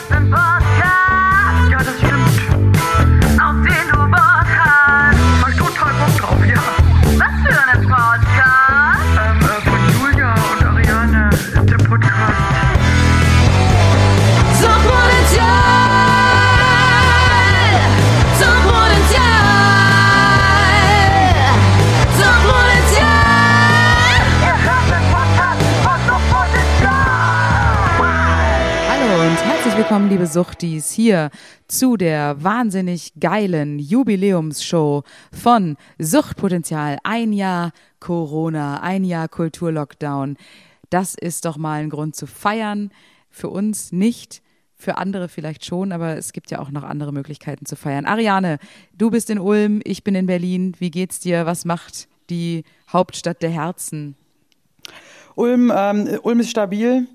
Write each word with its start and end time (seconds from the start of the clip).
hörst 0.00 0.12
einen 0.12 0.30
Podcast. 0.30 0.49
Willkommen, 29.90 30.08
liebe 30.08 30.28
Suchtis, 30.28 30.92
hier 30.92 31.30
zu 31.66 31.96
der 31.96 32.44
wahnsinnig 32.44 33.12
geilen 33.18 33.80
Jubiläumsshow 33.80 35.02
von 35.32 35.76
Suchtpotenzial. 35.98 36.98
Ein 37.02 37.32
Jahr 37.32 37.72
Corona, 37.98 38.82
ein 38.82 39.02
Jahr 39.02 39.26
Kulturlockdown. 39.26 40.36
Das 40.90 41.16
ist 41.16 41.44
doch 41.44 41.56
mal 41.56 41.80
ein 41.80 41.90
Grund 41.90 42.14
zu 42.14 42.28
feiern. 42.28 42.92
Für 43.30 43.48
uns 43.48 43.90
nicht, 43.90 44.42
für 44.76 44.96
andere 44.96 45.28
vielleicht 45.28 45.64
schon, 45.64 45.90
aber 45.90 46.16
es 46.16 46.32
gibt 46.32 46.52
ja 46.52 46.60
auch 46.60 46.70
noch 46.70 46.84
andere 46.84 47.12
Möglichkeiten 47.12 47.66
zu 47.66 47.74
feiern. 47.74 48.06
Ariane, 48.06 48.60
du 48.96 49.10
bist 49.10 49.28
in 49.28 49.40
Ulm, 49.40 49.80
ich 49.82 50.04
bin 50.04 50.14
in 50.14 50.26
Berlin. 50.26 50.76
Wie 50.78 50.92
geht's 50.92 51.18
dir? 51.18 51.46
Was 51.46 51.64
macht 51.64 52.06
die 52.30 52.62
Hauptstadt 52.92 53.42
der 53.42 53.50
Herzen? 53.50 54.14
Ulm, 55.34 55.72
ähm, 55.74 56.20
Ulm 56.22 56.38
ist 56.38 56.50
stabil. 56.50 57.08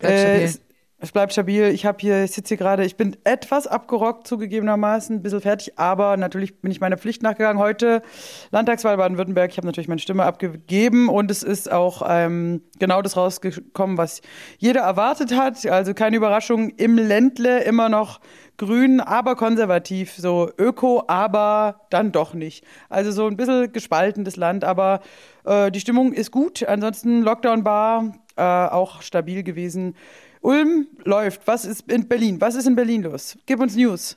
Stabil. 0.00 0.58
Es, 1.00 1.12
bleibt 1.12 1.32
stabil. 1.32 1.66
Ich 1.68 1.86
habe 1.86 1.98
hier, 2.00 2.24
ich 2.24 2.32
sitze 2.32 2.48
hier 2.48 2.56
gerade, 2.56 2.84
ich 2.84 2.96
bin 2.96 3.16
etwas 3.22 3.68
abgerockt 3.68 4.26
zugegebenermaßen, 4.26 5.16
ein 5.16 5.22
bisschen 5.22 5.40
fertig, 5.40 5.78
aber 5.78 6.16
natürlich 6.16 6.60
bin 6.60 6.72
ich 6.72 6.80
meiner 6.80 6.98
Pflicht 6.98 7.22
nachgegangen. 7.22 7.62
Heute 7.62 8.02
Landtagswahl 8.50 8.96
Baden-Württemberg. 8.96 9.50
Ich 9.52 9.58
habe 9.58 9.66
natürlich 9.66 9.86
meine 9.86 10.00
Stimme 10.00 10.24
abgegeben 10.24 11.08
und 11.08 11.30
es 11.30 11.44
ist 11.44 11.70
auch 11.70 12.02
ähm, 12.08 12.62
genau 12.80 13.00
das 13.00 13.16
rausgekommen, 13.16 13.96
was 13.96 14.22
jeder 14.58 14.80
erwartet 14.80 15.36
hat. 15.36 15.64
Also 15.66 15.94
keine 15.94 16.16
Überraschung. 16.16 16.70
Im 16.70 16.98
Ländle 16.98 17.62
immer 17.62 17.88
noch 17.88 18.20
grün, 18.56 19.00
aber 19.00 19.36
konservativ, 19.36 20.16
so 20.16 20.50
öko, 20.58 21.04
aber 21.06 21.86
dann 21.90 22.10
doch 22.10 22.34
nicht. 22.34 22.64
Also 22.88 23.12
so 23.12 23.28
ein 23.28 23.36
bisschen 23.36 23.72
gespaltenes 23.72 24.34
Land, 24.34 24.64
aber 24.64 25.00
äh, 25.44 25.70
die 25.70 25.78
Stimmung 25.78 26.12
ist 26.12 26.32
gut. 26.32 26.66
Ansonsten 26.66 27.22
Lockdown 27.22 27.64
war 27.64 28.14
äh, 28.36 28.42
auch 28.42 29.02
stabil 29.02 29.44
gewesen. 29.44 29.94
Ulm 30.40 30.86
läuft. 31.04 31.46
Was 31.46 31.64
ist 31.64 31.90
in 31.90 32.08
Berlin? 32.08 32.40
Was 32.40 32.54
ist 32.54 32.66
in 32.66 32.76
Berlin 32.76 33.02
los? 33.02 33.36
Gib 33.46 33.60
uns 33.60 33.76
News. 33.76 34.16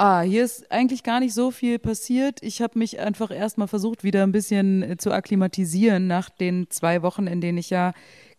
Ah, 0.00 0.20
hier 0.20 0.44
ist 0.44 0.70
eigentlich 0.70 1.02
gar 1.02 1.18
nicht 1.18 1.34
so 1.34 1.50
viel 1.50 1.80
passiert. 1.80 2.40
Ich 2.42 2.62
habe 2.62 2.78
mich 2.78 3.00
einfach 3.00 3.32
erstmal 3.32 3.66
versucht, 3.66 4.04
wieder 4.04 4.22
ein 4.22 4.30
bisschen 4.30 4.82
äh, 4.82 4.96
zu 4.96 5.10
akklimatisieren 5.10 6.06
nach 6.06 6.30
den 6.30 6.70
zwei 6.70 7.02
Wochen, 7.02 7.26
in 7.26 7.40
denen 7.40 7.58
ich 7.58 7.70
ja 7.70 7.92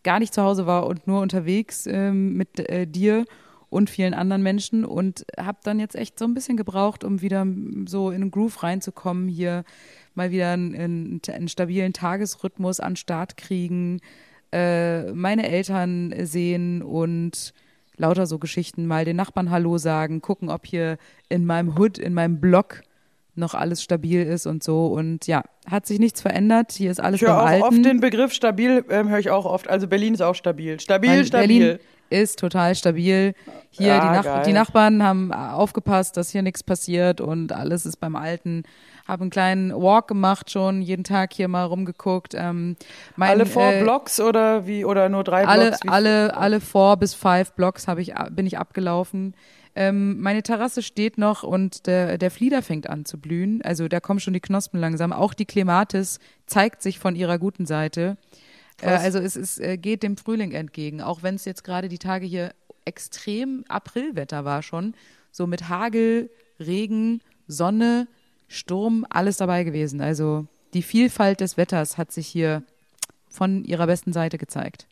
gar 0.04 0.20
nicht 0.20 0.34
zu 0.34 0.42
Hause 0.42 0.66
war 0.66 0.88
und 0.88 1.06
nur 1.06 1.20
unterwegs 1.22 1.86
ähm, 1.86 2.38
mit 2.38 2.60
äh, 2.70 2.88
dir 2.88 3.26
und 3.70 3.90
vielen 3.90 4.14
anderen 4.14 4.42
Menschen 4.42 4.86
und 4.86 5.26
habe 5.38 5.60
dann 5.64 5.80
jetzt 5.80 5.96
echt 5.96 6.18
so 6.18 6.26
ein 6.26 6.34
bisschen 6.34 6.56
gebraucht, 6.56 7.04
um 7.04 7.22
wieder 7.22 7.46
so 7.88 8.10
in 8.10 8.22
den 8.22 8.32
Groove 8.32 8.64
reinzukommen, 8.64 9.28
hier 9.28 9.64
mal 10.16 10.32
wieder 10.32 10.52
einen, 10.52 11.22
einen 11.28 11.48
stabilen 11.48 11.94
Tagesrhythmus 11.94 12.80
an 12.80 12.96
Start 12.96 13.38
kriegen, 13.38 14.00
äh, 14.52 15.12
meine 15.12 15.48
Eltern 15.50 16.14
sehen 16.24 16.82
und 16.82 17.54
lauter 17.98 18.26
so 18.28 18.40
Geschichten, 18.40 18.86
mal 18.88 19.06
den 19.06 19.16
Nachbarn 19.18 19.52
Hallo 19.52 19.78
sagen, 19.78 20.22
gucken, 20.22 20.50
ob 20.50 20.66
hier 20.66 20.98
in 21.28 21.46
meinem 21.46 21.78
Hood, 21.78 21.98
in 21.98 22.14
meinem 22.14 22.40
Block 22.40 22.82
noch 23.36 23.54
alles 23.54 23.82
stabil 23.84 24.24
ist 24.24 24.46
und 24.48 24.64
so. 24.64 24.88
Und 24.88 25.28
ja, 25.28 25.44
hat 25.70 25.86
sich 25.86 26.00
nichts 26.00 26.22
verändert. 26.22 26.72
Hier 26.74 26.92
ist 26.92 27.00
alles 27.00 27.22
Ich 27.22 27.28
höre 27.28 27.38
auch 27.42 27.46
Alten. 27.46 27.64
oft 27.64 27.86
den 27.86 28.00
Begriff 28.00 28.34
stabil, 28.34 28.84
ähm, 28.90 29.10
höre 29.10 29.20
ich 29.20 29.30
auch 29.30 29.46
oft. 29.46 29.70
Also 29.70 29.88
Berlin 29.88 30.14
ist 30.14 30.22
auch 30.22 30.36
stabil. 30.36 30.80
Stabil, 30.80 31.10
Weil 31.10 31.26
stabil. 31.26 31.48
Berlin 31.48 31.80
ist 32.10 32.40
total 32.40 32.76
stabil. 32.76 33.34
Hier 33.70 33.88
Ja, 33.88 34.00
die, 34.00 34.16
Nach 34.18 34.24
geil. 34.24 34.44
die 34.46 34.54
Nachbarn 34.54 35.04
haben 35.04 35.32
aufgepasst, 35.32 36.18
dass 36.18 36.32
hier 36.32 36.42
nichts 36.42 36.64
passiert 36.64 37.22
und 37.22 37.52
alles 37.54 37.86
ist 37.86 37.98
beim 37.98 38.16
Alten. 38.16 38.64
Habe 39.10 39.24
einen 39.24 39.32
kleinen 39.32 39.74
Walk 39.74 40.08
gemacht 40.08 40.52
schon, 40.52 40.84
jeden 40.84 41.04
Tag 41.04 41.34
hier 41.34 41.48
mal 41.48 41.64
rumgeguckt. 41.64 42.36
Ähm, 42.36 42.76
mein, 43.16 43.32
Alle 43.32 43.48
vier 43.48 43.80
äh, 43.80 43.82
Blocks 43.82 44.20
oder 44.20 44.68
wie 44.68 44.86
oder 44.86 45.10
nur 45.10 45.24
drei 45.24 45.48
alle, 45.48 45.70
Blocks? 45.70 45.88
Alle, 45.88 46.38
alle 46.38 46.62
four 46.62 46.96
bis 46.98 47.16
five 47.16 47.54
Blocks 47.54 47.88
habe 47.88 48.02
ich, 48.02 48.14
bin 48.30 48.46
ich 48.46 48.60
abgelaufen. 48.60 49.34
Ähm, 49.76 50.20
meine 50.20 50.44
Terrasse 50.44 50.84
steht 50.84 51.18
noch 51.18 51.42
und 51.42 51.88
der, 51.88 52.20
der 52.20 52.30
Flieder 52.30 52.62
fängt 52.62 52.88
an 52.88 53.04
zu 53.04 53.20
blühen. 53.20 53.64
Also 53.64 53.88
da 53.88 54.00
kommen 54.00 54.20
schon 54.20 54.36
die 54.36 54.42
Knospen 54.42 54.80
langsam. 54.80 55.12
Auch 55.12 55.34
die 55.34 55.46
Clematis 55.46 56.20
zeigt 56.46 56.84
sich 56.84 57.00
von 57.00 57.16
ihrer 57.16 57.40
guten 57.40 57.66
Seite. 57.66 58.18
Äh, 58.80 58.90
also 58.90 59.18
es, 59.18 59.36
ist, 59.36 59.60
äh, 59.60 59.78
geht 59.78 60.04
dem 60.04 60.18
Frühling 60.18 60.52
entgegen, 60.52 61.02
auch 61.02 61.24
wenn 61.24 61.34
es 61.34 61.46
jetzt 61.46 61.64
gerade 61.64 61.90
die 61.90 61.98
Tage 61.98 62.28
hier 62.28 62.52
extrem 62.86 63.66
Aprilwetter 63.70 64.46
war 64.46 64.62
schon. 64.62 64.94
So 65.32 65.48
mit 65.48 65.68
Hagel, 65.68 66.30
Regen, 66.60 67.22
Sonne, 67.48 68.08
Sturm, 68.50 69.06
alles 69.10 69.38
dabei 69.38 69.64
gewesen. 69.64 70.02
Also 70.02 70.46
die 70.74 70.82
Vielfalt 70.82 71.40
des 71.40 71.56
Wetters 71.56 71.98
hat 71.98 72.12
sich 72.12 72.28
hier 72.28 72.64
von 73.30 73.64
ihrer 73.64 73.88
besten 73.88 74.12
Seite 74.12 74.38
gezeigt. 74.38 74.88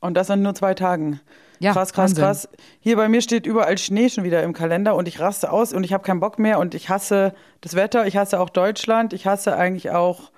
Und 0.00 0.14
das 0.14 0.30
an 0.30 0.40
nur 0.40 0.54
zwei 0.54 0.72
Tagen. 0.72 1.20
Ja, 1.58 1.72
krass, 1.74 1.92
krass, 1.92 2.12
Wahnsinn. 2.12 2.24
krass. 2.24 2.48
Hier 2.80 2.96
bei 2.96 3.08
mir 3.08 3.20
steht 3.20 3.44
überall 3.44 3.76
Schnee 3.76 4.08
schon 4.08 4.24
wieder 4.24 4.42
im 4.42 4.54
Kalender 4.54 4.94
und 4.96 5.06
ich 5.08 5.20
raste 5.20 5.52
aus 5.52 5.74
und 5.74 5.84
ich 5.84 5.92
habe 5.92 6.02
keinen 6.04 6.20
Bock 6.20 6.38
mehr 6.38 6.58
und 6.58 6.74
ich 6.74 6.88
hasse 6.88 7.34
das 7.60 7.74
Wetter, 7.74 8.06
ich 8.06 8.16
hasse 8.16 8.40
auch 8.40 8.48
Deutschland, 8.48 9.12
ich 9.12 9.26
hasse 9.26 9.54
eigentlich 9.56 9.90
auch 9.90 10.30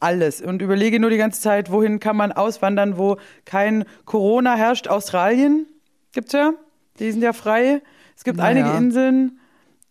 alles 0.00 0.40
und 0.42 0.60
überlege 0.62 0.98
nur 0.98 1.10
die 1.10 1.16
ganze 1.16 1.40
Zeit, 1.40 1.70
wohin 1.70 2.00
kann 2.00 2.16
man 2.16 2.32
auswandern, 2.32 2.98
wo 2.98 3.18
kein 3.44 3.84
Corona 4.04 4.56
herrscht. 4.56 4.88
Australien 4.88 5.66
gibt's 6.12 6.32
ja, 6.32 6.52
die 6.98 7.12
sind 7.12 7.22
ja 7.22 7.32
frei. 7.32 7.80
Es 8.16 8.24
gibt 8.24 8.38
Naja. 8.38 8.50
einige 8.50 8.76
Inseln, 8.76 9.38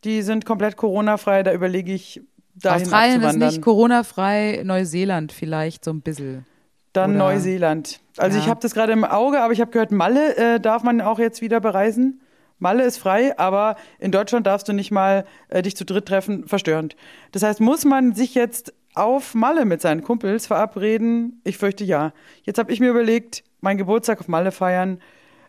die 0.04 0.22
sind 0.22 0.46
komplett 0.46 0.78
Corona-frei, 0.78 1.44
da 1.44 1.54
überlege 1.54 1.94
ich 1.94 2.22
dahin 2.56 2.84
Australien 2.84 3.22
ist 3.24 3.38
nicht 3.38 3.62
Corona-frei, 3.62 4.62
Neuseeland 4.64 5.32
vielleicht 5.32 5.84
so 5.86 5.92
ein 5.92 6.02
bisschen. 6.02 6.46
Dann 6.94 7.12
Oder- 7.16 7.20
Neuseeland. 7.34 8.00
Also 8.18 8.38
Ja. 8.38 8.44
ich 8.44 8.50
habe 8.50 8.60
das 8.62 8.74
gerade 8.74 8.94
im 8.94 9.04
Auge, 9.04 9.42
aber 9.42 9.54
ich 9.54 9.62
habe 9.62 9.72
gehört, 9.72 9.92
Malle 9.92 10.36
äh, 10.38 10.60
darf 10.60 10.84
man 10.84 11.02
auch 11.02 11.18
jetzt 11.20 11.42
wieder 11.42 11.60
bereisen. 11.60 12.22
Malle 12.60 12.84
ist 12.84 12.98
frei, 12.98 13.38
aber 13.40 13.76
in 14.00 14.12
Deutschland 14.12 14.46
darfst 14.48 14.68
du 14.70 14.74
nicht 14.74 14.92
mal 14.92 15.26
äh, 15.50 15.62
dich 15.64 15.76
zu 15.76 15.86
dritt 15.86 16.06
treffen, 16.06 16.48
verstörend. 16.48 16.96
Das 17.32 17.42
heißt, 17.44 17.60
muss 17.60 17.84
man 17.84 18.14
sich 18.14 18.36
jetzt 18.36 18.74
auf 18.94 19.34
Malle 19.34 19.66
mit 19.66 19.82
seinen 19.82 20.04
Kumpels 20.04 20.46
verabreden? 20.46 21.42
Ich 21.44 21.58
fürchte 21.58 21.84
ja. 21.84 22.14
Jetzt 22.44 22.60
habe 22.60 22.72
ich 22.72 22.80
mir 22.80 22.92
überlegt, 22.92 23.44
meinen 23.60 23.78
Geburtstag 23.78 24.20
auf 24.20 24.28
Malle 24.28 24.52
feiern, 24.52 25.00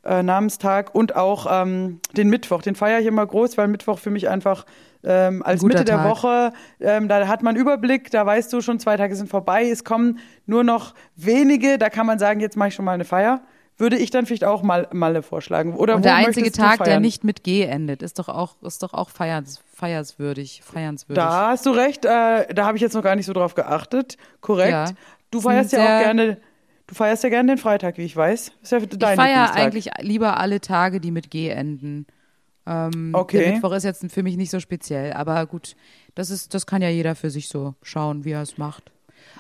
äh, 0.04 0.22
Namenstag 0.22 0.94
und 0.94 1.16
auch 1.16 1.46
ähm, 1.50 2.00
den 2.16 2.28
Mittwoch. 2.28 2.62
Den 2.62 2.74
feiere 2.74 3.00
ich 3.00 3.06
immer 3.06 3.26
groß, 3.26 3.56
weil 3.58 3.68
Mittwoch 3.68 3.98
für 3.98 4.10
mich 4.10 4.28
einfach 4.28 4.66
ähm, 5.02 5.42
als 5.42 5.60
guter 5.60 5.74
Mitte 5.74 5.84
der 5.84 5.96
Tag. 5.98 6.08
Woche, 6.08 6.52
ähm, 6.80 7.08
da 7.08 7.26
hat 7.28 7.42
man 7.42 7.56
Überblick, 7.56 8.10
da 8.10 8.24
weißt 8.24 8.52
du 8.52 8.60
schon, 8.60 8.78
zwei 8.80 8.96
Tage 8.96 9.14
sind 9.16 9.28
vorbei, 9.28 9.68
es 9.68 9.84
kommen 9.84 10.18
nur 10.46 10.64
noch 10.64 10.94
wenige, 11.16 11.78
da 11.78 11.90
kann 11.90 12.06
man 12.06 12.18
sagen, 12.18 12.40
jetzt 12.40 12.56
mache 12.56 12.68
ich 12.68 12.74
schon 12.74 12.84
mal 12.84 12.92
eine 12.92 13.04
Feier. 13.04 13.42
Würde 13.76 13.96
ich 13.96 14.10
dann 14.10 14.24
vielleicht 14.24 14.44
auch 14.44 14.62
mal 14.62 14.86
Malle 14.92 15.24
vorschlagen. 15.24 15.74
Oder 15.74 15.96
Und 15.96 16.04
der 16.04 16.14
einzige 16.14 16.52
Tag, 16.52 16.84
der 16.84 17.00
nicht 17.00 17.24
mit 17.24 17.42
G 17.42 17.64
endet, 17.64 18.02
ist 18.04 18.20
doch 18.20 18.28
auch, 18.28 18.54
ist 18.62 18.84
doch 18.84 18.94
auch 18.94 19.10
feierns, 19.10 19.64
feierswürdig, 19.74 20.62
feiernswürdig. 20.64 21.20
Da 21.20 21.48
hast 21.48 21.66
du 21.66 21.70
recht, 21.70 22.04
äh, 22.04 22.54
da 22.54 22.66
habe 22.66 22.76
ich 22.76 22.82
jetzt 22.82 22.94
noch 22.94 23.02
gar 23.02 23.16
nicht 23.16 23.26
so 23.26 23.32
drauf 23.32 23.56
geachtet. 23.56 24.16
Korrekt. 24.40 24.70
Ja. 24.70 24.84
Du 25.32 25.40
feierst 25.40 25.72
ja 25.72 25.80
auch 25.80 26.02
gerne, 26.04 26.36
du 26.86 26.94
feierst 26.94 27.22
ja 27.24 27.28
gerne 27.30 27.52
den 27.52 27.58
Freitag, 27.58 27.98
wie 27.98 28.02
ich 28.04 28.16
weiß. 28.16 28.52
Ist 28.62 28.72
ja 28.72 28.80
dein 28.80 29.12
ich 29.14 29.20
feiere 29.20 29.54
eigentlich 29.54 29.90
lieber 30.00 30.38
alle 30.38 30.60
Tage, 30.60 31.00
die 31.00 31.10
mit 31.10 31.30
G 31.30 31.48
enden. 31.48 32.06
Ähm, 32.66 33.10
Okay. 33.14 33.38
Der 33.42 33.52
Mittwoch 33.54 33.72
ist 33.72 33.84
jetzt 33.84 34.04
für 34.10 34.22
mich 34.22 34.36
nicht 34.36 34.50
so 34.50 34.58
speziell, 34.60 35.12
aber 35.12 35.44
gut, 35.46 35.76
das 36.14 36.30
ist, 36.30 36.54
das 36.54 36.66
kann 36.66 36.80
ja 36.82 36.88
jeder 36.88 37.14
für 37.14 37.30
sich 37.30 37.48
so 37.48 37.74
schauen, 37.82 38.24
wie 38.24 38.30
er 38.32 38.42
es 38.42 38.56
macht. 38.58 38.90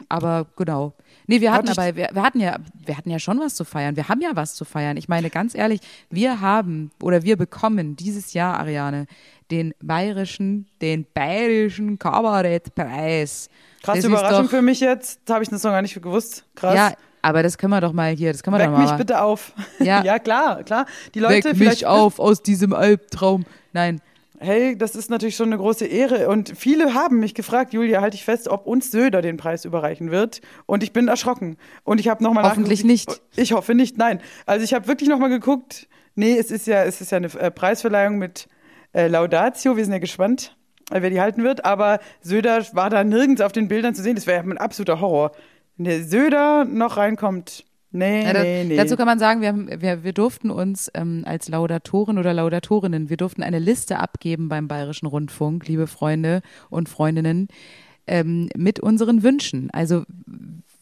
Aber 0.08 0.46
genau. 0.56 0.94
Nee, 1.26 1.40
wir 1.40 1.52
hatten 1.52 1.68
aber, 1.68 1.94
wir, 1.94 2.08
wir 2.12 2.22
hatten 2.22 2.40
ja, 2.40 2.56
wir 2.84 2.96
hatten 2.96 3.10
ja 3.10 3.18
schon 3.18 3.38
was 3.38 3.54
zu 3.54 3.64
feiern. 3.64 3.96
Wir 3.96 4.08
haben 4.08 4.20
ja 4.20 4.30
was 4.34 4.54
zu 4.54 4.64
feiern. 4.64 4.96
Ich 4.96 5.08
meine, 5.08 5.30
ganz 5.30 5.54
ehrlich, 5.54 5.80
wir 6.10 6.40
haben 6.40 6.90
oder 7.02 7.22
wir 7.22 7.36
bekommen 7.36 7.94
dieses 7.96 8.32
Jahr, 8.32 8.58
Ariane, 8.58 9.06
den 9.50 9.74
bayerischen, 9.82 10.66
den 10.80 11.06
bayerischen 11.14 11.98
Kabarettpreis. 11.98 13.48
Ist 13.92 14.04
Überraschung 14.04 14.44
doch- 14.44 14.50
für 14.50 14.62
mich 14.62 14.80
jetzt. 14.80 15.20
Das 15.26 15.34
habe 15.34 15.44
ich 15.44 15.50
das 15.50 15.62
noch 15.62 15.70
gar 15.70 15.82
nicht 15.82 16.00
gewusst. 16.00 16.44
Krass. 16.54 16.74
Ja, 16.74 16.92
aber 17.24 17.42
das 17.42 17.58
können 17.58 17.72
wir 17.72 17.80
doch 17.80 17.92
mal 17.92 18.14
hier, 18.14 18.32
das 18.32 18.42
können 18.42 18.54
wir 18.54 18.60
Weck 18.60 18.70
doch 18.70 18.78
mal. 18.78 18.82
mich 18.82 18.92
bitte 18.92 19.22
auf. 19.22 19.52
Ja. 19.78 20.04
ja, 20.04 20.18
klar, 20.18 20.62
klar. 20.62 20.86
Die 21.14 21.20
Leute 21.20 21.50
Weck 21.50 21.58
mich 21.58 21.86
auf 21.86 22.18
aus 22.18 22.42
diesem 22.42 22.72
Albtraum. 22.72 23.44
Nein, 23.72 24.00
Hey, 24.40 24.76
das 24.76 24.94
ist 24.94 25.08
natürlich 25.08 25.36
schon 25.36 25.48
eine 25.48 25.56
große 25.56 25.86
Ehre. 25.86 26.28
Und 26.28 26.52
viele 26.54 26.92
haben 26.92 27.18
mich 27.18 27.34
gefragt, 27.34 27.72
Julia, 27.72 28.02
halte 28.02 28.16
ich 28.16 28.24
fest, 28.24 28.48
ob 28.48 28.66
uns 28.66 28.90
Söder 28.90 29.22
den 29.22 29.38
Preis 29.38 29.64
überreichen 29.64 30.10
wird. 30.10 30.42
Und 30.66 30.82
ich 30.82 30.92
bin 30.92 31.08
erschrocken. 31.08 31.56
Und 31.82 31.98
ich 31.98 32.08
habe 32.08 32.22
nochmal 32.22 32.44
Hoffentlich 32.44 32.84
nicht. 32.84 33.22
Ich 33.36 33.52
hoffe 33.52 33.74
nicht, 33.74 33.96
nein. 33.96 34.20
Also 34.44 34.62
ich 34.62 34.74
habe 34.74 34.86
wirklich 34.86 35.08
nochmal 35.08 35.30
geguckt. 35.30 35.88
Nee, 36.14 36.36
es 36.36 36.50
ist 36.50 36.66
ja, 36.66 36.84
es 36.84 37.00
ist 37.00 37.10
ja 37.12 37.16
eine 37.16 37.28
äh, 37.28 37.50
Preisverleihung 37.50 38.18
mit 38.18 38.48
äh, 38.92 39.06
Laudatio. 39.06 39.78
Wir 39.78 39.84
sind 39.84 39.94
ja 39.94 39.98
gespannt, 39.98 40.56
äh, 40.90 41.00
wer 41.00 41.08
die 41.08 41.22
halten 41.22 41.42
wird. 41.42 41.64
Aber 41.64 42.00
Söder 42.20 42.62
war 42.72 42.90
da 42.90 43.02
nirgends 43.02 43.40
auf 43.40 43.52
den 43.52 43.68
Bildern 43.68 43.94
zu 43.94 44.02
sehen. 44.02 44.16
Das 44.16 44.26
wäre 44.26 44.44
ja 44.44 44.50
ein 44.50 44.58
absoluter 44.58 45.00
Horror. 45.00 45.32
Wenn 45.76 45.84
der 45.84 46.04
Söder 46.04 46.64
noch 46.64 46.96
reinkommt. 46.96 47.64
Nee, 47.90 48.24
Ja, 48.24 48.32
da, 48.32 48.42
nee, 48.42 48.64
nee. 48.64 48.76
Dazu 48.76 48.96
kann 48.96 49.06
man 49.06 49.20
sagen, 49.20 49.40
wir, 49.40 49.48
haben, 49.48 49.68
wir, 49.80 50.02
wir 50.02 50.12
durften 50.12 50.50
uns 50.50 50.90
ähm, 50.94 51.22
als 51.26 51.48
Laudatoren 51.48 52.18
oder 52.18 52.34
Laudatorinnen, 52.34 53.08
wir 53.08 53.16
durften 53.16 53.44
eine 53.44 53.60
Liste 53.60 54.00
abgeben 54.00 54.48
beim 54.48 54.66
Bayerischen 54.66 55.06
Rundfunk, 55.06 55.68
liebe 55.68 55.86
Freunde 55.86 56.42
und 56.70 56.88
Freundinnen, 56.88 57.46
ähm, 58.08 58.48
mit 58.56 58.80
unseren 58.80 59.22
Wünschen. 59.22 59.70
Also 59.70 60.02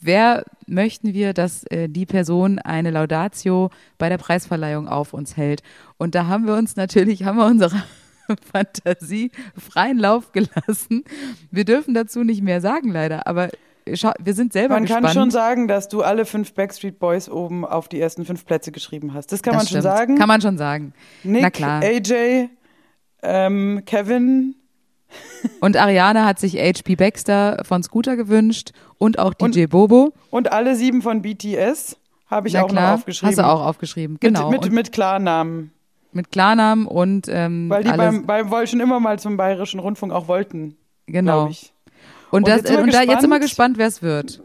wer 0.01 0.45
möchten 0.67 1.13
wir, 1.13 1.35
dass 1.35 1.65
äh, 1.65 1.89
die 1.89 2.07
Person 2.07 2.59
eine 2.59 2.91
Laudatio 2.91 3.71
bei 3.99 4.09
der 4.09 4.19
Preisverleihung 4.19 4.89
auf 4.89 5.13
uns 5.13 5.37
hält? 5.37 5.63
Und 5.99 6.15
da 6.15 6.27
haben 6.29 6.47
wir 6.47 6.55
uns 6.55 6.77
natürlich, 6.77 7.25
haben 7.25 7.37
wir 7.37 7.47
unsere 7.47 7.83
Fantasie 8.53 9.31
freien 9.55 9.99
Lauf 9.99 10.33
gelassen. 10.33 11.05
Wir 11.51 11.67
dürfen 11.67 11.93
dazu 11.93 12.25
nicht 12.25 12.41
mehr 12.41 12.63
sagen, 12.63 12.91
leider, 12.91 13.27
aber 13.27 13.51
wir 13.85 14.35
sind 14.35 14.53
selber 14.53 14.75
Man 14.75 14.85
gespannt. 14.85 15.07
kann 15.07 15.15
schon 15.15 15.31
sagen, 15.31 15.67
dass 15.69 15.89
du 15.89 16.03
alle 16.03 16.25
fünf 16.25 16.55
Backstreet 16.55 16.99
Boys 16.99 17.29
oben 17.29 17.65
auf 17.65 17.89
die 17.89 18.01
ersten 18.01 18.25
fünf 18.25 18.45
Plätze 18.47 18.71
geschrieben 18.73 19.13
hast. 19.15 19.33
Das 19.33 19.43
kann 19.43 19.55
Das 19.55 19.63
man 19.65 19.67
schon 19.69 19.81
stimmt. 19.81 19.97
sagen. 19.97 20.19
Kann 20.19 20.29
man 20.29 20.41
schon 20.41 20.59
sagen. 20.59 20.93
Nick, 21.25 21.43
Na 21.43 21.51
klar. 21.51 21.83
AJ, 21.83 22.49
ähm, 23.23 23.83
Kevin 23.87 24.55
Und 25.61 25.77
Ariane 25.77 26.25
hat 26.25 26.39
sich 26.39 26.55
HP 26.57 26.97
Baxter 26.97 27.63
von 27.65 27.83
Scooter 27.83 28.17
gewünscht 28.17 28.73
und 28.99 29.19
auch 29.19 29.35
Und- 29.41 29.55
DJ 29.55 29.67
Bobo. 29.67 30.13
und 30.31 30.53
alle 30.53 30.75
sieben 30.75 31.03
von 31.03 31.23
BTS 31.23 31.97
habe 32.29 32.49
ich 32.49 32.55
Na 32.55 32.63
auch 32.63 32.69
klar, 32.69 32.87
noch 32.93 32.95
aufgeschrieben. 32.99 33.29
Hast 33.31 33.39
du 33.39 33.47
auch 33.47 33.67
aufgeschrieben, 33.67 34.17
genau. 34.21 34.51
Mit, 34.51 34.61
mit, 34.63 34.69
und 34.71 34.75
mit 34.75 34.93
Klarnamen. 34.93 35.71
mit 36.13 36.31
Klarnamen 36.33 36.87
und 36.87 37.27
ähm, 37.29 37.69
Weil 37.69 37.85
die 37.85 37.91
beim, 37.91 38.25
beim 38.27 38.51
woll- 38.51 38.67
schon 38.67 38.81
immer 38.81 39.01
mal 39.01 39.19
zum 39.19 39.37
Bayerischen 39.37 39.81
Rundfunk 39.81 40.13
auch 40.13 40.29
wollten, 40.29 40.77
genau. 41.07 41.49
ich. 41.49 41.72
Und, 42.33 42.39
Und 42.39 42.49
das, 42.49 42.57
jetzt 42.57 42.69
sind 42.69 42.77
wir 42.79 42.83
und 42.85 42.95
da, 42.95 43.03
jetzt 43.03 43.21
sind 43.21 43.31
wir 43.31 43.41
gespannt. 43.41 43.77
wer 43.77 43.87
es 43.87 44.01
wird. 44.01 44.41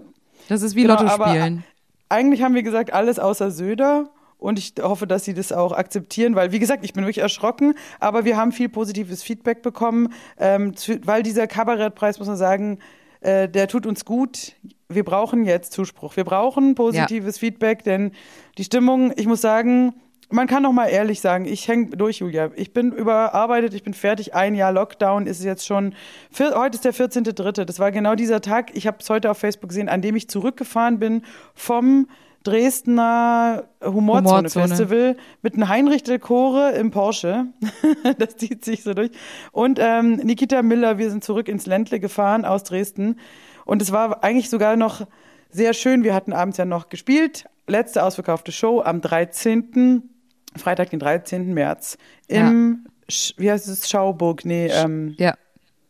Das 0.50 0.62
ist 0.62 0.76
wie 0.76 0.82
Genau, 0.82 1.02
Lotto 1.02 1.24
spielen. 1.24 1.64
Eigentlich 2.10 2.44
haben 2.44 2.54
wir 2.54 2.62
gesagt, 2.62 2.92
alles 2.92 3.18
außer 3.18 3.50
Söder. 3.50 4.10
Und 4.38 4.60
ich 4.60 4.74
hoffe, 4.82 5.08
dass 5.08 5.24
sie 5.24 5.34
das 5.34 5.54
auch 5.54 5.72
akzeptieren, 5.72 6.36
weil, 6.36 6.52
wie 6.52 6.60
gesagt, 6.60 6.84
ich 6.84 6.94
bin 6.94 7.06
wirklich 7.06 7.24
erschrocken, 7.24 7.74
aber 8.00 8.26
wir 8.26 8.36
haben 8.38 8.52
viel 8.52 8.70
positives 8.70 9.24
Feedback 9.24 9.64
bekommen, 9.64 10.14
ähm, 10.38 10.76
zu, 10.76 11.00
weil 11.08 11.24
dieser 11.24 11.48
Kabarettpreis, 11.48 12.20
muss 12.20 12.28
man 12.28 12.38
sagen, 12.38 12.78
äh, 13.22 13.48
der 13.48 13.68
tut 13.68 13.86
uns 13.86 14.04
gut. 14.04 14.52
Wir 14.90 15.04
brauchen 15.06 15.46
jetzt 15.46 15.72
Zuspruch. 15.72 16.18
Wir 16.18 16.26
brauchen 16.26 16.76
positives 16.76 17.38
Feedback, 17.40 17.84
denn 17.84 18.12
die 18.58 18.66
Stimmung, 18.66 19.14
ich 19.16 19.28
muss 19.28 19.42
sagen, 19.42 19.94
man 20.30 20.48
kann 20.48 20.64
noch 20.64 20.74
mal 20.74 20.88
ehrlich 20.88 21.22
sagen, 21.22 21.46
ich 21.46 21.68
hänge 21.68 21.92
durch, 21.92 22.18
Julia. 22.20 22.52
Ich 22.56 22.74
bin 22.74 22.92
überarbeitet, 22.92 23.74
ich 23.74 23.84
bin 23.84 23.94
fertig. 23.94 24.36
Ein 24.36 24.56
Jahr 24.56 24.72
Lockdown 24.72 25.26
ist 25.26 25.44
jetzt 25.44 25.66
schon. 25.66 25.94
Heute 26.38 26.76
ist 26.76 26.86
der 26.86 26.94
14.3. 26.94 27.64
Das 27.64 27.80
war 27.80 27.92
genau 27.92 28.16
dieser 28.16 28.42
Tag. 28.42 28.76
Ich 28.76 28.88
habe 28.88 28.98
es 29.00 29.10
heute 29.10 29.32
auf 29.32 29.38
Facebook 29.38 29.70
gesehen, 29.70 29.88
an 29.88 30.02
dem 30.02 30.16
ich 30.16 30.30
zurückgefahren 30.30 31.00
bin 31.00 31.24
vom 31.54 32.08
Dresdner 32.44 33.66
Humorzone, 33.84 34.38
Humorzone. 34.38 34.68
Festival 34.68 35.18
mit 35.42 35.56
einem 35.56 35.70
Heinrich 35.70 36.04
del 36.04 36.20
Chore 36.20 36.72
im 36.72 36.92
Porsche. 36.92 37.48
das 38.18 38.38
zieht 38.38 38.64
sich 38.66 38.84
so 38.84 38.94
durch. 38.94 39.12
Und 39.52 39.80
ähm, 39.82 40.18
Nikita 40.18 40.62
Miller, 40.62 40.98
wir 40.98 41.10
sind 41.10 41.24
zurück 41.24 41.48
ins 41.48 41.66
Ländle 41.66 42.00
gefahren 42.00 42.46
aus 42.46 42.64
Dresden. 42.64 43.18
Und 43.66 43.82
es 43.82 43.92
war 43.92 44.24
eigentlich 44.24 44.50
sogar 44.50 44.76
noch 44.76 45.08
sehr 45.50 45.74
schön. 45.74 46.04
Wir 46.04 46.14
hatten 46.14 46.34
abends 46.34 46.58
ja 46.58 46.66
noch 46.66 46.90
gespielt. 46.90 47.46
Letzte 47.68 48.04
ausverkaufte 48.04 48.52
Show 48.52 48.82
am 48.82 49.02
13. 49.02 50.10
Freitag, 50.58 50.90
den 50.90 51.00
13. 51.00 51.54
März 51.54 51.98
im, 52.28 52.88
Sch 53.10 53.34
wie 53.38 53.52
heißt 53.52 53.68
es, 53.68 53.90
Schauburg, 53.90 54.46
nee, 54.46 54.68
ähm, 54.68 55.16
Ja. 55.18 55.36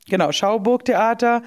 Genau, 0.10 0.32
Schauburg 0.32 0.86
Theater. 0.86 1.42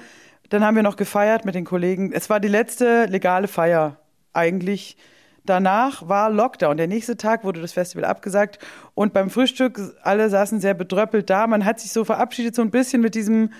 Dann 0.49 0.63
haben 0.63 0.75
wir 0.75 0.83
noch 0.83 0.97
gefeiert 0.97 1.45
mit 1.45 1.55
den 1.55 1.65
Kollegen. 1.65 2.11
Es 2.11 2.29
war 2.29 2.39
die 2.39 2.49
letzte 2.49 3.05
legale 3.05 3.47
Feier 3.47 3.97
eigentlich. 4.33 4.97
Danach 5.45 6.07
war 6.07 6.29
Lockdown. 6.29 6.77
Der 6.77 6.87
nächste 6.87 7.17
Tag 7.17 7.43
wurde 7.43 7.61
das 7.61 7.73
Festival 7.73 8.05
abgesagt 8.05 8.59
und 8.93 9.13
beim 9.13 9.29
Frühstück 9.29 9.79
alle 10.03 10.29
saßen 10.29 10.59
sehr 10.59 10.75
bedröppelt 10.75 11.29
da. 11.29 11.47
Man 11.47 11.65
hat 11.65 11.79
sich 11.79 11.91
so 11.91 12.03
verabschiedet 12.03 12.53
so 12.53 12.61
ein 12.61 12.69
bisschen 12.69 13.01
mit 13.01 13.15
diesem 13.15 13.51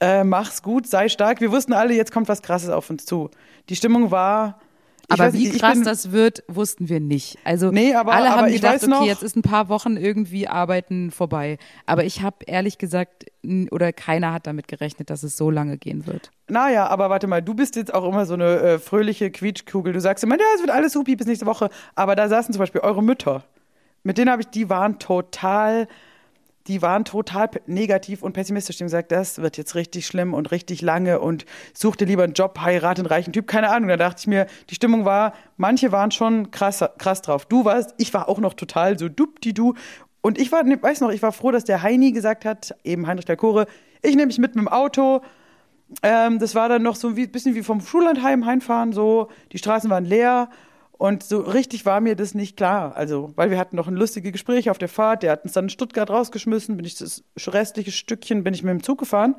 äh, 0.00 0.24
mach's 0.24 0.62
gut, 0.62 0.86
sei 0.86 1.08
stark. 1.08 1.40
Wir 1.40 1.50
wussten 1.50 1.72
alle, 1.72 1.94
jetzt 1.94 2.12
kommt 2.12 2.28
was 2.28 2.42
Krasses 2.42 2.70
auf 2.70 2.90
uns 2.90 3.06
zu. 3.06 3.30
Die 3.68 3.76
Stimmung 3.76 4.10
war 4.10 4.60
Aber 5.12 5.24
weiß 5.26 5.34
wie 5.34 5.48
ich 5.48 5.58
krass 5.58 5.74
bin- 5.74 5.84
das 5.84 6.12
wird, 6.12 6.42
wussten 6.48 6.88
wir 6.88 7.00
nicht. 7.00 7.38
Also 7.44 7.70
Nee, 7.70 7.94
aber- 7.94 8.12
alle 8.12 8.30
aber 8.32 8.42
haben 8.42 8.52
gedacht, 8.52 8.74
weiß 8.74 8.86
noch- 8.88 9.00
okay, 9.00 9.08
jetzt 9.08 9.22
ist 9.22 9.36
ein 9.36 9.42
paar 9.42 9.68
Wochen 9.68 9.96
irgendwie 9.96 10.48
Arbeiten 10.48 11.10
vorbei. 11.10 11.58
Aber 11.86 12.04
ich 12.04 12.22
habe 12.22 12.36
ehrlich 12.46 12.78
gesagt, 12.78 13.26
oder 13.70 13.92
keiner 13.92 14.32
hat 14.32 14.46
damit 14.46 14.68
gerechnet, 14.68 15.10
dass 15.10 15.22
es 15.22 15.36
so 15.36 15.50
lange 15.50 15.76
gehen 15.78 16.06
wird. 16.06 16.30
Naja, 16.48 16.86
aber 16.88 17.10
warte 17.10 17.26
mal, 17.26 17.42
du 17.42 17.54
bist 17.54 17.76
jetzt 17.76 17.92
auch 17.92 18.06
immer 18.08 18.26
so 18.26 18.34
eine 18.34 18.56
äh, 18.60 18.78
fröhliche 18.78 19.30
Quietschkugel. 19.30 19.92
Du 19.92 20.00
sagst 20.00 20.22
immer, 20.24 20.36
ja, 20.38 20.44
es 20.54 20.60
wird 20.60 20.70
alles 20.70 20.92
supi 20.92 21.16
bis 21.16 21.26
nächste 21.26 21.46
Woche. 21.46 21.70
Aber 21.94 22.14
da 22.16 22.28
saßen 22.28 22.52
zum 22.52 22.60
Beispiel 22.60 22.80
eure 22.82 23.02
Mütter. 23.02 23.44
Mit 24.04 24.18
denen 24.18 24.30
habe 24.30 24.42
ich, 24.42 24.48
die 24.48 24.68
waren 24.68 24.98
total, 24.98 25.86
die 26.66 26.82
waren 26.82 27.04
total 27.04 27.50
negativ 27.66 28.22
und 28.22 28.32
pessimistisch. 28.32 28.76
Die 28.76 28.84
haben 28.84 28.86
gesagt, 28.86 29.12
das 29.12 29.40
wird 29.40 29.56
jetzt 29.56 29.74
richtig 29.74 30.06
schlimm 30.06 30.34
und 30.34 30.50
richtig 30.50 30.82
lange 30.82 31.20
und 31.20 31.44
such 31.74 31.96
dir 31.96 32.06
lieber 32.06 32.24
einen 32.24 32.34
Job, 32.34 32.60
heirat 32.60 32.98
einen 32.98 33.06
reichen 33.06 33.32
Typ, 33.32 33.46
keine 33.46 33.70
Ahnung. 33.70 33.88
Da 33.88 33.96
dachte 33.96 34.20
ich 34.20 34.26
mir, 34.26 34.46
die 34.70 34.74
Stimmung 34.74 35.04
war, 35.04 35.32
manche 35.56 35.92
waren 35.92 36.10
schon 36.10 36.50
krass, 36.50 36.84
krass 36.98 37.22
drauf. 37.22 37.46
Du 37.46 37.64
warst, 37.64 37.94
ich 37.98 38.12
war 38.14 38.28
auch 38.28 38.38
noch 38.38 38.54
total 38.54 38.98
so 38.98 39.08
dupdi-du. 39.08 39.74
Und 40.20 40.38
ich 40.38 40.52
war, 40.52 40.62
ne, 40.62 40.80
weiß 40.80 41.00
noch, 41.00 41.10
ich 41.10 41.22
war 41.22 41.32
froh, 41.32 41.50
dass 41.50 41.64
der 41.64 41.82
Heini 41.82 42.12
gesagt 42.12 42.44
hat, 42.44 42.76
eben 42.84 43.06
Heinrich 43.06 43.24
der 43.24 43.36
Chore, 43.36 43.66
ich 44.02 44.14
nehme 44.14 44.26
mich 44.26 44.38
mit 44.38 44.54
mit 44.54 44.64
dem 44.64 44.68
Auto, 44.68 45.20
ähm, 46.02 46.38
das 46.38 46.54
war 46.54 46.68
dann 46.68 46.82
noch 46.82 46.96
so 46.96 47.08
ein 47.08 47.30
bisschen 47.30 47.54
wie 47.54 47.62
vom 47.62 47.80
Schullandheim 47.80 48.46
heimfahren, 48.46 48.92
so, 48.92 49.28
die 49.50 49.58
Straßen 49.58 49.90
waren 49.90 50.04
leer 50.04 50.48
und 51.02 51.24
so 51.24 51.40
richtig 51.40 51.84
war 51.84 52.00
mir 52.00 52.14
das 52.14 52.32
nicht 52.32 52.56
klar. 52.56 52.94
Also, 52.94 53.32
weil 53.34 53.50
wir 53.50 53.58
hatten 53.58 53.74
noch 53.74 53.88
ein 53.88 53.96
lustiges 53.96 54.30
Gespräch 54.30 54.70
auf 54.70 54.78
der 54.78 54.88
Fahrt, 54.88 55.24
der 55.24 55.32
hat 55.32 55.42
uns 55.42 55.52
dann 55.52 55.64
in 55.64 55.68
Stuttgart 55.68 56.08
rausgeschmissen, 56.08 56.76
bin 56.76 56.86
ich 56.86 56.94
das 56.94 57.24
restliche 57.48 57.90
Stückchen, 57.90 58.44
bin 58.44 58.54
ich 58.54 58.62
mit 58.62 58.70
dem 58.70 58.84
Zug 58.84 59.00
gefahren 59.00 59.34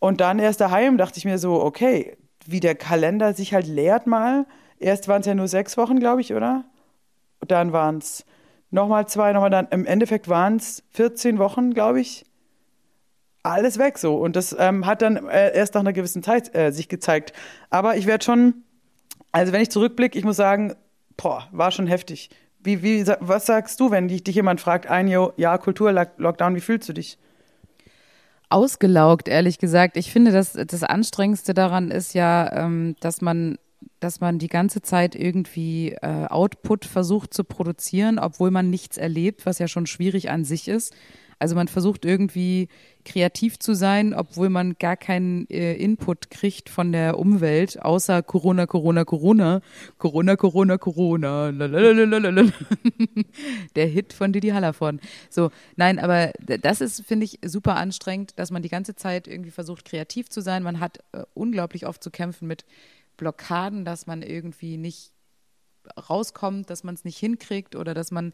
und 0.00 0.20
dann 0.20 0.40
erst 0.40 0.60
daheim 0.60 0.98
dachte 0.98 1.18
ich 1.18 1.24
mir 1.24 1.38
so, 1.38 1.62
okay, 1.62 2.16
wie 2.46 2.58
der 2.58 2.74
Kalender 2.74 3.32
sich 3.32 3.54
halt 3.54 3.68
leert 3.68 4.08
mal. 4.08 4.44
Erst 4.80 5.06
waren 5.06 5.20
es 5.20 5.28
ja 5.28 5.36
nur 5.36 5.46
sechs 5.46 5.76
Wochen, 5.76 6.00
glaube 6.00 6.20
ich, 6.20 6.34
oder? 6.34 6.64
Dann 7.46 7.72
waren 7.72 7.98
es 7.98 8.24
nochmal 8.72 9.06
zwei, 9.06 9.32
nochmal 9.32 9.50
dann, 9.50 9.68
im 9.70 9.86
Endeffekt 9.86 10.28
waren 10.28 10.56
es 10.56 10.82
14 10.94 11.38
Wochen, 11.38 11.74
glaube 11.74 12.00
ich 12.00 12.26
alles 13.44 13.78
weg 13.78 13.98
so. 13.98 14.16
Und 14.16 14.34
das 14.34 14.56
ähm, 14.58 14.84
hat 14.84 15.00
dann 15.00 15.28
äh, 15.28 15.54
erst 15.54 15.74
nach 15.74 15.82
einer 15.82 15.92
gewissen 15.92 16.24
Zeit 16.24 16.52
äh, 16.56 16.72
sich 16.72 16.88
gezeigt. 16.88 17.32
Aber 17.70 17.96
ich 17.96 18.06
werde 18.06 18.24
schon, 18.24 18.64
also 19.32 19.52
wenn 19.52 19.62
ich 19.62 19.70
zurückblicke, 19.70 20.18
ich 20.18 20.24
muss 20.24 20.36
sagen, 20.36 20.74
boah, 21.16 21.48
war 21.50 21.70
schon 21.70 21.86
heftig. 21.86 22.30
Wie, 22.60 22.82
wie, 22.82 23.06
was 23.20 23.46
sagst 23.46 23.80
du, 23.80 23.90
wenn 23.90 24.08
dich, 24.08 24.22
dich 24.22 24.36
jemand 24.36 24.60
fragt, 24.60 24.86
ein 24.86 25.08
Jahr 25.08 25.58
Kulturlockdown, 25.58 26.54
wie 26.54 26.60
fühlst 26.60 26.88
du 26.88 26.92
dich? 26.92 27.18
Ausgelaugt, 28.50 29.28
ehrlich 29.28 29.58
gesagt. 29.58 29.96
Ich 29.96 30.12
finde, 30.12 30.30
dass 30.30 30.52
das 30.52 30.82
Anstrengendste 30.84 31.54
daran 31.54 31.90
ist 31.90 32.14
ja, 32.14 32.52
ähm, 32.52 32.94
dass 33.00 33.20
man 33.20 33.56
dass 34.02 34.20
man 34.20 34.38
die 34.38 34.48
ganze 34.48 34.82
Zeit 34.82 35.14
irgendwie 35.14 35.92
äh, 36.02 36.26
Output 36.26 36.84
versucht 36.84 37.32
zu 37.32 37.44
produzieren, 37.44 38.18
obwohl 38.18 38.50
man 38.50 38.68
nichts 38.68 38.96
erlebt, 38.96 39.46
was 39.46 39.58
ja 39.58 39.68
schon 39.68 39.86
schwierig 39.86 40.30
an 40.30 40.44
sich 40.44 40.68
ist. 40.68 40.94
Also 41.42 41.56
man 41.56 41.66
versucht 41.66 42.04
irgendwie 42.04 42.68
kreativ 43.04 43.58
zu 43.58 43.74
sein, 43.74 44.14
obwohl 44.14 44.48
man 44.48 44.76
gar 44.78 44.96
keinen 44.96 45.50
äh, 45.50 45.74
Input 45.74 46.30
kriegt 46.30 46.68
von 46.68 46.92
der 46.92 47.18
Umwelt, 47.18 47.82
außer 47.82 48.22
Corona, 48.22 48.66
Corona, 48.66 49.04
Corona, 49.04 49.60
Corona, 49.98 50.36
Corona, 50.36 50.78
Corona. 50.78 51.50
Der 53.74 53.86
Hit 53.88 54.12
von 54.12 54.32
Didi 54.32 54.50
Hallervorden. 54.50 55.00
So, 55.30 55.50
nein, 55.74 55.98
aber 55.98 56.30
das 56.38 56.80
ist, 56.80 57.04
finde 57.04 57.24
ich, 57.24 57.40
super 57.44 57.74
anstrengend, 57.74 58.38
dass 58.38 58.52
man 58.52 58.62
die 58.62 58.68
ganze 58.68 58.94
Zeit 58.94 59.26
irgendwie 59.26 59.50
versucht, 59.50 59.84
kreativ 59.84 60.28
zu 60.28 60.42
sein. 60.42 60.62
Man 60.62 60.78
hat 60.78 60.98
äh, 61.10 61.24
unglaublich 61.34 61.88
oft 61.88 62.04
zu 62.04 62.12
kämpfen 62.12 62.46
mit 62.46 62.64
Blockaden, 63.16 63.84
dass 63.84 64.06
man 64.06 64.22
irgendwie 64.22 64.76
nicht 64.76 65.10
rauskommt, 66.08 66.70
dass 66.70 66.84
man 66.84 66.94
es 66.94 67.04
nicht 67.04 67.18
hinkriegt 67.18 67.76
oder 67.76 67.94
dass 67.94 68.10
man 68.10 68.32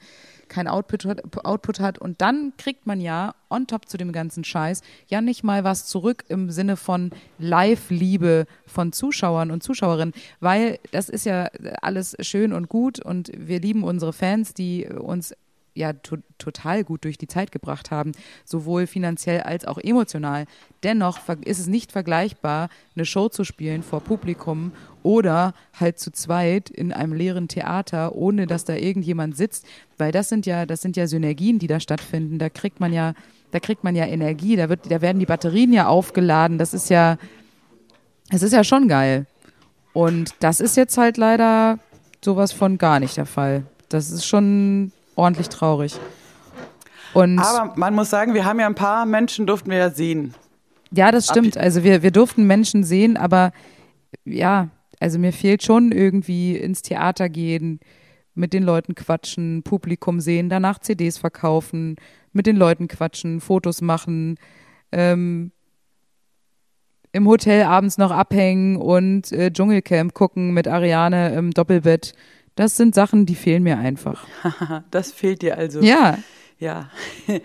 kein 0.49 0.69
Output 0.69 1.05
hat, 1.05 1.45
Output 1.45 1.81
hat. 1.81 1.99
Und 1.99 2.21
dann 2.21 2.53
kriegt 2.57 2.87
man 2.87 3.01
ja 3.01 3.35
on 3.51 3.67
top 3.67 3.89
zu 3.89 3.97
dem 3.97 4.13
ganzen 4.13 4.45
Scheiß 4.45 4.83
ja 5.09 5.21
nicht 5.21 5.45
mal 5.45 5.65
was 5.65 5.87
zurück 5.87 6.25
im 6.29 6.51
Sinne 6.51 6.77
von 6.77 7.11
Live-Liebe 7.39 8.47
von 8.67 8.93
Zuschauern 8.93 9.51
und 9.51 9.63
Zuschauerinnen, 9.63 10.15
weil 10.41 10.79
das 10.93 11.09
ist 11.09 11.25
ja 11.27 11.49
alles 11.81 12.17
schön 12.21 12.53
und 12.53 12.69
gut 12.69 13.01
und 13.05 13.31
wir 13.35 13.61
lieben 13.61 13.85
unsere 13.85 14.13
Fans, 14.13 14.55
die 14.55 14.87
uns 14.87 15.35
ja 15.79 15.93
to 15.93 16.19
total 16.39 16.85
gut 16.85 17.05
durch 17.05 17.19
die 17.19 17.27
Zeit 17.27 17.51
gebracht 17.53 17.91
haben, 17.91 18.13
sowohl 18.45 18.87
finanziell 18.87 19.41
als 19.41 19.65
auch 19.65 19.79
emotional. 19.79 20.45
Dennoch 20.83 21.19
ist 21.45 21.59
es 21.59 21.67
nicht 21.67 21.91
vergleichbar, 21.91 22.69
eine 22.95 23.05
Show 23.05 23.29
zu 23.29 23.45
spielen 23.45 23.83
vor 23.83 24.01
Publikum 24.01 24.73
oder 25.03 25.55
halt 25.79 25.99
zu 25.99 26.11
zweit 26.13 26.71
in 26.71 26.93
einem 26.93 27.13
leeren 27.13 27.49
Theater, 27.49 28.15
ohne 28.15 28.47
dass 28.47 28.65
da 28.65 28.75
irgendjemand 28.75 29.37
sitzt, 29.37 29.67
weil 29.97 30.13
das 30.13 30.29
sind 30.29 30.47
ja, 30.47 30.67
das 30.67 30.83
sind 30.83 30.97
ja 30.97 31.07
Synergien, 31.07 31.59
die 31.59 31.67
da 31.67 31.81
stattfinden. 31.81 32.39
Da 32.39 32.49
kriegt 32.49 32.81
man 32.81 32.93
ja, 32.93 33.15
da 33.51 33.61
kriegt 33.61 33.85
man 33.85 33.97
ja 33.97 34.05
Energie, 34.07 34.57
da 34.57 34.69
wird, 34.69 34.91
da 34.91 35.01
werden 35.01 35.19
die 35.19 35.27
Batterien 35.27 35.73
ja 35.73 35.87
aufgeladen. 35.87 36.59
Das 36.59 36.75
ist 36.75 36.91
ja, 36.91 37.17
es 38.31 38.43
ist 38.43 38.53
ja 38.53 38.65
schon 38.65 38.89
geil. 38.89 39.27
Und 39.93 40.35
das 40.41 40.61
ist 40.61 40.77
jetzt 40.77 40.99
halt 40.99 41.17
leider 41.17 41.79
sowas 42.25 42.53
von 42.53 42.79
gar 42.79 43.01
nicht 43.01 43.17
der 43.17 43.27
Fall. 43.27 43.65
Das 43.89 44.11
ist 44.11 44.27
schon 44.27 44.93
ordentlich 45.17 45.49
traurig. 45.49 45.99
Und 47.15 47.39
Aber 47.39 47.73
man 47.77 47.95
muss 47.95 48.11
sagen, 48.11 48.35
wir 48.35 48.45
haben 48.45 48.61
ja 48.61 48.67
ein 48.67 48.75
paar 48.75 49.07
Menschen, 49.07 49.47
durften 49.47 49.71
wir 49.71 49.79
ja 49.79 49.91
sehen. 49.91 50.35
ja, 50.91 51.11
das 51.11 51.27
stimmt. 51.27 51.57
Also 51.57 51.83
wir, 51.83 52.03
wir 52.03 52.11
durften 52.11 52.47
Menschen 52.47 52.85
sehen, 52.85 53.17
aber 53.17 53.53
ja, 54.25 54.69
also 55.01 55.19
mir 55.19 55.33
fehlt 55.33 55.63
schon 55.63 55.93
irgendwie 55.93 56.57
ins 56.57 56.83
Theater 56.83 57.29
gehen, 57.29 57.81
mit 58.35 58.53
den 58.53 58.63
Leuten 58.63 58.95
quatschen, 58.95 59.63
Publikum 59.65 60.21
sehen, 60.21 60.49
danach 60.49 60.79
CDs 60.79 61.19
verkaufen, 61.19 61.97
mit 62.33 62.47
den 62.47 62.57
Leuten 62.57 62.87
quatschen, 62.89 63.41
Fotos 63.41 63.81
machen, 63.81 64.39
ähm, 64.93 65.51
im 67.13 67.27
Hotel 67.27 67.63
abends 67.65 67.99
noch 67.99 68.11
abhängen 68.11 68.77
und 68.77 69.33
äh, 69.33 69.51
Dschungelcamp 69.51 70.15
gucken 70.15 70.53
mit 70.53 70.69
Ariane 70.69 71.35
im 71.35 71.51
Doppelbett. 71.51 72.13
Das 72.55 72.77
sind 72.77 72.95
Sachen, 72.95 73.27
die 73.27 73.35
fehlen 73.35 73.63
mir 73.63 73.79
einfach. 73.79 74.27
Das 74.91 75.13
fehlt 75.13 75.43
dir 75.43 75.57
also. 75.57 75.81
Ja, 75.81 76.19
Ja. 76.59 76.91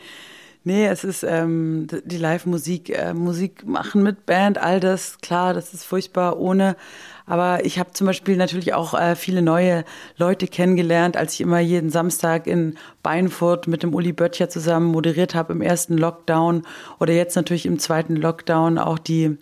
Nee, 0.65 0.87
es 0.87 1.03
ist 1.03 1.23
ähm, 1.23 1.87
die 2.05 2.17
Live-Musik, 2.17 2.97
äh, 2.97 3.13
Musik 3.13 3.67
machen 3.67 4.01
mit 4.01 4.25
Band, 4.25 4.57
all 4.57 4.79
das, 4.79 5.17
klar, 5.19 5.53
das 5.53 5.73
ist 5.73 5.83
furchtbar 5.83 6.39
ohne. 6.39 6.77
Aber 7.25 7.65
ich 7.65 7.79
habe 7.79 7.91
zum 7.91 8.07
Beispiel 8.07 8.37
natürlich 8.37 8.73
auch 8.73 8.93
äh, 8.93 9.17
viele 9.17 9.41
neue 9.41 9.83
Leute 10.15 10.47
kennengelernt, 10.47 11.17
als 11.17 11.33
ich 11.33 11.41
immer 11.41 11.59
jeden 11.59 11.89
Samstag 11.89 12.47
in 12.47 12.77
Beinfurt 13.01 13.67
mit 13.67 13.83
dem 13.83 13.93
Uli 13.93 14.13
Böttcher 14.13 14.47
zusammen 14.47 14.87
moderiert 14.87 15.35
habe 15.35 15.51
im 15.51 15.61
ersten 15.61 15.97
Lockdown 15.97 16.63
oder 16.97 17.11
jetzt 17.11 17.35
natürlich 17.35 17.65
im 17.65 17.77
zweiten 17.77 18.15
Lockdown 18.15 18.77
auch 18.77 18.99
die 18.99 19.37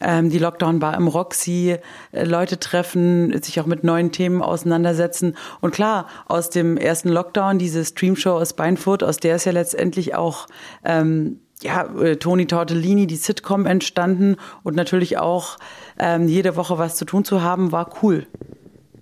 ähm, 0.00 0.30
die 0.30 0.38
Lockdown-Bar 0.38 0.96
im 0.96 1.08
Roxy, 1.08 1.76
äh, 2.12 2.24
Leute 2.24 2.58
treffen, 2.58 3.40
sich 3.42 3.60
auch 3.60 3.66
mit 3.66 3.84
neuen 3.84 4.12
Themen 4.12 4.42
auseinandersetzen. 4.42 5.36
Und 5.60 5.74
klar, 5.74 6.08
aus 6.26 6.50
dem 6.50 6.76
ersten 6.76 7.08
Lockdown, 7.08 7.58
diese 7.58 7.84
Streamshow 7.84 8.32
aus 8.32 8.54
Beinfurt, 8.54 9.02
aus 9.02 9.18
der 9.18 9.36
ist 9.36 9.44
ja 9.44 9.52
letztendlich 9.52 10.14
auch 10.14 10.46
ähm, 10.84 11.40
ja, 11.62 11.84
äh, 12.00 12.16
Toni 12.16 12.46
Tortellini, 12.46 13.06
die 13.06 13.16
Sitcom 13.16 13.66
entstanden 13.66 14.36
und 14.62 14.76
natürlich 14.76 15.18
auch 15.18 15.56
ähm, 15.98 16.28
jede 16.28 16.56
Woche 16.56 16.78
was 16.78 16.96
zu 16.96 17.04
tun 17.04 17.24
zu 17.24 17.42
haben, 17.42 17.72
war 17.72 17.90
cool. 18.02 18.26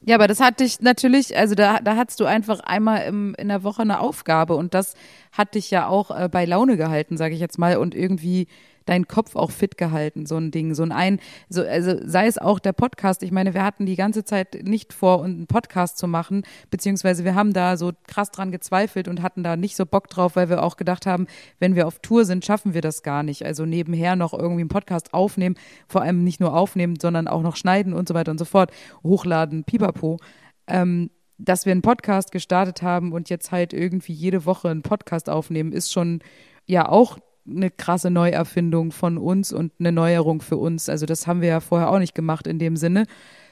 Ja, 0.04 0.16
aber 0.16 0.26
das 0.26 0.40
hat 0.40 0.60
dich 0.60 0.80
natürlich, 0.80 1.36
also 1.36 1.54
da, 1.54 1.78
da 1.78 1.96
hattest 1.96 2.18
du 2.18 2.24
einfach 2.24 2.60
einmal 2.60 3.06
im, 3.06 3.34
in 3.36 3.48
der 3.48 3.62
Woche 3.62 3.82
eine 3.82 4.00
Aufgabe 4.00 4.56
und 4.56 4.74
das 4.74 4.94
hat 5.30 5.54
dich 5.54 5.70
ja 5.70 5.86
auch 5.86 6.10
äh, 6.10 6.28
bei 6.28 6.44
Laune 6.44 6.76
gehalten, 6.76 7.16
sage 7.16 7.34
ich 7.34 7.40
jetzt 7.40 7.58
mal, 7.58 7.76
und 7.76 7.94
irgendwie 7.94 8.48
deinen 8.86 9.08
Kopf 9.08 9.36
auch 9.36 9.50
fit 9.50 9.76
gehalten, 9.76 10.26
so 10.26 10.36
ein 10.36 10.50
Ding, 10.50 10.74
so 10.74 10.82
ein 10.82 10.92
ein, 10.92 11.20
so, 11.48 11.62
also 11.62 11.96
sei 12.04 12.26
es 12.26 12.38
auch 12.38 12.58
der 12.58 12.72
Podcast. 12.72 13.22
Ich 13.22 13.32
meine, 13.32 13.54
wir 13.54 13.64
hatten 13.64 13.86
die 13.86 13.96
ganze 13.96 14.24
Zeit 14.24 14.62
nicht 14.62 14.92
vor, 14.92 15.24
einen 15.24 15.46
Podcast 15.46 15.98
zu 15.98 16.06
machen, 16.06 16.42
beziehungsweise 16.70 17.24
wir 17.24 17.34
haben 17.34 17.52
da 17.52 17.76
so 17.76 17.92
krass 18.06 18.30
dran 18.30 18.52
gezweifelt 18.52 19.08
und 19.08 19.22
hatten 19.22 19.42
da 19.42 19.56
nicht 19.56 19.76
so 19.76 19.86
Bock 19.86 20.08
drauf, 20.08 20.36
weil 20.36 20.48
wir 20.48 20.62
auch 20.62 20.76
gedacht 20.76 21.06
haben, 21.06 21.26
wenn 21.58 21.74
wir 21.74 21.86
auf 21.86 21.98
Tour 22.00 22.24
sind, 22.24 22.44
schaffen 22.44 22.74
wir 22.74 22.80
das 22.80 23.02
gar 23.02 23.22
nicht. 23.22 23.44
Also 23.44 23.64
nebenher 23.66 24.16
noch 24.16 24.32
irgendwie 24.32 24.62
einen 24.62 24.68
Podcast 24.68 25.14
aufnehmen, 25.14 25.56
vor 25.88 26.02
allem 26.02 26.24
nicht 26.24 26.40
nur 26.40 26.54
aufnehmen, 26.54 26.96
sondern 27.00 27.28
auch 27.28 27.42
noch 27.42 27.56
schneiden 27.56 27.92
und 27.92 28.08
so 28.08 28.14
weiter 28.14 28.30
und 28.30 28.38
so 28.38 28.44
fort, 28.44 28.70
hochladen, 29.02 29.64
pipapo. 29.64 30.18
Ähm, 30.66 31.10
dass 31.38 31.66
wir 31.66 31.72
einen 31.72 31.82
Podcast 31.82 32.30
gestartet 32.30 32.82
haben 32.82 33.12
und 33.12 33.28
jetzt 33.28 33.50
halt 33.50 33.72
irgendwie 33.72 34.12
jede 34.12 34.44
Woche 34.46 34.68
einen 34.68 34.82
Podcast 34.82 35.28
aufnehmen, 35.28 35.72
ist 35.72 35.92
schon 35.92 36.20
ja 36.66 36.88
auch 36.88 37.18
eine 37.46 37.70
krasse 37.70 38.10
Neuerfindung 38.10 38.92
von 38.92 39.18
uns 39.18 39.52
und 39.52 39.72
eine 39.78 39.92
Neuerung 39.92 40.40
für 40.40 40.56
uns. 40.56 40.88
Also 40.88 41.06
das 41.06 41.26
haben 41.26 41.40
wir 41.40 41.48
ja 41.48 41.60
vorher 41.60 41.90
auch 41.90 41.98
nicht 41.98 42.14
gemacht 42.14 42.46
in 42.46 42.58
dem 42.58 42.76
Sinne 42.76 43.06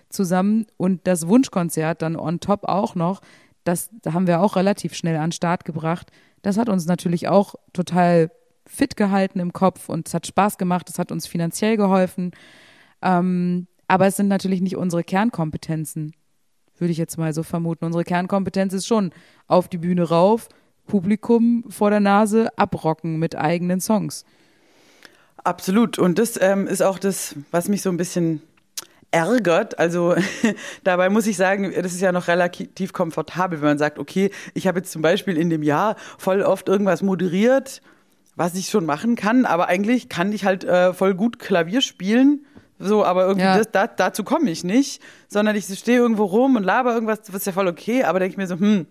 zusammen. 0.08 0.66
Und 0.76 1.06
das 1.06 1.26
Wunschkonzert 1.26 2.02
dann 2.02 2.16
on 2.16 2.40
top 2.40 2.64
auch 2.64 2.94
noch, 2.94 3.20
das 3.64 3.90
haben 4.06 4.26
wir 4.26 4.40
auch 4.40 4.56
relativ 4.56 4.94
schnell 4.94 5.16
an 5.16 5.26
den 5.26 5.32
Start 5.32 5.64
gebracht. 5.64 6.10
Das 6.42 6.56
hat 6.56 6.68
uns 6.68 6.86
natürlich 6.86 7.28
auch 7.28 7.54
total 7.72 8.30
fit 8.66 8.96
gehalten 8.96 9.40
im 9.40 9.52
Kopf 9.52 9.88
und 9.88 10.08
es 10.08 10.14
hat 10.14 10.26
Spaß 10.26 10.56
gemacht, 10.56 10.88
es 10.88 10.98
hat 10.98 11.12
uns 11.12 11.26
finanziell 11.26 11.76
geholfen. 11.76 12.30
Ähm, 13.02 13.66
aber 13.88 14.06
es 14.06 14.16
sind 14.16 14.28
natürlich 14.28 14.60
nicht 14.60 14.76
unsere 14.76 15.02
Kernkompetenzen, 15.02 16.14
würde 16.78 16.92
ich 16.92 16.98
jetzt 16.98 17.18
mal 17.18 17.34
so 17.34 17.42
vermuten. 17.42 17.84
Unsere 17.84 18.04
Kernkompetenz 18.04 18.72
ist 18.72 18.86
schon 18.86 19.10
auf 19.48 19.68
die 19.68 19.78
Bühne 19.78 20.08
rauf, 20.08 20.48
Publikum 20.90 21.64
vor 21.68 21.90
der 21.90 22.00
Nase 22.00 22.48
abrocken 22.56 23.18
mit 23.18 23.36
eigenen 23.36 23.80
Songs. 23.80 24.24
Absolut. 25.44 25.98
Und 25.98 26.18
das 26.18 26.38
ähm, 26.40 26.66
ist 26.66 26.82
auch 26.82 26.98
das, 26.98 27.36
was 27.50 27.68
mich 27.68 27.82
so 27.82 27.90
ein 27.90 27.96
bisschen 27.96 28.42
ärgert. 29.10 29.78
Also 29.78 30.14
dabei 30.84 31.08
muss 31.08 31.26
ich 31.26 31.36
sagen, 31.36 31.72
das 31.74 31.92
ist 31.92 32.00
ja 32.00 32.12
noch 32.12 32.28
relativ 32.28 32.92
komfortabel, 32.92 33.60
wenn 33.60 33.68
man 33.68 33.78
sagt, 33.78 33.98
okay, 33.98 34.30
ich 34.54 34.66
habe 34.66 34.80
jetzt 34.80 34.92
zum 34.92 35.00
Beispiel 35.02 35.36
in 35.36 35.48
dem 35.48 35.62
Jahr 35.62 35.96
voll 36.18 36.42
oft 36.42 36.68
irgendwas 36.68 37.02
moderiert, 37.02 37.80
was 38.36 38.54
ich 38.54 38.68
schon 38.68 38.84
machen 38.84 39.16
kann, 39.16 39.44
aber 39.44 39.68
eigentlich 39.68 40.08
kann 40.08 40.32
ich 40.32 40.44
halt 40.44 40.64
äh, 40.64 40.92
voll 40.92 41.14
gut 41.14 41.38
Klavier 41.38 41.80
spielen. 41.80 42.44
So, 42.78 43.04
aber 43.04 43.26
irgendwie 43.26 43.46
Ja. 43.46 43.58
das, 43.58 43.70
da, 43.70 43.86
dazu 43.86 44.24
komme 44.24 44.50
ich 44.50 44.64
nicht, 44.64 45.02
sondern 45.28 45.54
ich 45.54 45.66
stehe 45.66 45.98
irgendwo 45.98 46.24
rum 46.24 46.56
und 46.56 46.62
laber 46.64 46.94
irgendwas, 46.94 47.20
das 47.22 47.34
ist 47.34 47.46
ja 47.46 47.52
voll 47.52 47.68
okay, 47.68 48.04
aber 48.04 48.18
denke 48.18 48.32
ich 48.32 48.38
mir 48.38 48.46
so, 48.46 48.58
hm, 48.58 48.86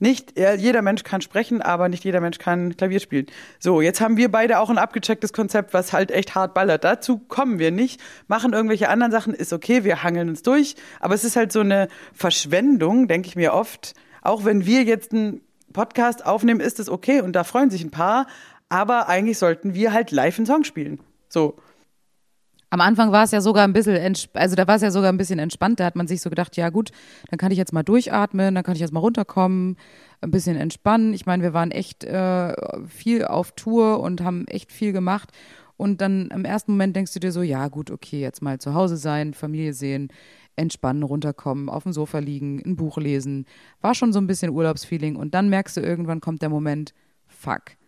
nicht 0.00 0.38
jeder 0.38 0.82
Mensch 0.82 1.04
kann 1.04 1.20
sprechen, 1.20 1.62
aber 1.62 1.88
nicht 1.88 2.04
jeder 2.04 2.20
Mensch 2.20 2.38
kann 2.38 2.76
Klavier 2.76 3.00
spielen. 3.00 3.26
So, 3.58 3.80
jetzt 3.80 4.00
haben 4.00 4.16
wir 4.16 4.30
beide 4.30 4.58
auch 4.58 4.70
ein 4.70 4.78
abgechecktes 4.78 5.32
Konzept, 5.32 5.74
was 5.74 5.92
halt 5.92 6.10
echt 6.10 6.34
hart 6.34 6.54
ballert. 6.54 6.84
Dazu 6.84 7.18
kommen 7.18 7.58
wir 7.58 7.70
nicht, 7.70 8.00
machen 8.26 8.52
irgendwelche 8.52 8.88
anderen 8.88 9.12
Sachen, 9.12 9.34
ist 9.34 9.52
okay, 9.52 9.84
wir 9.84 10.02
hangeln 10.02 10.28
uns 10.28 10.42
durch, 10.42 10.74
aber 11.00 11.14
es 11.14 11.24
ist 11.24 11.36
halt 11.36 11.52
so 11.52 11.60
eine 11.60 11.88
Verschwendung, 12.12 13.08
denke 13.08 13.28
ich 13.28 13.36
mir 13.36 13.52
oft. 13.52 13.94
Auch 14.22 14.44
wenn 14.44 14.66
wir 14.66 14.82
jetzt 14.82 15.12
einen 15.12 15.42
Podcast 15.72 16.26
aufnehmen, 16.26 16.60
ist 16.60 16.80
es 16.80 16.88
okay 16.88 17.20
und 17.20 17.34
da 17.34 17.44
freuen 17.44 17.70
sich 17.70 17.84
ein 17.84 17.90
paar, 17.90 18.26
aber 18.68 19.08
eigentlich 19.08 19.38
sollten 19.38 19.74
wir 19.74 19.92
halt 19.92 20.10
live 20.10 20.38
einen 20.38 20.46
Song 20.46 20.64
spielen. 20.64 21.00
So. 21.28 21.56
Am 22.72 22.80
Anfang 22.80 23.10
war 23.10 23.24
es 23.24 23.32
ja 23.32 23.40
sogar 23.40 23.64
ein 23.64 23.72
bisschen, 23.72 24.14
also 24.34 24.54
da 24.54 24.68
war 24.68 24.76
es 24.76 24.82
ja 24.82 24.92
sogar 24.92 25.12
ein 25.12 25.18
bisschen 25.18 25.40
entspannt. 25.40 25.80
Da 25.80 25.84
hat 25.84 25.96
man 25.96 26.06
sich 26.06 26.20
so 26.20 26.30
gedacht, 26.30 26.56
ja 26.56 26.70
gut, 26.70 26.90
dann 27.28 27.38
kann 27.38 27.50
ich 27.50 27.58
jetzt 27.58 27.72
mal 27.72 27.82
durchatmen, 27.82 28.54
dann 28.54 28.62
kann 28.62 28.74
ich 28.74 28.80
jetzt 28.80 28.92
mal 28.92 29.00
runterkommen, 29.00 29.76
ein 30.20 30.30
bisschen 30.30 30.56
entspannen. 30.56 31.12
Ich 31.12 31.26
meine, 31.26 31.42
wir 31.42 31.52
waren 31.52 31.72
echt 31.72 32.04
äh, 32.04 32.54
viel 32.86 33.24
auf 33.24 33.52
Tour 33.52 34.00
und 34.00 34.22
haben 34.22 34.46
echt 34.46 34.70
viel 34.70 34.92
gemacht. 34.92 35.30
Und 35.76 36.00
dann 36.00 36.28
im 36.28 36.44
ersten 36.44 36.72
Moment 36.72 36.94
denkst 36.94 37.12
du 37.12 37.20
dir 37.20 37.32
so, 37.32 37.42
ja 37.42 37.66
gut, 37.68 37.90
okay, 37.90 38.20
jetzt 38.20 38.40
mal 38.40 38.60
zu 38.60 38.74
Hause 38.74 38.96
sein, 38.96 39.34
Familie 39.34 39.72
sehen, 39.72 40.08
entspannen, 40.54 41.02
runterkommen, 41.02 41.68
auf 41.68 41.84
dem 41.84 41.92
Sofa 41.92 42.18
liegen, 42.20 42.62
ein 42.64 42.76
Buch 42.76 42.98
lesen. 42.98 43.46
War 43.80 43.94
schon 43.94 44.12
so 44.12 44.20
ein 44.20 44.26
bisschen 44.28 44.50
Urlaubsfeeling. 44.50 45.16
Und 45.16 45.34
dann 45.34 45.48
merkst 45.48 45.76
du, 45.76 45.80
irgendwann 45.80 46.20
kommt 46.20 46.42
der 46.42 46.50
Moment, 46.50 46.94
fuck 47.26 47.79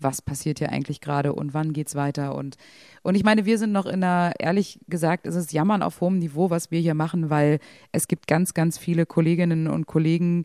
was 0.00 0.22
passiert 0.22 0.58
hier 0.58 0.70
eigentlich 0.70 1.00
gerade 1.00 1.32
und 1.32 1.54
wann 1.54 1.72
geht's 1.72 1.94
weiter 1.94 2.34
und 2.34 2.56
und 3.02 3.14
ich 3.14 3.24
meine, 3.24 3.46
wir 3.46 3.58
sind 3.58 3.72
noch 3.72 3.86
in 3.86 4.04
einer 4.04 4.34
ehrlich 4.38 4.80
gesagt, 4.88 5.26
es 5.26 5.34
ist 5.34 5.52
Jammern 5.52 5.82
auf 5.82 6.00
hohem 6.00 6.18
Niveau, 6.18 6.50
was 6.50 6.70
wir 6.70 6.80
hier 6.80 6.94
machen, 6.94 7.30
weil 7.30 7.58
es 7.92 8.08
gibt 8.08 8.26
ganz 8.26 8.54
ganz 8.54 8.78
viele 8.78 9.06
Kolleginnen 9.06 9.68
und 9.68 9.86
Kollegen 9.86 10.44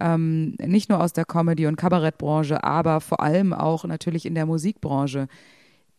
ähm, 0.00 0.56
nicht 0.58 0.88
nur 0.88 1.00
aus 1.02 1.12
der 1.12 1.24
Comedy 1.26 1.66
und 1.66 1.76
Kabarettbranche, 1.76 2.64
aber 2.64 3.00
vor 3.00 3.20
allem 3.20 3.52
auch 3.52 3.84
natürlich 3.84 4.26
in 4.26 4.34
der 4.34 4.46
Musikbranche. 4.46 5.28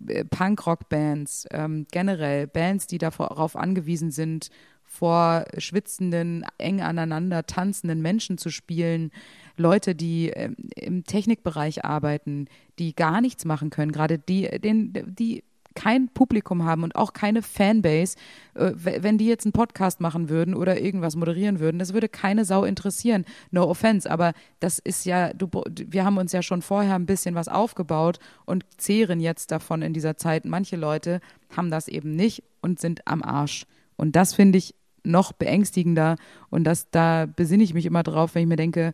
äh, 0.07 0.25
Punkrock-Bands, 0.25 1.47
ähm, 1.51 1.85
generell 1.91 2.47
Bands, 2.47 2.87
die 2.87 2.97
darauf 2.97 3.55
angewiesen 3.55 4.11
sind, 4.11 4.49
vor 4.91 5.45
schwitzenden, 5.57 6.45
eng 6.57 6.81
aneinander 6.81 7.45
tanzenden 7.45 8.01
Menschen 8.01 8.37
zu 8.37 8.49
spielen, 8.49 9.11
Leute, 9.55 9.95
die 9.95 10.29
ähm, 10.29 10.57
im 10.75 11.05
Technikbereich 11.05 11.85
arbeiten, 11.85 12.47
die 12.77 12.93
gar 12.93 13.21
nichts 13.21 13.45
machen 13.45 13.69
können, 13.69 13.93
gerade 13.93 14.19
die, 14.19 14.49
den, 14.59 14.91
die 15.07 15.43
kein 15.75 16.09
Publikum 16.09 16.65
haben 16.65 16.83
und 16.83 16.97
auch 16.97 17.13
keine 17.13 17.41
Fanbase, 17.41 18.17
äh, 18.55 18.71
wenn 18.75 19.17
die 19.17 19.27
jetzt 19.27 19.45
einen 19.45 19.53
Podcast 19.53 20.01
machen 20.01 20.27
würden 20.27 20.53
oder 20.53 20.81
irgendwas 20.81 21.15
moderieren 21.15 21.61
würden, 21.61 21.79
das 21.79 21.93
würde 21.93 22.09
keine 22.09 22.43
Sau 22.43 22.65
interessieren. 22.65 23.23
No 23.49 23.63
offense, 23.63 24.11
aber 24.11 24.33
das 24.59 24.77
ist 24.77 25.05
ja, 25.05 25.31
du, 25.31 25.47
wir 25.87 26.03
haben 26.03 26.17
uns 26.17 26.33
ja 26.33 26.41
schon 26.41 26.61
vorher 26.61 26.95
ein 26.95 27.05
bisschen 27.05 27.33
was 27.33 27.47
aufgebaut 27.47 28.19
und 28.45 28.65
zehren 28.75 29.21
jetzt 29.21 29.51
davon 29.51 29.83
in 29.83 29.93
dieser 29.93 30.17
Zeit. 30.17 30.43
Manche 30.43 30.75
Leute 30.75 31.21
haben 31.55 31.71
das 31.71 31.87
eben 31.87 32.11
nicht 32.13 32.43
und 32.61 32.81
sind 32.81 33.07
am 33.07 33.23
Arsch. 33.23 33.65
Und 33.95 34.15
das 34.15 34.33
finde 34.33 34.57
ich 34.57 34.75
noch 35.03 35.33
beängstigender 35.33 36.15
und 36.49 36.63
das, 36.63 36.89
da 36.91 37.25
besinne 37.25 37.63
ich 37.63 37.73
mich 37.73 37.85
immer 37.85 38.03
drauf, 38.03 38.35
wenn 38.35 38.43
ich 38.43 38.47
mir 38.47 38.55
denke, 38.55 38.91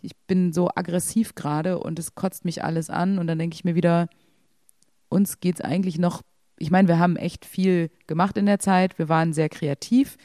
ich 0.00 0.16
bin 0.26 0.52
so 0.52 0.68
aggressiv 0.74 1.34
gerade 1.34 1.78
und 1.78 1.98
es 1.98 2.14
kotzt 2.14 2.44
mich 2.44 2.62
alles 2.62 2.90
an 2.90 3.18
und 3.18 3.26
dann 3.26 3.38
denke 3.38 3.54
ich 3.54 3.64
mir 3.64 3.74
wieder, 3.74 4.08
uns 5.08 5.40
geht's 5.40 5.60
eigentlich 5.60 5.98
noch, 5.98 6.22
ich 6.58 6.70
meine, 6.70 6.88
wir 6.88 6.98
haben 6.98 7.16
echt 7.16 7.44
viel 7.44 7.90
gemacht 8.06 8.36
in 8.36 8.46
der 8.46 8.58
Zeit, 8.58 8.98
wir 8.98 9.08
waren 9.08 9.32
sehr 9.32 9.48
kreativ 9.48 10.16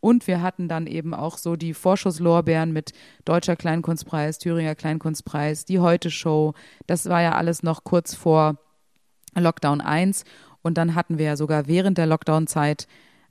und 0.00 0.26
wir 0.26 0.42
hatten 0.42 0.66
dann 0.66 0.86
eben 0.86 1.14
auch 1.14 1.36
so 1.36 1.56
die 1.56 1.74
Vorschusslorbeeren 1.74 2.72
mit 2.72 2.92
Deutscher 3.24 3.54
Kleinkunstpreis, 3.54 4.38
Thüringer 4.38 4.74
Kleinkunstpreis, 4.74 5.66
die 5.66 5.78
Heute-Show. 5.78 6.54
Das 6.86 7.08
war 7.08 7.22
ja 7.22 7.34
alles 7.34 7.62
noch 7.62 7.84
kurz 7.84 8.14
vor 8.14 8.58
Lockdown 9.34 9.80
1. 9.80 10.24
Und 10.62 10.78
dann 10.78 10.94
hatten 10.94 11.18
wir 11.18 11.26
ja 11.26 11.36
sogar 11.36 11.66
während 11.66 11.98
der 11.98 12.06
Lockdown-Zeit, 12.06 12.86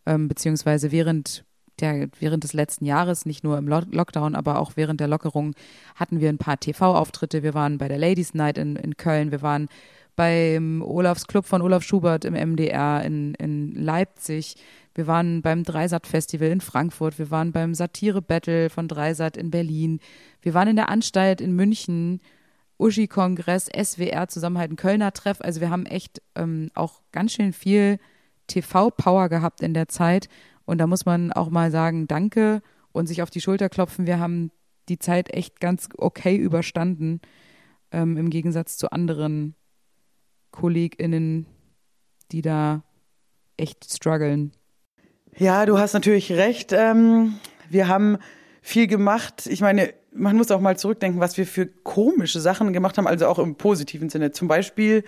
ähm, 0.06 0.28
beziehungsweise 0.28 0.92
während, 0.92 1.46
der, 1.80 2.10
während 2.20 2.44
des 2.44 2.54
letzten 2.54 2.86
Jahres, 2.86 3.26
nicht 3.26 3.44
nur 3.44 3.58
im 3.58 3.68
Lo 3.68 3.82
Lockdown, 3.92 4.36
aber 4.36 4.60
auch 4.60 4.74
während 4.76 5.00
der 5.00 5.08
Lockerung, 5.08 5.54
hatten 5.96 6.20
wir 6.20 6.30
ein 6.30 6.38
paar 6.38 6.60
TV-Auftritte. 6.60 7.44
Wir 7.44 7.54
waren 7.54 7.78
bei 7.78 7.88
der 7.88 7.98
Ladies 7.98 8.34
Night 8.34 8.58
in, 8.58 8.76
in 8.76 8.98
Köln, 8.98 9.32
wir 9.32 9.42
waren 9.42 9.68
beim 10.16 10.82
Olafs 10.82 11.28
Club 11.28 11.46
von 11.46 11.62
Olaf 11.62 11.82
Schubert 11.84 12.26
im 12.26 12.34
MDR 12.34 13.04
in, 13.06 13.36
in 13.36 13.74
Leipzig. 13.74 14.58
Wir 14.94 15.08
waren 15.08 15.42
beim 15.42 15.64
Dreisat-Festival 15.64 16.50
in 16.50 16.60
Frankfurt. 16.60 17.18
Wir 17.18 17.32
waren 17.32 17.54
beim 17.54 17.74
Satire-Battle 17.74 18.70
von 18.70 18.90
Dreisat 18.90 19.38
in 19.38 19.50
Berlin. 19.50 20.02
Wir 20.42 20.54
waren 20.54 20.68
in 20.68 20.76
der 20.76 20.90
Anstalt 20.90 21.40
in 21.40 21.56
München. 21.56 22.20
Uschi-Kongress, 22.80 23.68
SWR, 23.68 24.28
Zusammenhalten, 24.28 24.76
Kölner 24.76 25.14
Treff. 25.14 25.40
Also 25.40 25.62
wir 25.62 25.70
haben 25.70 25.86
echt 25.86 26.22
ähm, 26.36 26.70
auch 26.74 27.02
ganz 27.12 27.34
schön 27.34 27.54
viel 27.54 27.98
TV-Power 28.50 29.30
gehabt 29.30 29.62
in 29.62 29.74
der 29.74 29.88
Zeit. 29.88 30.28
Und 30.66 30.80
da 30.80 30.88
muss 30.88 31.06
man 31.06 31.32
auch 31.32 31.50
mal 31.50 31.72
sagen, 31.72 32.08
danke 32.08 32.62
und 32.92 33.08
sich 33.08 33.22
auf 33.22 33.30
die 33.30 33.42
Schulter 33.42 33.70
klopfen. 33.70 34.06
Wir 34.06 34.20
haben 34.20 34.52
die 34.90 35.00
Zeit 35.00 35.34
echt 35.34 35.60
ganz 35.60 35.88
okay 35.98 36.36
überstanden, 36.36 37.22
ähm, 37.92 38.18
im 38.18 38.30
Gegensatz 38.30 38.78
zu 38.78 38.92
anderen 38.92 39.56
KollegInnen, 40.52 41.46
die 42.32 42.42
da 42.42 42.84
echt 43.58 43.92
strugglen. 43.92 44.52
Ja, 45.38 45.66
du 45.66 45.78
hast 45.78 45.94
natürlich 45.94 46.32
recht. 46.32 46.74
Ähm, 46.74 47.36
wir 47.70 47.88
haben 47.88 48.18
viel 48.62 48.88
gemacht. 48.88 49.48
Ich 49.48 49.62
meine, 49.62 49.94
man 50.12 50.36
muss 50.36 50.52
auch 50.52 50.60
mal 50.60 50.78
zurückdenken, 50.78 51.20
was 51.20 51.38
wir 51.38 51.46
für 51.46 51.68
komische 51.68 52.40
Sachen 52.40 52.74
gemacht 52.74 52.98
haben, 52.98 53.08
also 53.08 53.28
auch 53.28 53.40
im 53.40 53.56
positiven 53.56 54.10
Sinne. 54.10 54.32
Zum 54.32 54.48
Beispiel 54.48 55.04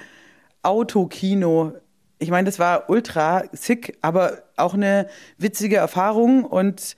Autokino. 0.63 1.73
Ich 2.21 2.29
meine, 2.29 2.45
das 2.45 2.59
war 2.59 2.87
ultra 2.87 3.45
sick, 3.51 3.97
aber 4.01 4.43
auch 4.55 4.75
eine 4.75 5.07
witzige 5.39 5.77
Erfahrung. 5.77 6.43
Und 6.43 6.95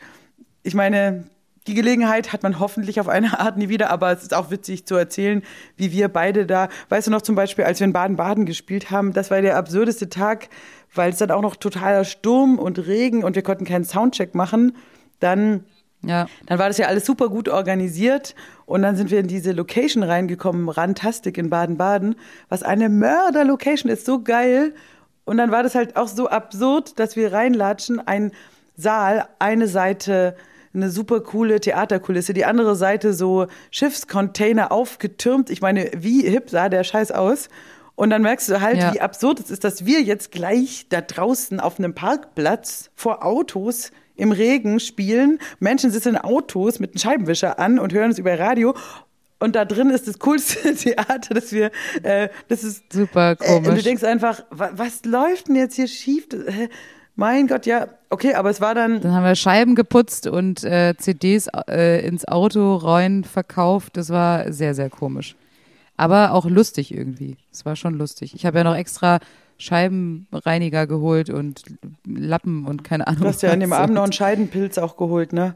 ich 0.64 0.74
meine, 0.74 1.24
die 1.66 1.76
Gelegenheit 1.76 2.34
hat 2.34 2.44
man 2.44 2.60
hoffentlich 2.60 3.00
auf 3.00 3.08
eine 3.08 3.40
Art 3.40 3.56
nie 3.56 3.70
wieder, 3.70 3.90
aber 3.90 4.12
es 4.12 4.22
ist 4.22 4.34
auch 4.34 4.52
witzig 4.52 4.86
zu 4.86 4.96
erzählen, 4.96 5.42
wie 5.78 5.94
wir 5.94 6.10
beide 6.10 6.46
da, 6.46 6.68
weißt 6.90 7.08
du 7.08 7.12
noch 7.12 7.22
zum 7.22 7.36
Beispiel, 7.36 7.64
als 7.64 7.80
wir 7.80 7.86
in 7.86 7.94
Baden-Baden 7.94 8.46
gespielt 8.46 8.92
haben, 8.92 9.14
das 9.14 9.32
war 9.32 9.42
der 9.42 9.56
absurdeste 9.56 10.10
Tag, 10.10 10.50
weil 10.94 11.12
es 11.12 11.20
dann 11.20 11.32
auch 11.32 11.42
noch 11.42 11.56
totaler 11.56 12.04
Sturm 12.04 12.60
und 12.60 12.86
Regen 12.86 13.24
und 13.24 13.38
wir 13.38 13.44
konnten 13.44 13.64
keinen 13.64 13.86
Soundcheck 13.86 14.36
machen. 14.36 14.76
Dann, 15.22 15.64
Ja. 16.02 16.28
dann 16.48 16.60
war 16.60 16.68
das 16.68 16.78
ja 16.80 16.88
alles 16.88 17.06
super 17.06 17.30
gut 17.30 17.48
organisiert 17.48 18.36
und 18.66 18.82
dann 18.82 18.98
sind 18.98 19.10
wir 19.10 19.22
in 19.22 19.28
diese 19.28 19.54
Location 19.54 20.04
reingekommen, 20.04 20.68
Rantastic 20.68 21.38
in 21.38 21.50
Baden-Baden, 21.50 22.16
was 22.50 22.62
eine 22.62 22.90
Mörder-Location 22.90 23.90
ist, 23.90 24.06
so 24.06 24.22
geil. 24.22 24.74
Und 25.26 25.38
dann 25.38 25.52
war 25.52 25.64
das 25.64 25.76
halt 25.76 25.96
auch 25.96 26.08
so 26.08 26.28
absurd, 26.30 27.00
dass 27.00 27.16
wir 27.16 27.32
reinlatschen, 27.34 28.06
ein 28.06 28.32
Saal, 28.76 29.28
eine 29.40 29.68
Seite 29.68 30.36
eine 30.74 30.90
super 30.90 31.22
coole 31.22 31.60
Theaterkulisse, 31.60 32.34
die 32.34 32.46
andere 32.46 32.76
Seite 32.76 33.14
so 33.14 33.46
Schiffscontainer 33.70 34.72
aufgetürmt. 34.72 35.50
Ich 35.50 35.62
meine, 35.62 35.92
wie 35.96 36.24
hip 36.28 36.50
sah 36.50 36.68
der 36.70 36.84
Scheiß 36.84 37.12
aus? 37.12 37.50
Und 37.96 38.10
dann 38.10 38.24
merkst 38.24 38.50
du 38.50 38.60
halt, 38.60 38.78
Ja. 38.78 38.94
wie 38.94 39.02
absurd 39.02 39.40
es 39.40 39.52
ist, 39.52 39.64
dass 39.64 39.86
wir 39.86 40.02
jetzt 40.02 40.32
gleich 40.32 40.88
da 40.90 41.02
draußen 41.02 41.60
auf 41.60 41.78
einem 41.78 41.94
Parkplatz 41.94 42.90
vor 42.96 43.24
Autos 43.24 43.92
im 44.16 44.32
Regen 44.32 44.80
spielen. 44.80 45.38
Menschen 45.60 45.92
sitzen 45.92 46.10
in 46.10 46.18
Autos 46.18 46.80
mit 46.80 46.92
einem 46.92 47.00
Scheibenwischer 47.00 47.60
an 47.60 47.78
und 47.78 47.94
hören 47.94 48.10
es 48.12 48.18
über 48.18 48.38
Radio. 48.40 48.74
Und 49.44 49.58
da 49.58 49.66
drin 49.66 49.90
ist 49.90 50.08
das 50.08 50.20
coolste 50.20 50.74
Theater, 50.76 51.34
dass 51.34 51.52
wir, 51.52 51.70
äh, 52.02 52.30
das 52.48 52.64
ist 52.64 52.94
Super 52.94 53.36
äh, 53.42 53.56
und 53.58 53.64
du 53.66 53.70
komisch. 53.72 53.84
denkst 53.84 54.04
einfach, 54.06 54.42
wa 54.50 54.72
was 54.74 55.04
läuft 55.04 55.50
denn 55.50 55.58
jetzt 55.58 55.76
hier 55.76 55.88
schief? 55.88 56.30
Das, 56.30 56.44
äh, 56.46 56.70
mein 57.18 57.48
Gott, 57.48 57.66
ja, 57.66 57.90
okay, 58.10 58.36
aber 58.36 58.50
es 58.52 58.62
war 58.62 58.74
dann, 58.74 59.02
Dann 59.02 59.12
haben 59.12 59.26
wir 59.26 59.36
Scheiben 59.36 59.76
geputzt 59.76 60.28
und 60.28 60.64
äh, 60.64 60.96
CDs 60.98 61.50
äh, 61.68 62.08
ins 62.08 62.26
Auto 62.26 62.78
rein 62.78 63.26
verkauft. 63.26 63.98
Das 63.98 64.12
war 64.12 64.54
sehr, 64.54 64.76
sehr 64.76 64.90
komisch. 64.90 65.36
Aber 65.98 66.32
auch 66.32 66.46
lustig 66.46 66.94
irgendwie. 66.94 67.36
Es 67.52 67.66
war 67.66 67.76
schon 67.76 67.96
lustig. 67.96 68.34
Ich 68.36 68.46
habe 68.46 68.60
ja 68.60 68.64
noch 68.64 68.78
extra 68.78 69.20
Scheibenreiniger 69.58 70.88
geholt 70.88 71.30
und 71.30 71.64
Lappen 72.06 72.66
und 72.66 72.86
keine 72.86 73.08
Ahnung. 73.08 73.24
du 73.24 73.28
hast 73.28 73.44
ja 73.44 73.52
an 73.52 73.60
dem 73.60 73.72
was. 73.72 73.80
Abend 73.80 73.96
noch 73.96 74.04
einen 74.04 74.14
Scheidenpilz 74.14 74.78
auch 74.78 74.96
geholt, 74.96 75.34
ne? 75.34 75.56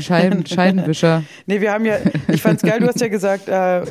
Scheiben, 0.00 0.46
Scheibenwischer. 0.46 1.22
Nee, 1.46 1.60
wir 1.60 1.72
haben 1.72 1.84
ja, 1.84 1.98
ich 2.28 2.40
fand's 2.40 2.62
geil, 2.62 2.80
du 2.80 2.86
hast 2.86 3.00
ja 3.00 3.08
gesagt, 3.08 3.48
äh, 3.48 3.82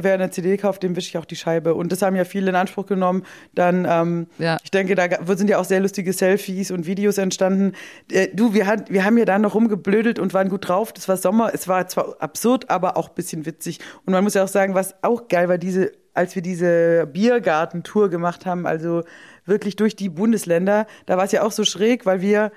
wer 0.00 0.14
eine 0.14 0.30
CD 0.30 0.56
kauft, 0.56 0.82
dem 0.82 0.96
wische 0.96 1.08
ich 1.10 1.18
auch 1.18 1.24
die 1.24 1.36
Scheibe. 1.36 1.74
Und 1.74 1.92
das 1.92 2.02
haben 2.02 2.16
ja 2.16 2.24
viele 2.24 2.50
in 2.50 2.56
Anspruch 2.56 2.86
genommen. 2.86 3.22
Dann, 3.54 3.86
ähm, 3.88 4.26
Ja. 4.38 4.56
ich 4.64 4.70
denke, 4.70 4.94
da 4.96 5.08
sind 5.36 5.48
ja 5.50 5.58
auch 5.58 5.64
sehr 5.64 5.80
lustige 5.80 6.12
Selfies 6.12 6.70
und 6.70 6.86
Videos 6.86 7.18
entstanden. 7.18 7.72
Äh, 8.10 8.28
du, 8.34 8.54
wir, 8.54 8.66
hat, 8.66 8.90
wir 8.90 9.04
haben 9.04 9.16
ja 9.18 9.24
da 9.24 9.38
noch 9.38 9.54
rumgeblödelt 9.54 10.18
und 10.18 10.34
waren 10.34 10.48
gut 10.48 10.68
drauf. 10.68 10.92
Das 10.92 11.08
war 11.08 11.16
Sommer. 11.16 11.50
Es 11.54 11.68
war 11.68 11.86
zwar 11.86 12.16
absurd, 12.20 12.68
aber 12.68 12.96
auch 12.96 13.10
ein 13.10 13.14
bisschen 13.14 13.46
witzig. 13.46 13.78
Und 14.04 14.12
man 14.12 14.24
muss 14.24 14.34
ja 14.34 14.42
auch 14.42 14.48
sagen, 14.48 14.74
was 14.74 14.94
auch 15.02 15.28
geil 15.28 15.48
war, 15.48 15.58
diese, 15.58 15.92
als 16.14 16.34
wir 16.34 16.42
diese 16.42 17.06
Biergartentour 17.12 18.08
gemacht 18.10 18.46
haben, 18.46 18.66
also 18.66 19.04
wirklich 19.46 19.76
durch 19.76 19.94
die 19.96 20.08
Bundesländer, 20.08 20.86
da 21.06 21.16
war 21.16 21.24
es 21.24 21.32
ja 21.32 21.42
auch 21.42 21.52
so 21.52 21.64
schräg, 21.64 22.04
weil 22.04 22.20
wir 22.20 22.50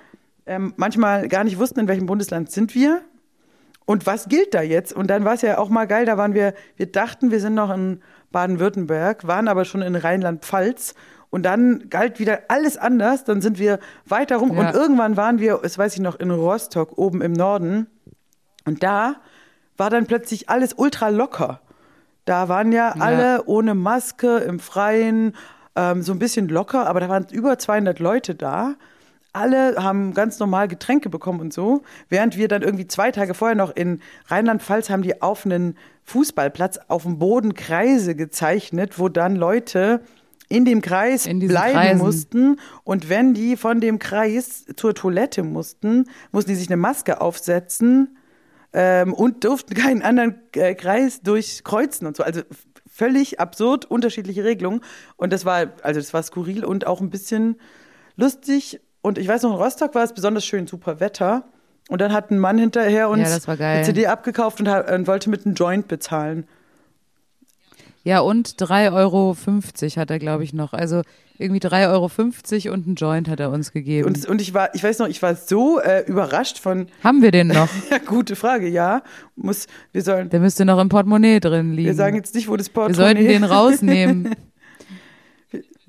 ähm, 0.52 0.74
manchmal 0.76 1.30
gar 1.30 1.44
nicht 1.46 1.58
wussten, 1.58 1.80
in 1.80 1.88
welchem 1.88 2.06
Bundesland 2.06 2.52
sind 2.52 2.76
wir. 2.76 3.02
Und 3.86 4.06
was 4.06 4.28
gilt 4.28 4.54
da 4.54 4.62
jetzt? 4.62 4.94
Und 4.94 5.08
dann 5.10 5.24
war 5.26 5.34
es 5.34 5.42
ja 5.42 5.58
auch 5.58 5.70
mal 5.70 5.86
geil, 5.88 6.06
da 6.06 6.18
waren 6.18 6.34
wir, 6.34 6.54
wir 6.76 6.92
dachten, 6.92 7.32
wir 7.32 7.40
sind 7.40 7.56
noch 7.56 7.74
in 7.74 8.02
Baden-Württemberg, 8.32 9.26
waren 9.26 9.48
aber 9.48 9.66
schon 9.66 9.82
in 9.82 9.96
Rheinland-Pfalz. 9.96 10.94
Und 11.30 11.44
dann 11.44 11.90
galt 11.90 12.20
wieder 12.20 12.42
alles 12.50 12.78
anders. 12.78 13.24
Dann 13.24 13.42
sind 13.42 13.58
wir 13.58 13.80
weiter 14.06 14.38
rum. 14.38 14.54
Ja. 14.54 14.68
Und 14.68 14.76
irgendwann 14.76 15.16
waren 15.16 15.40
wir, 15.40 15.60
das 15.64 15.78
weiß 15.78 15.94
ich 15.94 16.02
noch, 16.02 16.20
in 16.20 16.30
Rostock 16.30 16.98
oben 16.98 17.22
im 17.22 17.32
Norden. 17.32 17.88
Und 18.66 18.84
da 18.84 19.16
war 19.78 19.90
dann 19.90 20.06
plötzlich 20.06 20.50
alles 20.50 20.74
ultra 20.74 21.08
locker. 21.08 21.62
Da 22.26 22.50
waren 22.50 22.74
ja, 22.74 22.94
Ja. 22.96 23.02
alle 23.02 23.44
ohne 23.46 23.74
Maske 23.74 24.38
im 24.40 24.60
Freien, 24.60 25.34
ähm, 25.78 26.02
so 26.02 26.12
ein 26.12 26.20
bisschen 26.20 26.50
locker, 26.50 26.86
aber 26.88 27.00
da 27.00 27.08
waren 27.08 27.26
über 27.32 27.58
200 27.58 28.00
Leute 28.00 28.36
da. 28.36 28.76
Alle 29.34 29.76
haben 29.82 30.14
ganz 30.14 30.40
normal 30.40 30.68
Getränke 30.68 31.10
bekommen 31.10 31.40
und 31.40 31.54
so. 31.54 31.84
Während 32.10 32.38
wir 32.38 32.48
dann 32.48 32.64
irgendwie 32.64 32.88
zwei 32.88 33.12
Tage 33.12 33.34
vorher 33.34 33.56
noch 33.56 33.74
in 33.76 34.02
Rheinland-Pfalz 34.28 34.90
haben 34.90 35.04
die 35.04 35.22
auf 35.22 35.46
einen 35.46 35.78
Fußballplatz 36.04 36.80
auf 36.88 37.04
dem 37.04 37.20
Boden 37.20 37.54
Kreise 37.54 38.16
gezeichnet, 38.16 39.00
wo 39.00 39.08
dann 39.08 39.36
Leute 39.36 40.02
in 40.50 40.66
dem 40.66 40.82
Kreis 40.82 41.26
In 41.26 41.40
bleiben 41.40 41.74
Kreisen. 41.74 41.98
mussten. 41.98 42.60
Und 42.84 43.10
wenn 43.10 43.34
die 43.34 43.56
von 43.56 43.80
dem 43.80 44.00
Kreis 44.00 44.66
zur 44.76 44.94
Toilette 44.94 45.44
mussten, 45.44 46.10
mussten 46.32 46.52
die 46.52 46.58
sich 46.58 46.68
eine 46.68 46.78
Maske 46.78 47.22
aufsetzen 47.22 48.18
ähm, 48.74 49.14
und 49.14 49.46
durften 49.46 49.74
keinen 49.74 50.02
anderen 50.02 50.36
äh, 50.56 50.76
Kreis 50.76 51.22
durchkreuzen 51.22 52.06
und 52.06 52.18
so. 52.18 52.24
Also 52.24 52.42
völlig 52.86 53.40
absurd, 53.40 53.86
unterschiedliche 53.86 54.44
Regelungen. 54.44 54.82
Und 55.16 55.32
das 55.32 55.46
war, 55.46 55.68
also 55.84 56.00
das 56.00 56.14
war 56.14 56.22
skurril 56.22 56.66
und 56.66 56.86
auch 56.86 57.00
ein 57.00 57.10
bisschen 57.10 57.56
lustig. 58.18 58.82
Und 59.02 59.18
ich 59.18 59.28
weiß 59.28 59.44
noch, 59.44 59.52
in 59.52 59.58
Rostock 59.58 59.96
war 59.96 60.04
es 60.04 60.14
besonders 60.14 60.46
schön, 60.46 60.68
super 60.68 61.00
Wetter. 61.00 61.44
Und 61.90 62.00
dann 62.00 62.14
hat 62.14 62.32
ein 62.32 62.40
Mann 62.40 62.58
hinterher 62.58 63.10
uns 63.10 63.46
geil. 63.46 63.58
eine 63.60 63.84
CD 63.84 64.08
abgekauft 64.08 64.60
und, 64.60 64.70
hat, 64.70 64.90
und 64.92 65.08
wollte 65.08 65.30
mit 65.30 65.46
einem 65.46 65.56
Joint 65.56 65.88
bezahlen. 65.88 66.48
Ja, 68.04 68.22
und 68.22 68.56
3,50 68.62 68.94
Euro 68.94 69.36
hat 69.98 70.10
er, 70.10 70.20
glaube 70.20 70.44
ich, 70.44 70.54
noch. 70.54 70.74
Also 70.74 71.02
irgendwie 71.38 71.60
3,50 71.60 72.66
Euro 72.68 72.74
und 72.74 72.88
ein 72.88 72.96
Joint 72.96 73.28
hat 73.28 73.40
er 73.40 73.52
uns 73.52 73.72
gegeben. 73.72 74.08
Und, 74.08 74.26
und 74.28 74.42
ich 74.42 74.54
war, 74.54 74.74
ich 74.74 74.84
weiß 74.84 75.00
noch, 75.00 75.08
ich 75.08 75.22
war 75.22 75.36
so 75.36 75.80
äh, 75.80 76.06
überrascht 76.08 76.60
von, 76.60 76.88
Haben 77.04 77.22
wir 77.22 77.32
den 77.32 77.48
noch? 77.48 77.68
ja, 77.92 77.98
gute 77.98 78.36
Frage, 78.36 78.68
ja. 78.68 79.02
Muss, 79.36 79.68
wir 79.92 80.02
sollen, 80.04 80.30
Der 80.30 80.40
müsste 80.40 80.66
noch 80.66 80.80
im 80.80 80.90
Portemonnaie 80.90 81.40
drin 81.40 81.74
liegen. 81.74 81.88
wir 81.88 81.96
sagen 81.96 82.16
jetzt 82.16 82.36
nicht, 82.36 82.48
wo 82.48 82.56
das 82.56 82.68
Wir 82.68 82.74
Portemonnaie 82.74 83.14
sollten 83.16 83.28
den 83.28 83.44
rausnehmen. 83.52 84.36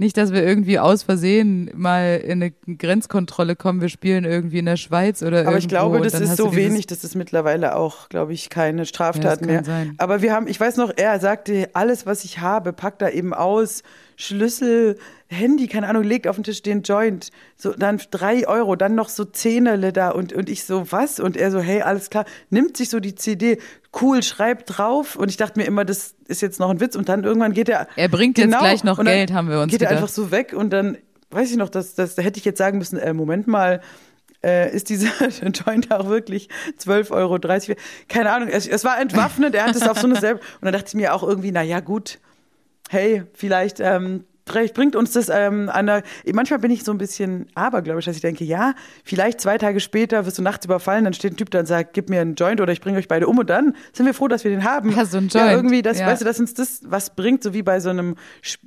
Nicht, 0.02 0.16
dass 0.16 0.32
wir 0.32 0.42
irgendwie 0.42 0.80
aus 0.80 1.04
Versehen 1.04 1.70
mal 1.76 2.16
in 2.16 2.42
eine 2.42 2.50
Grenzkontrolle 2.76 3.54
kommen. 3.54 3.80
Wir 3.80 3.88
spielen 3.88 4.24
irgendwie 4.24 4.58
in 4.58 4.66
der 4.66 4.76
Schweiz 4.76 5.22
oder 5.22 5.46
Aber 5.46 5.58
ich 5.58 5.68
glaube, 5.68 6.00
das 6.00 6.14
ist 6.14 6.36
so 6.36 6.56
wenig, 6.56 6.88
dass 6.88 7.04
es 7.04 7.14
mittlerweile 7.14 7.76
auch, 7.76 8.08
glaube 8.08 8.32
ich, 8.32 8.50
keine 8.50 8.84
Straftat 8.84 9.38
kann 9.38 9.48
mehr. 9.48 9.62
sein. 9.62 9.94
Aber 9.98 10.20
wir 10.20 10.32
haben, 10.32 10.48
ich 10.48 10.58
weiß 10.58 10.76
noch, 10.76 10.90
er 10.96 11.20
sagte, 11.20 11.70
alles, 11.74 12.04
was 12.04 12.24
ich 12.24 12.40
habe, 12.40 12.72
packt 12.72 13.00
da 13.00 13.10
eben 13.10 13.32
aus. 13.32 13.84
Schlüssel, 14.16 14.98
Handy, 15.28 15.66
keine 15.66 15.88
Ahnung, 15.88 16.02
legt 16.02 16.28
auf 16.28 16.36
den 16.36 16.44
Tisch 16.44 16.62
den 16.62 16.82
Joint, 16.82 17.30
so 17.56 17.72
dann 17.72 18.00
drei 18.10 18.46
Euro, 18.46 18.76
dann 18.76 18.94
noch 18.94 19.08
so 19.08 19.24
Zehnerle 19.24 19.92
da 19.92 20.10
und, 20.10 20.32
und 20.32 20.48
ich 20.48 20.64
so, 20.64 20.90
was? 20.92 21.20
Und 21.20 21.36
er 21.36 21.50
so, 21.50 21.60
hey, 21.60 21.82
alles 21.82 22.10
klar, 22.10 22.24
nimmt 22.50 22.76
sich 22.76 22.90
so 22.90 23.00
die 23.00 23.14
CD, 23.14 23.58
cool, 24.00 24.22
schreibt 24.22 24.78
drauf 24.78 25.16
und 25.16 25.30
ich 25.30 25.36
dachte 25.36 25.58
mir 25.58 25.66
immer, 25.66 25.84
das 25.84 26.14
ist 26.28 26.42
jetzt 26.42 26.60
noch 26.60 26.70
ein 26.70 26.80
Witz 26.80 26.96
und 26.96 27.08
dann 27.08 27.24
irgendwann 27.24 27.52
geht 27.52 27.68
er. 27.68 27.88
Er 27.96 28.08
bringt 28.08 28.38
jetzt 28.38 28.56
gleich 28.58 28.84
noch 28.84 29.02
Geld, 29.02 29.32
haben 29.32 29.48
wir 29.48 29.60
uns 29.60 29.70
Geht 29.70 29.82
er 29.82 29.88
gedacht. 29.88 30.02
einfach 30.02 30.14
so 30.14 30.30
weg 30.30 30.52
und 30.52 30.70
dann, 30.70 30.98
weiß 31.30 31.50
ich 31.50 31.56
noch, 31.56 31.68
das, 31.68 31.94
das, 31.94 32.14
da 32.14 32.22
hätte 32.22 32.38
ich 32.38 32.44
jetzt 32.44 32.58
sagen 32.58 32.78
müssen, 32.78 32.98
äh, 32.98 33.12
Moment 33.12 33.46
mal, 33.46 33.80
äh, 34.44 34.74
ist 34.74 34.88
dieser 34.88 35.10
Joint 35.28 35.92
auch 35.92 36.08
wirklich 36.08 36.48
12,30 36.80 37.10
Euro. 37.12 37.38
Keine 38.08 38.32
Ahnung, 38.32 38.48
es, 38.48 38.66
es 38.66 38.84
war 38.84 39.00
entwaffnend, 39.00 39.54
er 39.54 39.66
hat 39.66 39.76
es 39.76 39.82
auf 39.82 39.98
so 39.98 40.06
eine 40.06 40.16
selber. 40.20 40.40
Und 40.40 40.64
dann 40.64 40.72
dachte 40.72 40.88
ich 40.88 40.94
mir 40.94 41.14
auch 41.14 41.22
irgendwie, 41.22 41.52
na 41.52 41.62
ja, 41.62 41.80
gut, 41.80 42.18
hey, 42.92 43.22
vielleicht, 43.32 43.80
ähm, 43.80 44.24
vielleicht 44.46 44.74
bringt 44.74 44.96
uns 44.96 45.12
das 45.12 45.30
ähm, 45.30 45.70
an 45.72 45.86
der, 45.86 46.02
manchmal 46.32 46.58
bin 46.58 46.70
ich 46.70 46.84
so 46.84 46.92
ein 46.92 46.98
bisschen 46.98 47.46
abergläubisch, 47.54 48.04
dass 48.04 48.16
ich 48.16 48.20
denke, 48.22 48.44
ja, 48.44 48.74
vielleicht 49.02 49.40
zwei 49.40 49.56
Tage 49.56 49.80
später 49.80 50.26
wirst 50.26 50.36
du 50.36 50.42
nachts 50.42 50.66
überfallen, 50.66 51.04
dann 51.04 51.14
steht 51.14 51.32
ein 51.32 51.36
Typ 51.36 51.50
da 51.50 51.60
und 51.60 51.66
sagt, 51.66 51.94
gib 51.94 52.10
mir 52.10 52.20
einen 52.20 52.34
Joint 52.34 52.60
oder 52.60 52.70
ich 52.70 52.82
bringe 52.82 52.98
euch 52.98 53.08
beide 53.08 53.28
um 53.28 53.38
und 53.38 53.48
dann 53.48 53.74
sind 53.94 54.04
wir 54.04 54.12
froh, 54.12 54.28
dass 54.28 54.44
wir 54.44 54.50
den 54.50 54.64
haben. 54.64 54.90
Ja, 54.90 55.06
so 55.06 55.16
ein 55.16 55.28
Ja, 55.32 55.46
Joint, 55.46 55.56
irgendwie, 55.56 55.80
das, 55.80 56.00
ja. 56.00 56.06
weißt 56.06 56.20
du, 56.20 56.26
dass 56.26 56.38
uns 56.38 56.52
das 56.52 56.82
was 56.84 57.14
bringt, 57.14 57.42
so 57.42 57.54
wie 57.54 57.62
bei 57.62 57.80
so 57.80 57.88
einem, 57.88 58.16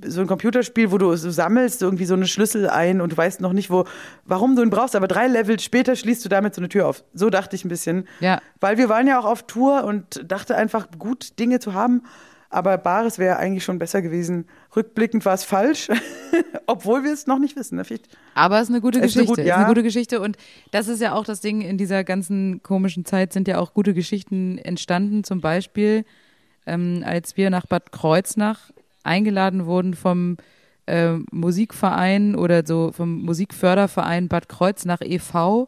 so 0.04 0.22
einem 0.22 0.28
Computerspiel, 0.28 0.92
wo 0.92 0.98
du 0.98 1.16
so 1.18 1.30
sammelst 1.30 1.84
irgendwie 1.84 2.06
so 2.06 2.16
eine 2.16 2.26
Schlüssel 2.26 2.68
ein 2.68 3.00
und 3.00 3.12
du 3.12 3.18
weißt 3.18 3.42
noch 3.42 3.54
nicht, 3.54 3.70
wo, 3.70 3.86
warum 4.26 4.56
du 4.56 4.64
ihn 4.64 4.72
brauchst, 4.72 4.96
aber 4.96 5.08
drei 5.08 5.28
Level 5.28 5.60
später 5.60 5.96
schließt 5.96 6.26
du 6.26 6.30
damit 6.30 6.56
so 6.56 6.62
eine 6.62 6.70
Tür 6.70 6.88
auf. 6.88 7.04
So 7.14 7.30
dachte 7.30 7.56
ich 7.56 7.64
ein 7.64 7.70
bisschen. 7.70 8.08
Ja. 8.22 8.42
Weil 8.60 8.80
wir 8.80 8.90
waren 8.90 9.06
ja 9.06 9.20
auch 9.20 9.26
auf 9.26 9.46
Tour 9.46 9.84
und 9.84 10.32
dachte 10.32 10.56
einfach, 10.56 10.88
gut 10.98 11.38
Dinge 11.38 11.60
zu 11.60 11.76
haben. 11.76 12.02
Aber 12.56 12.78
Bares 12.78 13.20
wäre 13.20 13.36
eigentlich 13.36 13.66
schon 13.66 13.80
besser 13.80 14.02
gewesen. 14.02 14.48
Rückblickend 14.74 15.26
war 15.26 15.34
es 15.34 15.44
falsch, 15.44 15.90
obwohl 16.68 17.04
wir 17.04 17.12
es 17.12 17.28
noch 17.28 17.38
nicht 17.38 17.58
wissen. 17.58 17.76
Ne? 17.76 17.84
Aber 18.34 18.58
es 18.60 18.64
ist 18.64 18.70
eine 18.70 18.80
gute 18.80 19.00
Es 19.00 19.08
ist 19.08 19.18
eine 19.18 19.26
Geschichte. 19.26 19.42
gut- 19.42 19.46
ist 19.46 19.52
eine 19.54 19.62
ja. 19.64 19.68
gute 19.68 19.84
Geschichte. 19.84 20.22
Und 20.22 20.38
das 20.72 20.88
ist 20.88 21.02
ja 21.02 21.12
auch 21.14 21.26
das 21.26 21.42
Ding, 21.42 21.60
in 21.60 21.78
dieser 21.78 22.06
ganzen 22.06 22.64
komischen 22.64 23.04
Zeit 23.04 23.34
sind 23.34 23.50
ja 23.50 23.58
auch 23.60 23.74
gute 23.74 23.94
Geschichten 23.94 24.58
entstanden. 24.58 25.26
Zum 25.26 25.42
Beispiel, 25.42 26.06
ähm, 26.66 27.04
als 27.06 27.36
wir 27.36 27.50
nach 27.50 27.66
Bad 27.66 27.92
Kreuznach 27.92 28.72
eingeladen 29.04 29.66
wurden 29.66 29.94
vom 29.94 30.38
äh, 30.86 31.12
Musikverein 31.32 32.36
oder 32.38 32.66
so 32.66 32.94
vom 32.94 33.22
Musikförderverein 33.24 34.30
Bad 34.30 34.48
Kreuznach 34.48 35.02
e.V. 35.02 35.68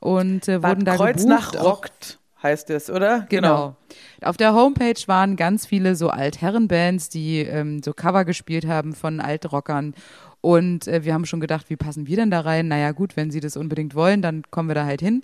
und 0.00 0.48
äh, 0.48 0.62
wurden 0.62 0.84
Bad 0.84 0.86
da 0.86 0.96
Kreuznach 0.96 1.52
gebucht. 1.52 1.66
rockt, 1.66 2.18
heißt 2.42 2.70
es, 2.70 2.90
oder? 2.90 3.26
Genau. 3.28 3.76
Auf 4.22 4.36
der 4.36 4.54
Homepage 4.54 5.00
waren 5.06 5.36
ganz 5.36 5.66
viele 5.66 5.96
so 5.96 6.10
Altherrenbands, 6.10 7.08
die 7.08 7.40
ähm, 7.40 7.82
so 7.82 7.92
Cover 7.92 8.24
gespielt 8.24 8.66
haben 8.66 8.94
von 8.94 9.20
Altrockern. 9.20 9.94
Und 10.40 10.86
äh, 10.86 11.04
wir 11.04 11.14
haben 11.14 11.26
schon 11.26 11.40
gedacht, 11.40 11.70
wie 11.70 11.76
passen 11.76 12.06
wir 12.06 12.16
denn 12.16 12.30
da 12.30 12.40
rein? 12.40 12.68
Naja, 12.68 12.92
gut, 12.92 13.16
wenn 13.16 13.30
sie 13.30 13.40
das 13.40 13.56
unbedingt 13.56 13.94
wollen, 13.94 14.22
dann 14.22 14.42
kommen 14.50 14.68
wir 14.68 14.74
da 14.74 14.84
halt 14.84 15.00
hin. 15.00 15.22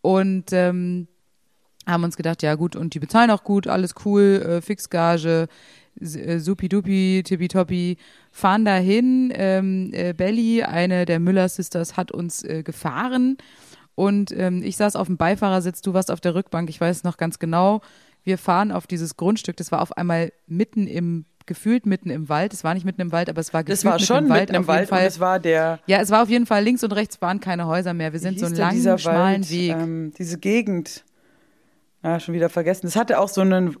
Und 0.00 0.52
ähm, 0.52 1.08
haben 1.86 2.04
uns 2.04 2.16
gedacht, 2.16 2.42
ja 2.42 2.54
gut, 2.54 2.76
und 2.76 2.94
die 2.94 3.00
bezahlen 3.00 3.30
auch 3.30 3.44
gut, 3.44 3.66
alles 3.66 3.94
cool, 4.04 4.42
äh, 4.46 4.62
Fixgage, 4.62 5.48
äh, 6.00 6.38
supi-dupi, 6.38 7.22
tippitoppi, 7.24 7.98
fahren 8.30 8.64
dahin. 8.64 9.32
Ähm, 9.34 9.90
äh, 9.92 10.14
Belly, 10.14 10.62
eine 10.62 11.04
der 11.06 11.20
Müller 11.20 11.48
Sisters, 11.48 11.96
hat 11.96 12.12
uns 12.12 12.44
äh, 12.44 12.62
gefahren 12.62 13.36
und 13.94 14.32
ähm, 14.32 14.62
ich 14.62 14.76
saß 14.76 14.96
auf 14.96 15.06
dem 15.06 15.16
Beifahrersitz, 15.16 15.82
du 15.82 15.92
warst 15.94 16.10
auf 16.10 16.20
der 16.20 16.34
Rückbank, 16.34 16.68
ich 16.70 16.80
weiß 16.80 17.04
noch 17.04 17.16
ganz 17.16 17.38
genau. 17.38 17.80
Wir 18.24 18.38
fahren 18.38 18.70
auf 18.72 18.86
dieses 18.86 19.16
Grundstück, 19.16 19.56
das 19.56 19.72
war 19.72 19.82
auf 19.82 19.96
einmal 19.96 20.32
mitten 20.46 20.86
im, 20.86 21.24
gefühlt 21.44 21.86
mitten 21.86 22.08
im 22.08 22.28
Wald. 22.28 22.52
Es 22.54 22.62
war 22.62 22.72
nicht 22.74 22.84
mitten 22.84 23.00
im 23.00 23.10
Wald, 23.12 23.28
aber 23.28 23.40
es 23.40 23.52
war 23.52 23.64
Das 23.64 23.80
gefühlt 23.82 23.84
war 23.84 23.94
mitten 23.94 24.06
schon 24.06 24.24
im 24.24 24.30
Wald. 24.30 24.40
mitten 24.42 24.54
im 24.54 24.66
Wald 24.68 24.88
Fall. 24.88 25.04
es 25.06 25.18
war 25.18 25.40
der 25.40 25.80
Ja, 25.86 25.98
es 26.00 26.10
war 26.10 26.22
auf 26.22 26.28
jeden 26.28 26.46
Fall 26.46 26.62
links 26.62 26.84
und 26.84 26.92
rechts 26.92 27.20
waren 27.20 27.40
keine 27.40 27.66
Häuser 27.66 27.94
mehr. 27.94 28.12
Wir 28.12 28.20
sind 28.20 28.38
so 28.38 28.46
einen 28.46 28.54
langen, 28.54 28.98
schmalen 28.98 29.42
Wald? 29.42 29.50
Weg. 29.50 29.70
Ähm, 29.72 30.12
diese 30.16 30.38
Gegend. 30.38 31.04
Ja, 32.04 32.18
schon 32.20 32.34
wieder 32.34 32.48
vergessen. 32.48 32.86
Es 32.86 32.96
hatte 32.96 33.18
auch 33.18 33.28
so 33.28 33.40
einen 33.40 33.76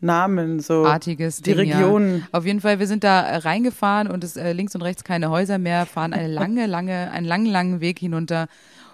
Waldnamen, 0.00 0.60
so 0.60 0.84
artiges 0.84 1.38
die 1.38 1.54
Ding, 1.54 1.72
Region. 1.72 2.18
Ja. 2.18 2.28
Auf 2.32 2.46
jeden 2.46 2.60
Fall, 2.60 2.78
wir 2.78 2.86
sind 2.86 3.04
da 3.04 3.22
äh, 3.22 3.36
reingefahren 3.36 4.08
und 4.08 4.24
es 4.24 4.36
äh, 4.36 4.52
links 4.52 4.74
und 4.74 4.82
rechts 4.82 5.04
keine 5.04 5.30
Häuser 5.30 5.58
mehr, 5.58 5.86
fahren 5.86 6.12
eine 6.12 6.28
lange, 6.28 6.66
lange, 6.68 7.10
einen 7.10 7.26
langen, 7.26 7.46
langen 7.46 7.80
Weg 7.80 7.98
hinunter 7.98 8.48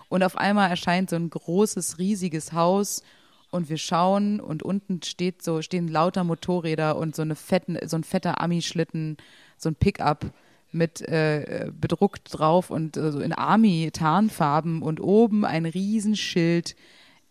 und 0.08 0.22
auf 0.22 0.36
einmal 0.36 0.70
erscheint 0.70 1.10
so 1.10 1.16
ein 1.16 1.30
großes, 1.30 1.98
riesiges 1.98 2.52
Haus 2.52 3.02
und 3.50 3.68
wir 3.68 3.78
schauen 3.78 4.40
und 4.40 4.62
unten 4.62 5.02
steht 5.02 5.42
so, 5.42 5.62
stehen 5.62 5.88
lauter 5.88 6.24
Motorräder 6.24 6.96
und 6.96 7.14
so 7.14 7.22
eine 7.22 7.36
fetten, 7.36 7.78
so 7.86 7.96
ein 7.96 8.04
fetter 8.04 8.40
Ami-Schlitten, 8.40 9.16
so 9.56 9.70
ein 9.70 9.76
Pickup 9.76 10.26
mit 10.72 11.00
äh, 11.02 11.70
bedruckt 11.72 12.28
drauf 12.32 12.70
und 12.70 12.96
äh, 12.96 13.12
so 13.12 13.20
in 13.20 13.32
Army-Tarnfarben 13.32 14.82
und 14.82 15.00
oben 15.00 15.44
ein 15.44 15.64
Riesenschild 15.64 16.74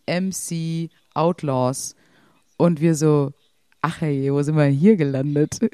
MC 0.07 0.89
Outlaws. 1.13 1.95
Und 2.57 2.79
wir 2.79 2.95
so, 2.95 3.33
ach 3.85 4.01
hey, 4.01 4.31
wo 4.33 4.41
sind 4.41 4.55
wir 4.57 4.65
hier 4.65 4.95
gelandet? 4.95 5.59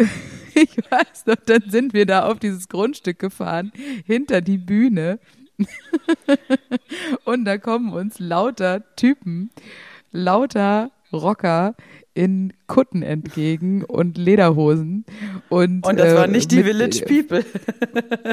Ich 0.53 0.75
weiß 0.91 1.27
noch, 1.27 1.37
dann 1.45 1.63
sind 1.69 1.93
wir 1.93 2.05
da 2.05 2.25
auf 2.25 2.37
dieses 2.37 2.67
Grundstück 2.67 3.19
gefahren, 3.19 3.71
hinter 4.05 4.41
die 4.41 4.57
Bühne. 4.57 5.17
Und 7.23 7.45
da 7.45 7.57
kommen 7.57 7.93
uns 7.93 8.19
lauter 8.19 8.83
Typen, 8.97 9.49
lauter 10.11 10.91
Rocker 11.13 11.75
in 12.13 12.51
Kutten 12.67 13.01
entgegen 13.01 13.85
und 13.85 14.17
Lederhosen. 14.17 15.05
Und, 15.47 15.85
Und 15.87 15.97
das 15.97 16.11
äh, 16.11 16.15
waren 16.17 16.31
nicht 16.31 16.51
die 16.51 16.57
mit- 16.57 16.65
Village 16.65 17.05
People. 17.05 17.45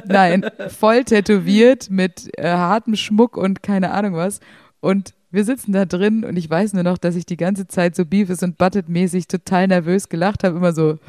Nein, 0.06 0.44
voll 0.76 1.04
tätowiert 1.04 1.88
mit 1.88 2.28
äh, 2.36 2.48
hartem 2.50 2.96
Schmuck 2.96 3.36
und 3.36 3.62
keine 3.62 3.92
Ahnung 3.92 4.14
was. 4.14 4.40
Und 4.80 5.14
wir 5.30 5.44
sitzen 5.44 5.72
da 5.72 5.84
drin 5.84 6.24
und 6.24 6.36
ich 6.36 6.48
weiß 6.48 6.72
nur 6.72 6.84
noch, 6.84 6.96
dass 6.96 7.14
ich 7.14 7.26
die 7.26 7.36
ganze 7.36 7.68
Zeit 7.68 7.94
so 7.94 8.06
Beavis 8.06 8.42
und 8.42 8.56
Butted-mäßig 8.56 9.28
total 9.28 9.68
nervös 9.68 10.08
gelacht 10.08 10.42
habe, 10.42 10.56
immer 10.56 10.72
so. 10.72 10.98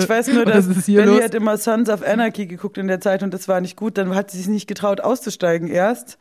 Ich 0.00 0.08
weiß 0.08 0.28
nur, 0.32 0.44
dass 0.44 0.66
Belly 0.86 1.04
los? 1.04 1.22
hat 1.22 1.34
immer 1.34 1.56
Sons 1.56 1.88
of 1.88 2.02
Anarchy 2.06 2.46
geguckt 2.46 2.78
in 2.78 2.88
der 2.88 3.00
Zeit 3.00 3.22
und 3.22 3.32
das 3.32 3.48
war 3.48 3.60
nicht 3.60 3.76
gut. 3.76 3.96
Dann 3.98 4.14
hat 4.14 4.30
sie 4.30 4.38
sich 4.38 4.48
nicht 4.48 4.66
getraut 4.66 5.00
auszusteigen 5.00 5.68
erst. 5.68 6.18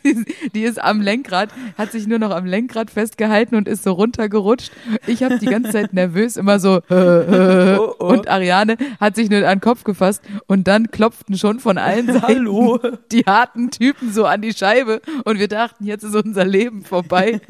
Die 0.54 0.62
ist 0.62 0.82
am 0.82 1.00
Lenkrad, 1.00 1.50
hat 1.76 1.92
sich 1.92 2.06
nur 2.06 2.18
noch 2.18 2.30
am 2.30 2.44
Lenkrad 2.46 2.90
festgehalten 2.90 3.56
und 3.56 3.68
ist 3.68 3.84
so 3.84 3.92
runtergerutscht. 3.92 4.72
Ich 5.06 5.22
habe 5.22 5.38
die 5.38 5.46
ganze 5.46 5.70
Zeit 5.72 5.92
nervös 5.92 6.36
immer 6.36 6.58
so 6.58 6.80
Oh, 6.90 7.94
oh. 7.98 8.06
und 8.06 8.28
Ariane 8.28 8.76
hat 9.00 9.16
sich 9.16 9.30
nur 9.30 9.40
an 9.46 9.56
den 9.56 9.60
Kopf 9.60 9.84
gefasst 9.84 10.22
und 10.46 10.68
dann 10.68 10.90
klopften 10.90 11.36
schon 11.36 11.60
von 11.60 11.78
allen 11.78 12.06
Seiten 12.12 12.22
Hallo. 12.22 12.78
die 13.10 13.22
harten 13.22 13.70
Typen 13.70 14.12
so 14.12 14.26
an 14.26 14.42
die 14.42 14.52
Scheibe 14.52 15.00
und 15.24 15.38
wir 15.38 15.48
dachten, 15.48 15.84
jetzt 15.84 16.02
ist 16.02 16.14
unser 16.14 16.44
Leben 16.44 16.84
vorbei. 16.84 17.40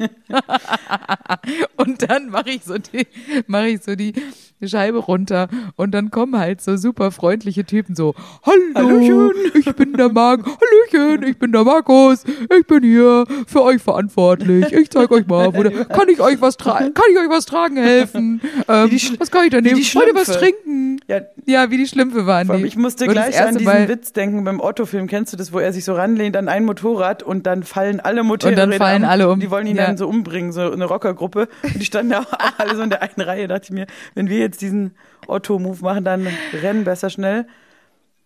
und 1.77 2.09
dann 2.09 2.29
mache 2.29 2.49
ich 2.51 2.63
so 2.63 2.77
die 2.77 3.07
mache 3.47 3.67
ich 3.69 3.83
so 3.83 3.95
die 3.95 4.13
Scheibe 4.63 4.99
runter 4.99 5.49
und 5.75 5.91
dann 5.91 6.09
kommen 6.11 6.37
halt 6.37 6.61
so 6.61 6.77
super 6.77 7.11
freundliche 7.11 7.65
Typen 7.65 7.95
so 7.95 8.15
Hallo, 8.43 8.61
Hallöchen. 8.75 9.31
ich 9.55 9.75
bin 9.75 9.93
der 9.93 10.09
Marc. 10.09 10.45
Hallöchen, 10.45 11.23
ich 11.27 11.37
bin 11.37 11.51
der 11.51 11.63
Markus. 11.63 12.23
Ich 12.59 12.67
bin 12.67 12.83
hier 12.83 13.25
für 13.47 13.63
euch 13.63 13.81
verantwortlich. 13.81 14.71
Ich 14.73 14.89
zeig 14.89 15.11
euch 15.11 15.27
mal, 15.27 15.53
wo 15.55 15.63
der, 15.63 15.85
kann 15.85 16.09
ich 16.09 16.19
euch 16.21 16.41
was 16.41 16.57
tragen? 16.57 16.93
Kann 16.93 17.05
ich 17.11 17.17
euch 17.17 17.29
was 17.29 17.45
tragen 17.45 17.77
helfen? 17.77 18.41
Ähm, 18.67 18.89
was 19.19 19.31
kann 19.31 19.45
ich 19.45 19.51
da 19.51 19.61
nehmen? 19.61 19.75
die 19.81 19.95
Wollt 19.95 20.07
ihr 20.07 20.15
was 20.15 20.27
trinken? 20.37 20.99
Ja, 21.07 21.21
Ja, 21.45 21.69
wie 21.71 21.77
die 21.77 21.87
Schlümpfe 21.87 22.25
waren 22.25 22.47
die. 22.57 22.65
ich 22.65 22.75
musste 22.77 23.05
Und 23.05 23.11
gleich 23.11 23.39
an 23.41 23.53
diesen 23.57 23.65
Mal- 23.65 23.87
Witz 23.89 24.13
denken 24.13 24.43
beim 24.43 24.59
Otto-Film. 24.61 25.07
Kennst 25.07 25.33
du 25.33 25.37
das, 25.37 25.51
wo 25.53 25.59
er 25.59 25.73
sich 25.73 25.83
so 25.85 25.93
ranlehnt 25.93 26.37
an 26.37 26.47
ein 26.47 26.65
Motorrad 26.65 27.23
und 27.23 27.45
dann 27.45 27.63
fallen 27.63 27.99
alle 27.99 28.23
Motorräder 28.23 28.71
fallen 28.73 29.03
alle 29.05 29.29
um. 29.29 29.39
Die 29.39 29.51
wollen 29.51 29.67
ihn 29.67 29.75
Ja. 29.77 29.87
dann 29.87 29.97
so 29.97 30.07
umbringen, 30.07 30.51
so 30.51 30.71
eine 30.71 30.85
Rockergruppe. 30.85 31.47
Und 31.63 31.75
die 31.81 31.85
standen 31.85 32.13
auch 32.13 32.25
alle 32.57 32.75
so 32.75 32.81
in 32.81 32.89
der 32.89 33.01
einen 33.01 33.19
Reihe. 33.21 33.47
Da 33.47 33.55
dachte 33.55 33.65
ich 33.65 33.71
mir, 33.71 33.87
wenn 34.15 34.29
wir 34.29 34.37
jetzt 34.39 34.61
diesen 34.61 34.95
Otto-Move 35.27 35.81
machen, 35.81 36.03
dann 36.03 36.27
rennen 36.61 36.83
besser 36.83 37.09
schnell. 37.09 37.45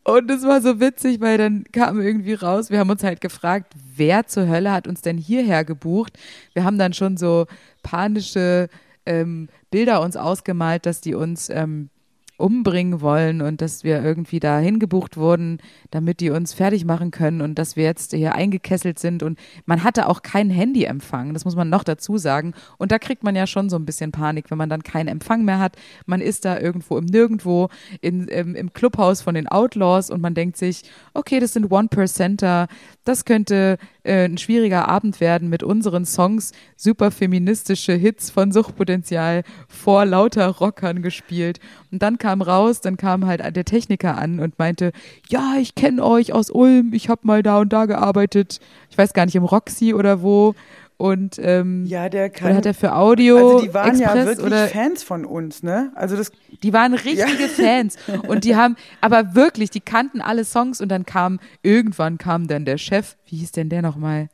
Und 0.08 0.32
es 0.32 0.44
war 0.44 0.62
so 0.62 0.80
witzig, 0.80 1.20
weil 1.20 1.38
dann 1.38 1.66
kam 1.74 2.00
irgendwie 2.00 2.34
raus, 2.34 2.70
wir 2.70 2.80
haben 2.80 2.90
uns 2.90 3.04
halt 3.04 3.20
gefragt, 3.20 3.74
wer 3.98 4.26
zur 4.26 4.48
Hölle 4.48 4.72
hat 4.72 4.88
uns 4.88 5.02
denn 5.02 5.18
hierher 5.18 5.66
gebucht? 5.66 6.18
Wir 6.54 6.64
haben 6.64 6.78
dann 6.78 6.94
schon 6.94 7.18
so 7.18 7.46
panische 7.84 8.70
ähm, 9.06 9.50
Bilder 9.70 10.00
uns 10.00 10.16
ausgemalt, 10.16 10.86
dass 10.86 11.02
die 11.02 11.14
uns 11.14 11.50
ähm, 11.50 11.90
umbringen 12.38 13.02
wollen 13.02 13.42
und 13.42 13.62
dass 13.62 13.84
wir 13.84 14.04
irgendwie 14.04 14.40
da 14.40 14.60
hingebucht 14.60 15.18
wurden, 15.18 15.58
damit 15.90 16.20
die 16.20 16.30
uns 16.30 16.54
fertig 16.54 16.86
machen 16.86 17.10
können 17.12 17.42
und 17.42 17.58
dass 17.58 17.76
wir 17.76 17.84
jetzt 17.84 18.14
hier 18.14 18.36
eingekesselt 18.36 19.00
sind. 19.00 19.24
Und 19.24 19.40
man 19.66 19.84
hatte 19.84 20.08
auch 20.08 20.22
keinen 20.22 20.52
Handyempfang, 20.52 21.34
das 21.34 21.46
muss 21.46 21.56
man 21.56 21.70
noch 21.70 21.84
dazu 21.84 22.18
sagen. 22.18 22.54
Und 22.78 22.92
da 22.92 23.00
kriegt 23.00 23.24
man 23.24 23.36
ja 23.36 23.48
schon 23.48 23.70
so 23.70 23.76
ein 23.76 23.86
bisschen 23.86 24.12
Panik, 24.12 24.52
wenn 24.52 24.58
man 24.58 24.70
dann 24.70 24.84
keinen 24.84 25.08
Empfang 25.08 25.46
mehr 25.46 25.60
hat, 25.60 25.76
man 26.06 26.22
ist 26.22 26.46
da 26.46 26.60
irgendwo 26.60 26.98
im 26.98 27.06
Nirgendwo 27.06 27.70
in, 28.02 28.28
im, 28.28 28.56
im 28.56 28.72
Clubhaus 28.72 29.22
von 29.22 29.34
den 29.34 29.48
Outlaws 29.48 30.10
und 30.10 30.22
man 30.22 30.36
denkt 30.36 30.58
sich, 30.58 30.84
okay, 31.14 31.40
das 31.40 31.54
sind 31.54 31.72
One-Percenter, 31.72 32.68
das 33.08 33.26
könnte 33.26 33.78
äh, 34.04 34.26
ein 34.26 34.38
schwieriger 34.38 34.88
Abend 34.88 35.20
werden 35.20 35.50
mit 35.50 35.64
unseren 35.64 36.06
Songs, 36.06 36.52
super 36.76 37.12
feministische 37.12 37.94
Hits 37.94 38.30
von 38.30 38.52
Suchtpotenzial 38.52 39.44
vor 39.68 40.06
lauter 40.06 40.48
Rockern 40.48 41.02
gespielt. 41.02 41.60
Und 41.92 42.02
dann 42.02 42.18
kam 42.18 42.42
raus, 42.42 42.82
dann 42.82 42.98
kam 42.98 43.26
halt 43.26 43.42
der 43.56 43.66
Techniker 43.66 44.18
an 44.18 44.40
und 44.40 44.60
meinte, 44.60 44.92
ja, 45.30 45.56
ich 45.60 45.76
kenne 45.76 46.04
euch 46.04 46.34
aus 46.34 46.50
Ulm, 46.50 46.92
ich 46.94 47.10
habe 47.10 47.22
mal 47.24 47.44
da 47.44 47.60
und 47.60 47.72
da 47.74 47.86
gearbeitet, 47.86 48.60
ich 48.90 48.98
weiß 48.98 49.14
gar 49.14 49.26
nicht, 49.26 49.36
im 49.36 49.46
Roxy 49.46 49.94
oder 49.94 50.22
wo. 50.22 50.56
Und 50.98 51.38
ähm, 51.40 51.86
Ja, 51.86 52.10
der 52.10 52.32
kann. 52.32 52.48
oder 52.48 52.56
hat 52.58 52.66
er 52.66 52.74
für 52.74 52.96
Audio 52.96 53.38
also 53.38 53.62
die 53.62 53.74
waren 53.74 54.00
ja 54.00 54.08
Express 54.16 54.26
wirklich 54.26 54.46
oder 54.48 54.68
Fans 54.68 55.04
von 55.04 55.26
uns, 55.26 55.62
ne? 55.62 55.92
Also 55.94 56.16
das 56.18 56.32
die 56.64 56.74
waren 56.74 56.96
richtige 56.96 57.48
Fans 57.50 57.98
und 58.28 58.44
die 58.44 58.56
haben, 58.56 58.76
aber 59.00 59.36
wirklich, 59.36 59.70
die 59.70 59.80
kannten 59.80 60.22
alle 60.22 60.44
Songs 60.44 60.82
und 60.82 60.90
dann 60.90 61.06
kam, 61.06 61.40
irgendwann 61.62 62.18
kam 62.18 62.48
dann 62.48 62.66
der 62.66 62.80
Chef, 62.80 63.16
wie 63.28 63.38
hieß 63.38 63.52
denn 63.52 63.70
der 63.70 63.84
nochmal? 63.84 64.30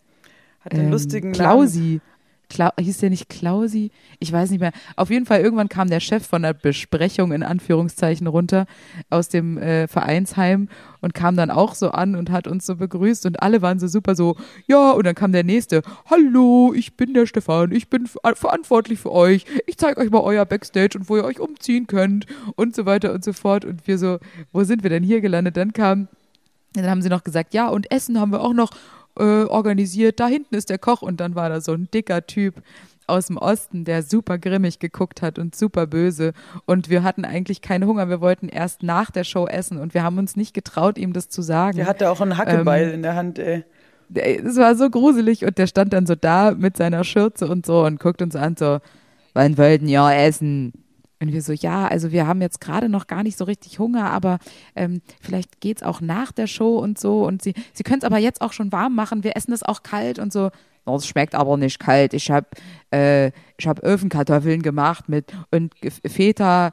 hat 0.62 0.71
den 0.73 0.86
Ähm, 0.86 0.91
lustigen 0.91 1.32
Namen. 1.32 1.41
Klau 2.54 2.70
hieß 2.80 3.00
der 3.00 3.10
nicht 3.10 3.30
Klausi? 3.30 3.89
Ich 4.20 4.32
weiß 4.32 4.52
nicht 4.52 4.60
mehr. 4.60 4.74
Auf 4.96 5.10
jeden 5.10 5.26
Fall, 5.26 5.42
irgendwann 5.42 5.70
kam 5.70 5.89
der 5.89 6.00
Chef 6.00 6.28
von 6.28 6.44
der 6.44 6.54
Besprechung 6.54 7.32
in 7.32 7.42
Anführungszeichen 7.42 8.28
runter 8.28 8.68
aus 9.10 9.28
dem 9.28 9.58
äh, 9.58 9.88
Vereinsheim 9.88 10.70
und 11.02 11.16
kam 11.16 11.36
dann 11.36 11.50
auch 11.50 11.74
so 11.74 11.89
an 11.89 12.16
und 12.16 12.30
hat 12.30 12.48
uns 12.48 12.68
so 12.68 12.76
begrüßt 12.76 13.26
und 13.26 13.42
alle 13.42 13.63
waren 13.63 13.80
so 13.80 13.88
super 13.88 14.13
so, 14.13 14.36
ja, 14.68 14.92
und 14.92 15.04
dann 15.08 15.16
kam 15.16 15.32
der 15.32 15.44
nächste, 15.44 15.82
hallo, 16.06 16.74
ich 16.76 16.96
bin 16.96 17.16
der 17.16 17.26
Stefan, 17.26 17.72
ich 17.72 17.89
bin 17.89 18.06
ver 18.06 18.36
verantwortlich 18.36 19.00
für 19.00 19.12
euch, 19.12 19.46
ich 19.66 19.78
zeige 19.78 20.00
euch 20.00 20.12
mal 20.12 20.22
euer 20.22 20.46
Backstage 20.46 21.00
und 21.00 21.10
wo 21.10 21.18
ihr 21.18 21.24
euch 21.24 21.39
umziehen 21.39 21.88
könnt 21.88 22.28
und 22.56 22.76
so 22.76 22.86
weiter 22.86 23.13
und 23.13 23.24
so 23.24 23.34
fort 23.34 23.66
und 23.66 23.88
wir 23.88 23.98
so, 23.98 24.20
wo 24.52 24.63
sind 24.63 24.84
wir 24.84 24.92
denn 24.92 25.04
hier 25.04 25.22
gelandet? 25.22 25.58
Dann 25.58 25.74
kam 25.74 26.08
dann 26.74 26.89
haben 26.89 27.02
sie 27.02 27.10
noch 27.10 27.24
gesagt, 27.24 27.54
ja, 27.54 27.68
und 27.70 27.92
Essen 27.92 28.20
haben 28.20 28.32
wir 28.32 28.42
auch 28.42 28.54
noch 28.54 28.72
äh, 29.17 29.43
organisiert. 29.43 30.19
Da 30.19 30.28
hinten 30.28 30.56
ist 30.56 30.69
der 30.69 30.78
Koch. 30.80 31.02
Und 31.02 31.19
dann 31.19 31.36
war 31.36 31.49
da 31.49 31.62
so 31.62 31.73
ein 31.73 31.89
dicker 31.93 32.26
Typ 32.26 32.62
aus 33.06 33.28
dem 33.28 33.38
Osten, 33.38 33.84
der 33.84 34.02
super 34.02 34.38
grimmig 34.38 34.80
geguckt 34.80 35.21
hat 35.21 35.38
und 35.38 35.56
super 35.56 35.88
böse. 35.88 36.34
Und 36.65 36.89
wir 36.89 37.04
hatten 37.04 37.26
eigentlich 37.26 37.62
keinen 37.62 37.86
Hunger. 37.86 38.10
Wir 38.10 38.21
wollten 38.21 38.47
erst 38.47 38.84
nach 38.84 39.12
der 39.12 39.23
Show 39.23 39.47
essen. 39.47 39.78
Und 39.78 39.93
wir 39.93 40.04
haben 40.04 40.17
uns 40.17 40.36
nicht 40.36 40.54
getraut, 40.54 40.97
ihm 40.97 41.13
das 41.13 41.30
zu 41.30 41.41
sagen. 41.41 41.78
Der 41.78 41.88
hatte 41.88 42.10
auch 42.10 42.21
einen 42.21 42.38
Hackebeil 42.38 42.89
Ähm, 42.89 42.93
in 42.95 43.02
der 43.04 43.15
Hand, 43.15 43.39
ey. 43.39 43.63
Es 44.13 44.58
war 44.58 44.76
so 44.76 44.89
gruselig. 44.89 45.45
Und 45.45 45.58
der 45.58 45.67
stand 45.67 45.93
dann 45.93 46.06
so 46.06 46.15
da 46.15 46.52
mit 46.52 46.78
seiner 46.78 47.04
Schürze 47.04 47.47
und 47.47 47.65
so 47.65 47.86
und 47.86 47.99
guckt 47.99 48.21
uns 48.21 48.36
an 48.36 48.56
so, 48.56 48.80
wann 49.34 49.58
wollten 49.58 49.88
ihr 49.88 50.08
essen? 50.12 50.73
Und 51.24 51.32
wir 51.32 51.42
so, 51.42 51.54
ja, 51.54 51.88
also 51.88 52.12
wir 52.12 52.28
haben 52.28 52.42
jetzt 52.42 52.60
gerade 52.60 52.90
noch 52.90 53.08
gar 53.08 53.24
nicht 53.24 53.38
so 53.38 53.46
richtig 53.46 53.80
Hunger, 53.80 54.12
aber 54.12 54.40
ähm, 54.76 55.02
vielleicht 55.22 55.62
geht's 55.62 55.82
auch 55.82 56.02
nach 56.02 56.34
der 56.34 56.48
Show 56.48 56.78
und 56.80 57.00
so. 57.00 57.26
Und 57.26 57.42
sie, 57.42 57.54
sie 57.72 57.84
können 57.84 58.00
es 58.00 58.04
aber 58.04 58.18
jetzt 58.18 58.42
auch 58.42 58.52
schon 58.52 58.74
warm 58.74 58.94
machen. 58.94 59.24
Wir 59.24 59.38
essen 59.38 59.54
es 59.54 59.64
auch 59.64 59.84
kalt 59.84 60.20
und 60.20 60.34
so. 60.34 60.50
"Na, 60.86 60.96
Es 60.96 61.08
schmeckt 61.08 61.34
aber 61.34 61.56
nicht 61.56 61.80
kalt. 61.80 62.14
Ich 62.14 62.30
habe 62.30 62.48
äh, 62.92 63.32
hab 63.64 63.80
Öfenkartoffeln 63.80 64.62
gemacht 64.62 65.08
mit 65.08 65.32
und 65.50 65.74
Feta. 66.06 66.72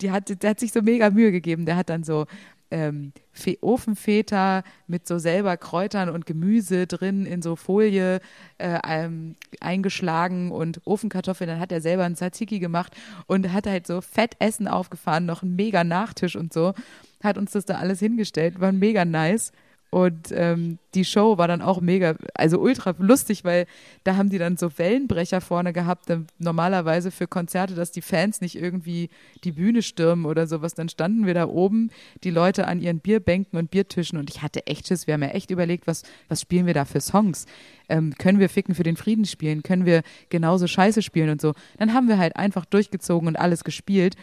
Die 0.00 0.10
hat, 0.10 0.42
der 0.42 0.50
hat 0.50 0.60
sich 0.60 0.72
so 0.72 0.80
mega 0.80 1.10
Mühe 1.10 1.30
gegeben. 1.30 1.66
Der 1.66 1.76
hat 1.76 1.90
dann 1.90 2.02
so 2.02 2.24
ähm, 2.70 3.12
Fe 3.32 3.58
Ofenfeta 3.60 4.62
mit 4.86 5.06
so 5.06 5.18
selber 5.18 5.56
Kräutern 5.56 6.08
und 6.08 6.26
Gemüse 6.26 6.86
drin 6.86 7.26
in 7.26 7.42
so 7.42 7.56
Folie 7.56 8.20
äh, 8.58 8.78
ähm, 8.86 9.36
eingeschlagen 9.60 10.50
und 10.50 10.80
Ofenkartoffeln. 10.84 11.48
Dann 11.48 11.60
hat 11.60 11.72
er 11.72 11.80
selber 11.80 12.04
einen 12.04 12.16
Tzatziki 12.16 12.58
gemacht 12.58 12.96
und 13.26 13.52
hat 13.52 13.66
halt 13.66 13.86
so 13.86 14.00
Fettessen 14.00 14.68
aufgefahren, 14.68 15.26
noch 15.26 15.42
einen 15.42 15.56
mega 15.56 15.84
Nachtisch 15.84 16.36
und 16.36 16.52
so. 16.52 16.74
Hat 17.22 17.38
uns 17.38 17.52
das 17.52 17.64
da 17.64 17.74
alles 17.76 17.98
hingestellt, 17.98 18.60
war 18.60 18.72
mega 18.72 19.04
nice. 19.04 19.52
Und 19.90 20.28
ähm, 20.30 20.78
die 20.94 21.04
Show 21.04 21.36
war 21.36 21.48
dann 21.48 21.62
auch 21.62 21.80
mega, 21.80 22.14
also 22.34 22.60
ultra 22.60 22.94
lustig, 22.98 23.44
weil 23.44 23.66
da 24.04 24.14
haben 24.14 24.30
die 24.30 24.38
dann 24.38 24.56
so 24.56 24.70
Wellenbrecher 24.78 25.40
vorne 25.40 25.72
gehabt, 25.72 26.08
ähm, 26.10 26.28
normalerweise 26.38 27.10
für 27.10 27.26
Konzerte, 27.26 27.74
dass 27.74 27.90
die 27.90 28.00
Fans 28.00 28.40
nicht 28.40 28.54
irgendwie 28.54 29.10
die 29.42 29.50
Bühne 29.50 29.82
stürmen 29.82 30.26
oder 30.26 30.46
sowas. 30.46 30.74
Dann 30.74 30.88
standen 30.88 31.26
wir 31.26 31.34
da 31.34 31.48
oben, 31.48 31.90
die 32.22 32.30
Leute 32.30 32.68
an 32.68 32.80
ihren 32.80 33.00
Bierbänken 33.00 33.58
und 33.58 33.72
Biertischen 33.72 34.16
und 34.16 34.30
ich 34.30 34.42
hatte 34.42 34.64
echt 34.68 34.86
Schiss. 34.86 35.08
Wir 35.08 35.14
haben 35.14 35.22
ja 35.22 35.30
echt 35.30 35.50
überlegt, 35.50 35.88
was, 35.88 36.04
was 36.28 36.40
spielen 36.40 36.66
wir 36.66 36.74
da 36.74 36.84
für 36.84 37.00
Songs? 37.00 37.46
Ähm, 37.88 38.14
können 38.16 38.38
wir 38.38 38.48
Ficken 38.48 38.76
für 38.76 38.84
den 38.84 38.96
Frieden 38.96 39.24
spielen? 39.24 39.64
Können 39.64 39.86
wir 39.86 40.02
genauso 40.28 40.68
Scheiße 40.68 41.02
spielen 41.02 41.30
und 41.30 41.40
so? 41.40 41.54
Dann 41.78 41.94
haben 41.94 42.06
wir 42.06 42.18
halt 42.18 42.36
einfach 42.36 42.64
durchgezogen 42.64 43.26
und 43.26 43.34
alles 43.34 43.64
gespielt. 43.64 44.14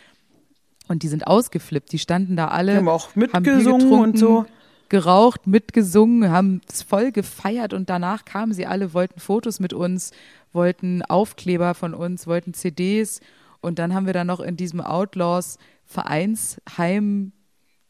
Und 0.88 1.04
die 1.04 1.10
sind 1.10 1.28
ausgeflippt. 1.28 1.92
Die 1.92 2.00
standen 2.00 2.38
da 2.38 2.48
alle. 2.48 2.72
Die 2.72 2.78
haben 2.78 2.88
auch 2.88 3.14
mitgesungen 3.14 3.82
getrunken, 3.82 3.94
und 3.94 4.18
so. 4.18 4.46
Geraucht, 4.90 5.48
mitgesungen, 5.48 6.32
haben 6.32 6.62
es 6.70 6.82
voll 6.82 7.12
gefeiert 7.12 7.74
und 7.74 7.90
danach 7.90 8.26
kamen 8.26 8.54
sie 8.54 8.66
alle, 8.66 8.94
wollten 8.94 9.20
Fotos 9.20 9.60
mit 9.60 9.74
uns, 9.74 10.12
wollten 10.54 11.02
Aufkleber 11.04 11.74
von 11.74 11.94
uns, 11.94 12.28
wollten 12.28 12.54
CDs 12.54 13.20
und 13.62 13.80
dann 13.80 13.94
haben 13.94 14.06
wir 14.06 14.14
dann 14.14 14.28
noch 14.28 14.40
in 14.40 14.56
diesem 14.56 14.82
Outlaws 14.82 15.58
Vereinsheim 15.86 17.32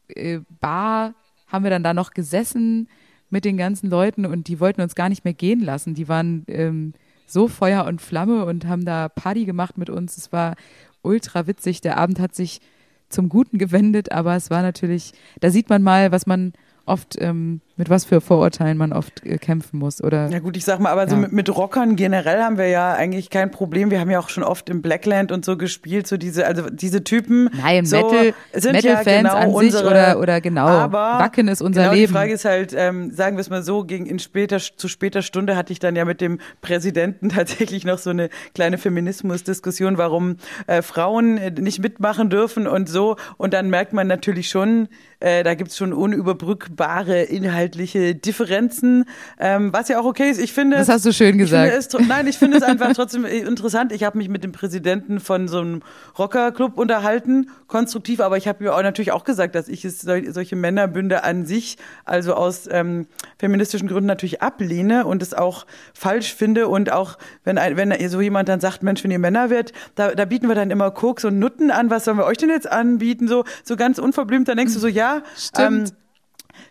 äh, 0.08 0.40
Bar 0.60 1.14
haben 1.46 1.64
wir 1.64 1.70
dann 1.70 1.82
da 1.82 1.94
noch 1.94 2.10
gesessen 2.10 2.88
mit 3.30 3.44
den 3.44 3.56
ganzen 3.56 3.90
Leuten 3.90 4.26
und 4.26 4.48
die 4.48 4.60
wollten 4.60 4.80
uns 4.80 4.94
gar 4.94 5.08
nicht 5.08 5.24
mehr 5.24 5.34
gehen 5.34 5.60
lassen. 5.60 5.94
Die 5.94 6.08
waren 6.08 6.44
ähm, 6.46 6.94
so 7.26 7.48
Feuer 7.48 7.84
und 7.84 8.00
Flamme 8.00 8.44
und 8.44 8.66
haben 8.66 8.84
da 8.84 9.08
Party 9.08 9.44
gemacht 9.44 9.76
mit 9.76 9.90
uns. 9.90 10.16
Es 10.16 10.32
war 10.32 10.56
ultra 11.02 11.46
witzig. 11.46 11.80
Der 11.80 11.98
Abend 11.98 12.20
hat 12.20 12.34
sich 12.34 12.60
zum 13.08 13.28
Guten 13.28 13.58
gewendet, 13.58 14.12
aber 14.12 14.36
es 14.36 14.50
war 14.50 14.62
natürlich, 14.62 15.12
da 15.40 15.50
sieht 15.50 15.68
man 15.68 15.82
mal, 15.82 16.12
was 16.12 16.26
man 16.26 16.52
oft, 16.88 17.16
ähm, 17.20 17.60
mit 17.78 17.88
was 17.88 18.04
für 18.04 18.20
Vorurteilen 18.20 18.76
man 18.76 18.92
oft 18.92 19.24
äh, 19.24 19.38
kämpfen 19.38 19.78
muss. 19.78 20.02
Oder 20.02 20.28
Ja 20.30 20.40
gut, 20.40 20.56
ich 20.56 20.64
sag 20.64 20.80
mal, 20.80 20.90
aber 20.90 21.08
so 21.08 21.14
Ja. 21.14 21.22
mit, 21.22 21.32
mit 21.32 21.56
Rockern 21.56 21.96
generell 21.96 22.42
haben 22.42 22.58
wir 22.58 22.68
ja 22.68 22.92
eigentlich 22.92 23.30
kein 23.30 23.50
Problem. 23.50 23.90
Wir 23.90 24.00
haben 24.00 24.10
ja 24.10 24.18
auch 24.18 24.28
schon 24.28 24.42
oft 24.42 24.68
im 24.68 24.82
Blackland 24.82 25.32
und 25.32 25.44
so 25.44 25.56
gespielt, 25.56 26.06
so 26.06 26.16
diese, 26.16 26.46
also 26.46 26.68
diese 26.68 27.04
Typen. 27.04 27.48
Nein, 27.56 27.86
so, 27.86 27.96
Metal, 27.96 28.34
sind 28.52 28.72
Metal-Fans 28.72 29.06
ja 29.06 29.18
genau 29.22 29.34
an 29.34 29.48
sich 29.48 29.74
unsere, 29.74 29.86
oder, 29.86 30.18
oder 30.18 30.40
genau, 30.40 30.66
aber 30.66 31.18
Wacken 31.20 31.46
ist 31.48 31.62
unser 31.62 31.82
genau, 31.82 31.94
Leben. 31.94 32.06
Die 32.08 32.12
Frage 32.12 32.32
ist 32.32 32.44
halt, 32.44 32.74
ähm, 32.76 33.12
sagen 33.12 33.36
wir 33.36 33.40
es 33.40 33.48
mal 33.50 33.62
so, 33.62 33.84
gegen 33.84 34.06
in 34.06 34.18
später, 34.18 34.58
zu 34.58 34.88
später 34.88 35.22
Stunde 35.22 35.56
hatte 35.56 35.72
ich 35.72 35.78
dann 35.78 35.94
ja 35.94 36.04
mit 36.04 36.20
dem 36.20 36.40
Präsidenten 36.60 37.28
tatsächlich 37.30 37.84
noch 37.84 37.98
so 37.98 38.10
eine 38.10 38.28
kleine 38.54 38.78
Feminismusdiskussion, 38.78 39.98
warum 39.98 40.36
äh, 40.66 40.82
Frauen 40.82 41.38
äh, 41.38 41.50
nicht 41.52 41.78
mitmachen 41.80 42.28
dürfen 42.28 42.66
und 42.66 42.88
so. 42.88 43.16
Und 43.36 43.54
dann 43.54 43.70
merkt 43.70 43.92
man 43.92 44.08
natürlich 44.08 44.48
schon, 44.48 44.88
äh, 45.20 45.44
da 45.44 45.54
gibt's 45.54 45.76
schon 45.76 45.92
unüberbrückbare 45.92 47.22
inhaltliche 47.68 48.14
Differenzen, 48.14 49.04
ähm, 49.38 49.72
was 49.72 49.88
ja 49.88 50.00
auch 50.00 50.04
okay 50.04 50.30
ist. 50.30 50.40
Ich 50.40 50.52
finde, 50.52 50.76
Das 50.76 50.88
hast 50.88 51.04
du 51.04 51.12
schön 51.12 51.36
gesagt. 51.36 51.72
Es, 51.72 51.88
nein, 52.06 52.26
ich 52.26 52.38
finde 52.38 52.56
es 52.56 52.62
einfach 52.62 52.92
trotzdem 52.94 53.24
interessant. 53.24 53.92
Ich 53.92 54.04
habe 54.04 54.16
mich 54.16 54.28
mit 54.28 54.42
dem 54.42 54.52
Präsidenten 54.52 55.20
von 55.20 55.48
so 55.48 55.60
einem 55.60 55.82
Rockerclub 56.18 56.78
unterhalten, 56.78 57.50
konstruktiv, 57.66 58.20
aber 58.20 58.36
ich 58.36 58.48
habe 58.48 58.64
mir 58.64 58.74
auch 58.74 58.82
natürlich 58.82 59.12
auch 59.12 59.24
gesagt, 59.24 59.54
dass 59.54 59.68
ich 59.68 59.84
es 59.84 60.00
sol 60.00 60.32
solche 60.32 60.56
Männerbünde 60.56 61.24
an 61.24 61.44
sich, 61.44 61.76
also 62.04 62.34
aus 62.34 62.68
ähm, 62.70 63.06
feministischen 63.38 63.88
Gründen 63.88 64.06
natürlich 64.06 64.42
ablehne 64.42 65.06
und 65.06 65.22
es 65.22 65.34
auch 65.34 65.66
falsch 65.92 66.34
finde 66.34 66.68
und 66.68 66.90
auch 66.90 67.18
wenn 67.44 67.58
ein, 67.58 67.76
wenn 67.76 68.08
so 68.08 68.20
jemand 68.20 68.48
dann 68.48 68.60
sagt, 68.60 68.82
Mensch, 68.82 69.04
wenn 69.04 69.10
ihr 69.10 69.18
Männer 69.18 69.50
wird, 69.50 69.72
da, 69.94 70.14
da 70.14 70.24
bieten 70.24 70.48
wir 70.48 70.54
dann 70.54 70.70
immer 70.70 70.90
Koks 70.90 71.24
und 71.24 71.38
Nutten 71.38 71.70
an. 71.70 71.90
Was 71.90 72.04
sollen 72.04 72.16
wir 72.16 72.24
euch 72.24 72.38
denn 72.38 72.48
jetzt 72.48 72.70
anbieten? 72.70 73.28
So 73.28 73.44
so 73.64 73.76
ganz 73.76 73.98
unverblümt, 73.98 74.48
dann 74.48 74.56
denkst 74.56 74.74
du 74.74 74.80
so, 74.80 74.88
ja, 74.88 75.22
Stimmt. 75.36 75.90
Ähm, 75.90 75.96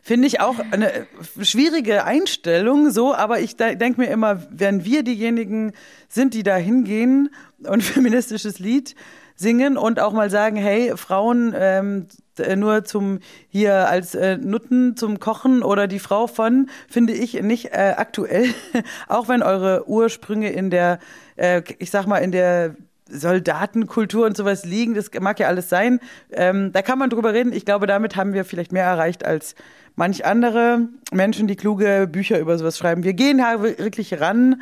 Finde 0.01 0.27
ich 0.27 0.39
auch 0.39 0.59
eine 0.71 0.93
äh, 0.93 1.05
schwierige 1.41 2.03
Einstellung, 2.03 2.91
so, 2.91 3.13
aber 3.13 3.39
ich 3.39 3.55
denke 3.55 4.01
mir 4.01 4.07
immer, 4.07 4.43
wenn 4.49 4.85
wir 4.85 5.03
diejenigen 5.03 5.73
sind, 6.09 6.33
die 6.33 6.43
da 6.43 6.55
hingehen 6.55 7.29
und 7.65 7.83
feministisches 7.83 8.59
Lied 8.59 8.95
singen 9.35 9.77
und 9.77 9.99
auch 9.99 10.13
mal 10.13 10.29
sagen, 10.29 10.57
hey, 10.57 10.97
Frauen 10.97 11.53
ähm, 11.55 12.07
äh, 12.39 12.55
nur 12.55 12.83
zum 12.83 13.19
hier 13.49 13.87
als 13.87 14.15
äh, 14.15 14.37
Nutten 14.37 14.97
zum 14.97 15.19
Kochen 15.19 15.63
oder 15.63 15.87
die 15.87 15.99
Frau 15.99 16.27
von, 16.27 16.69
finde 16.89 17.13
ich 17.13 17.41
nicht 17.41 17.67
äh, 17.67 17.93
aktuell, 17.97 18.45
auch 19.07 19.27
wenn 19.27 19.43
eure 19.43 19.87
Ursprünge 19.87 20.51
in 20.51 20.69
der, 20.69 20.99
äh, 21.35 21.61
ich 21.79 21.91
sag 21.91 22.07
mal, 22.07 22.17
in 22.17 22.31
der 22.31 22.75
Soldatenkultur 23.09 24.25
und 24.25 24.37
sowas 24.37 24.65
liegen, 24.65 24.93
das 24.93 25.09
mag 25.19 25.39
ja 25.39 25.47
alles 25.47 25.69
sein. 25.69 25.99
Ähm, 26.31 26.71
da 26.71 26.81
kann 26.81 26.99
man 26.99 27.09
drüber 27.09 27.33
reden. 27.33 27.53
Ich 27.53 27.65
glaube, 27.65 27.87
damit 27.87 28.15
haben 28.15 28.33
wir 28.33 28.45
vielleicht 28.45 28.71
mehr 28.71 28.85
erreicht 28.85 29.25
als 29.25 29.55
manch 29.95 30.25
andere 30.25 30.87
Menschen, 31.11 31.47
die 31.47 31.55
kluge 31.55 32.07
Bücher 32.09 32.39
über 32.39 32.57
sowas 32.57 32.77
schreiben. 32.77 33.03
Wir 33.03 33.13
gehen 33.13 33.39
da 33.39 33.61
wirklich 33.61 34.19
ran. 34.19 34.61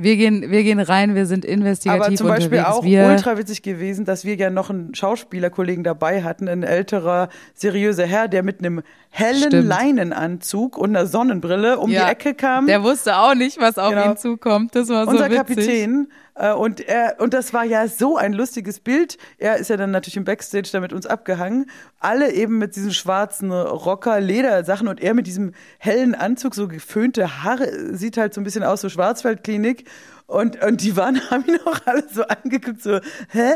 Wir 0.00 0.16
gehen, 0.16 0.52
wir 0.52 0.62
gehen 0.62 0.78
rein, 0.78 1.16
wir 1.16 1.26
sind 1.26 1.44
investigativ 1.44 2.06
Aber 2.06 2.14
zum 2.14 2.28
Beispiel 2.28 2.58
unterwegs. 2.58 2.78
auch 2.78 2.84
wir, 2.84 3.06
ultra 3.08 3.36
witzig 3.36 3.62
gewesen, 3.62 4.04
dass 4.04 4.24
wir 4.24 4.36
ja 4.36 4.48
noch 4.48 4.70
einen 4.70 4.94
Schauspielerkollegen 4.94 5.82
dabei 5.82 6.22
hatten, 6.22 6.48
ein 6.48 6.62
älterer, 6.62 7.28
seriöser 7.54 8.06
Herr, 8.06 8.28
der 8.28 8.44
mit 8.44 8.60
einem 8.60 8.82
hellen 9.10 9.42
Stimmt. 9.50 9.68
Leinenanzug 9.68 10.76
und 10.78 10.90
einer 10.96 11.06
Sonnenbrille 11.06 11.78
um 11.78 11.90
ja, 11.90 12.04
die 12.06 12.10
Ecke 12.12 12.34
kam. 12.34 12.66
Der 12.66 12.82
wusste 12.82 13.16
auch 13.16 13.34
nicht, 13.34 13.60
was 13.60 13.78
auf 13.78 13.90
Genau. 13.90 14.10
ihn 14.10 14.16
zukommt. 14.16 14.74
Das 14.74 14.88
war 14.88 15.04
so 15.04 15.10
Unser 15.12 15.24
witzig. 15.30 15.36
Kapitän, 15.38 16.08
Äh, 16.34 16.52
Und, 16.52 16.80
er, 16.86 17.16
und 17.18 17.34
das 17.34 17.52
war 17.52 17.64
ja 17.64 17.88
so 17.88 18.16
ein 18.16 18.32
lustiges 18.32 18.78
Bild. 18.78 19.18
Er 19.38 19.56
ist 19.56 19.70
ja 19.70 19.76
dann 19.76 19.90
natürlich 19.90 20.16
im 20.16 20.24
Backstage 20.24 20.68
da 20.70 20.78
mit 20.78 20.92
uns 20.92 21.04
abgehangen. 21.06 21.68
Alle 21.98 22.32
eben 22.32 22.58
mit 22.58 22.76
diesen 22.76 22.92
schwarzen 22.92 23.50
Rocker-Ledersachen 23.50 24.86
und 24.88 25.00
er 25.00 25.14
mit 25.14 25.26
diesem 25.26 25.52
hellen 25.78 26.14
Anzug, 26.14 26.54
so 26.54 26.68
geföhnte 26.68 27.42
Haare, 27.42 27.94
sieht 27.96 28.16
halt 28.16 28.34
so 28.34 28.40
ein 28.40 28.44
bisschen 28.44 28.62
aus, 28.62 28.80
so 28.82 28.88
Schwarzwaldklinik. 28.88 29.84
Und, 30.26 30.62
und 30.62 30.82
die 30.82 30.96
waren, 30.96 31.20
haben 31.30 31.44
ihn 31.46 31.58
auch 31.64 31.80
alle 31.86 32.04
so 32.08 32.22
angeguckt, 32.24 32.82
so, 32.82 33.00
hä? 33.30 33.54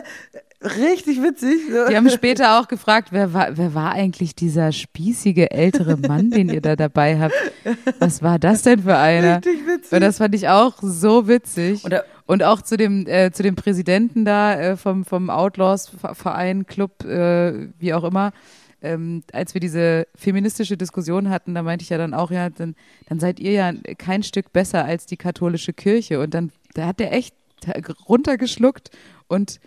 Richtig 0.65 1.23
witzig. 1.23 1.61
Die 1.91 1.97
haben 1.97 2.09
später 2.11 2.59
auch 2.61 2.69
gefragt, 2.69 3.09
wer 3.11 3.33
war, 3.33 3.57
wer 3.57 3.75
war 3.75 3.93
eigentlich 3.93 4.35
dieser 4.35 4.71
spießige 4.73 5.51
ältere 5.51 5.97
Mann, 5.97 6.31
den 6.31 6.49
ihr 6.49 6.61
da 6.61 6.77
dabei 6.77 7.19
habt? 7.19 7.35
Was 7.99 8.23
war 8.23 8.39
das 8.39 8.63
denn 8.63 8.81
für 8.83 8.97
einer? 8.97 9.37
Richtig 9.37 9.67
witzig. 9.67 9.93
Und 9.93 10.01
das 10.01 10.19
fand 10.19 10.35
ich 10.35 10.49
auch 10.49 10.75
so 10.81 11.27
witzig. 11.29 11.85
Und 11.85 11.93
er- 11.93 12.05
Und 12.27 12.43
auch 12.45 12.63
zu 12.63 12.77
dem, 12.77 13.07
äh, 13.09 13.31
zu 13.33 13.43
dem 13.43 13.57
Präsidenten 13.57 14.25
da 14.25 14.55
äh, 14.55 14.77
vom, 14.77 15.05
vom 15.05 15.29
Outlaws-Verein, 15.29 16.67
Club, 16.67 17.05
äh, 17.05 17.69
wie 17.79 17.93
auch 17.95 18.05
immer. 18.05 18.33
Ähm, 18.81 19.23
als 19.33 19.55
wir 19.55 19.61
diese 19.61 20.07
feministische 20.15 20.77
Diskussion 20.77 21.31
hatten, 21.31 21.55
da 21.55 21.63
meinte 21.63 21.83
ich 21.83 21.89
ja 21.91 21.99
dann 21.99 22.15
auch, 22.15 22.31
ja, 22.31 22.51
dann, 22.51 22.75
dann 23.09 23.21
seid 23.21 23.39
ihr 23.39 23.53
ja 23.53 23.73
kein 23.99 24.23
Stück 24.23 24.53
besser 24.53 24.85
als 24.85 25.07
die 25.07 25.17
katholische 25.17 25.73
Kirche. 25.73 26.21
Und 26.21 26.35
dann, 26.35 26.51
da 26.75 26.87
hat 26.87 27.01
der 27.01 27.13
echt 27.13 27.35
runtergeschluckt 28.09 28.91
und 29.29 29.61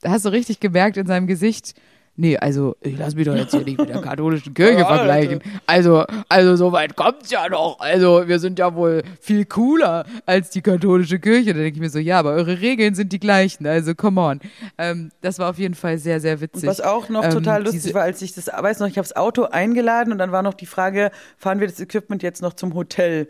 da 0.00 0.10
hast 0.10 0.24
du 0.24 0.30
richtig 0.30 0.60
gemerkt 0.60 0.96
in 0.96 1.06
seinem 1.06 1.26
Gesicht, 1.26 1.74
nee, 2.16 2.36
also 2.38 2.76
ich 2.80 2.96
lass 2.98 3.14
mich 3.14 3.26
doch 3.26 3.34
jetzt 3.36 3.50
hier 3.52 3.62
nicht 3.62 3.78
mit 3.78 3.88
der 3.88 4.00
katholischen 4.00 4.54
Kirche 4.54 4.78
Ja, 4.78 4.86
vergleichen. 4.86 5.40
Also, 5.66 6.04
also 6.28 6.56
so 6.56 6.72
weit 6.72 6.96
kommt's 6.96 7.30
ja 7.30 7.48
noch. 7.48 7.78
Also 7.78 8.26
wir 8.26 8.38
sind 8.38 8.58
ja 8.58 8.74
wohl 8.74 9.02
viel 9.20 9.44
cooler 9.44 10.04
als 10.24 10.50
die 10.50 10.62
katholische 10.62 11.18
Kirche. 11.18 11.52
Da 11.52 11.60
denke 11.60 11.76
ich 11.76 11.80
mir 11.80 11.90
so, 11.90 11.98
ja, 11.98 12.18
aber 12.18 12.32
eure 12.32 12.60
Regeln 12.60 12.94
sind 12.94 13.12
die 13.12 13.20
gleichen. 13.20 13.66
Also 13.66 13.94
come 13.94 14.20
on. 14.20 14.40
Ähm, 14.78 15.10
das 15.20 15.38
war 15.38 15.50
auf 15.50 15.58
jeden 15.58 15.74
Fall 15.74 15.98
sehr, 15.98 16.20
sehr 16.20 16.40
witzig. 16.40 16.66
Was 16.66 16.80
auch 16.80 17.08
noch 17.08 17.24
Ähm, 17.24 17.30
total 17.32 17.64
lustig 17.64 17.92
war, 17.94 18.02
als 18.02 18.22
ich 18.22 18.34
das, 18.34 18.46
weiß 18.46 18.80
noch, 18.80 18.88
ich 18.88 18.96
habe 18.98 19.06
das 19.06 19.16
Auto 19.16 19.44
eingeladen 19.44 20.12
und 20.12 20.18
dann 20.18 20.32
war 20.32 20.42
noch 20.42 20.54
die 20.54 20.66
Frage, 20.66 21.10
fahren 21.36 21.60
wir 21.60 21.66
das 21.66 21.80
Equipment 21.80 22.22
jetzt 22.22 22.40
noch 22.40 22.54
zum 22.54 22.74
Hotel? 22.74 23.28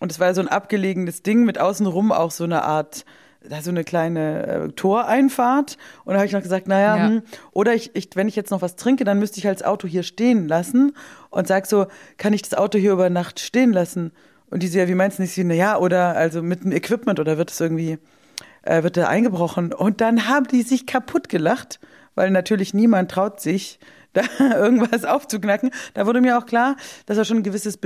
Und 0.00 0.12
es 0.12 0.20
war 0.20 0.32
so 0.32 0.40
ein 0.40 0.48
abgelegenes 0.48 1.22
Ding 1.22 1.44
mit 1.44 1.58
außenrum 1.58 2.12
auch 2.12 2.30
so 2.30 2.44
eine 2.44 2.62
Art, 2.62 3.04
da 3.46 3.60
so 3.62 3.70
eine 3.70 3.84
kleine 3.84 4.46
äh, 4.46 4.68
Toreinfahrt. 4.72 5.76
Und 6.04 6.12
da 6.14 6.18
habe 6.18 6.26
ich 6.26 6.32
noch 6.32 6.42
gesagt, 6.42 6.68
naja, 6.68 6.96
Ja. 6.96 7.06
hm, 7.08 7.22
oder 7.52 7.74
ich, 7.74 7.94
ich, 7.94 8.10
wenn 8.14 8.28
ich 8.28 8.36
jetzt 8.36 8.50
noch 8.50 8.62
was 8.62 8.76
trinke, 8.76 9.04
dann 9.04 9.18
müsste 9.18 9.38
ich 9.38 9.46
halt 9.46 9.60
das 9.60 9.66
Auto 9.66 9.86
hier 9.88 10.02
stehen 10.02 10.48
lassen 10.48 10.94
und 11.30 11.46
sag 11.46 11.66
so, 11.66 11.86
kann 12.16 12.32
ich 12.32 12.42
das 12.42 12.54
Auto 12.54 12.78
hier 12.78 12.92
über 12.92 13.10
Nacht 13.10 13.40
stehen 13.40 13.72
lassen? 13.72 14.12
Und 14.50 14.62
die 14.62 14.68
so, 14.68 14.78
ja, 14.78 14.88
wie 14.88 14.94
meinst 14.94 15.18
du 15.18 15.22
nicht? 15.22 15.32
Sie, 15.34 15.44
na 15.44 15.54
ja, 15.54 15.78
oder 15.78 16.16
also 16.16 16.42
mit 16.42 16.64
dem 16.64 16.72
Equipment 16.72 17.20
oder 17.20 17.36
wird 17.38 17.50
es 17.50 17.60
irgendwie 17.60 17.98
äh, 18.62 18.82
wird 18.82 18.96
da 18.96 19.06
eingebrochen. 19.08 19.72
Und 19.72 20.00
dann 20.00 20.28
haben 20.28 20.46
die 20.48 20.62
sich 20.62 20.86
kaputt 20.86 21.28
gelacht, 21.28 21.80
weil 22.14 22.30
natürlich 22.30 22.74
niemand 22.74 23.10
traut 23.10 23.40
sich, 23.40 23.78
da 24.14 24.22
irgendwas 24.56 25.04
aufzuknacken. 25.04 25.70
Da 25.94 26.06
wurde 26.06 26.20
mir 26.22 26.38
auch 26.38 26.46
klar, 26.46 26.76
dass 27.06 27.18
da 27.18 27.24
schon 27.24 27.38
ein 27.38 27.42
gewisses 27.42 27.76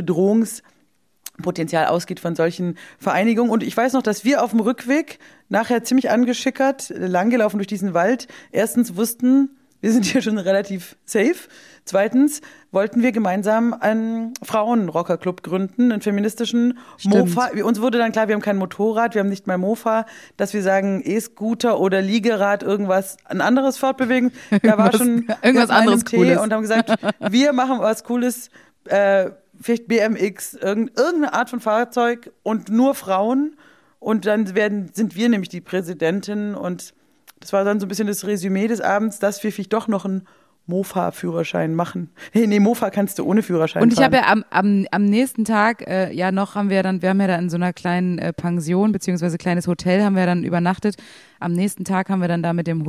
Bedrohungspotenzial 1.36 1.86
ausgeht 1.86 2.20
von 2.20 2.34
solchen 2.34 2.76
Vereinigungen. 2.98 3.50
Und 3.50 3.62
ich 3.62 3.76
weiß 3.76 3.92
noch, 3.92 4.02
dass 4.02 4.24
wir 4.24 4.42
auf 4.42 4.50
dem 4.50 4.60
Rückweg 4.60 5.18
nachher 5.48 5.84
ziemlich 5.84 6.10
angeschickert 6.10 6.92
langgelaufen 6.96 7.58
durch 7.58 7.66
diesen 7.66 7.94
Wald 7.94 8.28
erstens 8.50 8.96
wussten, 8.96 9.50
wir 9.80 9.90
sind 9.90 10.04
hier 10.04 10.22
schon 10.22 10.38
relativ 10.38 10.96
safe. 11.04 11.48
Zweitens 11.84 12.40
wollten 12.70 13.02
wir 13.02 13.10
gemeinsam 13.10 13.74
einen 13.74 14.32
Frauenrockerclub 14.40 15.42
gründen, 15.42 15.90
einen 15.90 16.00
feministischen 16.00 16.78
Stimmt. 16.96 17.16
Mofa. 17.16 17.50
Uns 17.64 17.80
wurde 17.80 17.98
dann 17.98 18.12
klar, 18.12 18.28
wir 18.28 18.36
haben 18.36 18.42
kein 18.42 18.58
Motorrad, 18.58 19.14
wir 19.14 19.20
haben 19.20 19.28
nicht 19.28 19.48
mal 19.48 19.58
Mofa, 19.58 20.06
dass 20.36 20.54
wir 20.54 20.62
sagen 20.62 21.02
E-Scooter 21.04 21.80
oder 21.80 22.00
Liegerad, 22.00 22.62
irgendwas, 22.62 23.16
ein 23.24 23.40
anderes 23.40 23.76
Fortbewegen. 23.76 24.30
Da 24.62 24.78
war 24.78 24.96
schon 24.96 25.26
irgendwas 25.42 25.70
anderes 25.70 26.04
Tee 26.04 26.18
Cooles. 26.18 26.38
und 26.38 26.52
haben 26.52 26.62
gesagt, 26.62 26.94
wir 27.18 27.52
machen 27.52 27.80
was 27.80 28.04
Cooles, 28.04 28.50
äh, 28.84 29.30
vielleicht 29.62 29.88
BMX, 29.88 30.54
irgend, 30.54 30.98
irgendeine 30.98 31.34
Art 31.34 31.50
von 31.50 31.60
Fahrzeug 31.60 32.32
und 32.42 32.68
nur 32.68 32.94
Frauen. 32.94 33.56
Und 33.98 34.26
dann 34.26 34.54
werden, 34.54 34.90
sind 34.92 35.14
wir 35.14 35.28
nämlich 35.28 35.48
die 35.48 35.60
Präsidentin 35.60 36.54
und 36.54 36.94
das 37.38 37.52
war 37.52 37.64
dann 37.64 37.80
so 37.80 37.86
ein 37.86 37.88
bisschen 37.88 38.06
das 38.06 38.26
Resümee 38.26 38.68
des 38.68 38.80
Abends, 38.80 39.18
dass 39.18 39.42
wir 39.42 39.52
vielleicht 39.52 39.72
doch 39.72 39.88
noch 39.88 40.04
einen 40.04 40.26
Mofa-Führerschein 40.66 41.74
machen. 41.74 42.10
Hey, 42.32 42.46
nee, 42.46 42.60
Mofa 42.60 42.90
kannst 42.90 43.18
du 43.18 43.24
ohne 43.24 43.42
Führerschein 43.42 43.82
Und 43.82 43.92
ich 43.92 44.00
habe 44.00 44.16
ja 44.16 44.26
am, 44.28 44.44
am, 44.50 44.86
am 44.90 45.04
nächsten 45.04 45.44
Tag, 45.44 45.86
äh, 45.88 46.12
ja 46.12 46.30
noch 46.30 46.54
haben 46.54 46.70
wir 46.70 46.82
dann, 46.82 47.02
wir 47.02 47.10
haben 47.10 47.20
ja 47.20 47.26
da 47.26 47.36
in 47.36 47.50
so 47.50 47.56
einer 47.56 47.72
kleinen 47.72 48.18
äh, 48.18 48.32
Pension, 48.32 48.92
beziehungsweise 48.92 49.38
kleines 49.38 49.66
Hotel 49.66 50.02
haben 50.04 50.14
wir 50.14 50.26
dann 50.26 50.44
übernachtet. 50.44 50.96
Am 51.40 51.52
nächsten 51.52 51.84
Tag 51.84 52.08
haben 52.10 52.20
wir 52.20 52.28
dann 52.28 52.42
da 52.42 52.52
mit 52.52 52.68
dem 52.68 52.86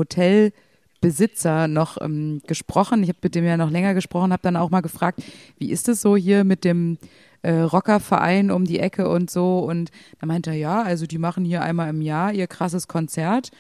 Hotelbesitzer 1.04 1.68
noch 1.68 1.98
ähm, 2.02 2.42
gesprochen. 2.48 3.04
Ich 3.04 3.10
habe 3.10 3.20
mit 3.22 3.36
dem 3.36 3.46
ja 3.46 3.58
noch 3.58 3.70
länger 3.70 3.94
gesprochen, 3.94 4.32
habe 4.32 4.42
dann 4.42 4.56
auch 4.56 4.70
mal 4.70 4.82
gefragt, 4.82 5.22
wie 5.58 5.70
ist 5.70 5.90
es 5.90 6.02
so 6.02 6.16
hier 6.16 6.44
mit 6.44 6.64
dem 6.64 6.98
äh, 7.42 7.52
Rockerverein 7.52 8.52
um 8.52 8.66
die 8.66 8.80
Ecke 8.80 9.10
und 9.10 9.30
so. 9.30 9.60
Und 9.60 9.92
da 10.20 10.26
meinte 10.26 10.52
er, 10.52 10.56
ja, 10.56 10.82
also 10.82 11.06
die 11.06 11.18
machen 11.18 11.44
hier 11.44 11.62
einmal 11.62 11.90
im 11.90 12.02
Jahr 12.02 12.34
ihr 12.34 12.48
krasses 12.48 12.88
Konzert. 12.88 13.52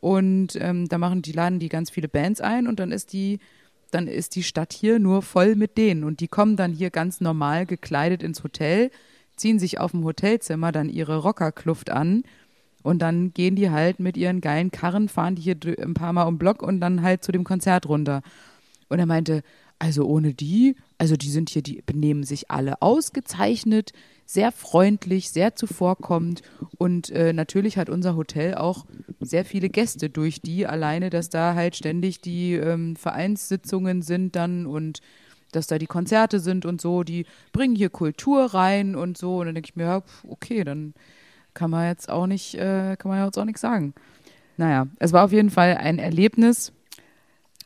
Und 0.00 0.56
ähm, 0.60 0.88
da 0.88 0.98
machen 0.98 1.22
die 1.22 1.32
laden 1.32 1.58
die 1.58 1.68
ganz 1.68 1.90
viele 1.90 2.08
Bands 2.08 2.40
ein 2.40 2.66
und 2.66 2.80
dann 2.80 2.92
ist 2.92 3.12
die 3.12 3.38
dann 3.92 4.08
ist 4.08 4.36
die 4.36 4.42
Stadt 4.42 4.72
hier 4.72 4.98
nur 4.98 5.20
voll 5.20 5.54
mit 5.54 5.76
denen 5.76 6.02
und 6.04 6.20
die 6.20 6.28
kommen 6.28 6.56
dann 6.56 6.72
hier 6.72 6.88
ganz 6.88 7.20
normal 7.20 7.66
gekleidet 7.66 8.22
ins 8.22 8.42
Hotel, 8.42 8.90
ziehen 9.36 9.58
sich 9.58 9.80
auf 9.80 9.90
dem 9.90 10.02
Hotelzimmer 10.02 10.72
dann 10.72 10.88
ihre 10.88 11.18
Rockerkluft 11.18 11.90
an 11.90 12.22
und 12.82 13.00
dann 13.00 13.32
gehen 13.32 13.56
die 13.56 13.70
halt 13.70 14.00
mit 14.00 14.16
ihren 14.16 14.40
geilen 14.40 14.70
Karren, 14.70 15.08
fahren 15.08 15.34
die 15.34 15.42
hier 15.42 15.56
ein 15.78 15.94
paar 15.94 16.12
Mal 16.12 16.24
um 16.24 16.38
Block 16.38 16.62
und 16.62 16.80
dann 16.80 17.02
halt 17.02 17.24
zu 17.24 17.32
dem 17.32 17.44
Konzert 17.44 17.88
runter. 17.88 18.22
Und 18.88 18.98
er 18.98 19.06
meinte, 19.06 19.42
also 19.78 20.04
ohne 20.06 20.32
die, 20.34 20.76
also 20.98 21.16
die 21.16 21.30
sind 21.30 21.50
hier, 21.50 21.62
die 21.62 21.82
benehmen 21.84 22.22
sich 22.22 22.50
alle 22.50 22.82
ausgezeichnet, 22.82 23.92
sehr 24.26 24.52
freundlich, 24.52 25.30
sehr 25.30 25.56
zuvorkommend. 25.56 26.42
Und 26.78 27.10
äh, 27.10 27.32
natürlich 27.32 27.78
hat 27.78 27.90
unser 27.90 28.14
Hotel 28.14 28.54
auch 28.54 28.86
sehr 29.20 29.44
viele 29.44 29.68
Gäste 29.68 30.08
durch 30.08 30.40
die 30.40 30.66
alleine, 30.66 31.10
dass 31.10 31.30
da 31.30 31.54
halt 31.54 31.74
ständig 31.74 32.20
die 32.20 32.54
ähm, 32.54 32.96
Vereinssitzungen 32.96 34.02
sind 34.02 34.36
dann 34.36 34.66
und 34.66 35.00
dass 35.50 35.66
da 35.66 35.78
die 35.78 35.86
Konzerte 35.86 36.40
sind 36.40 36.64
und 36.64 36.80
so, 36.80 37.02
die 37.02 37.26
bringen 37.52 37.74
hier 37.74 37.90
Kultur 37.90 38.54
rein 38.54 38.94
und 38.94 39.18
so. 39.18 39.38
Und 39.38 39.46
dann 39.46 39.54
denke 39.54 39.70
ich 39.70 39.76
mir, 39.76 39.84
ja, 39.84 40.02
okay, 40.28 40.64
dann 40.64 40.94
kann 41.54 41.70
man 41.70 41.88
jetzt 41.88 42.08
auch 42.10 42.26
nicht, 42.26 42.54
äh, 42.54 42.96
kann 42.96 43.08
man 43.10 43.18
ja 43.18 43.26
jetzt 43.26 43.38
auch 43.38 43.44
nichts 43.44 43.60
sagen. 43.60 43.94
Naja, 44.56 44.86
es 44.98 45.12
war 45.12 45.24
auf 45.24 45.32
jeden 45.32 45.50
Fall 45.50 45.76
ein 45.78 45.98
Erlebnis 45.98 46.72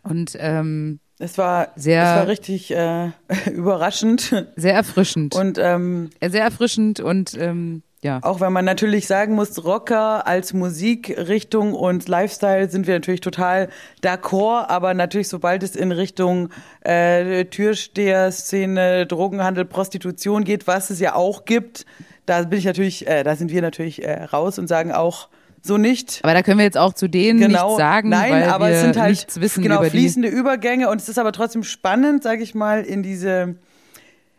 und 0.03 0.37
ähm, 0.39 1.01
Es 1.19 1.37
war, 1.39 1.69
Sehr- 1.77 2.03
es 2.03 2.09
war 2.21 2.27
richtig 2.29 2.71
äh, 2.75 3.11
überraschend. 3.53 4.47
sehr 4.57 4.75
erfrischend. 4.75 5.35
Und 5.35 5.59
ähm, 5.59 6.11
Äh, 6.21 6.31
sehr 6.31 6.45
erfrischend 6.45 7.01
und 7.01 7.35
ähm, 7.41 7.83
ja. 8.05 8.21
auch 8.23 8.41
wenn 8.41 8.53
man 8.53 8.65
natürlich 8.65 9.07
sagen 9.09 9.35
muss, 9.35 9.65
Rocker 9.65 10.27
als 10.29 10.53
Musikrichtung 10.53 11.73
und 11.75 12.07
Lifestyle 12.07 12.69
sind 12.71 12.87
wir 12.87 12.95
natürlich 12.95 13.21
total 13.21 13.69
d'accord, 14.03 14.67
aber 14.69 14.95
natürlich 14.95 15.29
sobald 15.29 15.63
es 15.65 15.75
in 15.75 15.91
Richtung 15.91 16.51
äh, 16.83 17.47
Türsteher-Szene, 17.47 19.07
Drogenhandel, 19.07 19.65
Prostitution 19.65 20.45
geht, 20.45 20.67
was 20.67 20.91
es 20.91 21.01
ja 21.01 21.15
auch 21.15 21.45
gibt, 21.45 21.85
da 22.27 22.43
bin 22.43 22.59
ich 22.59 22.65
natürlich, 22.65 23.07
äh, 23.07 23.23
da 23.23 23.37
sind 23.37 23.51
wir 23.51 23.63
natürlich 23.63 24.05
äh, 24.05 24.25
raus 24.25 24.59
und 24.59 24.67
sagen 24.69 24.93
auch 24.93 25.29
so 25.63 25.79
nicht. 25.79 26.21
Aber 26.23 26.35
da 26.35 26.43
können 26.43 26.59
wir 26.59 26.65
jetzt 26.65 26.79
auch 26.79 26.93
zu 26.93 27.09
denen 27.09 27.41
Genau. 27.41 27.65
nichts 27.69 27.79
sagen, 27.79 28.09
Nein, 28.11 28.31
weil 28.33 28.45
aber 28.45 28.69
wir 28.69 28.75
es 28.75 28.81
sind 28.83 28.97
halt 28.97 29.11
nichts 29.11 29.41
wissen 29.41 29.63
genau, 29.63 29.77
über 29.77 29.85
die. 29.85 29.91
fließende 29.91 30.29
Übergänge 30.29 30.89
und 30.91 31.01
es 31.01 31.09
ist 31.09 31.19
aber 31.19 31.33
trotzdem 31.33 31.65
spannend, 31.65 32.23
sage 32.23 32.43
ich 32.43 32.55
mal, 32.55 32.83
in 32.83 33.03
diese 33.03 33.57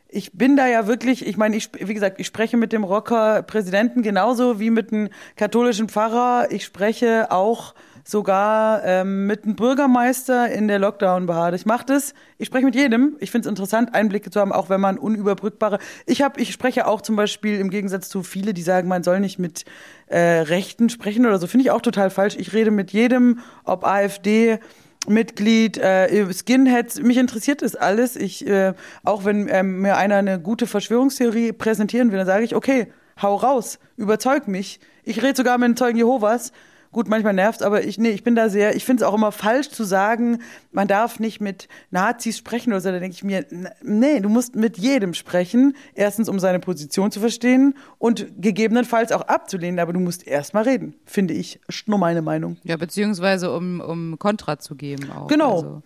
ich 0.10 0.32
bin 0.32 0.56
da 0.56 0.67
ja 0.67 0.88
wirklich, 0.88 1.28
ich 1.28 1.36
meine, 1.36 1.58
ich, 1.58 1.69
wie 1.78 1.93
gesagt, 1.93 2.17
ich 2.21 2.28
spreche 2.28 2.56
mit 2.56 2.71
dem 2.71 2.86
Rocker-Präsidenten 2.86 4.04
genauso 4.04 4.58
wie 4.58 4.69
mit 4.69 4.93
einem 4.93 5.10
katholischen 5.36 5.89
Pfarrer. 5.89 6.47
Ich 6.50 6.63
spreche 6.63 7.30
auch 7.30 7.73
sogar 8.08 8.86
ähm, 8.86 9.28
mit 9.28 9.43
einem 9.43 9.58
Bürgermeister 9.58 10.50
in 10.50 10.70
der 10.70 10.80
Lockdown-Behörde. 10.80 11.58
Ich 11.58 11.65
mache 11.65 11.86
das, 11.86 12.13
ich 12.38 12.48
spreche 12.48 12.63
mit 12.63 12.74
jedem. 12.74 13.17
Ich 13.20 13.32
finde 13.32 13.48
es 13.48 13.50
interessant, 13.50 13.93
Einblicke 13.93 14.30
zu 14.30 14.39
haben, 14.39 14.54
auch 14.54 14.70
wenn 14.70 14.80
man 14.80 14.98
unüberbrückbare. 14.98 15.80
Ich 16.06 16.22
habe, 16.22 16.39
ich 16.39 16.54
spreche 16.54 16.88
auch 16.88 17.02
zum 17.02 17.17
Beispiel 17.17 17.60
im 17.60 17.70
Gegensatz 17.70 18.08
zu 18.08 18.24
viele, 18.24 18.54
die 18.54 18.62
sagen, 18.62 18.88
man 18.88 19.04
soll 19.04 19.20
nicht 19.20 19.39
mit 19.39 19.65
äh, 20.08 20.20
Rechten 20.20 20.88
sprechen 20.88 21.26
oder 21.26 21.38
so, 21.38 21.48
finde 21.48 21.65
ich 21.65 21.72
auch 21.72 21.82
total 21.82 22.10
falsch. 22.10 22.38
Ich 22.39 22.54
rede 22.54 22.72
mit 22.72 22.91
jedem, 22.91 23.39
ob 23.65 23.86
AfD, 23.86 24.60
Mitglied, 25.06 25.78
äh, 25.78 26.32
Skinheads, 26.34 27.02
mich 27.02 27.17
interessiert 27.17 27.62
das 27.62 27.76
alles. 27.76 28.15
Ich, 28.15 28.48
äh, 28.48 28.74
auch 29.04 29.26
wenn 29.26 29.50
ähm, 29.50 29.82
mir 29.82 29.98
einer 29.98 30.15
eine 30.15 30.39
gute 30.39 30.65
Verschwörungstheorie 30.65 31.52
präsentieren 31.52 32.12
will, 32.12 32.20
dann 32.20 32.28
sage 32.28 32.46
ich, 32.46 32.56
okay, 32.56 32.88
hau 33.22 33.36
raus, 33.36 33.80
überzeug 33.98 34.48
mich. 34.48 34.80
Ich 35.04 35.22
rede 35.22 35.36
sogar 35.36 35.58
mit 35.58 35.70
den 35.70 35.78
Zeugen 35.78 35.98
Jehovas 35.98 36.54
Gut, 36.91 37.08
manchmal 37.08 37.34
nervt 37.34 37.62
aber 37.63 37.84
ich, 37.84 37.97
nee, 37.97 38.10
ich 38.10 38.23
bin 38.23 38.36
da 38.36 38.50
sehr, 38.50 38.76
ich 38.76 38.86
finde 38.86 39.04
es 39.04 39.10
auch 39.10 39.13
immer 39.13 39.32
falsch 39.32 39.69
zu 39.69 39.84
sagen, 39.84 40.39
man 40.71 40.88
darf 40.88 41.19
nicht 41.19 41.41
mit 41.41 41.67
Nazis 41.91 42.38
sprechen 42.38 42.71
oder 42.71 42.82
so. 42.82 42.91
Da 42.91 43.00
denke 43.00 43.13
ich 43.15 43.23
mir, 43.23 43.45
nee, 43.84 44.19
du 44.19 44.30
musst 44.30 44.56
mit 44.56 44.78
jedem 44.78 45.13
sprechen. 45.13 45.76
Erstens, 45.94 46.29
um 46.29 46.40
seine 46.40 46.60
Position 46.60 47.12
zu 47.12 47.19
verstehen 47.19 47.75
und 47.98 48.27
gegebenenfalls 48.42 49.12
auch 49.12 49.21
abzulehnen, 49.21 49.79
aber 49.79 49.94
du 49.94 50.00
musst 50.00 50.25
erst 50.25 50.54
mal 50.54 50.63
reden, 50.63 50.96
finde 51.06 51.33
ich. 51.33 51.60
Nur 51.85 52.00
meine 52.00 52.21
Meinung. 52.21 52.58
Ja, 52.63 52.77
beziehungsweise 52.77 53.56
um, 53.56 53.79
um 53.81 54.19
Kontra 54.19 54.60
zu 54.60 54.75
geben 54.75 55.12
auch. 55.12 55.27
Genau. 55.27 55.56
Also, 55.56 55.81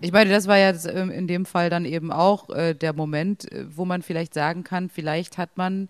ich 0.00 0.12
meine, 0.12 0.30
das 0.30 0.46
war 0.46 0.56
jetzt 0.56 0.86
ähm, 0.86 1.10
in 1.10 1.26
dem 1.26 1.44
Fall 1.44 1.68
dann 1.68 1.84
eben 1.84 2.10
auch 2.10 2.48
äh, 2.50 2.74
der 2.74 2.94
Moment, 2.94 3.50
äh, 3.52 3.66
wo 3.68 3.84
man 3.84 4.02
vielleicht 4.02 4.32
sagen 4.32 4.64
kann, 4.64 4.88
vielleicht 4.88 5.36
hat 5.36 5.56
man 5.56 5.88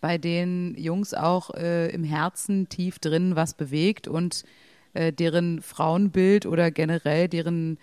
bei 0.00 0.18
den 0.18 0.74
Jungs 0.78 1.14
auch 1.14 1.50
äh, 1.54 1.88
im 1.90 2.04
Herzen 2.04 2.68
tief 2.68 2.98
drin 2.98 3.36
was 3.36 3.54
bewegt 3.54 4.08
und 4.08 4.44
äh, 4.94 5.12
deren 5.12 5.62
Frauenbild 5.62 6.46
oder 6.46 6.70
generell 6.70 7.28
deren 7.28 7.78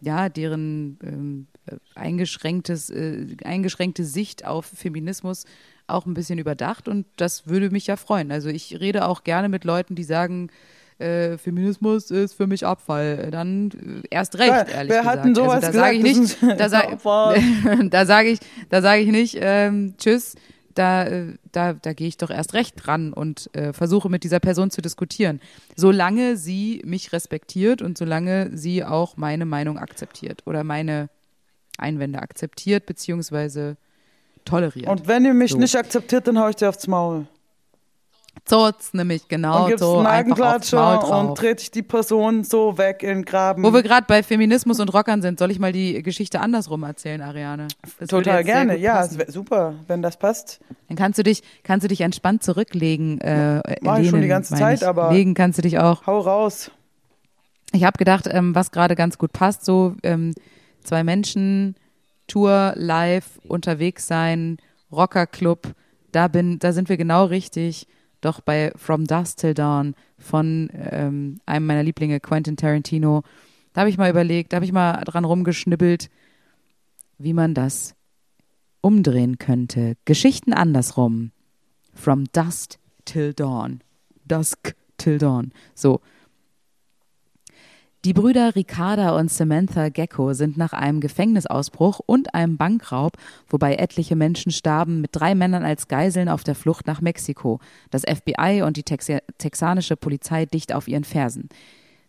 ja, 0.00 0.28
deren 0.28 0.98
ähm, 1.02 1.46
äh, 1.66 1.76
eingeschränktes, 1.94 2.90
äh, 2.90 3.26
eingeschränkte 3.44 4.04
Sicht 4.04 4.46
auf 4.46 4.66
Feminismus 4.66 5.44
auch 5.86 6.06
ein 6.06 6.14
bisschen 6.14 6.38
überdacht 6.38 6.88
und 6.88 7.06
das 7.16 7.48
würde 7.48 7.70
mich 7.70 7.86
ja 7.86 7.96
freuen. 7.96 8.32
Also 8.32 8.48
ich 8.48 8.80
rede 8.80 9.06
auch 9.06 9.24
gerne 9.24 9.48
mit 9.48 9.64
Leuten, 9.64 9.94
die 9.94 10.04
sagen, 10.04 10.50
äh, 10.98 11.38
Feminismus 11.38 12.10
ist 12.10 12.34
für 12.34 12.46
mich 12.46 12.64
Abfall. 12.64 13.30
Dann 13.30 13.70
äh, 13.70 14.08
erst 14.10 14.38
recht, 14.38 14.48
Ja, 14.48 14.62
ehrlich 14.62 14.92
wer 14.92 15.00
gesagt. 15.00 15.06
hat 15.06 15.24
denn 15.24 15.34
sowas 15.34 15.64
also, 15.64 15.66
da 15.66 15.72
sage 15.72 15.96
ich 15.96 16.02
nicht, 16.02 16.36
da 16.42 16.68
sage 16.68 16.92
Abfall. 16.92 17.42
da 17.90 18.06
sage 18.06 18.28
ich, 18.28 18.40
da 18.68 18.82
sage 18.82 19.02
ich 19.02 19.10
nicht, 19.10 19.38
ähm, 19.40 19.94
tschüss. 19.98 20.34
Da, 20.74 21.04
äh, 21.04 21.34
da, 21.50 21.72
da 21.72 21.92
gehe 21.92 22.06
ich 22.06 22.16
doch 22.16 22.30
erst 22.30 22.54
recht 22.54 22.74
dran 22.76 23.12
und 23.12 23.52
äh, 23.54 23.72
versuche 23.72 24.08
mit 24.08 24.22
dieser 24.22 24.38
Person 24.40 24.70
zu 24.70 24.80
diskutieren. 24.80 25.40
Solange 25.76 26.36
sie 26.36 26.80
mich 26.84 27.12
respektiert 27.12 27.82
und 27.82 27.98
solange 27.98 28.56
sie 28.56 28.84
auch 28.84 29.16
meine 29.16 29.46
Meinung 29.46 29.78
akzeptiert 29.78 30.42
oder 30.46 30.62
meine 30.62 31.08
Einwände 31.78 32.20
akzeptiert 32.20 32.86
beziehungsweise 32.86 33.76
toleriert. 34.44 34.88
Und 34.88 35.08
wenn 35.08 35.24
ihr 35.24 35.34
mich 35.34 35.52
So. 35.52 35.58
nicht 35.58 35.76
akzeptiert, 35.76 36.26
dann 36.28 36.38
hau 36.38 36.48
ich 36.48 36.56
dir 36.56 36.68
aufs 36.68 36.86
Maul. 36.86 37.26
Zotz 38.44 38.94
nämlich 38.94 39.28
genau 39.28 39.62
und 39.64 39.68
gibt's 39.68 39.82
so 39.82 40.02
Nagenklatscher 40.02 41.02
und 41.04 41.28
drauf. 41.28 41.38
trete 41.38 41.62
ich 41.62 41.70
die 41.70 41.82
Person 41.82 42.42
so 42.42 42.78
weg 42.78 43.02
in 43.02 43.08
den 43.18 43.24
Graben. 43.24 43.62
Wo 43.62 43.72
wir 43.72 43.82
gerade 43.82 44.06
bei 44.08 44.22
Feminismus 44.22 44.80
und 44.80 44.88
Rockern 44.92 45.20
sind, 45.22 45.38
soll 45.38 45.50
ich 45.50 45.58
mal 45.58 45.72
die 45.72 46.02
Geschichte 46.02 46.40
andersrum 46.40 46.82
erzählen, 46.82 47.20
Ariane? 47.20 47.68
Das 47.98 48.08
Total 48.08 48.42
gerne, 48.42 48.76
ja, 48.76 49.06
super, 49.06 49.74
wenn 49.86 50.00
das 50.02 50.16
passt. 50.16 50.60
Dann 50.88 50.96
kannst 50.96 51.18
du 51.18 51.22
dich, 51.22 51.42
kannst 51.62 51.84
du 51.84 51.88
dich 51.88 52.00
entspannt 52.00 52.42
zurücklegen. 52.42 53.20
Äh, 53.20 53.62
Mach 53.82 53.98
ich 53.98 54.06
schon 54.06 54.14
lehnen, 54.16 54.22
die 54.22 54.28
ganze 54.28 54.54
Zeit, 54.54 54.80
ich. 54.80 54.86
aber- 54.86 55.12
Legen 55.12 55.34
kannst 55.34 55.58
du 55.58 55.62
dich 55.62 55.78
auch. 55.78 56.06
Hau 56.06 56.18
raus. 56.20 56.70
Ich 57.72 57.84
habe 57.84 57.98
gedacht, 57.98 58.26
ähm, 58.28 58.54
was 58.54 58.70
gerade 58.72 58.96
ganz 58.96 59.16
gut 59.18 59.32
passt, 59.32 59.64
so 59.64 59.94
ähm, 60.02 60.34
zwei 60.82 61.04
Menschen, 61.04 61.76
Tour, 62.26 62.72
live, 62.76 63.38
unterwegs 63.46 64.06
sein, 64.08 64.56
Rockerclub, 64.90 65.68
da 66.10 66.26
bin, 66.26 66.58
da 66.58 66.72
sind 66.72 66.88
wir 66.88 66.96
genau 66.96 67.26
richtig. 67.26 67.86
Doch 68.20 68.40
bei 68.40 68.72
From 68.76 69.06
Dusk 69.06 69.38
Till 69.38 69.54
Dawn 69.54 69.94
von 70.18 70.70
ähm, 70.74 71.40
einem 71.46 71.66
meiner 71.66 71.82
Lieblinge, 71.82 72.20
Quentin 72.20 72.56
Tarantino, 72.56 73.22
da 73.72 73.82
habe 73.82 73.90
ich 73.90 73.98
mal 73.98 74.10
überlegt, 74.10 74.52
da 74.52 74.56
habe 74.56 74.64
ich 74.64 74.72
mal 74.72 75.00
dran 75.04 75.24
rumgeschnibbelt, 75.24 76.10
wie 77.18 77.32
man 77.32 77.54
das 77.54 77.94
umdrehen 78.80 79.38
könnte. 79.38 79.96
Geschichten 80.04 80.52
andersrum. 80.52 81.32
From 81.92 82.24
Dusk 82.32 82.78
Till 83.04 83.34
Dawn. 83.34 83.80
Dusk 84.24 84.74
Till 84.96 85.18
Dawn. 85.18 85.52
So. 85.74 86.00
Die 88.06 88.14
Brüder 88.14 88.56
Ricarda 88.56 89.14
und 89.14 89.30
Samantha 89.30 89.90
Gecko 89.90 90.32
sind 90.32 90.56
nach 90.56 90.72
einem 90.72 91.00
Gefängnisausbruch 91.00 92.00
und 92.06 92.34
einem 92.34 92.56
Bankraub, 92.56 93.18
wobei 93.46 93.74
etliche 93.74 94.16
Menschen 94.16 94.52
starben, 94.52 95.02
mit 95.02 95.10
drei 95.12 95.34
Männern 95.34 95.66
als 95.66 95.86
Geiseln 95.86 96.30
auf 96.30 96.42
der 96.42 96.54
Flucht 96.54 96.86
nach 96.86 97.02
Mexiko. 97.02 97.60
Das 97.90 98.04
FBI 98.04 98.62
und 98.62 98.78
die 98.78 98.84
Texi 98.84 99.18
texanische 99.36 99.96
Polizei 99.96 100.46
dicht 100.46 100.72
auf 100.72 100.88
ihren 100.88 101.04
Fersen. 101.04 101.50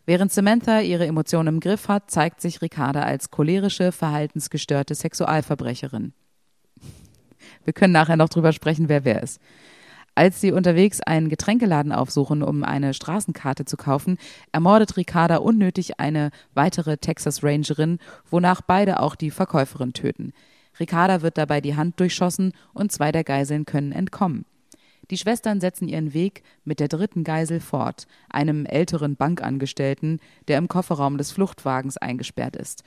Während 0.05 0.31
Samantha 0.31 0.79
ihre 0.79 1.07
Emotionen 1.07 1.55
im 1.55 1.59
Griff 1.59 1.89
hat, 1.89 2.09
zeigt 2.09 2.39
sich 2.39 2.61
Ricarda 2.61 3.01
als 3.01 3.29
cholerische, 3.29 3.91
verhaltensgestörte 3.91 4.95
Sexualverbrecherin. 4.95 6.13
Wir 7.65 7.73
können 7.73 7.93
nachher 7.93 8.15
noch 8.15 8.29
drüber 8.29 8.53
sprechen, 8.53 8.87
wer 8.87 9.03
wer 9.03 9.21
ist. 9.21 9.41
Als 10.22 10.39
sie 10.39 10.51
unterwegs 10.51 11.01
einen 11.01 11.30
Getränkeladen 11.30 11.91
aufsuchen, 11.91 12.43
um 12.43 12.63
eine 12.63 12.93
Straßenkarte 12.93 13.65
zu 13.65 13.76
kaufen, 13.76 14.19
ermordet 14.51 14.95
Ricarda 14.95 15.38
unnötig 15.38 15.99
eine 15.99 16.30
weitere 16.53 16.97
Texas 16.97 17.43
Rangerin, 17.43 17.97
wonach 18.30 18.61
beide 18.61 18.99
auch 18.99 19.15
die 19.15 19.32
Verkäuferin 19.32 19.93
töten. 19.93 20.34
Ricarda 20.80 21.24
wird 21.24 21.39
dabei 21.39 21.59
die 21.59 21.76
Hand 21.76 21.99
durchschossen 21.99 22.53
und 22.76 22.91
zwei 22.91 23.11
der 23.11 23.24
Geiseln 23.24 23.65
können 23.65 23.91
entkommen. 23.91 24.45
Die 25.09 25.17
Schwestern 25.17 25.59
setzen 25.59 25.88
ihren 25.88 26.13
Weg 26.13 26.43
mit 26.65 26.80
der 26.80 26.88
dritten 26.88 27.24
Geisel 27.24 27.59
fort, 27.59 28.05
einem 28.30 28.67
älteren 28.67 29.15
Bankangestellten, 29.15 30.19
der 30.47 30.59
im 30.59 30.67
Kofferraum 30.67 31.17
des 31.17 31.32
Fluchtwagens 31.32 31.97
eingesperrt 31.97 32.55
ist. 32.55 32.84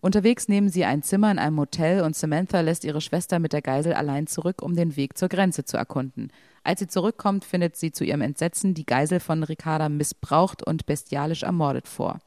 Unterwegs 0.00 0.48
nehmen 0.48 0.68
sie 0.68 0.84
ein 0.84 1.04
Zimmer 1.04 1.30
in 1.30 1.38
einem 1.38 1.54
Motel 1.54 2.02
und 2.02 2.16
Samantha 2.16 2.60
lässt 2.60 2.82
ihre 2.82 3.00
Schwester 3.00 3.38
mit 3.38 3.52
der 3.52 3.62
Geisel 3.62 3.92
allein 3.92 4.26
zurück, 4.26 4.60
um 4.60 4.74
den 4.74 4.96
Weg 4.96 5.16
zur 5.16 5.28
Grenze 5.28 5.64
zu 5.64 5.76
erkunden. 5.76 6.32
Als 6.64 6.80
sie 6.80 6.86
zurückkommt, 6.86 7.44
findet 7.44 7.76
sie 7.76 7.92
zu 7.92 8.04
ihrem 8.04 8.20
Entsetzen 8.20 8.74
die 8.74 8.86
Geisel 8.86 9.20
von 9.20 9.42
Ricarda 9.42 9.88
missbraucht 9.88 10.62
und 10.62 10.86
bestialisch 10.86 11.42
ermordet 11.42 11.88
vor. 11.88 12.20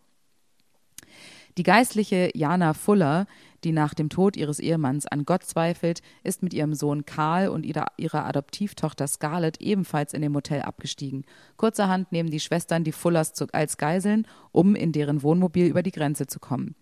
Die 1.57 1.63
geistliche 1.63 2.31
Jana 2.33 2.73
Fuller, 2.73 3.27
die 3.63 3.71
nach 3.71 3.93
dem 3.93 4.09
Tod 4.09 4.35
ihres 4.35 4.59
Ehemanns 4.59 5.05
an 5.07 5.23
Gott 5.23 5.43
zweifelt, 5.43 6.01
ist 6.21 6.43
mit 6.43 6.53
ihrem 6.53 6.73
Sohn 6.73 7.05
Karl 7.05 7.47
und 7.47 7.65
ihrer, 7.65 8.25
Adoptivtochter 8.25 9.07
Scarlett 9.07 9.61
ebenfalls 9.61 10.13
in 10.13 10.21
dem 10.21 10.33
Motel 10.33 10.63
abgestiegen. 10.63 11.23
Kurzerhand 11.55 12.11
nehmen 12.11 12.29
die 12.29 12.41
Schwestern 12.41 12.83
die 12.83 12.91
Fullers 12.91 13.33
als 13.53 13.77
Geiseln, 13.77 14.27
um 14.51 14.75
in 14.75 14.91
deren 14.91 15.23
Wohnmobil 15.23 15.67
über 15.67 15.81
die 15.81 15.91
Grenze 15.93 16.27
zu 16.27 16.39
kommen. 16.39 16.75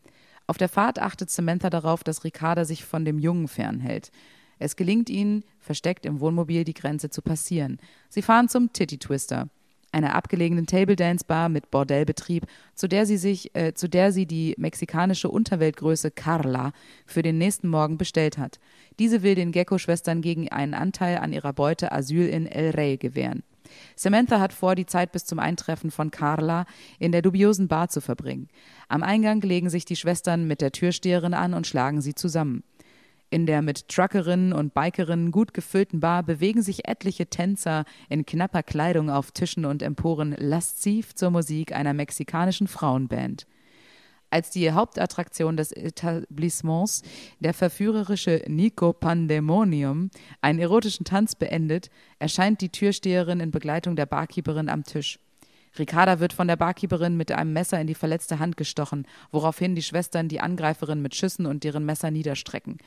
Auf 0.48 0.58
der 0.58 0.70
Fahrt 0.70 1.00
achtet 1.00 1.30
Samantha 1.30 1.70
darauf, 1.70 2.04
dass 2.04 2.24
Ricarda 2.24 2.66
sich 2.66 2.84
von 2.84 3.06
dem 3.06 3.20
Jungen 3.20 3.48
fernhält. 3.48 4.12
Es 4.60 4.76
gelingt 4.76 5.10
ihnen, 5.10 5.44
versteckt 5.60 6.06
im 6.06 6.20
Wohnmobil 6.20 6.64
die 6.64 6.74
Grenze 6.74 7.10
zu 7.10 7.22
passieren. 7.22 7.80
Sie 8.10 8.22
fahren 8.22 8.50
zum 8.50 8.72
Titty 8.74 8.98
Twister, 8.98 9.50
einer 9.92 10.16
abgelegenen 10.16 10.66
Table 10.66 10.96
Dance 10.96 11.24
Bar 11.26 11.50
mit 11.50 11.72
Bordellbetrieb, 11.72 12.46
zu 12.76 12.88
der 12.88 13.06
sie 13.06 13.18
sich, 13.18 13.56
äh, 13.56 13.74
zu 13.74 13.88
der 13.88 14.12
sie 14.12 14.26
die 14.26 14.56
mexikanische 14.58 15.30
Unterweltgröße 15.30 16.12
Carla 16.12 16.74
für 17.06 17.22
den 17.22 17.38
nächsten 17.38 17.68
Morgen 17.68 17.98
bestellt 17.98 18.38
hat. 18.38 18.60
Diese 19.00 19.24
will 19.24 19.36
den 19.36 19.52
Gecko-Schwestern 19.52 20.22
gegen 20.22 20.50
einen 20.50 20.74
Anteil 20.74 21.18
an 21.18 21.32
ihrer 21.34 21.54
Beute 21.54 21.92
Asyl 21.92 22.28
in 22.28 22.48
El 22.48 22.72
Rey 22.72 22.98
gewähren. 22.98 23.44
Samantha 23.96 24.40
hat 24.40 24.54
vor, 24.54 24.76
die 24.76 24.86
Zeit 24.86 25.12
bis 25.12 25.26
zum 25.26 25.40
Eintreffen 25.40 25.92
von 25.92 26.12
Carla 26.12 26.66
in 27.00 27.12
der 27.12 27.22
dubiosen 27.22 27.68
Bar 27.68 27.90
zu 27.90 28.02
verbringen. 28.02 28.50
Am 28.88 29.04
Eingang 29.04 29.42
legen 29.42 29.70
sich 29.70 29.86
die 29.86 29.96
Schwestern 29.96 30.48
mit 30.48 30.62
der 30.62 30.72
Türsteherin 30.72 31.34
an 31.34 31.54
und 31.54 31.68
schlagen 31.68 32.02
sie 32.02 32.14
zusammen. 32.14 32.64
In 33.34 33.48
der 33.48 33.64
mit 33.64 33.88
Truckerinnen 33.88 34.54
und 34.54 34.76
Bikerinnen 34.76 35.32
gut 35.32 35.56
gefüllten 35.56 36.00
Bar 36.00 36.22
bewegen 36.22 36.62
sich 36.62 36.88
etliche 36.88 37.26
Tänzer 37.26 37.84
in 38.08 38.28
knapper 38.28 38.62
Kleidung 38.62 39.10
auf 39.10 39.32
Tischen 39.32 39.66
und 39.66 39.82
Emporen 39.82 40.36
lasziv 40.38 41.16
zur 41.16 41.32
Musik 41.32 41.72
einer 41.72 41.96
mexikanischen 41.96 42.68
Frauenband. 42.68 43.48
Als 44.30 44.52
die 44.52 44.72
Hauptattraktion 44.72 45.58
des 45.58 45.72
Etablissements, 45.72 47.02
der 47.40 47.56
verführerische 47.56 48.44
Nico 48.48 48.94
Pandemonium, 48.94 50.12
einen 50.42 50.60
erotischen 50.60 51.04
Tanz 51.04 51.34
beendet, 51.34 51.90
erscheint 52.20 52.62
die 52.62 52.70
Türsteherin 52.70 53.40
in 53.40 53.50
Begleitung 53.50 53.96
der 53.96 54.06
Barkeeperin 54.06 54.70
am 54.70 54.84
Tisch. 54.84 55.18
Ricarda 55.80 56.20
wird 56.20 56.34
von 56.34 56.48
der 56.48 56.56
Barkeeperin 56.56 57.18
mit 57.18 57.32
einem 57.32 57.52
Messer 57.52 57.82
in 57.82 57.88
die 57.88 57.96
verletzte 57.96 58.38
Hand 58.38 58.58
gestochen, 58.58 59.08
woraufhin 59.32 59.74
die 59.74 59.82
Schwestern 59.82 60.28
die 60.28 60.40
Angreiferin 60.40 61.02
mit 61.02 61.16
Schüssen 61.16 61.48
und 61.48 61.64
deren 61.64 61.84
Messer 61.84 62.12
niederstrecken. 62.12 62.78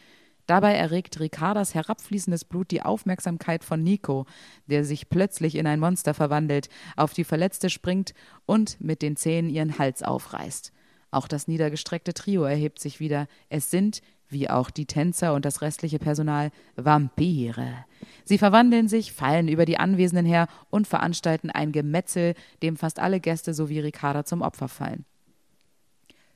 Dabei 0.47 0.75
erregt 0.75 1.19
Ricardas 1.19 1.75
herabfließendes 1.75 2.45
Blut 2.45 2.71
die 2.71 2.83
Aufmerksamkeit 2.83 3.65
von 3.65 3.83
Nico, 3.83 4.27
der 4.67 4.85
sich 4.85 5.09
plötzlich 5.09 5.57
in 5.57 5.67
ein 5.67 5.81
Monster 5.81 6.15
verwandelt, 6.15 6.69
auf 6.97 7.13
die 7.15 7.25
Verletzte 7.25 7.69
springt 7.69 8.15
und 8.47 8.81
mit 8.81 9.03
den 9.03 9.17
Zähnen 9.17 9.51
ihren 9.51 9.79
Hals 9.79 10.03
aufreißt. 10.03 10.73
Auch 11.11 11.29
das 11.29 11.49
niedergestreckte 11.49 12.15
Trio 12.15 12.45
erhebt 12.45 12.79
sich 12.79 13.01
wieder. 13.01 13.27
Es 13.49 13.71
sind, 13.71 14.03
wie 14.29 14.51
auch 14.51 14.71
die 14.71 14.87
Tänzer 14.87 15.35
und 15.35 15.45
das 15.45 15.63
restliche 15.63 15.99
Personal, 15.99 16.51
Vampire. 16.77 17.85
Sie 18.25 18.39
verwandeln 18.39 18.89
sich, 18.89 19.13
fallen 19.13 19.49
über 19.49 19.65
die 19.65 19.79
Anwesenden 19.79 20.27
her 20.27 20.49
und 20.71 20.87
veranstalten 20.87 21.51
ein 21.51 21.73
Gemetzel, 21.73 22.35
dem 22.63 22.77
fast 22.77 22.99
alle 22.99 23.21
Gäste 23.21 23.55
sowie 23.55 23.81
Ricarda 23.81 24.25
zum 24.25 24.43
Opfer 24.43 24.69
fallen. 24.69 25.05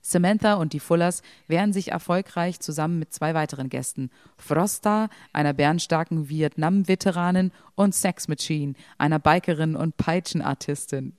Samantha 0.03 0.55
und 0.55 0.73
die 0.73 0.81
Fullers 0.81 1.23
wehren 1.47 1.73
sich 1.73 1.91
erfolgreich 1.93 2.61
zusammen 2.61 2.99
mit 2.99 3.13
zwei 3.13 3.35
weiteren 3.35 3.69
Gästen. 3.69 4.11
Frosta, 4.37 5.09
einer 5.33 5.53
bärenstarken 5.53 6.29
Vietnam-Veteranin, 6.29 7.53
und 7.81 7.95
Sex 7.95 8.29
Machine, 8.29 8.75
einer 8.99 9.19
Bikerin 9.19 9.75
und 9.75 9.97
Peitschenartistin. 9.97 11.15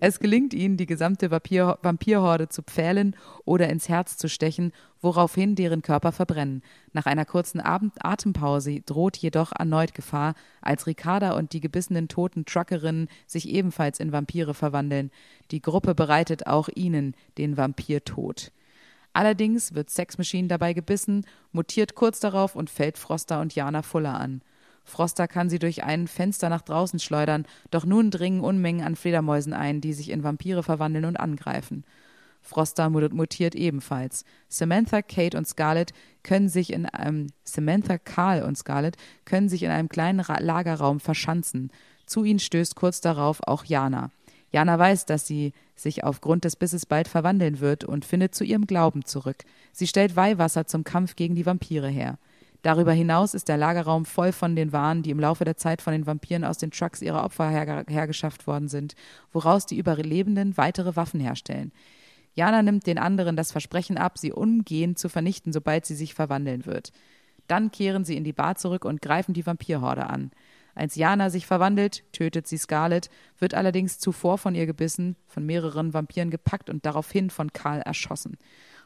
Es 0.00 0.18
gelingt 0.18 0.54
ihnen, 0.54 0.76
die 0.76 0.86
gesamte 0.86 1.30
Vampir 1.30 1.78
Vampirhorde 1.82 2.48
zu 2.48 2.62
pfählen 2.62 3.16
oder 3.44 3.68
ins 3.68 3.88
Herz 3.88 4.16
zu 4.16 4.28
stechen, 4.28 4.72
woraufhin 5.00 5.54
deren 5.54 5.82
Körper 5.82 6.12
verbrennen. 6.12 6.62
Nach 6.92 7.06
einer 7.06 7.24
kurzen 7.24 7.60
Atempause 7.60 8.80
droht 8.80 9.16
jedoch 9.16 9.52
erneut 9.52 9.94
Gefahr, 9.94 10.34
als 10.60 10.86
Ricarda 10.86 11.32
und 11.32 11.52
die 11.52 11.60
gebissenen 11.60 12.08
toten 12.08 12.44
Truckerinnen 12.44 13.08
sich 13.26 13.48
ebenfalls 13.48 14.00
in 14.00 14.12
Vampire 14.12 14.54
verwandeln. 14.54 15.10
Die 15.50 15.60
Gruppe 15.60 15.94
bereitet 15.94 16.46
auch 16.46 16.68
ihnen 16.74 17.14
den 17.38 17.56
Vampirtod. 17.56 18.52
Allerdings 19.12 19.74
wird 19.74 19.90
Sex 19.90 20.18
Machine 20.18 20.48
dabei 20.48 20.72
gebissen, 20.72 21.24
mutiert 21.52 21.94
kurz 21.94 22.18
darauf 22.18 22.56
und 22.56 22.68
fällt 22.68 22.98
Froster 22.98 23.40
und 23.40 23.54
Jana 23.54 23.82
Fuller 23.82 24.18
an. 24.18 24.42
Froster 24.84 25.26
kann 25.26 25.48
sie 25.48 25.58
durch 25.58 25.82
ein 25.82 26.06
Fenster 26.06 26.48
nach 26.48 26.62
draußen 26.62 26.98
schleudern, 26.98 27.46
doch 27.70 27.84
nun 27.84 28.10
dringen 28.10 28.40
Unmengen 28.40 28.84
an 28.86 28.96
Fledermäusen 28.96 29.54
ein, 29.54 29.80
die 29.80 29.94
sich 29.94 30.10
in 30.10 30.22
Vampire 30.22 30.62
verwandeln 30.62 31.06
und 31.06 31.16
angreifen. 31.18 31.84
Froster 32.42 32.90
mutiert 32.90 33.54
ebenfalls. 33.54 34.26
Samantha, 34.48 35.00
Kate 35.00 35.36
und 35.36 35.48
Scarlett 35.48 35.94
können 36.22 36.50
sich 36.50 36.74
in 36.74 36.84
einem 36.84 37.28
Samantha, 37.42 37.96
Carl 37.96 38.42
und 38.42 38.58
Scarlett 38.58 38.96
können 39.24 39.48
sich 39.48 39.62
in 39.62 39.70
einem 39.70 39.88
kleinen 39.88 40.20
Ra 40.20 40.38
Lagerraum 40.38 41.00
verschanzen. 41.00 41.72
Zu 42.04 42.22
ihnen 42.22 42.38
stößt 42.38 42.76
kurz 42.76 43.00
darauf 43.00 43.40
auch 43.46 43.64
Jana. 43.64 44.10
Jana 44.52 44.78
weiß, 44.78 45.06
dass 45.06 45.26
sie 45.26 45.52
sich 45.74 46.04
aufgrund 46.04 46.44
des 46.44 46.54
Bisses 46.54 46.84
bald 46.84 47.08
verwandeln 47.08 47.60
wird 47.60 47.82
und 47.82 48.04
findet 48.04 48.34
zu 48.34 48.44
ihrem 48.44 48.66
Glauben 48.66 49.06
zurück. 49.06 49.38
Sie 49.72 49.86
stellt 49.86 50.14
Weihwasser 50.14 50.66
zum 50.66 50.84
Kampf 50.84 51.16
gegen 51.16 51.34
die 51.34 51.46
Vampire 51.46 51.88
her. 51.88 52.18
Darüber 52.64 52.92
hinaus 52.92 53.34
ist 53.34 53.48
der 53.48 53.58
Lagerraum 53.58 54.06
voll 54.06 54.32
von 54.32 54.56
den 54.56 54.72
Waren, 54.72 55.02
die 55.02 55.10
im 55.10 55.20
Laufe 55.20 55.44
der 55.44 55.58
Zeit 55.58 55.82
von 55.82 55.92
den 55.92 56.06
Vampiren 56.06 56.44
aus 56.44 56.56
den 56.56 56.70
Trucks 56.70 57.02
ihrer 57.02 57.22
Opfer 57.22 57.50
her 57.50 57.84
hergeschafft 57.86 58.46
worden 58.46 58.68
sind, 58.68 58.94
woraus 59.34 59.66
die 59.66 59.76
Überlebenden 59.76 60.56
weitere 60.56 60.96
Waffen 60.96 61.20
herstellen. 61.20 61.72
Jana 62.32 62.62
nimmt 62.62 62.86
den 62.86 62.96
anderen 62.96 63.36
das 63.36 63.52
Versprechen 63.52 63.98
ab, 63.98 64.16
sie 64.16 64.32
umgehend 64.32 64.98
zu 64.98 65.10
vernichten, 65.10 65.52
sobald 65.52 65.84
sie 65.84 65.94
sich 65.94 66.14
verwandeln 66.14 66.64
wird. 66.64 66.90
Dann 67.48 67.70
kehren 67.70 68.06
sie 68.06 68.16
in 68.16 68.24
die 68.24 68.32
Bar 68.32 68.54
zurück 68.54 68.86
und 68.86 69.02
greifen 69.02 69.34
die 69.34 69.44
Vampirhorde 69.44 70.06
an. 70.06 70.30
Als 70.74 70.96
Jana 70.96 71.28
sich 71.28 71.44
verwandelt, 71.44 72.02
tötet 72.12 72.46
sie 72.46 72.56
Scarlett, 72.56 73.10
wird 73.38 73.52
allerdings 73.52 73.98
zuvor 73.98 74.38
von 74.38 74.54
ihr 74.54 74.64
gebissen, 74.64 75.16
von 75.26 75.44
mehreren 75.44 75.92
Vampiren 75.92 76.30
gepackt 76.30 76.70
und 76.70 76.86
daraufhin 76.86 77.28
von 77.28 77.52
Karl 77.52 77.82
erschossen. 77.82 78.38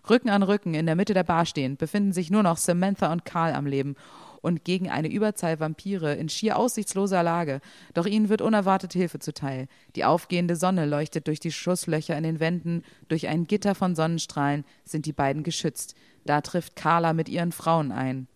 Rücken 0.09 0.31
an 0.31 0.43
Rücken 0.43 0.75
in 0.75 0.87
der 0.87 0.97
Mitte 0.97 1.15
der 1.15 1.25
Bar 1.25 1.47
stehend 1.47 1.79
befinden 1.79 2.13
sich 2.13 2.31
nur 2.31 2.43
noch 2.43 2.57
Samantha 2.57 3.13
und 3.13 3.25
Karl 3.25 3.53
am 3.53 3.67
Leben 3.67 3.97
und 4.41 4.65
gegen 4.65 4.89
eine 4.89 5.09
Überzahl 5.09 5.61
Vampire 5.61 6.15
in 6.15 6.29
schier 6.29 6.59
aussichtsloser 6.59 7.23
Lage. 7.23 7.61
Doch 7.95 8.07
ihnen 8.07 8.29
wird 8.29 8.41
unerwartet 8.43 8.93
Hilfe 8.93 9.19
zuteil. 9.19 9.69
Die 9.97 10.05
aufgehende 10.05 10.57
Sonne 10.57 10.87
leuchtet 10.87 11.27
durch 11.27 11.41
die 11.41 11.53
Schusslöcher 11.53 12.17
in 12.17 12.25
den 12.25 12.41
Wänden, 12.41 12.83
durch 13.09 13.29
ein 13.29 13.47
Gitter 13.47 13.75
von 13.75 13.95
Sonnenstrahlen 13.95 14.65
sind 14.85 15.07
die 15.07 15.13
beiden 15.13 15.43
geschützt. 15.43 15.95
Da 16.25 16.41
trifft 16.41 16.77
Carla 16.77 17.13
mit 17.13 17.29
ihren 17.29 17.53
Frauen 17.53 17.93
ein. 17.93 18.29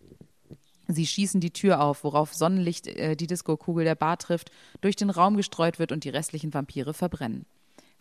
Sie 0.88 1.06
schießen 1.06 1.40
die 1.40 1.52
Tür 1.52 1.80
auf, 1.80 2.04
worauf 2.04 2.34
Sonnenlicht 2.34 2.86
äh, 2.86 3.16
die 3.16 3.26
Diskokugel 3.26 3.84
der 3.84 3.94
Bar 3.94 4.18
trifft, 4.18 4.50
durch 4.80 4.96
den 4.96 5.10
Raum 5.10 5.36
gestreut 5.36 5.78
wird 5.78 5.92
und 5.92 6.04
die 6.04 6.10
restlichen 6.10 6.52
Vampire 6.52 6.92
verbrennen. 6.92 7.46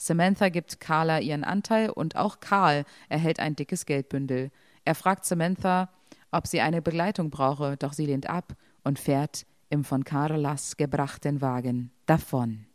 Samantha 0.02 0.49
gibt 0.49 0.80
Carla 0.80 1.20
ihren 1.20 1.43
Anteil 1.43 1.91
und 1.91 2.16
auch 2.16 2.39
Karl 2.39 2.86
erhält 3.08 3.39
ein 3.39 3.56
dickes 3.56 3.86
Geldbündel. 3.86 4.49
Er 4.84 4.95
fragt 4.95 5.26
Samantha, 5.26 5.89
ob 6.32 6.47
sie 6.47 6.60
eine 6.60 6.82
Begleitung 6.82 7.30
brauche, 7.30 7.78
doch 7.78 7.93
sie 7.93 8.08
lehnt 8.08 8.28
ab 8.28 8.56
und 8.84 8.97
fährt 8.97 9.45
im 9.70 9.84
von 9.84 10.04
Carlas 10.04 10.76
gebrachten 10.76 11.39
Wagen 11.39 11.91
davon. 12.08 12.66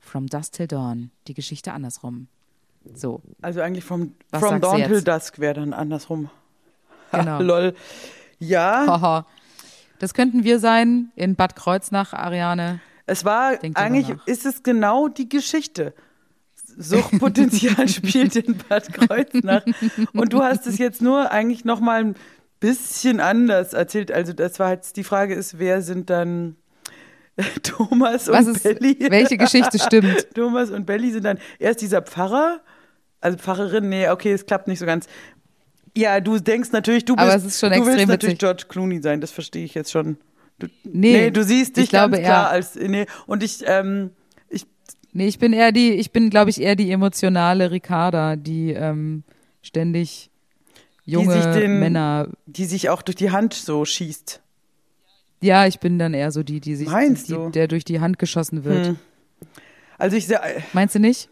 From 0.00 0.26
Dusk 0.26 0.54
Till 0.54 0.66
Dawn, 0.66 1.12
die 1.28 1.34
Geschichte 1.34 1.72
andersrum. 1.72 2.26
So. 2.94 3.22
Also 3.42 3.60
eigentlich 3.60 3.88
Was 3.88 4.42
From 4.42 4.54
du 4.54 4.60
Dawn 4.60 4.82
Till? 4.82 5.04
Dusk 5.04 5.38
wäre 5.38 5.54
dann 5.54 5.72
andersrum. 5.72 6.30
Genau. 7.12 7.42
Lol. 7.42 7.74
Ja, 8.38 8.86
Haha. 8.86 9.26
Das 9.98 10.14
könnten 10.14 10.44
wir 10.44 10.60
sein 10.60 11.10
in 11.16 11.34
Bad 11.34 11.56
Kreuznach, 11.56 12.12
Ariane. 12.12 12.80
es 13.06 13.24
war 13.24 13.58
eigentlich, 13.62 14.16
ist 14.26 14.46
es 14.46 14.62
genau 14.62 15.08
die 15.08 15.28
Geschichte. 15.28 15.92
Suchtpotenzial 16.82 17.88
spielt 17.88 18.36
in 18.36 18.56
Bad 18.68 18.92
Kreuznach. 18.92 19.62
Und 20.12 20.32
du 20.32 20.42
hast 20.42 20.66
es 20.66 20.78
jetzt 20.78 21.02
nur 21.02 21.30
eigentlich 21.30 21.64
noch 21.64 21.80
mal 21.80 22.00
ein 22.00 22.14
bisschen 22.58 23.20
anders 23.20 23.72
erzählt. 23.72 24.10
Also 24.12 24.32
das 24.32 24.58
war 24.58 24.72
jetzt, 24.72 24.96
die 24.96 25.04
Frage 25.04 25.34
ist, 25.34 25.58
wer 25.58 25.82
sind 25.82 26.10
dann 26.10 26.56
Thomas 27.62 28.28
Was 28.28 28.46
und 28.46 28.56
ist, 28.56 28.62
Belly? 28.62 28.96
welche 29.08 29.36
Geschichte 29.38 29.78
stimmt? 29.78 30.28
Thomas 30.34 30.70
und 30.70 30.86
Belly 30.86 31.10
sind 31.12 31.24
dann 31.24 31.38
erst 31.58 31.80
dieser 31.80 32.02
Pfarrer, 32.02 32.60
also 33.20 33.38
Pfarrerin, 33.38 33.88
nee, 33.88 34.08
okay, 34.08 34.32
es 34.32 34.46
klappt 34.46 34.68
nicht 34.68 34.78
so 34.78 34.86
ganz. 34.86 35.06
Ja, 35.96 36.20
du 36.20 36.38
denkst 36.38 36.70
natürlich, 36.72 37.04
du 37.04 37.16
bist, 37.16 37.62
du 37.62 37.86
willst 37.86 38.06
natürlich. 38.08 38.38
George 38.38 38.64
Clooney 38.68 39.00
sein, 39.02 39.20
das 39.20 39.30
verstehe 39.32 39.64
ich 39.64 39.74
jetzt 39.74 39.90
schon. 39.90 40.18
Du, 40.58 40.66
Nee, 40.84 41.30
du 41.30 41.42
siehst 41.42 41.76
dich 41.76 41.84
ich 41.84 41.90
glaube 41.90 42.16
ganz 42.16 42.24
klar 42.26 42.44
eher- 42.46 42.50
als, 42.50 42.74
nee, 42.76 43.06
und 43.26 43.42
ich, 43.42 43.62
ähm, 43.66 44.10
ich, 44.10 44.19
Nee, 45.12 45.26
ich 45.26 45.38
bin 45.38 45.52
eher 45.52 45.72
die, 45.72 45.90
ich 45.92 46.12
bin, 46.12 46.30
glaube 46.30 46.50
ich, 46.50 46.60
eher 46.60 46.76
die 46.76 46.90
emotionale 46.90 47.70
Ricarda, 47.70 48.36
die 48.36 48.72
ähm, 48.72 49.24
ständig 49.62 50.30
junge 51.04 51.32
sich 51.34 51.44
den- 51.46 51.80
Männer. 51.80 52.28
die 52.46 52.64
sich 52.64 52.88
auch 52.90 53.02
durch 53.02 53.16
die 53.16 53.30
Hand 53.30 53.54
so 53.54 53.84
schießt. 53.84 54.40
Ja, 55.42 55.66
ich 55.66 55.80
bin 55.80 55.98
dann 55.98 56.14
eher 56.14 56.30
so 56.30 56.42
die, 56.42 56.60
die 56.60 56.76
sich, 56.76 56.88
Meinst 56.88 57.28
die, 57.28 57.32
du? 57.32 57.48
der 57.50 57.66
durch 57.66 57.84
die 57.84 58.00
Hand 58.00 58.18
geschossen 58.18 58.64
wird. 58.64 58.88
Hm. 58.88 58.96
Also 59.98 60.16
ich 60.16 60.26
sehe, 60.26 60.40
Meinst 60.74 60.94
du 60.94 60.98
nicht? 61.00 61.28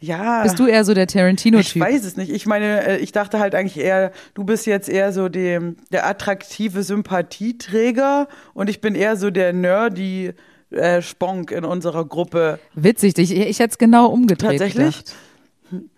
ja. 0.00 0.42
Bist 0.42 0.58
du 0.58 0.66
eher 0.66 0.84
so 0.84 0.94
der 0.94 1.04
Ich 1.04 1.12
Tarantino-Typ? 1.12 1.80
weiß 1.80 2.04
es 2.04 2.16
nicht. 2.16 2.30
Ich 2.32 2.46
meine, 2.46 2.84
äh, 2.86 2.96
ich 2.98 3.12
dachte 3.12 3.38
halt 3.38 3.54
eigentlich 3.54 3.78
eher, 3.78 4.10
du 4.34 4.42
bist 4.44 4.66
jetzt 4.66 4.88
eher 4.88 5.12
so 5.12 5.28
dem, 5.28 5.76
der 5.92 6.06
attraktive 6.06 6.82
Sympathieträger 6.82 8.28
und 8.54 8.68
ich 8.68 8.80
bin 8.80 8.94
eher 8.94 9.16
so 9.16 9.30
der 9.30 9.52
nerdy 9.52 10.32
äh, 10.72 11.02
Sponk 11.02 11.50
in 11.50 11.64
unserer 11.64 12.04
Gruppe. 12.04 12.58
Witzig, 12.74 13.18
ich, 13.18 13.34
ich 13.36 13.58
hätte 13.58 13.72
es 13.72 13.78
genau 13.78 14.06
umgedreht. 14.06 14.50
Tatsächlich? 14.58 14.98
Gedacht. 14.98 15.14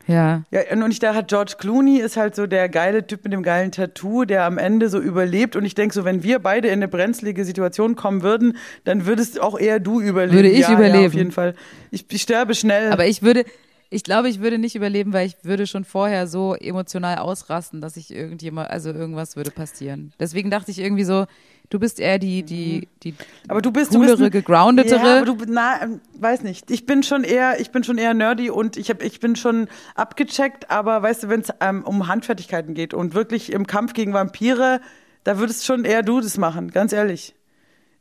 Ja. 0.07 0.43
Ja, 0.51 0.61
und 0.73 0.91
ich 0.91 0.99
da 1.01 1.15
hat 1.15 1.29
George 1.29 1.55
Clooney 1.59 1.99
ist 1.99 2.17
halt 2.17 2.37
so 2.37 2.47
der 2.47 2.69
geile 2.69 3.07
Typ 3.07 3.25
mit 3.25 3.33
dem 3.33 3.43
geilen 3.43 3.73
Tattoo, 3.73 4.25
der 4.25 4.45
am 4.45 4.59
Ende 4.59 4.89
so 4.89 5.01
überlebt. 5.01 5.57
Und 5.57 5.65
ich 5.65 5.75
denke 5.75 5.95
so, 5.95 6.05
wenn 6.05 6.23
wir 6.23 6.39
beide 6.39 6.69
in 6.69 6.75
eine 6.75 6.89
brenzlige 6.89 7.45
Situation 7.45 7.97
kommen 7.97 8.23
würden, 8.23 8.57
dann 8.85 9.07
würdest 9.07 9.41
auch 9.41 9.59
eher 9.59 9.81
du 9.81 10.01
überleben. 10.01 10.37
Würde 10.37 10.49
ich 10.51 10.61
ja, 10.61 10.71
Ja, 10.71 10.75
überleben. 10.79 11.07
auf 11.07 11.15
jeden 11.15 11.33
Fall. 11.33 11.55
Ich, 11.91 12.05
ich 12.09 12.23
sterbe 12.23 12.55
schnell. 12.55 12.93
Aber 12.93 13.07
ich 13.07 13.23
würde, 13.23 13.45
ich 13.91 14.05
glaube, 14.05 14.29
ich 14.29 14.41
würde 14.41 14.59
nicht 14.59 14.77
überleben, 14.77 15.13
weil 15.13 15.27
ich 15.27 15.37
würde 15.43 15.67
schon 15.67 15.85
vorher 15.85 16.27
so 16.29 16.55
emotional 16.55 17.19
ausrasten, 17.19 17.81
dass 17.81 17.97
ich 17.97 18.15
irgendjemand, 18.15 18.71
also 18.71 18.91
irgendwas 18.91 19.35
würde 19.37 19.51
passieren. 19.51 20.13
Deswegen 20.21 20.51
dachte 20.51 20.71
ich 20.71 20.79
irgendwie 20.79 21.05
so, 21.05 21.27
du 21.71 21.79
bist 21.79 21.99
eher 22.01 22.19
die, 22.19 22.43
die, 22.43 22.89
die 23.03 23.15
Aber 23.49 23.61
du 23.63 23.71
bist 23.73 23.91
coolere, 23.91 24.13
du 24.13 24.17
bist 24.19 24.23
ein- 24.27 24.31
gegroundetere. 24.31 24.97
Ja, 25.05 25.17
aber 25.19 25.25
du, 25.27 25.37
na, 25.49 25.83
ähm, 25.83 26.01
weiß 26.19 26.43
nicht. 26.43 26.71
Ich 26.71 26.87
bin 26.87 27.03
schon 27.03 27.25
eher, 27.25 27.61
ich 27.61 27.71
bin 27.71 27.83
schon 27.85 27.99
eher 27.99 28.15
nerdy 28.15 28.51
und 28.51 28.77
ich 28.77 28.91
hab, 28.91 29.03
ich 29.03 29.21
bin 29.21 29.35
schon 29.37 29.69
abgecheckt. 29.95 30.71
Aber 30.71 31.03
weißt 31.03 31.25
du, 31.25 31.29
wenn 31.29 31.41
es 31.41 31.49
ähm, 31.61 31.83
um 31.85 32.07
Handfertigkeiten 32.09 32.75
geht 32.75 32.95
und 32.95 33.15
wirklich 33.15 33.53
im 33.53 33.67
Kampf 33.67 33.93
gegen 33.95 34.13
Vampire, 34.13 34.81
da 35.25 35.39
würdest 35.39 35.65
schon 35.65 35.85
eher 35.85 36.03
du 36.03 36.21
das 36.21 36.39
machen. 36.39 36.71
Ganz 36.71 36.93
ehrlich. 36.93 37.35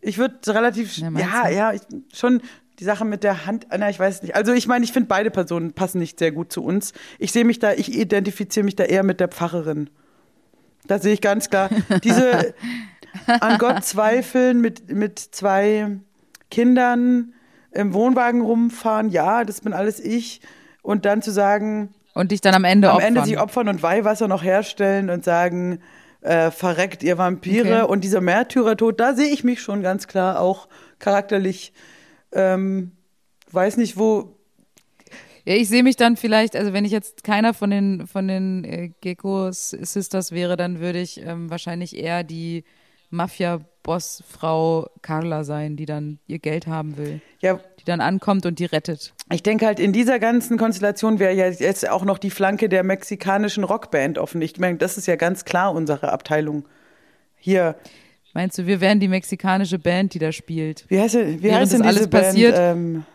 Ich 0.01 0.17
würde 0.17 0.35
relativ, 0.53 0.97
Ja, 0.97 1.09
ja, 1.17 1.49
ja, 1.49 1.73
ich, 1.73 1.81
schon 2.13 2.41
die 2.79 2.83
Sache 2.83 3.05
mit 3.05 3.23
der 3.23 3.45
Hand. 3.45 3.67
Na, 3.75 3.89
ich 3.89 3.97
weiß 3.99 4.21
nicht. 4.23 4.35
Also 4.35 4.51
ich 4.51 4.67
meine, 4.67 4.83
ich 4.83 4.91
finde 4.91 5.07
beide 5.07 5.31
Personen 5.31 5.73
passen 5.73 5.99
nicht 5.99 6.19
sehr 6.19 6.31
gut 6.31 6.51
zu 6.51 6.63
uns. 6.63 6.91
Ich 7.19 7.31
sehe 7.31 7.45
mich 7.45 7.59
da, 7.59 7.71
ich 7.73 7.93
identifiziere 7.97 8.65
mich 8.65 8.75
da 8.75 8.83
eher 8.83 9.03
mit 9.03 9.19
der 9.21 9.29
Pfarrerin. 9.29 9.89
Da 10.85 10.99
sehe 10.99 11.13
ich 11.13 11.21
ganz 11.21 11.49
klar 11.49 11.69
diese 12.03 12.53
an 13.27 13.57
Gott 13.57 13.83
zweifeln 13.85 14.61
mit, 14.61 14.91
mit 14.91 15.19
zwei 15.19 15.97
Kindern 16.49 17.33
im 17.71 17.93
Wohnwagen 17.93 18.41
rumfahren, 18.41 19.09
ja, 19.09 19.43
das 19.43 19.61
bin 19.61 19.73
alles 19.73 19.99
ich. 19.99 20.41
Und 20.81 21.05
dann 21.05 21.21
zu 21.21 21.31
sagen, 21.31 21.93
und 22.13 22.31
dich 22.31 22.41
dann 22.41 22.53
am 22.53 22.63
Ende 22.63 22.89
am 22.89 22.97
opfern. 22.97 23.07
Ende 23.15 23.25
sich 23.25 23.39
opfern 23.39 23.67
und 23.67 23.81
Weihwasser 23.81 24.27
noch 24.27 24.43
herstellen 24.43 25.09
und 25.09 25.23
sagen, 25.23 25.79
äh, 26.21 26.51
verreckt 26.51 27.03
ihr 27.03 27.17
Vampire 27.17 27.83
Okay. 27.83 27.91
und 27.91 28.03
dieser 28.03 28.21
Märtyrertod, 28.21 28.99
da 28.99 29.13
sehe 29.13 29.29
ich 29.29 29.43
mich 29.43 29.61
schon 29.61 29.81
ganz 29.81 30.07
klar 30.07 30.39
auch 30.39 30.67
charakterlich. 30.99 31.73
Ähm, 32.31 32.91
weiß 33.51 33.77
nicht, 33.77 33.97
wo. 33.97 34.37
Ja, 35.45 35.55
ich 35.55 35.67
sehe 35.67 35.83
mich 35.83 35.97
dann 35.97 36.15
vielleicht, 36.15 36.55
also 36.55 36.71
wenn 36.71 36.85
ich 36.85 36.91
jetzt 36.91 37.23
keiner 37.23 37.53
von 37.53 37.69
den 37.69 38.07
von 38.07 38.27
den 38.27 38.63
äh, 38.63 38.91
Gecko 39.01 39.51
Sisters 39.51 40.31
wäre, 40.31 40.55
dann 40.55 40.79
würde 40.79 40.99
ich 40.99 41.19
ähm, 41.19 41.49
wahrscheinlich 41.49 41.97
eher 41.97 42.23
die 42.23 42.63
Mafia-Bossfrau 43.13 44.87
Carla 45.01 45.43
sein, 45.43 45.75
die 45.75 45.85
dann 45.85 46.19
ihr 46.27 46.39
Geld 46.39 46.67
haben 46.67 46.97
will. 46.97 47.21
Ja, 47.41 47.59
die 47.79 47.85
dann 47.85 48.01
ankommt 48.01 48.45
und 48.45 48.59
die 48.59 48.65
rettet. 48.65 49.13
Ich 49.31 49.43
denke 49.43 49.65
halt, 49.65 49.79
in 49.79 49.93
dieser 49.93 50.19
ganzen 50.19 50.57
Konstellation 50.57 51.19
wäre 51.19 51.33
ja 51.33 51.47
jetzt 51.47 51.89
auch 51.89 52.05
noch 52.05 52.17
die 52.17 52.29
Flanke 52.29 52.69
der 52.69 52.83
mexikanischen 52.83 53.63
Rockband 53.63 54.17
offen. 54.17 54.41
Ich 54.41 54.57
meine, 54.59 54.77
das 54.77 54.97
ist 54.97 55.05
ja 55.07 55.15
ganz 55.15 55.45
klar 55.45 55.73
unsere 55.73 56.11
Abteilung. 56.11 56.65
Hier, 57.37 57.75
Meinst 58.35 58.57
du, 58.57 58.65
wir 58.65 58.81
wären 58.81 58.99
die 58.99 59.07
mexikanische 59.09 59.77
Band, 59.77 60.15
die 60.15 60.19
da 60.19 60.31
spielt? 60.31 60.85
wie 60.87 60.99
heißt, 60.99 61.13
wie 61.13 61.43
Während 61.43 61.61
heißt 61.61 61.73
denn 61.73 61.79
das 61.81 61.87
alles 61.87 61.97
diese 61.99 62.09
Band? 62.09 62.23
passiert, 62.25 62.55
Ähm, 62.57 63.05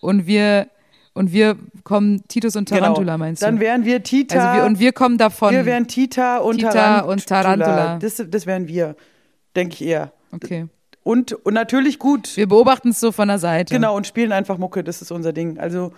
Und 0.00 0.26
wir 0.26 0.68
und 1.14 1.30
wir 1.32 1.56
kommen 1.84 2.22
Titus 2.28 2.54
und 2.56 2.68
Tarantula, 2.70 3.14
genau. 3.14 3.18
meinst 3.18 3.42
Dann 3.42 3.56
du? 3.56 3.60
wären 3.62 3.84
wir 3.84 4.02
Tita. 4.02 4.38
Also 4.52 4.60
wir, 4.62 4.66
und 4.66 4.78
wir 4.78 4.92
kommen 4.92 5.18
davon. 5.18 5.52
wir 5.52 5.66
wären 5.66 5.86
Tita 5.88 6.38
und 6.38 6.56
Tita 6.58 6.70
Tarantula. 6.70 7.12
und 7.12 7.26
Tarantula. 7.26 7.98
Das, 7.98 8.22
das 8.30 8.46
wären 8.46 8.66
wir, 8.68 8.94
denke 9.56 9.74
ich 9.74 9.82
eher. 9.84 10.12
okay. 10.32 10.66
Und, 11.04 11.32
und 11.32 11.54
natürlich 11.54 11.98
gut. 11.98 12.36
Wir 12.36 12.46
beobachten 12.46 12.90
es 12.90 13.00
so 13.00 13.10
von 13.10 13.26
der 13.26 13.40
Seite, 13.40 13.74
Genau, 13.74 13.96
und 13.96 14.06
spielen 14.06 14.30
einfach 14.30 14.56
Mucke, 14.56 14.84
das 14.84 15.02
ist 15.02 15.10
unser 15.10 15.32
Ding. 15.32 15.58
Also 15.58 15.92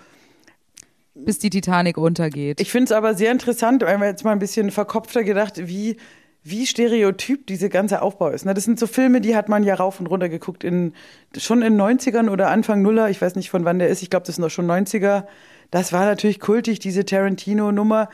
bis 1.15 1.39
die 1.39 1.51
Titanic 1.51 1.97
untergeht. 1.97 2.61
ich 2.61 2.73
finde 2.73 2.87
es 2.87 2.93
aber 2.93 3.15
sehr 3.15 3.31
interessant, 3.31 3.83
wenn 3.83 4.01
wir 4.01 4.09
jetzt 4.09 4.25
mal 4.25 4.33
ein 4.33 4.41
bisschen 4.41 4.71
verkopfter 4.71 5.23
gedacht, 5.23 5.69
wie, 5.69 5.97
wie 6.43 6.67
stereotyp 6.67 7.47
diese 7.47 7.69
ganze 7.69 8.03
Aufbau 8.03 8.31
ist. 8.31 8.45
Ne? 8.45 8.53
Das 8.53 8.65
sind 8.65 8.81
so 8.81 8.87
Filme, 8.89 9.21
die 9.21 9.37
hat 9.37 9.49
man 9.49 9.63
ja 9.63 9.75
rauf 9.75 10.01
und 10.01 10.07
runter 10.07 10.29
geguckt, 10.29 10.65
in, 10.65 10.93
schon 11.37 11.63
in 11.63 11.81
90ern 11.81 12.29
oder 12.29 12.51
Anfang 12.51 12.83
Nuller, 12.83 13.11
ich 13.11 13.23
weiß 13.23 13.37
nicht 13.37 13.51
von 13.51 13.65
wann 13.65 13.79
der 13.79 13.89
ist, 13.89 14.03
ich 14.03 14.11
glaube, 14.11 14.27
das 14.27 14.37
sind 14.37 14.43
doch 14.43 14.51
schon 14.51 14.67
90er. 14.67 15.25
Das 15.71 15.93
war 15.93 16.05
natürlich 16.05 16.41
kultig, 16.41 16.81
diese 16.81 17.05
Tarantino-Nummer. 17.05 18.09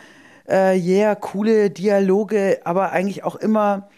Äh, 0.48 0.78
yeah, 0.78 1.14
coole 1.14 1.70
Dialoge, 1.70 2.60
aber 2.64 2.92
eigentlich 2.92 3.24
auch 3.24 3.36
immer 3.36 3.88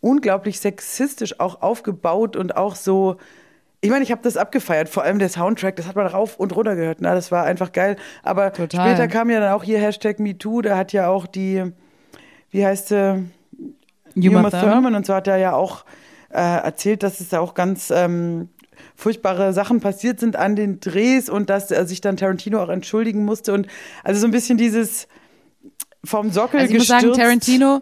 unglaublich 0.00 0.60
sexistisch 0.60 1.40
auch 1.40 1.62
aufgebaut 1.62 2.36
und 2.36 2.56
auch 2.56 2.74
so. 2.74 3.16
Ich 3.82 3.88
meine, 3.88 4.02
ich 4.04 4.12
habe 4.12 4.20
das 4.22 4.36
abgefeiert, 4.36 4.90
vor 4.90 5.04
allem 5.04 5.18
der 5.18 5.30
Soundtrack, 5.30 5.76
das 5.76 5.86
hat 5.86 5.96
man 5.96 6.06
rauf 6.06 6.36
und 6.38 6.54
runter 6.54 6.76
gehört. 6.76 6.98
Na, 7.00 7.14
das 7.14 7.32
war 7.32 7.44
einfach 7.44 7.72
geil. 7.72 7.96
Aber 8.22 8.52
Total. 8.52 8.90
später 8.90 9.08
kam 9.08 9.30
ja 9.30 9.40
dann 9.40 9.52
auch 9.54 9.64
hier 9.64 9.78
Hashtag 9.78 10.18
MeToo, 10.18 10.60
da 10.60 10.76
hat 10.76 10.92
ja 10.92 11.08
auch 11.08 11.26
die, 11.26 11.64
wie 12.50 12.64
heißt 12.66 12.88
sie, 12.88 13.24
Uma 14.16 14.50
Thurman 14.50 14.94
und 14.94 15.06
so 15.06 15.14
hat 15.14 15.28
er 15.28 15.38
ja 15.38 15.54
auch 15.54 15.84
äh, 16.30 16.40
erzählt, 16.40 17.02
dass 17.02 17.20
es 17.20 17.30
da 17.30 17.40
auch 17.40 17.54
ganz 17.54 17.90
ähm, 17.90 18.48
furchtbare 18.96 19.52
Sachen 19.52 19.80
passiert 19.80 20.20
sind 20.20 20.36
an 20.36 20.56
den 20.56 20.80
Drehs 20.80 21.28
und 21.30 21.48
dass 21.48 21.70
er 21.70 21.86
sich 21.86 22.00
dann 22.00 22.16
Tarantino 22.16 22.62
auch 22.62 22.68
entschuldigen 22.68 23.24
musste 23.24 23.52
und 23.54 23.66
also 24.04 24.20
so 24.20 24.26
ein 24.26 24.30
bisschen 24.30 24.58
dieses 24.58 25.08
vom 26.04 26.30
Sockel 26.30 26.60
Also 26.60 26.72
ich 26.72 26.78
muss 26.78 26.88
gestürzt. 26.88 27.16
sagen, 27.16 27.18
Tarantino, 27.18 27.80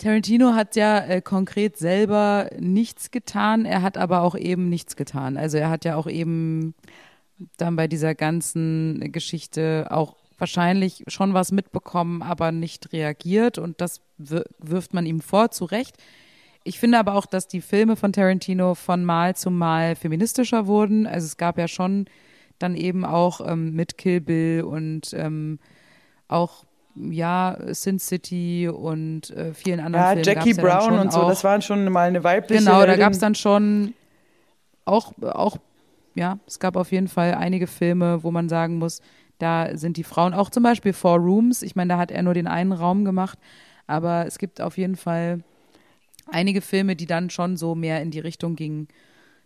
Tarantino 0.00 0.54
hat 0.54 0.76
ja 0.76 0.98
äh, 0.98 1.20
konkret 1.20 1.76
selber 1.76 2.48
nichts 2.58 3.10
getan, 3.10 3.66
er 3.66 3.82
hat 3.82 3.98
aber 3.98 4.22
auch 4.22 4.34
eben 4.34 4.68
nichts 4.68 4.96
getan. 4.96 5.36
Also 5.36 5.58
er 5.58 5.68
hat 5.70 5.84
ja 5.84 5.96
auch 5.96 6.06
eben 6.06 6.74
dann 7.58 7.76
bei 7.76 7.86
dieser 7.86 8.14
ganzen 8.14 9.12
Geschichte 9.12 9.88
auch 9.90 10.16
wahrscheinlich 10.38 11.04
schon 11.08 11.34
was 11.34 11.52
mitbekommen, 11.52 12.22
aber 12.22 12.50
nicht 12.50 12.92
reagiert 12.94 13.58
und 13.58 13.80
das 13.82 14.00
wir- 14.16 14.46
wirft 14.58 14.94
man 14.94 15.04
ihm 15.04 15.20
vor, 15.20 15.50
zu 15.50 15.66
Recht. 15.66 15.96
Ich 16.64 16.78
finde 16.78 16.98
aber 16.98 17.14
auch, 17.14 17.26
dass 17.26 17.46
die 17.46 17.60
Filme 17.60 17.94
von 17.96 18.12
Tarantino 18.12 18.74
von 18.74 19.04
Mal 19.04 19.36
zu 19.36 19.50
Mal 19.50 19.96
feministischer 19.96 20.66
wurden. 20.66 21.06
Also 21.06 21.26
es 21.26 21.36
gab 21.36 21.58
ja 21.58 21.68
schon 21.68 22.06
dann 22.58 22.74
eben 22.74 23.04
auch 23.04 23.40
ähm, 23.46 23.74
mit 23.74 23.98
Kill 23.98 24.20
Bill 24.20 24.62
und 24.62 25.12
ähm, 25.14 25.58
auch 26.28 26.64
ja 26.94 27.56
Sin 27.68 27.98
City 27.98 28.68
und 28.68 29.30
äh, 29.30 29.54
vielen 29.54 29.80
anderen 29.80 30.04
ja, 30.04 30.10
Filmen. 30.10 30.24
Jackie 30.24 30.56
ja 30.56 30.62
Brown 30.62 30.82
schon 30.82 30.98
und 30.98 31.12
so, 31.12 31.20
auch, 31.20 31.28
das 31.28 31.44
waren 31.44 31.62
schon 31.62 31.84
mal 31.90 32.08
eine 32.08 32.24
weibliche 32.24 32.60
Genau, 32.62 32.80
da 32.80 32.88
Heldin. 32.88 33.00
gab 33.00 33.12
es 33.12 33.18
dann 33.18 33.34
schon 33.34 33.94
auch, 34.84 35.12
auch, 35.22 35.56
ja, 36.14 36.38
es 36.46 36.58
gab 36.58 36.76
auf 36.76 36.92
jeden 36.92 37.08
Fall 37.08 37.34
einige 37.34 37.66
Filme, 37.66 38.22
wo 38.22 38.30
man 38.30 38.48
sagen 38.48 38.78
muss, 38.78 39.00
da 39.38 39.76
sind 39.76 39.96
die 39.96 40.04
Frauen, 40.04 40.34
auch 40.34 40.50
zum 40.50 40.62
Beispiel 40.62 40.92
Four 40.92 41.18
Rooms, 41.18 41.62
ich 41.62 41.76
meine, 41.76 41.94
da 41.94 41.98
hat 41.98 42.10
er 42.10 42.22
nur 42.22 42.34
den 42.34 42.46
einen 42.46 42.72
Raum 42.72 43.04
gemacht, 43.04 43.38
aber 43.86 44.26
es 44.26 44.38
gibt 44.38 44.60
auf 44.60 44.76
jeden 44.76 44.96
Fall 44.96 45.42
einige 46.30 46.60
Filme, 46.60 46.96
die 46.96 47.06
dann 47.06 47.30
schon 47.30 47.56
so 47.56 47.74
mehr 47.74 48.02
in 48.02 48.10
die 48.10 48.20
Richtung 48.20 48.56
gingen. 48.56 48.88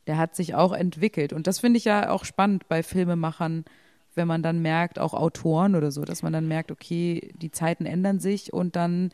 Der 0.07 0.19
hat 0.19 0.37
sich 0.37 0.55
auch 0.55 0.73
entwickelt. 0.73 1.33
Und 1.33 1.47
das 1.47 1.61
finde 1.61 1.79
ich 1.79 1.85
ja 1.87 2.11
auch 2.11 2.25
spannend 2.25 2.69
bei 2.69 2.83
Filmemachern, 2.83 3.65
wenn 4.17 4.29
man 4.29 4.43
dann 4.43 4.62
merkt, 4.62 4.99
auch 4.99 5.15
Autoren 5.15 5.75
oder 5.75 5.91
so, 5.91 6.03
dass 6.05 6.23
man 6.23 6.33
dann 6.33 6.49
merkt, 6.49 6.71
okay, 6.71 7.33
die 7.35 7.51
Zeiten 7.51 7.87
ändern 7.87 8.21
sich 8.21 8.53
und 8.53 8.77
dann 8.77 9.11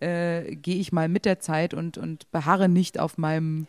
äh, 0.00 0.56
gehe 0.56 0.76
ich 0.76 0.92
mal 0.92 1.08
mit 1.08 1.24
der 1.24 1.40
Zeit 1.40 1.74
und, 1.74 1.98
und 1.98 2.30
beharre 2.32 2.68
nicht 2.68 2.98
auf 2.98 3.18
meinem 3.18 3.66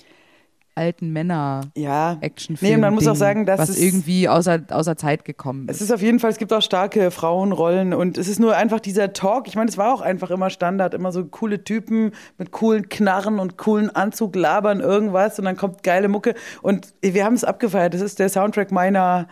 alten 0.75 1.11
Männer 1.11 1.61
ja. 1.75 2.17
Actionfilm. 2.21 2.71
Nee, 2.71 2.77
man 2.77 2.93
muss 2.93 3.07
auch 3.07 3.15
sagen, 3.15 3.45
dass 3.45 3.59
was 3.59 3.69
es- 3.69 3.79
irgendwie 3.81 4.27
außer, 4.27 4.61
außer 4.69 4.95
Zeit 4.97 5.25
gekommen 5.25 5.67
Es 5.69 5.77
ist. 5.77 5.83
ist 5.83 5.91
auf 5.91 6.01
jeden 6.01 6.19
Fall, 6.19 6.31
es 6.31 6.37
gibt 6.37 6.51
auch 6.53 6.61
starke 6.61 7.11
Frauenrollen 7.11 7.93
und 7.93 8.17
es 8.17 8.27
ist 8.27 8.39
nur 8.39 8.55
einfach 8.55 8.79
dieser 8.79 9.13
Talk. 9.13 9.47
Ich 9.47 9.55
meine, 9.55 9.69
es 9.69 9.77
war 9.77 9.93
auch 9.93 10.01
einfach 10.01 10.31
immer 10.31 10.49
Standard, 10.49 10.93
immer 10.93 11.11
so 11.11 11.25
coole 11.25 11.63
Typen 11.63 12.11
mit 12.37 12.51
coolen 12.51 12.89
Knarren 12.89 13.39
und 13.39 13.57
coolen 13.57 13.89
Anzug 13.95 14.35
labern 14.35 14.79
irgendwas 14.79 15.37
und 15.39 15.45
dann 15.45 15.57
kommt 15.57 15.83
geile 15.83 16.07
Mucke 16.07 16.33
und 16.61 16.93
wir 17.01 17.23
haben 17.25 17.35
es 17.35 17.43
abgefeiert. 17.43 17.93
Das 17.93 18.01
ist 18.01 18.19
der 18.19 18.29
Soundtrack 18.29 18.71
meiner, 18.71 19.27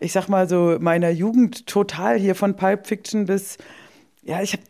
ich 0.00 0.12
sag 0.12 0.28
mal 0.28 0.48
so, 0.48 0.76
meiner 0.80 1.10
Jugend 1.10 1.66
total 1.66 2.18
hier 2.18 2.34
von 2.34 2.56
Pipe 2.56 2.84
Fiction 2.84 3.26
bis, 3.26 3.58
ja, 4.22 4.40
ich 4.42 4.52
habe 4.52 4.62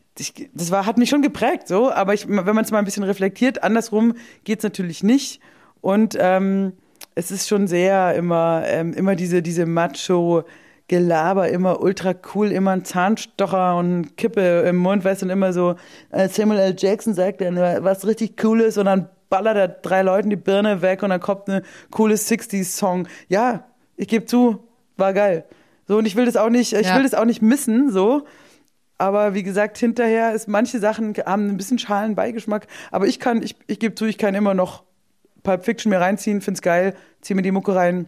das 0.55 0.71
war, 0.71 0.87
hat 0.87 0.97
mich 0.97 1.11
schon 1.11 1.23
geprägt, 1.23 1.67
so, 1.67 1.91
aber 1.91 2.15
ich, 2.15 2.29
wenn 2.29 2.45
man 2.55 2.59
es 2.65 2.71
mal 2.71 2.79
ein 2.79 2.85
bisschen 2.85 3.03
reflektiert, 3.03 3.65
andersrum 3.65 4.15
geht's 4.45 4.63
natürlich 4.63 5.03
nicht. 5.03 5.41
Und 5.85 6.17
ähm, 6.19 6.73
es 7.15 7.31
ist 7.31 7.47
schon 7.47 7.67
sehr 7.67 8.15
immer, 8.15 8.63
ähm, 8.65 8.95
immer 8.95 9.15
diese, 9.17 9.43
diese 9.43 9.67
Macho- 9.67 10.45
Gelaber, 10.87 11.49
immer 11.49 11.81
ultra 11.81 12.13
cool, 12.35 12.53
immer 12.53 12.73
ein 12.73 12.85
Zahnstocher 12.85 13.77
und 13.79 14.19
Kippe 14.19 14.65
im 14.69 14.77
Mund, 14.77 15.03
weißt 15.03 15.23
du, 15.23 15.27
und 15.27 15.31
immer 15.31 15.55
so, 15.55 15.77
äh, 16.11 16.29
Samuel 16.29 16.61
L. 16.61 16.75
Jackson 16.77 17.15
sagt 17.15 17.41
dann 17.41 17.57
was 17.57 18.07
richtig 18.07 18.37
Cooles 18.37 18.77
und 18.77 18.85
dann 18.85 19.09
ballert 19.31 19.57
er 19.57 19.69
drei 19.69 20.03
Leuten 20.03 20.29
die 20.29 20.37
Birne 20.37 20.83
weg 20.83 21.03
und 21.03 21.09
dann 21.09 21.21
kommt 21.21 21.49
eine 21.49 21.63
coole 21.91 22.17
60s-Song. 22.17 23.09
Ja, 23.29 23.65
ich 23.97 24.09
gebe 24.09 24.27
zu, 24.27 24.59
war 24.99 25.15
geil. 25.15 25.45
So, 25.89 25.97
und 25.97 26.05
ich 26.05 26.17
will 26.17 26.27
das 26.27 26.37
auch 26.37 26.51
nicht, 26.51 26.75
ich 26.75 26.87
Ja. 26.87 26.97
will 26.97 27.03
das 27.03 27.15
auch 27.15 27.25
nicht 27.25 27.41
missen, 27.41 27.91
so. 27.91 28.27
Aber 28.99 29.33
wie 29.33 29.43
gesagt, 29.43 29.79
hinterher 29.79 30.35
ist 30.35 30.49
manche 30.49 30.81
Sachen 30.81 31.15
haben 31.25 31.49
ein 31.49 31.57
bisschen 31.57 31.79
schalen 31.79 32.15
Beigeschmack. 32.15 32.67
Aber 32.91 33.07
ich 33.07 33.21
kann, 33.21 33.43
ich, 33.43 33.57
ich 33.69 33.79
gebe 33.79 33.95
zu, 33.95 34.05
ich 34.05 34.19
kann 34.19 34.35
immer 34.35 34.53
noch 34.53 34.83
Pulp 35.45 35.65
Fiction 35.65 35.91
mir 35.91 36.01
reinziehen, 36.01 36.41
find's 36.41 36.63
geil, 36.63 36.95
zieh 37.21 37.35
mir 37.35 37.43
die 37.43 37.53
Mucke 37.53 37.77
rein. 37.77 38.07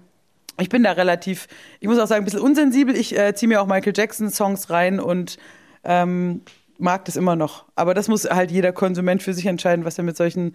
Ich 0.58 0.68
bin 0.68 0.82
da 0.82 0.92
relativ, 0.92 1.46
ich 1.80 1.86
muss 1.86 1.98
auch 1.98 2.06
sagen, 2.06 2.22
ein 2.22 2.24
bisschen 2.24 2.40
unsensibel. 2.40 2.96
Ich 2.96 3.16
äh, 3.16 3.34
ziehe 3.34 3.48
mir 3.48 3.62
auch 3.62 3.66
Michael 3.66 3.92
Jackson 3.94 4.30
Songs 4.30 4.70
rein 4.70 4.98
und 4.98 5.36
ähm, 5.84 6.40
mag 6.78 7.04
das 7.04 7.16
immer 7.16 7.36
noch. 7.36 7.64
Aber 7.74 7.94
das 7.94 8.08
muss 8.08 8.24
halt 8.24 8.50
jeder 8.50 8.72
Konsument 8.72 9.22
für 9.22 9.34
sich 9.34 9.46
entscheiden, 9.46 9.84
was 9.84 9.98
er 9.98 10.04
mit 10.04 10.16
solchen 10.16 10.54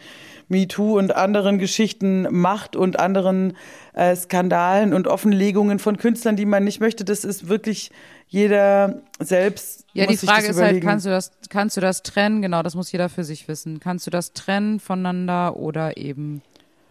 MeToo 0.50 0.98
und 0.98 1.16
anderen 1.16 1.58
Geschichten 1.60 2.28
macht 2.32 2.76
und 2.76 3.00
anderen 3.00 3.56
äh, 3.94 4.16
Skandalen 4.16 4.94
und 4.94 5.08
Offenlegungen 5.08 5.80
von 5.80 5.98
Künstlern, 5.98 6.36
die 6.36 6.46
man 6.46 6.64
nicht 6.64 6.80
möchte. 6.80 7.06
Das 7.06 7.24
ist 7.24 7.48
wirklich 7.48 7.92
jeder 8.28 9.02
selbst. 9.20 9.86
Ja, 9.94 10.06
muss 10.06 10.14
die 10.14 10.18
sich 10.18 10.30
Frage 10.30 10.48
das 10.48 10.56
ist 10.56 10.62
halt, 10.62 10.82
kannst 10.82 11.06
du 11.06 11.10
das, 11.10 11.32
kannst 11.50 11.78
du 11.78 11.82
das 11.82 12.04
trennen? 12.04 12.42
Genau, 12.42 12.64
das 12.64 12.76
muss 12.76 12.92
jeder 12.92 13.10
für 13.10 13.24
sich 13.24 13.48
wissen. 13.48 13.80
Kannst 13.80 14.08
du 14.08 14.12
das 14.12 14.34
trennen 14.34 14.80
voneinander 14.80 15.58
oder 15.58 15.98
eben 15.98 16.42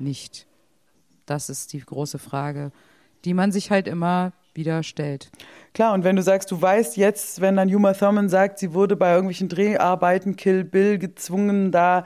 nicht? 0.00 0.46
Das 1.26 1.48
ist 1.48 1.72
die 1.72 1.80
große 1.80 2.18
Frage, 2.18 2.72
die 3.24 3.34
man 3.34 3.52
sich 3.52 3.70
halt 3.70 3.86
immer 3.86 4.32
wieder 4.52 4.82
stellt. 4.82 5.30
Klar, 5.74 5.94
und 5.94 6.02
wenn 6.02 6.16
du 6.16 6.22
sagst, 6.22 6.50
du 6.50 6.60
weißt 6.60 6.96
jetzt, 6.96 7.40
wenn 7.40 7.54
dann 7.54 7.72
Uma 7.72 7.92
Thurman 7.92 8.28
sagt, 8.28 8.58
sie 8.58 8.74
wurde 8.74 8.96
bei 8.96 9.12
irgendwelchen 9.12 9.48
Dreharbeiten 9.48 10.34
Kill 10.34 10.64
Bill 10.64 10.98
gezwungen, 10.98 11.70
da 11.70 12.04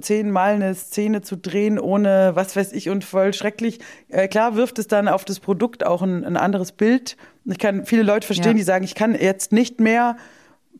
zehnmal 0.00 0.54
eine 0.54 0.74
Szene 0.74 1.22
zu 1.22 1.36
drehen, 1.36 1.78
ohne 1.78 2.32
was 2.34 2.54
weiß 2.56 2.72
ich 2.72 2.90
und 2.90 3.04
voll 3.04 3.32
schrecklich. 3.32 3.80
Äh, 4.08 4.28
klar 4.28 4.54
wirft 4.54 4.78
es 4.78 4.86
dann 4.86 5.08
auf 5.08 5.24
das 5.24 5.40
Produkt 5.40 5.86
auch 5.86 6.02
ein, 6.02 6.24
ein 6.24 6.36
anderes 6.36 6.72
Bild. 6.72 7.16
Ich 7.46 7.58
kann 7.58 7.86
viele 7.86 8.02
Leute 8.02 8.26
verstehen, 8.26 8.52
Ja. 8.52 8.58
die 8.58 8.62
sagen, 8.64 8.84
ich 8.84 8.94
kann 8.94 9.14
jetzt 9.14 9.52
nicht 9.52 9.80
mehr 9.80 10.16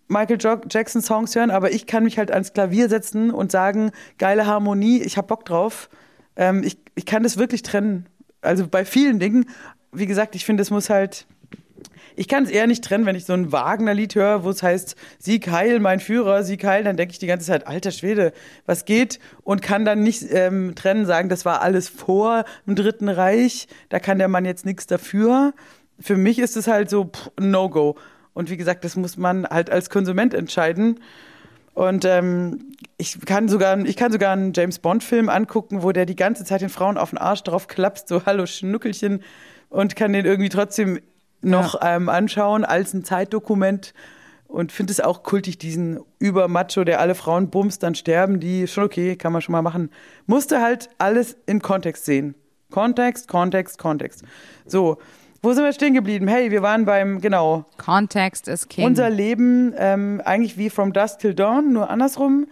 Michael 0.08 0.38
Jackson 0.68 1.00
Songs 1.00 1.34
hören, 1.34 1.50
aber 1.50 1.72
ich 1.72 1.86
kann 1.86 2.04
mich 2.04 2.18
halt 2.18 2.30
ans 2.30 2.52
Klavier 2.52 2.90
setzen 2.90 3.30
und 3.30 3.50
sagen, 3.50 3.92
geile 4.18 4.46
Harmonie, 4.46 5.00
ich 5.00 5.16
hab 5.16 5.28
Bock 5.28 5.46
drauf. 5.46 5.88
Ähm, 6.36 6.62
ich, 6.64 6.78
ich 6.94 7.06
kann 7.06 7.22
das 7.22 7.36
wirklich 7.36 7.62
trennen. 7.62 8.06
Also 8.40 8.66
bei 8.66 8.84
vielen 8.84 9.18
Dingen, 9.18 9.46
wie 9.92 10.06
gesagt, 10.06 10.34
ich 10.34 10.44
finde, 10.44 10.62
es 10.62 10.70
muss 10.70 10.90
halt 10.90 11.26
ich 12.16 12.28
kann 12.28 12.44
es 12.44 12.50
eher 12.50 12.66
nicht 12.66 12.84
trennen, 12.84 13.06
wenn 13.06 13.16
ich 13.16 13.24
so 13.24 13.32
ein 13.32 13.52
Wagner-Lied 13.52 14.14
höre, 14.14 14.44
wo 14.44 14.50
es 14.50 14.62
heißt, 14.62 14.96
Sieg 15.18 15.50
heil, 15.50 15.80
mein 15.80 16.00
Führer, 16.00 16.42
Sieg 16.42 16.64
heil, 16.64 16.84
dann 16.84 16.96
denke 16.96 17.12
ich 17.12 17.18
die 17.18 17.26
ganze 17.26 17.46
Zeit, 17.46 17.66
alter 17.66 17.90
Schwede, 17.90 18.32
was 18.66 18.84
geht? 18.84 19.18
Und 19.42 19.62
kann 19.62 19.84
dann 19.84 20.02
nicht 20.02 20.24
ähm, 20.30 20.74
trennen, 20.74 21.06
sagen, 21.06 21.28
das 21.28 21.44
war 21.44 21.62
alles 21.62 21.88
vor 21.88 22.44
dem 22.66 22.74
Dritten 22.74 23.08
Reich, 23.08 23.66
da 23.88 23.98
kann 23.98 24.18
der 24.18 24.28
Mann 24.28 24.44
jetzt 24.44 24.66
nichts 24.66 24.86
dafür. 24.86 25.54
Für 25.98 26.16
mich 26.16 26.38
ist 26.38 26.56
es 26.56 26.66
halt 26.66 26.90
so 26.90 27.10
No-Go. 27.40 27.96
Und 28.34 28.50
wie 28.50 28.56
gesagt, 28.56 28.84
das 28.84 28.96
muss 28.96 29.16
man 29.16 29.46
halt 29.46 29.70
als 29.70 29.90
Konsument 29.90 30.34
entscheiden. 30.34 31.00
Und 31.74 32.04
ähm, 32.04 32.74
ich 32.98 33.18
kann 33.20 33.48
sogar, 33.48 33.78
ich 33.78 33.96
kann 33.96 34.12
sogar 34.12 34.32
einen 34.32 34.52
James 34.52 34.78
Bond 34.78 35.02
Film 35.02 35.28
angucken, 35.28 35.82
wo 35.82 35.92
der 35.92 36.06
die 36.06 36.16
ganze 36.16 36.44
Zeit 36.44 36.60
den 36.60 36.68
Frauen 36.68 36.98
auf 36.98 37.10
den 37.10 37.18
Arsch 37.18 37.42
drauf 37.42 37.66
klapst, 37.66 38.08
so 38.08 38.26
Hallo 38.26 38.46
Schnuckelchen. 38.46 39.22
und 39.70 39.96
kann 39.96 40.12
den 40.12 40.26
irgendwie 40.26 40.50
trotzdem 40.50 41.00
noch 41.40 41.80
ähm, 41.82 42.08
anschauen 42.08 42.64
als 42.64 42.94
ein 42.94 43.04
Zeitdokument 43.04 43.94
und 44.52 44.70
finde 44.70 44.92
es 44.92 45.00
auch 45.00 45.22
kultig, 45.22 45.58
diesen 45.58 46.00
Übermacho, 46.18 46.84
der 46.84 47.00
alle 47.00 47.14
Frauen 47.14 47.48
bumst, 47.48 47.82
dann 47.82 47.94
sterben 47.94 48.38
die. 48.38 48.66
Schon 48.66 48.84
okay, 48.84 49.16
kann 49.16 49.32
man 49.32 49.40
schon 49.40 49.52
mal 49.52 49.62
machen. 49.62 49.90
Musste 50.26 50.60
halt 50.60 50.90
alles 50.98 51.36
in 51.46 51.62
Kontext 51.62 52.04
sehen. 52.04 52.34
Kontext, 52.70 53.28
Kontext, 53.28 53.78
Kontext. 53.78 54.24
So, 54.66 54.98
wo 55.42 55.52
sind 55.52 55.64
wir 55.64 55.72
stehen 55.72 55.92
geblieben? 55.92 56.28
Hey, 56.28 56.50
wir 56.52 56.62
waren 56.62 56.84
beim, 56.84 57.20
genau, 57.20 57.64
Context 57.76 58.46
is 58.46 58.68
king. 58.68 58.86
unser 58.86 59.10
Leben 59.10 59.74
ähm, 59.76 60.22
eigentlich 60.24 60.56
wie 60.56 60.70
From 60.70 60.92
Dusk 60.92 61.18
Till 61.18 61.34
Dawn, 61.34 61.72
nur 61.72 61.90
andersrum. 61.90 62.46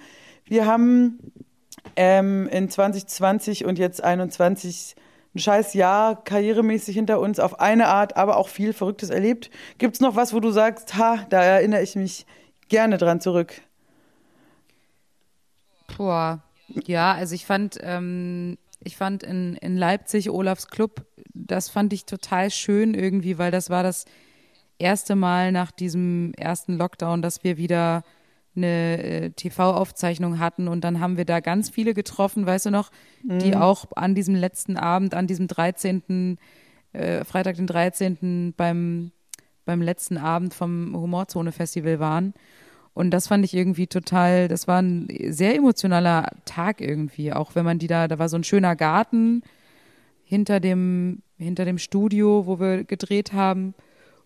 Wir 0.44 0.66
haben 0.66 1.32
ähm, 1.94 2.48
in 2.48 2.68
2020 2.68 3.64
und 3.64 3.78
jetzt 3.78 4.02
21 4.02 4.96
ein 5.34 5.38
scheiß 5.38 5.74
Jahr 5.74 6.24
karrieremäßig 6.24 6.96
hinter 6.96 7.20
uns 7.20 7.38
auf 7.38 7.60
eine 7.60 7.86
Art, 7.86 8.16
aber 8.16 8.36
auch 8.36 8.48
viel 8.48 8.72
Verrücktes 8.72 9.10
erlebt. 9.10 9.50
Gibt 9.78 9.94
es 9.94 10.00
noch 10.00 10.16
was, 10.16 10.34
wo 10.34 10.40
du 10.40 10.50
sagst, 10.50 10.96
ha, 10.96 11.24
da 11.30 11.40
erinnere 11.42 11.82
ich 11.82 11.94
mich 11.94 12.26
gerne 12.68 12.98
dran 12.98 13.20
zurück? 13.20 13.62
Boah. 15.96 16.42
Ja, 16.86 17.12
also 17.14 17.34
ich 17.36 17.46
fand, 17.46 17.78
ähm, 17.80 18.58
ich 18.82 18.96
fand 18.96 19.22
in, 19.22 19.56
in 19.56 19.76
Leipzig 19.76 20.30
Olafs 20.30 20.68
Club, 20.68 21.06
das 21.34 21.68
fand 21.68 21.92
ich 21.92 22.06
total 22.06 22.50
schön 22.50 22.94
irgendwie, 22.94 23.38
weil 23.38 23.50
das 23.50 23.70
war 23.70 23.82
das 23.82 24.04
erste 24.78 25.14
Mal 25.14 25.52
nach 25.52 25.70
diesem 25.70 26.32
ersten 26.34 26.76
Lockdown, 26.76 27.22
dass 27.22 27.44
wir 27.44 27.56
wieder 27.56 28.02
eine 28.56 29.02
äh, 29.02 29.30
TV-Aufzeichnung 29.30 30.38
hatten 30.38 30.66
und 30.66 30.82
dann 30.82 31.00
haben 31.00 31.16
wir 31.16 31.24
da 31.24 31.40
ganz 31.40 31.70
viele 31.70 31.94
getroffen, 31.94 32.46
weißt 32.46 32.66
du 32.66 32.70
noch, 32.70 32.90
die 33.22 33.54
auch 33.54 33.86
an 33.94 34.14
diesem 34.14 34.34
letzten 34.34 34.76
Abend, 34.76 35.14
an 35.14 35.26
diesem 35.26 35.46
13., 35.46 36.36
äh, 36.92 37.24
Freitag 37.24 37.56
den 37.56 37.68
13. 37.68 38.54
beim, 38.56 39.12
beim 39.64 39.82
letzten 39.82 40.18
Abend 40.18 40.54
vom 40.54 40.94
Humorzone-Festival 40.96 42.00
waren. 42.00 42.34
Und 43.00 43.12
das 43.12 43.28
fand 43.28 43.46
ich 43.46 43.54
irgendwie 43.54 43.86
total, 43.86 44.46
das 44.46 44.68
war 44.68 44.82
ein 44.82 45.08
sehr 45.30 45.56
emotionaler 45.56 46.32
Tag 46.44 46.82
irgendwie, 46.82 47.32
auch 47.32 47.54
wenn 47.54 47.64
man 47.64 47.78
die 47.78 47.86
da, 47.86 48.08
da 48.08 48.18
war 48.18 48.28
so 48.28 48.36
ein 48.36 48.44
schöner 48.44 48.76
Garten 48.76 49.42
hinter 50.22 50.60
dem, 50.60 51.22
hinter 51.38 51.64
dem 51.64 51.78
Studio, 51.78 52.46
wo 52.46 52.60
wir 52.60 52.84
gedreht 52.84 53.32
haben. 53.32 53.72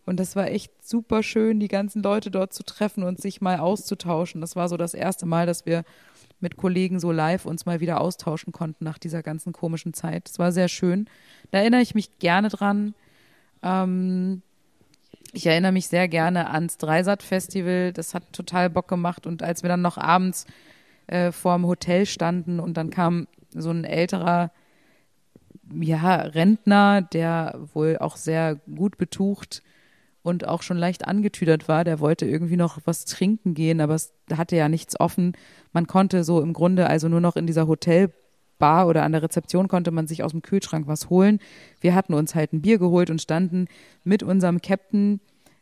Und 0.07 0.19
das 0.19 0.35
war 0.35 0.49
echt 0.49 0.73
super 0.85 1.23
schön, 1.23 1.61
die 1.61 1.69
ganzen 1.69 2.03
Leute 2.03 2.33
dort 2.33 2.53
zu 2.53 2.65
treffen 2.65 3.05
und 3.05 3.21
sich 3.21 3.41
mal 3.41 3.61
auszutauschen. 3.61 4.41
Das 4.41 4.57
war 4.57 4.69
so 4.69 4.77
das 4.77 4.93
erste 4.93 5.25
Mal, 5.25 5.47
dass 5.47 5.67
wir 5.67 5.85
mit 6.41 6.57
Kollegen 6.57 6.99
so 6.99 7.13
live 7.13 7.47
uns 7.47 7.67
mal 7.67 7.79
wieder 7.79 8.01
austauschen 8.01 8.53
konnten 8.53 8.83
nach 8.83 8.99
dieser 8.99 9.23
ganzen 9.23 9.53
komischen 9.53 9.95
Zeit. 9.95 10.29
Das 10.29 10.41
war 10.41 10.51
sehr 10.51 10.67
schön. 10.67 11.09
Da 11.53 11.59
erinnere 11.61 11.81
ich 11.81 11.95
mich 11.95 12.19
gerne 12.19 12.49
dran. 12.49 12.95
Ähm, 13.63 14.43
ich 15.35 15.47
erinnere 15.47 15.73
mich 15.73 15.89
sehr 15.89 16.09
gerne 16.09 16.51
ans 16.51 16.79
Dreisat-Festival. 16.79 17.93
Das 17.93 18.15
hat 18.15 18.33
total 18.33 18.71
Bock 18.71 18.89
gemacht. 18.89 19.27
Und 19.27 19.43
als 19.43 19.63
wir 19.63 19.69
dann 19.69 19.83
noch 19.83 19.99
abends 19.99 20.47
äh, 21.07 21.33
vorm 21.33 21.67
Hotel 21.67 22.07
standen 22.07 22.61
und 22.61 22.77
dann 22.77 22.91
kam 22.91 23.27
so 23.51 23.71
ein 23.71 23.85
älterer 23.85 24.51
ja, 25.81 26.17
Rentner, 26.17 27.03
der 27.03 27.59
wohl 27.73 27.99
auch 27.99 28.17
sehr 28.17 28.57
gut 28.75 28.97
betucht 28.99 29.63
und 30.23 30.47
auch 30.47 30.63
schon 30.63 30.77
leicht 30.77 31.07
angetüdert 31.07 31.69
war, 31.69 31.85
der 31.85 32.01
wollte 32.01 32.27
irgendwie 32.27 32.57
noch 32.57 32.79
was 32.85 33.05
trinken 33.05 33.55
gehen, 33.55 33.81
aber 33.81 33.95
es 33.95 34.13
hatte 34.35 34.57
ja 34.57 34.69
nichts 34.69 34.99
offen. 34.99 35.33
Man 35.73 35.87
konnte 35.87 36.25
so 36.25 36.41
im 36.41 36.53
Grunde 36.53 36.87
also 36.87 37.09
nur 37.09 37.21
noch 37.21 37.37
in 37.37 37.47
dieser 37.47 37.67
Hotelbar 38.55 38.87
oder 38.87 39.03
an 39.03 39.13
der 39.13 39.23
Rezeption 39.23 39.69
konnte 39.69 39.91
man 39.91 40.07
sich 40.07 40.23
aus 40.23 40.33
dem 40.33 40.43
Kühlschrank 40.43 40.87
was 40.87 41.11
holen. 41.11 41.39
Wir 41.81 41.95
hatten 41.95 42.15
uns 42.15 42.35
halt 42.35 42.53
ein 42.53 42.63
Bier 42.63 42.79
geholt 42.79 43.11
und 43.11 43.21
standen 43.21 43.67
mit 44.05 44.23
unserem 44.23 44.61
Captain 44.61 45.21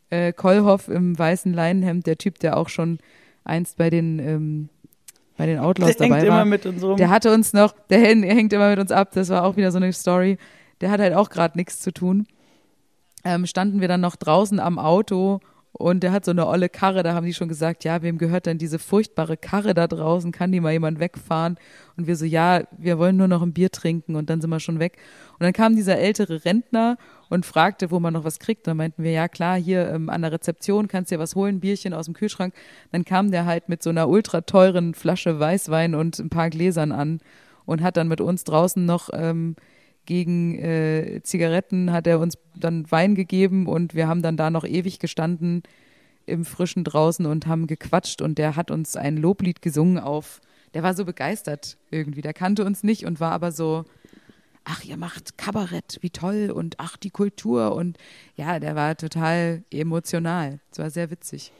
äh, 0.09 0.33
Kollhoff 0.33 0.87
im 0.87 1.17
weißen 1.17 1.53
Leinenhemd, 1.53 2.05
der 2.05 2.17
Typ, 2.17 2.39
der 2.39 2.57
auch 2.57 2.69
schon 2.69 2.99
einst 3.43 3.77
bei 3.77 3.89
den 3.89 4.19
ähm, 4.19 4.69
bei 5.35 5.47
den 5.47 5.57
Outlaws 5.57 5.97
Der 5.97 6.07
dabei 6.07 6.19
hängt 6.19 6.29
war. 6.29 6.41
immer 6.41 6.49
mit 6.49 6.65
uns 6.65 6.83
rum. 6.83 6.95
Der 6.97 7.09
hatte 7.09 7.33
uns 7.33 7.53
noch, 7.53 7.73
der 7.89 7.99
hängt, 7.99 8.23
hängt 8.23 8.53
immer 8.53 8.69
mit 8.69 8.77
uns 8.77 8.91
ab, 8.91 9.11
das 9.13 9.29
war 9.29 9.43
auch 9.43 9.57
wieder 9.57 9.71
so 9.71 9.77
eine 9.77 9.91
Story. 9.91 10.37
Der 10.79 10.91
hat 10.91 10.99
halt 10.99 11.15
auch 11.15 11.29
gerade 11.29 11.57
nichts 11.57 11.79
zu 11.79 11.91
tun. 11.91 12.27
Ähm, 13.25 13.47
standen 13.47 13.81
wir 13.81 13.87
dann 13.87 14.01
noch 14.01 14.15
draußen 14.15 14.59
am 14.59 14.77
Auto 14.77 15.39
und 15.75 16.03
der 16.03 16.11
hat 16.11 16.23
so 16.23 16.29
eine 16.29 16.45
olle 16.45 16.69
Karre, 16.69 17.01
da 17.01 17.15
haben 17.15 17.25
die 17.25 17.33
schon 17.33 17.47
gesagt, 17.47 17.83
ja, 17.83 18.03
wem 18.03 18.19
gehört 18.19 18.45
denn 18.45 18.59
diese 18.59 18.77
furchtbare 18.77 19.37
Karre 19.37 19.73
da 19.73 19.87
draußen? 19.87 20.31
Kann 20.31 20.51
die 20.51 20.59
mal 20.59 20.71
jemand 20.71 20.99
wegfahren? 20.99 21.57
Und 21.97 22.05
wir 22.05 22.15
so, 22.15 22.25
ja, 22.25 22.61
wir 22.77 22.99
wollen 22.99 23.17
nur 23.17 23.27
noch 23.27 23.41
ein 23.41 23.53
Bier 23.53 23.71
trinken 23.71 24.15
und 24.15 24.29
dann 24.29 24.39
sind 24.39 24.51
wir 24.51 24.59
schon 24.59 24.77
weg. 24.77 24.97
Und 25.33 25.41
dann 25.41 25.51
kam 25.51 25.75
dieser 25.75 25.97
ältere 25.97 26.45
Rentner 26.45 26.97
und 27.31 27.47
fragte, 27.47 27.89
wo 27.89 27.99
man 27.99 28.13
noch 28.13 28.23
was 28.23 28.37
kriegt. 28.37 28.67
Dann 28.67 28.77
meinten 28.77 29.03
wir, 29.03 29.11
ja 29.11 29.27
klar, 29.27 29.57
hier 29.57 29.89
ähm, 29.89 30.09
an 30.11 30.21
der 30.21 30.31
Rezeption 30.31 30.87
kannst 30.87 31.09
du 31.09 31.15
dir 31.15 31.19
was 31.19 31.33
holen, 31.33 31.59
Bierchen 31.59 31.95
aus 31.95 32.05
dem 32.05 32.13
Kühlschrank. 32.13 32.53
Dann 32.91 33.03
kam 33.03 33.31
der 33.31 33.45
halt 33.45 33.67
mit 33.67 33.81
so 33.81 33.89
einer 33.89 34.07
ultra 34.07 34.41
teuren 34.41 34.93
Flasche 34.93 35.39
Weißwein 35.39 35.95
und 35.95 36.19
ein 36.19 36.29
paar 36.29 36.51
Gläsern 36.51 36.91
an 36.91 37.19
und 37.65 37.81
hat 37.81 37.97
dann 37.97 38.07
mit 38.07 38.21
uns 38.21 38.43
draußen 38.43 38.85
noch 38.85 39.09
ähm, 39.11 39.55
gegen 40.05 40.59
äh, 40.59 41.21
Zigaretten 41.23 41.91
hat 41.91 42.07
er 42.07 42.19
uns 42.19 42.37
dann 42.55 42.89
Wein 42.91 43.15
gegeben 43.15 43.67
und 43.67 43.95
wir 43.95 44.07
haben 44.07 44.21
dann 44.21 44.37
da 44.37 44.49
noch 44.49 44.65
ewig 44.65 44.99
gestanden 44.99 45.63
im 46.25 46.45
Frischen 46.45 46.83
draußen 46.83 47.25
und 47.25 47.47
haben 47.47 47.67
gequatscht 47.67 48.21
und 48.21 48.37
der 48.37 48.55
hat 48.55 48.71
uns 48.71 48.95
ein 48.95 49.17
Loblied 49.17 49.61
gesungen 49.61 49.99
auf, 49.99 50.41
der 50.73 50.83
war 50.83 50.93
so 50.93 51.05
begeistert 51.05 51.77
irgendwie, 51.91 52.21
der 52.21 52.33
kannte 52.33 52.65
uns 52.65 52.83
nicht 52.83 53.05
und 53.05 53.19
war 53.19 53.31
aber 53.31 53.51
so, 53.51 53.85
ach, 54.63 54.83
ihr 54.83 54.97
macht 54.97 55.37
Kabarett, 55.37 55.97
wie 56.01 56.09
toll 56.09 56.51
und 56.51 56.75
ach, 56.79 56.97
die 56.97 57.09
Kultur 57.09 57.75
und 57.75 57.97
ja, 58.35 58.59
der 58.59 58.75
war 58.75 58.95
total 58.95 59.63
emotional. 59.71 60.59
Es 60.71 60.79
war 60.79 60.89
sehr 60.89 61.11
witzig. 61.11 61.51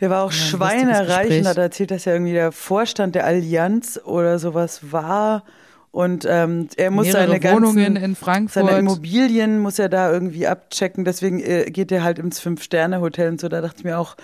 Der 0.00 0.10
war 0.10 0.24
auch 0.24 0.32
Ja, 0.32 0.36
ein 0.36 0.48
schweinereich 0.48 1.38
und 1.40 1.46
hat 1.46 1.58
erzählt, 1.58 1.90
dass 1.90 2.06
er 2.06 2.14
irgendwie 2.14 2.32
der 2.32 2.52
Vorstand 2.52 3.14
der 3.14 3.24
Allianz 3.24 4.00
oder 4.04 4.38
sowas 4.38 4.92
war. 4.92 5.44
Und 5.92 6.26
ähm, 6.28 6.68
er 6.76 6.90
muss 6.90 7.06
Mehrere 7.06 7.26
seine 7.26 7.38
ganzen, 7.38 7.62
Wohnungen 7.62 7.96
in 7.96 8.16
Frankfurt. 8.16 8.66
seine 8.66 8.78
Immobilien 8.78 9.58
muss 9.60 9.78
er 9.78 9.90
da 9.90 10.10
irgendwie 10.10 10.46
abchecken. 10.46 11.04
Deswegen 11.04 11.38
äh, 11.40 11.70
geht 11.70 11.92
er 11.92 12.02
halt 12.02 12.18
ins 12.18 12.40
Fünf-Sterne-Hotel 12.40 13.28
und 13.28 13.40
so. 13.40 13.48
Da 13.48 13.60
dachte 13.60 13.76
ich 13.78 13.84
mir 13.84 13.98
auch, 13.98 14.16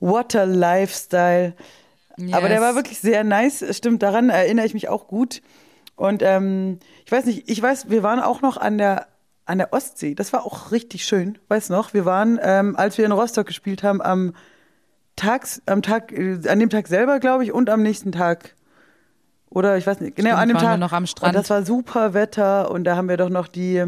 what 0.00 0.34
a 0.34 0.42
Lifestyle. 0.44 1.54
Aber 2.32 2.48
der 2.48 2.58
Yes. 2.58 2.60
war 2.60 2.74
wirklich 2.74 2.98
sehr 2.98 3.22
nice. 3.22 3.64
Stimmt, 3.76 4.02
daran 4.02 4.30
erinnere 4.30 4.66
ich 4.66 4.74
mich 4.74 4.88
auch 4.88 5.06
gut. 5.06 5.42
Und 5.94 6.22
ähm, 6.24 6.80
ich 7.06 7.12
weiß 7.12 7.24
nicht, 7.26 7.48
ich 7.48 7.62
weiß, 7.62 7.88
wir 7.88 8.02
waren 8.02 8.18
auch 8.20 8.42
noch 8.42 8.56
an 8.56 8.76
der 8.78 9.06
an 9.44 9.58
der 9.58 9.72
Ostsee. 9.72 10.14
Das 10.14 10.32
war 10.32 10.44
auch 10.46 10.70
richtig 10.72 11.04
schön. 11.04 11.38
Weiß 11.48 11.68
noch, 11.68 11.94
wir 11.94 12.04
waren, 12.04 12.38
ähm, 12.42 12.76
als 12.76 12.96
wir 12.98 13.04
in 13.04 13.12
Rostock 13.12 13.46
gespielt 13.46 13.82
haben, 13.82 14.00
am 14.00 14.34
Tags, 15.16 15.62
am 15.66 15.82
Tag, 15.82 16.12
äh, 16.12 16.38
an 16.48 16.58
dem 16.58 16.70
Tag 16.70 16.88
selber, 16.88 17.18
glaube 17.20 17.44
ich, 17.44 17.52
und 17.52 17.68
am 17.70 17.82
nächsten 17.82 18.12
Tag. 18.12 18.54
Oder 19.54 19.76
ich 19.76 19.86
weiß 19.86 20.00
nicht, 20.00 20.16
genau, 20.16 20.30
Stimmt, 20.30 20.42
an 20.42 20.48
dem 20.48 20.58
Tag. 20.58 20.78
noch 20.80 20.92
am 20.92 21.06
Strand. 21.06 21.34
Und 21.34 21.40
das 21.40 21.50
war 21.50 21.64
super 21.64 22.14
Wetter 22.14 22.70
und 22.70 22.84
da 22.84 22.96
haben 22.96 23.08
wir 23.08 23.16
doch 23.18 23.28
noch 23.28 23.48
die, 23.48 23.84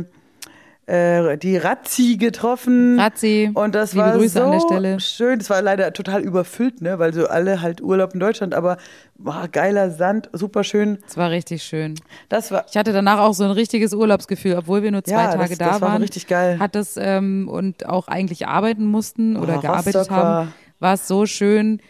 äh, 0.87 1.39
die 1.39 1.57
Razzi 1.57 2.17
getroffen. 2.19 3.01
Razzi, 3.01 3.51
Und 3.55 3.75
das 3.75 3.95
liebe 3.95 4.05
war 4.05 4.13
Grüße 4.19 4.39
so 4.39 4.45
an 4.45 4.51
der 4.53 4.61
Stelle. 4.61 5.01
schön. 5.01 5.39
Das 5.39 5.49
war 5.49 5.63
leider 5.63 5.91
total 5.95 6.21
überfüllt, 6.21 6.83
ne, 6.83 6.99
weil 6.99 7.15
so 7.15 7.27
alle 7.29 7.63
halt 7.63 7.81
Urlaub 7.81 8.13
in 8.13 8.21
Deutschland, 8.21 8.53
aber 8.55 8.77
boah, 9.17 9.49
geiler 9.51 9.91
Sand, 9.91 10.29
super 10.35 10.65
schön. 10.65 10.99
Es 11.09 11.17
war 11.17 11.31
richtig 11.31 11.63
schön. 11.63 11.95
Das 12.29 12.51
war 12.51 12.67
Ich 12.69 12.77
hatte 12.77 12.93
danach 12.93 13.21
auch 13.21 13.33
so 13.33 13.45
ein 13.45 13.51
richtiges 13.53 13.95
Urlaubsgefühl, 13.95 14.57
obwohl 14.59 14.83
wir 14.83 14.93
nur 14.93 15.03
zwei 15.05 15.13
Ja, 15.13 15.33
Tage 15.33 15.49
das- 15.51 15.59
da 15.59 15.71
das 15.71 15.81
war 15.81 15.93
waren. 15.93 16.03
richtig 16.03 16.27
geil. 16.27 16.59
Hat 16.59 16.75
das 16.75 16.97
ähm, 16.99 17.49
und 17.51 17.87
auch 17.89 18.09
eigentlich 18.09 18.47
arbeiten 18.47 18.85
mussten 18.85 19.39
oder 19.39 19.57
Oh, 19.57 19.61
gearbeitet 19.63 19.95
Rostock 19.97 20.11
haben, 20.15 20.29
war- 20.29 20.49
war 20.81 20.93
es 20.95 21.09
so 21.09 21.25
schön 21.25 21.79
sch- 21.79 21.83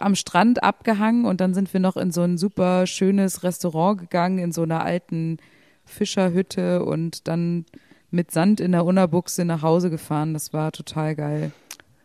am 0.00 0.14
Strand 0.14 0.62
abgehangen 0.62 1.24
und 1.24 1.40
dann 1.40 1.54
sind 1.54 1.72
wir 1.72 1.80
noch 1.80 1.96
in 1.96 2.10
so 2.10 2.22
ein 2.22 2.38
super 2.38 2.86
schönes 2.86 3.42
Restaurant 3.42 3.98
gegangen 3.98 4.38
in 4.38 4.52
so 4.52 4.62
einer 4.62 4.84
alten 4.84 5.38
Fischerhütte 5.84 6.84
und 6.84 7.28
dann 7.28 7.64
mit 8.10 8.30
Sand 8.30 8.60
in 8.60 8.72
der 8.72 8.84
Unterbuchse 8.84 9.44
nach 9.44 9.62
Hause 9.62 9.90
gefahren. 9.90 10.34
Das 10.34 10.52
war 10.52 10.72
total 10.72 11.14
geil. 11.14 11.52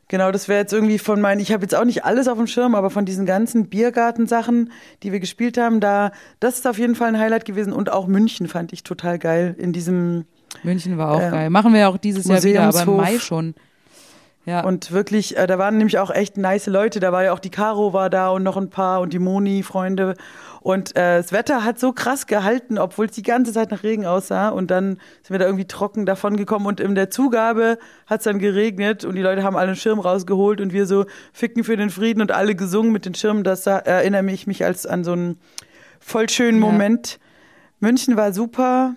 Genau, 0.07 0.29
das 0.31 0.49
wäre 0.49 0.59
jetzt 0.59 0.73
irgendwie 0.73 0.99
von 0.99 1.21
meinen, 1.21 1.39
ich 1.39 1.53
habe 1.53 1.63
jetzt 1.63 1.73
auch 1.73 1.85
nicht 1.85 2.03
alles 2.03 2.27
auf 2.27 2.37
dem 2.37 2.47
Schirm, 2.47 2.75
aber 2.75 2.89
von 2.89 3.05
diesen 3.05 3.25
ganzen 3.25 3.67
Biergartensachen, 3.69 4.71
die 5.03 5.13
wir 5.13 5.21
gespielt 5.21 5.57
haben, 5.57 5.79
da, 5.79 6.11
das 6.41 6.55
ist 6.55 6.67
auf 6.67 6.77
jeden 6.77 6.95
Fall 6.95 7.07
ein 7.09 7.17
Highlight 7.17 7.45
gewesen 7.45 7.71
und 7.71 7.89
auch 7.89 8.07
München 8.07 8.49
fand 8.49 8.73
ich 8.73 8.83
total 8.83 9.19
geil 9.19 9.55
in 9.57 9.71
diesem 9.71 10.25
München 10.63 10.97
war 10.97 11.11
auch 11.11 11.21
Äh, 11.21 11.31
geil. 11.31 11.49
Machen 11.49 11.71
wir 11.71 11.79
ja 11.79 11.87
auch 11.87 11.97
dieses 11.97 12.25
Jahr 12.25 12.43
wieder, 12.43 12.63
aber 12.63 12.81
im. 12.81 12.97
Mai 12.97 13.19
schon. 13.19 13.55
Ja. 14.43 14.63
und 14.63 14.91
wirklich, 14.91 15.37
äh, 15.37 15.45
da 15.45 15.59
waren 15.59 15.77
nämlich 15.77 15.99
auch 15.99 16.09
echt 16.09 16.35
nice 16.35 16.65
Leute, 16.65 16.99
da 16.99 17.11
war 17.11 17.23
ja 17.23 17.31
auch 17.31 17.39
die 17.39 17.51
Caro 17.51 17.93
war 17.93 18.09
da 18.09 18.29
und 18.29 18.41
noch 18.41 18.57
ein 18.57 18.71
paar 18.71 19.01
und 19.01 19.13
die 19.13 19.19
Moni, 19.19 19.61
Freunde 19.61 20.15
und 20.61 20.95
äh, 20.95 21.17
das 21.17 21.31
Wetter 21.31 21.63
hat 21.63 21.79
so 21.79 21.93
krass 21.93 22.25
gehalten, 22.25 22.79
obwohl 22.79 23.05
es 23.05 23.11
die 23.11 23.21
ganze 23.21 23.53
Zeit 23.53 23.69
nach 23.69 23.83
Regen 23.83 24.07
aussah 24.07 24.49
und 24.49 24.71
dann 24.71 24.97
sind 25.21 25.29
wir 25.29 25.37
da 25.37 25.45
irgendwie 25.45 25.67
trocken 25.67 26.07
davon 26.07 26.37
gekommen 26.37 26.65
und 26.65 26.79
in 26.79 26.95
der 26.95 27.11
Zugabe 27.11 27.77
hat 28.07 28.21
es 28.21 28.23
dann 28.23 28.39
geregnet 28.39 29.05
und 29.05 29.13
die 29.13 29.21
Leute 29.21 29.43
haben 29.43 29.55
alle 29.55 29.67
einen 29.67 29.75
Schirm 29.75 29.99
rausgeholt 29.99 30.59
und 30.59 30.73
wir 30.73 30.87
so 30.87 31.05
ficken 31.33 31.63
für 31.63 31.77
den 31.77 31.91
Frieden 31.91 32.19
und 32.21 32.31
alle 32.31 32.55
gesungen 32.55 32.91
mit 32.91 33.05
den 33.05 33.13
Schirmen, 33.13 33.43
das 33.43 33.61
da, 33.61 33.77
erinnere 33.77 34.23
mich 34.23 34.47
mich 34.47 34.65
als 34.65 34.87
an 34.87 35.03
so 35.03 35.11
einen 35.11 35.39
voll 35.99 36.27
schönen 36.29 36.59
Ja. 36.59 36.65
Moment. 36.67 37.19
München 37.79 38.17
war 38.17 38.33
super. 38.33 38.95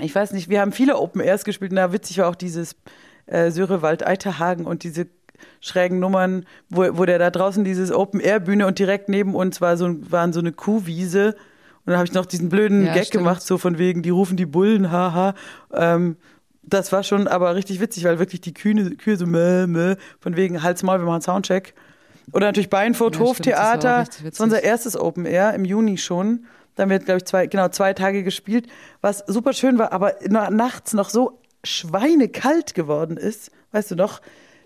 ich 0.00 0.14
weiß 0.14 0.32
nicht, 0.32 0.48
wir 0.48 0.60
haben 0.60 0.72
viele 0.72 0.96
Open 0.98 1.20
Airs 1.20 1.44
gespielt 1.44 1.70
und 1.70 1.76
da 1.76 1.92
witzig 1.92 2.18
war 2.18 2.28
auch 2.28 2.34
dieses 2.36 2.74
äh, 3.28 3.50
Sörewald 3.50 4.06
Eiterhagen 4.06 4.64
und 4.66 4.82
diese 4.84 5.06
schrägen 5.60 6.00
Nummern, 6.00 6.44
wo, 6.68 6.84
wo 6.98 7.04
der 7.04 7.18
da 7.18 7.30
draußen 7.30 7.64
dieses 7.64 7.92
Open 7.92 8.20
Air 8.20 8.40
Bühne 8.40 8.66
und 8.66 8.78
direkt 8.78 9.08
neben 9.08 9.34
uns 9.34 9.60
war 9.60 9.76
so, 9.76 9.88
waren 10.10 10.32
so 10.32 10.40
eine 10.40 10.52
Kuhwiese 10.52 11.28
und 11.84 11.92
dann 11.92 11.96
habe 11.96 12.06
ich 12.06 12.12
noch 12.12 12.26
diesen 12.26 12.48
blöden 12.48 12.84
Ja, 12.86 12.92
Gag 12.92 13.06
stimmt. 13.06 13.24
gemacht, 13.24 13.42
so 13.42 13.56
von 13.56 13.78
wegen, 13.78 14.02
die 14.02 14.10
rufen 14.10 14.36
die 14.36 14.46
Bullen, 14.46 14.90
haha. 14.90 15.34
Ähm, 15.72 16.16
das 16.62 16.92
war 16.92 17.02
schon 17.02 17.28
aber 17.28 17.54
richtig 17.54 17.80
witzig, 17.80 18.04
weil 18.04 18.18
wirklich 18.18 18.40
die 18.42 18.52
Kühe, 18.52 18.74
Kühe 18.96 19.16
so 19.16 19.26
meh, 19.26 19.66
meh, 19.66 19.94
von 20.20 20.36
wegen 20.36 20.62
Hals 20.62 20.82
Maul, 20.82 20.98
wir 20.98 21.06
machen 21.06 21.22
Soundcheck. 21.22 21.74
Oder 22.32 22.46
natürlich 22.46 22.68
Beinfurt 22.68 23.14
Ja, 23.14 23.20
das 23.20 23.28
Hoftheater, 23.28 24.00
witzig. 24.02 24.24
das 24.28 24.38
war 24.40 24.44
unser 24.44 24.62
erstes 24.62 25.00
Open 25.00 25.24
Air 25.24 25.54
im 25.54 25.64
Juni 25.64 25.96
schon. 25.96 26.44
Dann 26.74 26.90
wird, 26.90 27.06
glaube 27.06 27.18
ich, 27.18 27.24
zwei, 27.24 27.46
genau, 27.46 27.68
zwei 27.68 27.94
Tage 27.94 28.22
gespielt, 28.22 28.66
was 29.00 29.24
super 29.26 29.52
schön 29.54 29.78
war, 29.78 29.92
aber 29.92 30.14
na, 30.28 30.50
nachts 30.50 30.92
noch 30.92 31.08
so 31.08 31.40
schweinekalt 31.64 32.74
geworden 32.74 33.16
ist. 33.16 33.50
Weißt 33.72 33.90
du 33.90 33.94
noch? 33.96 34.20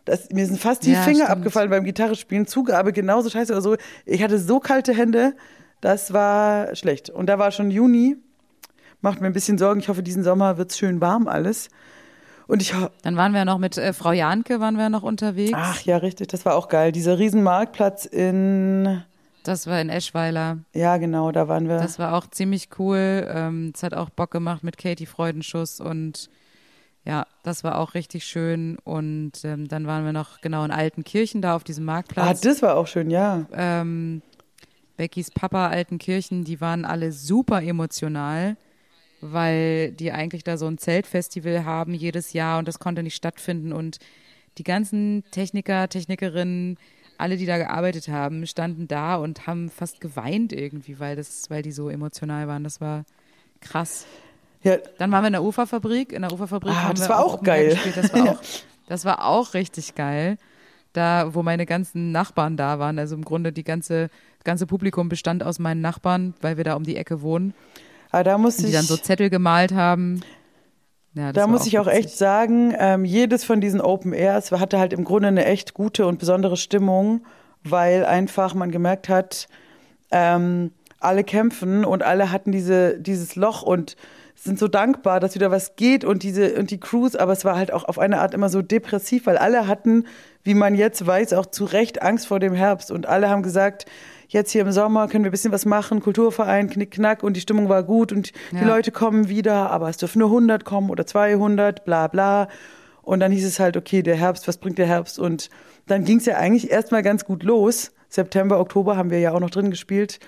Das, 0.04 0.30
mir 0.30 0.46
sind 0.46 0.58
fast 0.60 0.84
die 0.84 0.92
Ja, 0.92 1.02
Finger 1.02 1.24
stimmt. 1.26 1.30
abgefallen 1.38 1.70
beim 1.70 1.84
Gitarrespielen. 1.84 2.46
Zugabe 2.46 2.92
genauso 2.92 3.30
scheiße 3.30 3.52
oder 3.52 3.62
so. 3.62 3.76
Ich 4.04 4.22
hatte 4.22 4.38
so 4.38 4.58
kalte 4.60 4.92
Hände, 4.94 5.34
das 5.80 6.12
war 6.12 6.74
schlecht. 6.74 7.08
Und 7.10 7.26
da 7.26 7.38
war 7.38 7.50
schon 7.52 7.70
Juni. 7.70 8.16
Macht 9.00 9.20
mir 9.20 9.26
ein 9.28 9.32
bisschen 9.32 9.58
Sorgen. 9.58 9.80
Ich 9.80 9.88
hoffe, 9.88 10.02
diesen 10.02 10.22
Sommer 10.24 10.58
wird's 10.58 10.78
schön 10.78 11.00
warm 11.00 11.26
alles. 11.28 11.68
Und 12.48 12.62
ich 12.62 12.74
Dann 13.02 13.16
waren 13.16 13.32
wir 13.32 13.44
noch 13.44 13.58
mit 13.58 13.78
äh, 13.78 13.92
Frau 13.92 14.12
Janke, 14.12 14.60
waren 14.60 14.76
wir 14.76 14.88
noch 14.90 15.02
unterwegs. 15.04 15.52
Ach 15.54 15.80
ja, 15.82 15.96
richtig, 15.96 16.28
das 16.28 16.44
war 16.44 16.54
auch 16.56 16.68
geil. 16.68 16.92
Dieser 16.92 17.18
riesen 17.18 17.42
Marktplatz 17.42 18.04
in, 18.04 19.02
Das 19.44 19.66
war 19.68 19.80
in 19.80 19.88
Eschweiler. 19.88 20.58
ja 20.74 20.96
genau, 20.98 21.30
da 21.32 21.48
waren 21.48 21.68
wir. 21.68 21.78
Das 21.78 21.98
war 21.98 22.14
auch 22.14 22.26
ziemlich 22.28 22.68
cool. 22.78 23.26
Ähm, 23.32 23.72
Es 23.74 23.82
hat 23.84 23.94
auch 23.94 24.10
Bock 24.10 24.30
gemacht 24.32 24.62
mit 24.64 24.76
Katie 24.78 25.06
Freudenschuss 25.06 25.80
und 25.80 26.28
ja, 27.04 27.26
das 27.42 27.64
war 27.64 27.78
auch 27.78 27.94
richtig 27.94 28.24
schön. 28.24 28.78
Und 28.84 29.44
ähm, 29.44 29.68
dann 29.68 29.86
waren 29.86 30.04
wir 30.04 30.12
noch 30.12 30.40
genau 30.40 30.64
in 30.64 30.70
Altenkirchen 30.70 31.42
da 31.42 31.56
auf 31.56 31.64
diesem 31.64 31.88
ah, 31.88 31.94
Marktplatz. 31.94 32.40
das 32.40 32.62
war 32.62 32.76
auch 32.76 32.86
schön, 32.86 33.10
ja. 33.10 33.46
ähm, 33.52 34.22
Beckys 34.96 35.30
Papa 35.30 35.68
Altenkirchen, 35.68 36.44
die 36.44 36.60
waren 36.60 36.84
alle 36.84 37.12
super 37.12 37.62
emotional, 37.62 38.56
weil 39.20 39.92
die 39.92 40.12
eigentlich 40.12 40.44
da 40.44 40.56
so 40.56 40.66
ein 40.66 40.78
Zeltfestival 40.78 41.64
haben 41.64 41.94
jedes 41.94 42.32
Jahr 42.32 42.58
und 42.58 42.68
das 42.68 42.78
konnte 42.78 43.02
nicht 43.02 43.16
stattfinden 43.16 43.72
und 43.72 43.98
die 44.58 44.64
ganzen 44.64 45.24
Techniker, 45.30 45.88
Technikerinnen, 45.88 46.76
alle, 47.18 47.36
die 47.36 47.46
da 47.46 47.56
gearbeitet 47.56 48.08
haben, 48.08 48.46
standen 48.46 48.88
da 48.88 49.16
und 49.16 49.46
haben 49.46 49.70
fast 49.70 50.00
geweint 50.00 50.52
irgendwie, 50.52 50.98
weil 50.98 51.16
das, 51.16 51.50
weil 51.50 51.62
die 51.62 51.72
so 51.72 51.88
emotional 51.88 52.48
waren. 52.48 52.64
Das 52.64 52.80
war 52.80 53.04
krass. 53.60 54.06
Ja, 54.64 54.76
Dann 54.98 55.10
waren 55.12 55.22
wir 55.22 55.26
in 55.28 55.32
der 55.32 55.42
Uferfabrik. 55.42 56.12
In 56.12 56.22
der 56.22 56.32
Uferfabrik 56.32 56.72
Ah, 56.72 56.82
haben 56.84 56.94
das 56.94 57.08
wir 57.08 57.14
war 57.14 57.24
auch 57.24 57.36
Air 57.38 57.42
geil. 57.42 57.68
Gespielt. 57.70 57.96
Das 57.96 58.12
war 58.14 58.28
auch, 58.30 58.40
das 58.88 59.04
war 59.04 59.24
auch 59.26 59.54
richtig 59.54 59.94
geil. 59.94 60.38
Da, 60.92 61.30
wo 61.34 61.42
meine 61.42 61.64
ganzen 61.66 62.12
Nachbarn 62.12 62.56
da 62.56 62.78
waren. 62.78 62.98
Also 62.98 63.14
im 63.14 63.24
Grunde 63.24 63.52
die 63.52 63.64
ganze, 63.64 64.08
das 64.38 64.44
ganze 64.44 64.66
Publikum 64.66 65.08
bestand 65.08 65.42
aus 65.42 65.58
meinen 65.58 65.80
Nachbarn, 65.80 66.34
weil 66.42 66.56
wir 66.58 66.64
da 66.64 66.74
um 66.74 66.84
die 66.84 66.96
Ecke 66.96 67.22
wohnen. 67.22 67.54
aber 68.10 68.24
da 68.24 68.36
muss 68.38 68.58
Und 68.58 68.66
die 68.66 68.72
dann 68.72 68.84
so 68.84 68.96
Zettel 68.96 69.30
gemalt 69.30 69.72
haben. 69.72 70.20
Ja, 71.14 71.32
da 71.32 71.46
muss 71.46 71.66
ich 71.66 71.78
auch 71.78 71.86
witzig. 71.86 72.06
echt 72.06 72.16
sagen, 72.18 72.74
ähm, 72.78 73.04
jedes 73.04 73.44
von 73.44 73.60
diesen 73.60 73.80
Open 73.82 74.12
Airs 74.14 74.50
hatte 74.50 74.78
halt 74.78 74.92
im 74.94 75.04
Grunde 75.04 75.28
eine 75.28 75.44
echt 75.44 75.74
gute 75.74 76.06
und 76.06 76.18
besondere 76.18 76.56
Stimmung, 76.56 77.24
weil 77.64 78.04
einfach 78.06 78.54
man 78.54 78.70
gemerkt 78.70 79.08
hat, 79.10 79.46
ähm, 80.10 80.72
alle 81.00 81.24
kämpfen 81.24 81.84
und 81.84 82.02
alle 82.02 82.30
hatten 82.32 82.52
diese, 82.52 82.98
dieses 82.98 83.34
Loch 83.36 83.62
und 83.62 83.96
sind 84.44 84.58
so 84.58 84.66
dankbar, 84.66 85.20
dass 85.20 85.34
wieder 85.36 85.50
was 85.50 85.76
geht 85.76 86.04
und 86.04 86.22
diese 86.24 86.54
und 86.54 86.70
die 86.70 86.80
Crews, 86.80 87.14
aber 87.14 87.32
es 87.32 87.44
war 87.44 87.56
halt 87.56 87.72
auch 87.72 87.84
auf 87.84 87.98
eine 87.98 88.20
Art 88.20 88.34
immer 88.34 88.48
so 88.48 88.60
depressiv, 88.60 89.26
weil 89.26 89.38
alle 89.38 89.68
hatten, 89.68 90.06
wie 90.42 90.54
man 90.54 90.74
jetzt 90.74 91.06
weiß, 91.06 91.32
auch 91.34 91.46
zu 91.46 91.64
Recht 91.64 92.02
Angst 92.02 92.26
vor 92.26 92.40
dem 92.40 92.52
Herbst 92.52 92.90
und 92.90 93.06
alle 93.06 93.28
haben 93.28 93.42
gesagt, 93.42 93.86
jetzt 94.26 94.50
hier 94.50 94.62
im 94.62 94.72
Sommer 94.72 95.06
können 95.06 95.22
wir 95.22 95.30
ein 95.30 95.32
bisschen 95.32 95.52
was 95.52 95.64
machen, 95.64 96.00
Kulturverein, 96.00 96.68
Knickknack 96.70 97.22
und 97.22 97.36
die 97.36 97.40
Stimmung 97.40 97.68
war 97.68 97.84
gut 97.84 98.10
und 98.12 98.32
die 98.50 98.56
Ja. 98.56 98.66
Leute 98.66 98.90
kommen 98.90 99.28
wieder, 99.28 99.70
aber 99.70 99.88
es 99.88 99.98
dürfen 99.98 100.18
nur 100.18 100.28
100 100.28 100.64
kommen 100.64 100.90
oder 100.90 101.06
200, 101.06 101.84
bla 101.84 102.08
bla. 102.08 102.48
Und 103.02 103.20
dann 103.20 103.32
hieß 103.32 103.44
es 103.44 103.60
halt, 103.60 103.76
okay, 103.76 104.02
der 104.02 104.16
Herbst, 104.16 104.46
was 104.48 104.58
bringt 104.58 104.78
der 104.78 104.86
Herbst? 104.86 105.18
Und 105.18 105.50
dann 105.86 106.04
ging 106.04 106.18
es 106.18 106.26
ja 106.26 106.36
eigentlich 106.36 106.70
erstmal 106.70 107.02
ganz 107.02 107.24
gut 107.24 107.42
los. 107.42 107.92
September, 108.08 108.60
Oktober 108.60 108.96
haben 108.96 109.10
wir 109.10 109.18
ja 109.18 109.32
auch 109.32 109.40
noch 109.40 109.50
drin 109.50 109.70
gespielt. 109.70 110.20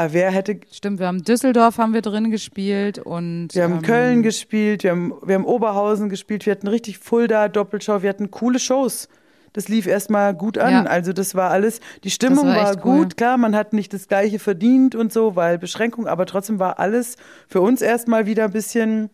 Aber 0.00 0.14
wer 0.14 0.30
hätte, 0.30 0.60
Stimmt, 0.72 0.98
wir 0.98 1.06
haben 1.06 1.24
Düsseldorf 1.24 1.76
haben 1.76 1.92
wir 1.92 2.00
drin 2.00 2.30
gespielt 2.30 2.98
und 2.98 3.48
wir 3.52 3.64
haben 3.64 3.74
ähm, 3.74 3.82
Köln 3.82 4.22
gespielt, 4.22 4.82
wir 4.82 4.92
haben, 4.92 5.12
wir 5.22 5.34
haben 5.34 5.44
Oberhausen 5.44 6.08
gespielt, 6.08 6.46
wir 6.46 6.52
hatten 6.52 6.68
richtig 6.68 6.98
Fulda, 6.98 7.48
Doppelshow, 7.48 8.00
wir 8.00 8.08
hatten 8.08 8.30
coole 8.30 8.58
Shows. 8.58 9.08
Das 9.52 9.68
lief 9.68 9.86
erstmal 9.86 10.32
gut 10.32 10.56
an. 10.56 10.72
Ja. 10.72 10.82
Also 10.84 11.12
das 11.12 11.34
war 11.34 11.50
alles, 11.50 11.80
die 12.02 12.10
Stimmung 12.10 12.46
war 12.46 12.56
war, 12.56 12.70
echt 12.70 12.84
cool. 12.84 13.00
gut, 13.00 13.18
klar, 13.18 13.36
man 13.36 13.54
hat 13.54 13.74
nicht 13.74 13.92
das 13.92 14.08
gleiche 14.08 14.38
verdient 14.38 14.94
und 14.94 15.12
so, 15.12 15.36
weil 15.36 15.58
Beschränkung, 15.58 16.06
aber 16.06 16.24
trotzdem 16.24 16.58
war 16.58 16.78
alles 16.78 17.16
für 17.46 17.60
uns 17.60 17.82
erstmal 17.82 18.24
wieder 18.24 18.44
ein 18.44 18.52
bisschen, 18.52 19.10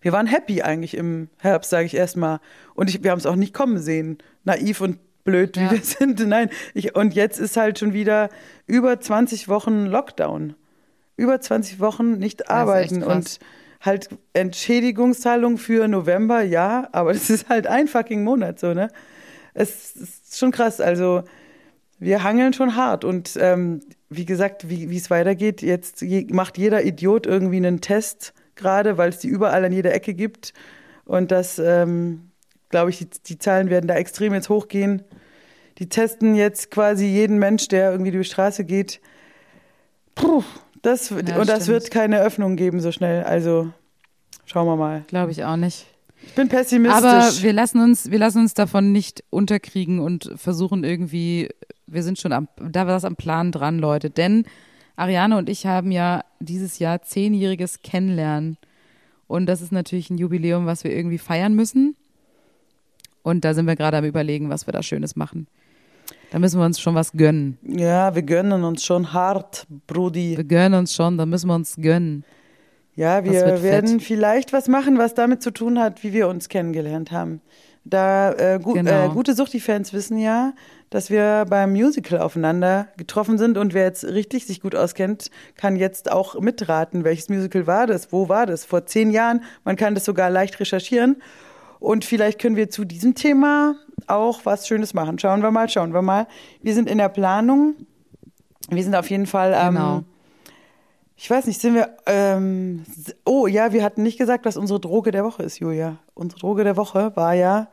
wir 0.00 0.10
waren 0.10 0.26
happy 0.26 0.62
eigentlich 0.62 0.96
im 0.96 1.28
Herbst, 1.38 1.70
sage 1.70 1.86
ich 1.86 1.94
erstmal. 1.94 2.40
Und 2.74 2.90
ich, 2.90 3.04
wir 3.04 3.12
haben 3.12 3.18
es 3.18 3.26
auch 3.26 3.36
nicht 3.36 3.54
kommen 3.54 3.78
sehen, 3.78 4.18
naiv 4.42 4.80
und 4.80 4.98
blöd, 5.24 5.56
wie 5.56 5.60
Ja. 5.64 5.70
wir 5.72 5.80
sind. 5.82 6.26
Nein, 6.26 6.50
ich, 6.74 6.94
und 6.96 7.14
jetzt 7.14 7.38
ist 7.38 7.56
halt 7.56 7.78
schon 7.78 7.92
wieder 7.92 8.28
über 8.66 9.00
20 9.00 9.48
Wochen 9.48 9.86
Lockdown. 9.86 10.54
Über 11.16 11.40
20 11.40 11.80
Wochen 11.80 12.18
nicht 12.18 12.48
arbeiten 12.50 13.02
und 13.02 13.38
halt 13.82 14.08
Entschädigungszahlung 14.32 15.58
für 15.58 15.88
November, 15.88 16.42
ja, 16.42 16.88
aber 16.92 17.12
das 17.14 17.30
ist 17.30 17.48
halt 17.48 17.66
ein 17.66 17.88
fucking 17.88 18.22
Monat 18.24 18.58
so, 18.60 18.74
ne? 18.74 18.88
Es 19.54 19.96
ist 19.96 20.38
schon 20.38 20.52
krass, 20.52 20.80
also 20.80 21.24
wir 21.98 22.22
hangeln 22.22 22.52
schon 22.52 22.76
hart 22.76 23.04
und 23.04 23.36
ähm, 23.40 23.80
wie 24.08 24.24
gesagt, 24.24 24.68
wie 24.70 24.90
wie 24.90 24.96
es 24.96 25.10
weitergeht, 25.10 25.60
jetzt 25.60 26.00
je, 26.02 26.26
macht 26.30 26.56
jeder 26.56 26.84
Idiot 26.84 27.26
irgendwie 27.26 27.56
einen 27.58 27.80
Test 27.80 28.32
gerade, 28.54 28.96
weil 28.96 29.10
es 29.10 29.18
die 29.18 29.28
überall 29.28 29.64
an 29.64 29.72
jeder 29.72 29.92
Ecke 29.92 30.14
gibt 30.14 30.52
und 31.04 31.30
das, 31.30 31.58
ähm, 31.58 32.29
glaube 32.70 32.90
ich, 32.90 32.98
die, 32.98 33.08
die 33.26 33.38
Zahlen 33.38 33.68
werden 33.70 33.86
da 33.86 33.94
extrem 33.94 34.32
jetzt 34.32 34.48
hochgehen. 34.48 35.02
Die 35.78 35.88
testen 35.88 36.34
jetzt 36.34 36.70
quasi 36.70 37.06
jeden 37.06 37.38
Mensch, 37.38 37.68
der 37.68 37.90
irgendwie 37.92 38.10
durch 38.10 38.28
die 38.28 38.32
Straße 38.32 38.64
geht. 38.64 39.00
Puh, 40.14 40.42
das, 40.82 41.10
Ja, 41.10 41.16
und 41.16 41.48
das 41.48 41.64
stimmt. 41.64 41.68
wird 41.68 41.90
keine 41.90 42.20
Öffnung 42.20 42.56
geben 42.56 42.80
so 42.80 42.92
schnell. 42.92 43.24
Also 43.24 43.70
schauen 44.44 44.66
wir 44.66 44.76
mal. 44.76 45.04
Glaube 45.08 45.32
ich 45.32 45.44
auch 45.44 45.56
nicht. 45.56 45.86
Ich 46.22 46.34
bin 46.34 46.48
pessimistisch. 46.48 47.02
Aber 47.02 47.30
wir 47.40 47.52
lassen 47.52 47.80
uns, 47.80 48.10
wir 48.10 48.18
lassen 48.18 48.40
uns 48.40 48.54
davon 48.54 48.92
nicht 48.92 49.24
unterkriegen 49.30 50.00
und 50.00 50.30
versuchen 50.36 50.84
irgendwie, 50.84 51.48
wir 51.86 52.02
sind 52.02 52.18
schon 52.18 52.32
am, 52.32 52.48
da 52.56 52.86
war 52.86 52.92
das 52.92 53.06
am 53.06 53.16
Plan 53.16 53.52
dran, 53.52 53.78
Leute. 53.78 54.10
Denn 54.10 54.44
Ariane 54.96 55.38
und 55.38 55.48
ich 55.48 55.64
haben 55.64 55.90
ja 55.90 56.22
dieses 56.40 56.78
Jahr 56.78 57.00
zehnjähriges 57.02 57.80
Kennenlernen. 57.82 58.58
Und 59.26 59.46
das 59.46 59.62
ist 59.62 59.72
natürlich 59.72 60.10
ein 60.10 60.18
Jubiläum, 60.18 60.66
was 60.66 60.84
wir 60.84 60.94
irgendwie 60.94 61.18
feiern 61.18 61.54
müssen. 61.54 61.96
Und 63.22 63.44
da 63.44 63.54
sind 63.54 63.66
wir 63.66 63.76
gerade 63.76 63.96
am 63.98 64.04
überlegen, 64.04 64.48
was 64.48 64.66
wir 64.66 64.72
da 64.72 64.82
Schönes 64.82 65.16
machen. 65.16 65.46
Da 66.30 66.38
müssen 66.38 66.58
wir 66.60 66.64
uns 66.64 66.80
schon 66.80 66.94
was 66.94 67.12
gönnen. 67.12 67.58
ja, 67.62 68.14
wir 68.14 68.22
gönnen 68.22 68.64
uns 68.64 68.84
schon 68.84 69.12
hart, 69.12 69.66
Brudi. 69.86 70.36
Wir 70.36 70.44
gönnen 70.44 70.78
uns 70.78 70.94
schon, 70.94 71.18
da 71.18 71.26
müssen 71.26 71.48
wir 71.48 71.54
uns 71.54 71.76
gönnen. 71.76 72.24
Ja, 72.94 73.24
wir 73.24 73.62
werden 73.62 73.98
fett. 73.98 74.02
vielleicht 74.02 74.52
was 74.52 74.68
machen, 74.68 74.98
was 74.98 75.14
damit 75.14 75.42
zu 75.42 75.50
tun 75.50 75.78
hat, 75.78 76.02
wie 76.02 76.12
wir 76.12 76.28
uns 76.28 76.48
kennengelernt 76.48 77.12
haben. 77.12 77.40
Da 77.84 78.32
äh, 78.32 78.58
gu 78.62 78.74
Genau. 78.74 79.06
äh, 79.06 79.08
gute 79.08 79.34
Suchti-Fans 79.34 79.92
wissen 79.92 80.18
ja, 80.18 80.52
dass 80.90 81.08
wir 81.08 81.46
beim 81.48 81.72
Musical 81.72 82.18
aufeinander 82.20 82.88
getroffen 82.96 83.38
sind 83.38 83.56
und 83.56 83.72
wer 83.74 83.84
jetzt 83.84 84.04
richtig 84.04 84.46
sich 84.46 84.60
gut 84.60 84.74
auskennt, 84.74 85.30
kann 85.56 85.76
jetzt 85.76 86.10
auch 86.12 86.38
mitraten, 86.40 87.04
welches 87.04 87.28
Musical 87.28 87.66
war 87.66 87.86
das, 87.86 88.12
wo 88.12 88.28
war 88.28 88.44
das, 88.46 88.64
vor 88.64 88.84
zehn 88.86 89.10
Jahren. 89.10 89.42
Man 89.64 89.76
kann 89.76 89.94
das 89.94 90.04
sogar 90.04 90.28
leicht 90.28 90.60
recherchieren. 90.60 91.22
Und 91.80 92.04
vielleicht 92.04 92.38
können 92.40 92.56
wir 92.56 92.70
zu 92.70 92.84
diesem 92.84 93.14
Thema 93.14 93.74
auch 94.06 94.40
was 94.44 94.68
Schönes 94.68 94.94
machen. 94.94 95.18
Schauen 95.18 95.42
wir 95.42 95.50
mal, 95.50 95.68
schauen 95.68 95.92
wir 95.92 96.02
mal. 96.02 96.26
Wir 96.62 96.74
sind 96.74 96.88
in 96.88 96.98
der 96.98 97.08
Planung. 97.08 97.74
Wir 98.70 98.82
sind 98.84 98.94
auf 98.94 99.10
jeden 99.10 99.26
Fall 99.26 99.52
ähm, 99.56 99.74
Genau. 99.74 100.02
ich 101.16 101.28
weiß 101.30 101.46
nicht, 101.46 101.60
sind 101.60 101.74
wir. 101.74 101.96
Ähm, 102.06 102.84
oh 103.24 103.46
ja, 103.46 103.72
wir 103.72 103.82
hatten 103.82 104.02
nicht 104.02 104.18
gesagt, 104.18 104.44
was 104.44 104.56
unsere 104.56 104.78
Droge 104.80 105.10
der 105.10 105.24
Woche 105.24 105.42
ist, 105.42 105.58
Julia. 105.58 105.98
Unsere 106.14 106.38
Droge 106.40 106.64
der 106.64 106.76
Woche 106.76 107.12
war 107.16 107.34
ja 107.34 107.68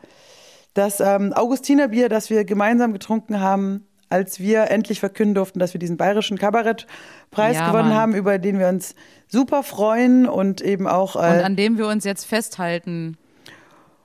das 0.73 0.99
ähm, 0.99 1.33
Augustinerbier, 1.33 2.07
das 2.09 2.29
wir 2.29 2.45
gemeinsam 2.45 2.93
getrunken 2.93 3.39
haben, 3.41 3.85
als 4.09 4.39
wir 4.39 4.69
endlich 4.71 4.99
verkünden 4.99 5.35
durften, 5.35 5.59
dass 5.59 5.73
wir 5.73 5.79
diesen 5.79 5.97
bayerischen 5.97 6.37
Kabarettpreis 6.37 7.57
Ja, 7.57 7.67
gewonnen 7.67 7.89
Mann. 7.89 7.97
haben, 7.97 8.15
über 8.15 8.37
den 8.39 8.57
wir 8.59 8.67
uns 8.69 8.95
super 9.27 9.63
freuen 9.63 10.27
und 10.27 10.61
eben 10.61 10.87
auch. 10.87 11.15
Äh, 11.15 11.19
Und 11.19 11.43
an 11.43 11.55
dem 11.55 11.77
wir 11.77 11.87
uns 11.87 12.05
jetzt 12.05 12.25
festhalten. 12.25 13.17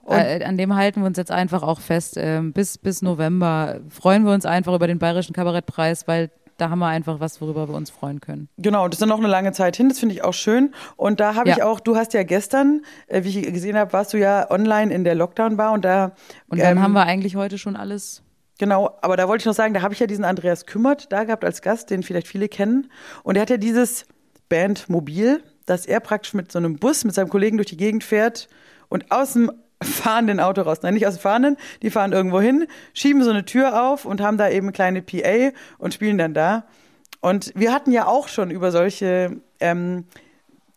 Äh, 0.08 0.44
an 0.44 0.56
dem 0.56 0.74
halten 0.74 1.00
wir 1.00 1.06
uns 1.06 1.16
jetzt 1.16 1.30
einfach 1.30 1.62
auch 1.62 1.80
fest. 1.80 2.14
Ähm, 2.16 2.52
bis, 2.52 2.78
bis 2.78 3.02
November 3.02 3.80
freuen 3.88 4.24
wir 4.24 4.32
uns 4.32 4.44
einfach 4.46 4.74
über 4.74 4.86
den 4.86 4.98
Bayerischen 4.98 5.32
Kabarettpreis, 5.32 6.08
weil 6.08 6.30
da 6.58 6.70
haben 6.70 6.78
wir 6.80 6.86
einfach 6.88 7.18
was, 7.18 7.40
worüber 7.40 7.68
wir 7.68 7.74
uns 7.74 7.90
freuen 7.90 8.20
können. 8.20 8.48
Genau, 8.58 8.86
das 8.86 9.00
ist 9.00 9.06
noch 9.06 9.18
eine 9.18 9.26
lange 9.28 9.52
Zeit 9.52 9.76
hin, 9.76 9.88
das 9.88 9.98
finde 9.98 10.14
ich 10.14 10.22
auch 10.22 10.34
schön. 10.34 10.74
Und 10.96 11.18
da 11.18 11.34
habe 11.34 11.50
ich 11.50 11.56
Ja. 11.56 11.66
auch, 11.66 11.80
du 11.80 11.96
hast 11.96 12.12
ja 12.14 12.22
gestern, 12.22 12.82
äh, 13.08 13.24
wie 13.24 13.40
ich 13.40 13.52
gesehen 13.52 13.76
habe, 13.76 13.92
warst 13.92 14.12
du 14.12 14.18
ja 14.18 14.50
online 14.50 14.92
in 14.92 15.02
der 15.04 15.14
Lockdown-Bar 15.14 15.72
und 15.72 15.84
da. 15.84 16.12
Und 16.48 16.60
dann 16.60 16.76
ähm, 16.76 16.82
haben 16.82 16.92
wir 16.92 17.02
eigentlich 17.04 17.36
heute 17.36 17.58
schon 17.58 17.74
alles. 17.74 18.22
Genau, 18.58 18.96
aber 19.02 19.16
da 19.16 19.26
wollte 19.28 19.42
ich 19.42 19.46
noch 19.46 19.54
sagen, 19.54 19.74
da 19.74 19.82
habe 19.82 19.94
ich 19.94 20.00
ja 20.00 20.06
diesen 20.06 20.24
Andreas 20.24 20.66
Kümmert 20.66 21.10
da 21.10 21.24
gehabt 21.24 21.44
als 21.44 21.62
Gast, 21.62 21.90
den 21.90 22.02
vielleicht 22.02 22.28
viele 22.28 22.48
kennen. 22.48 22.92
Und 23.24 23.36
er 23.36 23.42
hat 23.42 23.50
ja 23.50 23.56
dieses 23.56 24.04
Bandmobil, 24.48 25.42
dass 25.66 25.86
er 25.86 26.00
praktisch 26.00 26.34
mit 26.34 26.52
so 26.52 26.58
einem 26.58 26.76
Bus 26.76 27.04
mit 27.04 27.14
seinem 27.14 27.28
Kollegen 27.30 27.56
durch 27.56 27.68
die 27.68 27.76
Gegend 27.76 28.04
fährt 28.04 28.48
und 28.88 29.10
aus 29.10 29.32
dem 29.32 29.50
fahrenden 29.84 30.40
Auto 30.40 30.62
raus. 30.62 30.78
Nein, 30.82 30.94
nicht 30.94 31.06
aus 31.06 31.14
dem 31.14 31.20
fahrenden, 31.20 31.56
die 31.82 31.90
fahren 31.90 32.12
irgendwo 32.12 32.40
hin, 32.40 32.66
schieben 32.94 33.22
so 33.22 33.30
eine 33.30 33.44
Tür 33.44 33.90
auf 33.90 34.04
und 34.04 34.20
haben 34.20 34.38
da 34.38 34.48
eben 34.48 34.66
eine 34.66 34.72
kleine 34.72 35.02
PA 35.02 35.50
und 35.78 35.94
spielen 35.94 36.18
dann 36.18 36.34
da. 36.34 36.64
Und 37.20 37.52
wir 37.54 37.72
hatten 37.72 37.92
ja 37.92 38.06
auch 38.06 38.28
schon 38.28 38.50
über 38.50 38.72
solche, 38.72 39.40
ähm, 39.60 40.04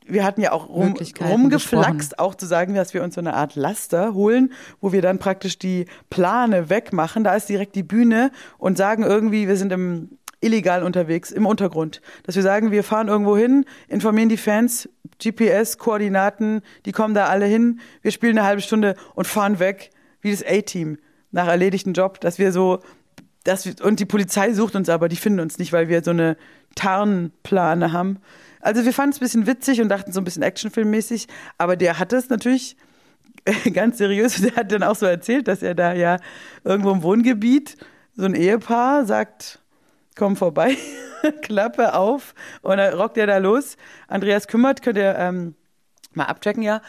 wir 0.05 0.23
hatten 0.23 0.41
ja 0.41 0.51
auch 0.51 0.69
rum, 0.69 0.95
rumgeflaxt, 1.19 2.19
auch 2.19 2.35
zu 2.35 2.45
sagen, 2.45 2.75
dass 2.75 2.93
wir 2.93 3.03
uns 3.03 3.15
so 3.15 3.21
eine 3.21 3.33
Art 3.33 3.55
Laster 3.55 4.13
holen, 4.13 4.53
wo 4.79 4.91
wir 4.91 5.01
dann 5.01 5.17
praktisch 5.17 5.57
die 5.57 5.87
Plane 6.11 6.69
wegmachen. 6.69 7.23
Da 7.23 7.35
ist 7.35 7.49
direkt 7.49 7.75
die 7.75 7.83
Bühne 7.83 8.31
und 8.59 8.77
sagen 8.77 9.01
irgendwie, 9.01 9.47
wir 9.47 9.57
sind 9.57 9.71
im 9.71 10.19
illegal 10.41 10.83
unterwegs, 10.83 11.31
im 11.31 11.45
Untergrund. 11.45 12.01
Dass 12.23 12.35
wir 12.35 12.43
sagen, 12.43 12.71
wir 12.71 12.83
fahren 12.83 13.07
irgendwo 13.07 13.37
hin, 13.37 13.65
informieren 13.87 14.29
die 14.29 14.37
Fans, 14.37 14.89
GPS-Koordinaten, 15.23 16.61
die 16.85 16.91
kommen 16.91 17.13
da 17.13 17.27
alle 17.27 17.45
hin, 17.45 17.79
wir 18.01 18.11
spielen 18.11 18.37
eine 18.37 18.47
halbe 18.47 18.61
Stunde 18.61 18.95
und 19.15 19.27
fahren 19.27 19.59
weg, 19.59 19.91
wie 20.21 20.31
das 20.31 20.43
A-Team 20.45 20.97
nach 21.31 21.47
erledigten 21.47 21.93
Job, 21.93 22.19
dass 22.21 22.39
wir 22.39 22.51
so, 22.51 22.79
dass 23.43 23.65
wir, 23.65 23.73
und 23.83 23.99
die 23.99 24.05
Polizei 24.05 24.53
sucht 24.53 24.75
uns 24.75 24.89
aber, 24.89 25.09
die 25.09 25.15
finden 25.15 25.39
uns 25.39 25.57
nicht, 25.59 25.73
weil 25.73 25.87
wir 25.87 26.03
so 26.03 26.11
eine 26.11 26.37
Tarnplane 26.75 27.91
haben. 27.91 28.19
Also 28.59 28.85
wir 28.85 28.93
fanden 28.93 29.11
es 29.11 29.17
ein 29.17 29.25
bisschen 29.25 29.47
witzig 29.47 29.81
und 29.81 29.89
dachten 29.89 30.11
so 30.11 30.19
ein 30.19 30.23
bisschen 30.23 30.43
actionfilmmäßig, 30.43 31.27
aber 31.57 31.75
der 31.75 31.99
hat 31.99 32.13
es 32.13 32.29
natürlich 32.29 32.75
ganz 33.73 33.97
seriös, 33.97 34.41
der 34.41 34.55
hat 34.55 34.71
dann 34.71 34.83
auch 34.83 34.95
so 34.95 35.05
erzählt, 35.05 35.47
dass 35.47 35.61
er 35.61 35.75
da 35.75 35.93
ja 35.93 36.17
irgendwo 36.63 36.91
im 36.91 37.03
Wohngebiet 37.03 37.77
so 38.15 38.25
ein 38.25 38.33
Ehepaar 38.33 39.05
sagt, 39.05 39.59
komm 40.15 40.35
vorbei, 40.35 40.77
Klappe 41.41 41.93
auf 41.93 42.33
und 42.61 42.77
dann 42.77 42.93
rockt 42.93 43.17
er 43.17 43.27
da 43.27 43.37
los. 43.37 43.77
Andreas 44.07 44.47
kümmert, 44.47 44.81
könnt 44.81 44.97
ihr 44.97 45.15
ähm, 45.17 45.55
mal 46.13 46.25
abchecken, 46.25 46.63
ja. 46.63 46.81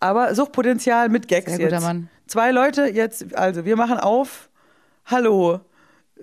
Aber 0.00 0.34
Suchtpotenzial 0.34 1.08
mit 1.08 1.28
Gags 1.28 1.46
Sehr 1.46 1.58
guter 1.58 1.76
jetzt. 1.76 1.82
Mann. 1.82 2.08
Zwei 2.26 2.50
Leute 2.50 2.86
jetzt, 2.86 3.34
also 3.36 3.64
wir 3.64 3.76
machen 3.76 3.98
auf. 3.98 4.50
Hallo. 5.06 5.60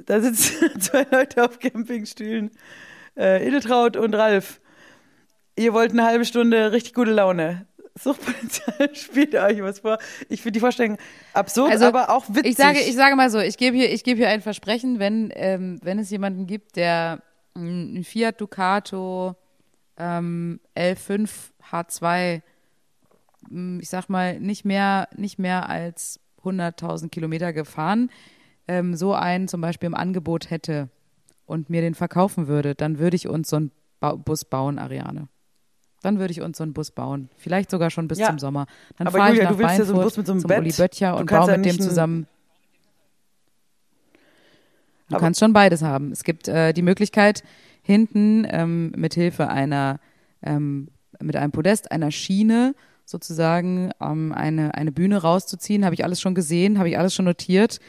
Da 0.06 0.22
sitzen 0.22 0.80
zwei 0.80 1.06
Leute 1.12 1.44
auf 1.44 1.60
Campingstühlen. 1.60 2.52
Äh, 3.18 3.46
Edeltraut 3.48 3.98
und 3.98 4.16
Ralf. 4.16 4.62
Ihr 5.56 5.74
wollt 5.74 5.92
eine 5.92 6.06
halbe 6.06 6.26
Stunde 6.26 6.72
richtig 6.72 6.94
gute 6.94 7.12
Laune. 7.12 7.66
Suchtpotenzial 8.04 8.96
spielt 8.96 9.36
euch 9.36 9.62
was 9.62 9.80
vor. 9.80 9.98
Ich 10.30 10.42
finde 10.42 10.54
die 10.54 10.60
Vorstellung 10.60 10.98
absurd, 11.34 11.72
Also, 11.72 11.86
aber 11.86 12.10
auch 12.10 12.28
witzig. 12.30 12.52
Ich 12.52 12.56
sage, 12.56 12.80
ich 12.80 12.96
sage 12.96 13.16
mal 13.16 13.30
so, 13.30 13.40
ich 13.40 13.58
gebe 13.58 13.76
hier, 13.76 13.92
ich 13.92 14.04
gebe 14.04 14.18
hier 14.18 14.30
ein 14.30 14.42
Versprechen, 14.42 15.00
wenn, 15.00 15.32
ähm, 15.36 15.80
wenn 15.84 16.00
es 16.00 16.10
jemanden 16.10 16.48
gibt, 16.48 16.76
der 16.76 17.22
ein 17.56 18.04
Fiat 18.04 18.40
Ducato 18.40 19.36
ähm, 19.98 20.60
L5 20.76 21.30
H2, 21.72 22.42
mm, 23.50 23.80
ich 23.82 23.90
sag 23.90 24.10
mal, 24.10 24.40
nicht 24.40 24.66
mehr, 24.66 25.08
nicht 25.16 25.38
mehr 25.38 25.70
als 25.70 26.20
100.000 26.44 27.10
Kilometer 27.10 27.54
gefahren, 27.54 28.10
ähm, 28.68 28.96
so 28.96 29.14
einen 29.14 29.48
zum 29.48 29.62
Beispiel 29.62 29.88
im 29.88 29.96
Angebot 29.96 30.50
hätte 30.50 30.90
und 31.46 31.70
mir 31.70 31.82
den 31.82 31.94
verkaufen 31.94 32.48
würde, 32.48 32.76
dann 32.76 33.00
würde 33.00 33.16
ich 33.16 33.28
uns 33.28 33.50
so 33.50 33.58
einen 33.58 33.72
ba 34.00 34.16
Bus 34.16 34.46
bauen, 34.46 34.80
Ariane. 34.80 35.28
Dann 36.02 36.18
würde 36.20 36.32
ich 36.32 36.42
uns 36.42 36.58
so 36.58 36.64
einen 36.64 36.74
Bus 36.74 36.92
bauen. 36.92 37.30
Vielleicht 37.38 37.70
sogar 37.70 37.90
schon 37.92 38.08
bis 38.08 38.18
Ja. 38.20 38.28
zum 38.30 38.40
Sommer. 38.40 38.66
Dann 38.98 39.08
Aber 39.08 39.18
fahre 39.20 39.34
ich 39.36 39.44
nach 39.44 39.52
du 39.52 39.60
willst 39.60 39.78
ja 39.78 39.86
so 39.86 39.94
einen 39.94 40.04
Bus 40.04 40.18
mit 40.18 40.26
so 40.26 40.34
einem 40.34 40.42
zum 40.42 40.48
Bett. 40.48 40.60
Uli 40.60 40.72
Böttcher 40.72 41.16
und 41.16 41.30
baue 41.30 41.58
mit 41.58 41.66
dem 41.66 41.80
zusammen. 41.80 42.28
Du 45.10 45.16
Aber- 45.16 45.26
kannst 45.26 45.40
schon 45.40 45.54
beides 45.54 45.82
haben. 45.82 46.12
Es 46.12 46.24
gibt 46.24 46.48
äh, 46.48 46.74
die 46.74 46.82
Möglichkeit, 46.82 47.44
hinten 47.84 48.48
ähm, 48.50 48.92
mit 48.96 49.14
Hilfe 49.14 49.50
einer, 49.50 50.00
ähm, 50.42 50.90
mit 51.20 51.36
einem 51.36 51.52
Podest, 51.52 51.92
einer 51.92 52.12
Schiene 52.12 52.74
sozusagen 53.06 53.92
ähm, 54.00 54.32
eine, 54.32 54.74
eine 54.76 54.92
Bühne 54.92 55.18
rauszuziehen. 55.22 55.84
Habe 55.86 55.96
ich 55.96 56.04
alles 56.04 56.22
schon 56.22 56.34
gesehen, 56.34 56.78
habe 56.80 56.90
ich 56.90 56.98
alles 56.98 57.14
schon 57.14 57.26
notiert. 57.26 57.80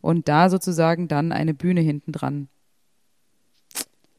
Und 0.00 0.28
da 0.28 0.50
sozusagen 0.50 1.06
dann 1.06 1.30
eine 1.30 1.54
Bühne 1.54 1.80
hinten 1.80 2.10
dran. 2.10 2.48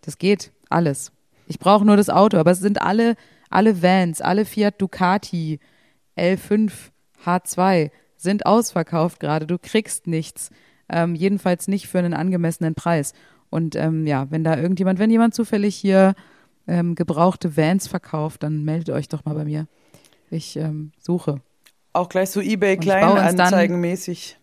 Das 0.02 0.18
geht, 0.18 0.52
alles. 0.70 1.12
Ich 1.48 1.60
brauche 1.60 1.84
nur 1.86 1.98
das 1.98 2.10
Auto, 2.10 2.38
aber 2.38 2.52
es 2.52 2.60
sind 2.60 2.82
alle, 2.82 3.16
alle 3.54 3.82
Vans, 3.82 4.22
alle 4.22 4.46
Fiat 4.46 4.82
Ducati 4.82 5.60
L5 6.18 6.72
H2 7.26 7.92
sind 8.18 8.46
ausverkauft 8.46 9.20
gerade. 9.20 9.48
Du 9.48 9.58
kriegst 9.58 10.08
nichts. 10.08 10.50
Ähm, 10.90 11.16
jedenfalls 11.16 11.68
nicht 11.68 11.88
für 11.88 12.00
einen 12.00 12.14
angemessenen 12.14 12.76
Preis. 12.76 13.14
Und 13.50 13.76
ähm, 13.76 14.08
ja, 14.08 14.30
wenn 14.32 14.44
da 14.44 14.58
irgendjemand, 14.58 15.00
wenn 15.00 15.10
jemand 15.10 15.36
zufällig 15.36 15.76
hier 15.76 16.14
ähm, 16.68 16.96
gebrauchte 16.96 17.56
Vans 17.56 17.88
verkauft, 17.88 18.44
dann 18.44 18.64
meldet 18.64 18.90
euch 18.90 19.08
doch 19.08 19.24
mal 19.26 19.36
bei 19.36 19.46
mir. 19.46 19.68
Ich 20.30 20.58
ähm, 20.58 20.92
suche. 21.00 21.42
Auch 21.94 22.10
gleich 22.10 22.32
so 22.32 22.42
eBay 22.42 22.78
Kleinanzeigenmäßig. 22.78 24.40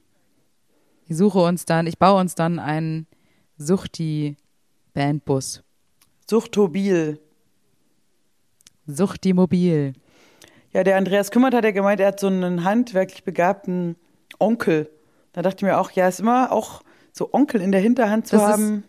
Ich 1.09 1.17
suche 1.17 1.41
uns 1.41 1.65
dann, 1.65 1.89
ich 1.89 1.99
baue 1.99 2.21
uns 2.21 2.37
dann 2.37 2.61
einen 2.61 3.09
Suchti-Bandbus. 3.59 5.65
Suchtobil. 6.29 7.19
Suchti-Mobil. 8.95 9.93
Ja, 10.73 10.85
der 10.85 10.97
Andreas 10.97 11.31
Kümmert 11.31 11.55
hat 11.55 11.65
ja 11.65 11.71
gemeint, 11.73 12.01
er 12.01 12.09
hat 12.09 12.21
so 12.21 12.29
einen 12.29 12.65
handwerklich 12.65 13.25
begabten 13.25 13.97
Onkel. 14.39 14.89
Da 15.33 15.43
dachte 15.43 15.57
ich 15.59 15.63
mir 15.63 15.79
auch, 15.79 15.91
ja, 15.93 16.09
ist 16.09 16.21
immer 16.21 16.53
auch 16.53 16.83
so 17.13 17.31
Onkel 17.33 17.61
in 17.61 17.73
der 17.73 17.81
Hinterhand 17.81 18.27
zu 18.27 18.37
Das 18.37 18.45
ist- 18.45 18.53
haben. 18.53 18.85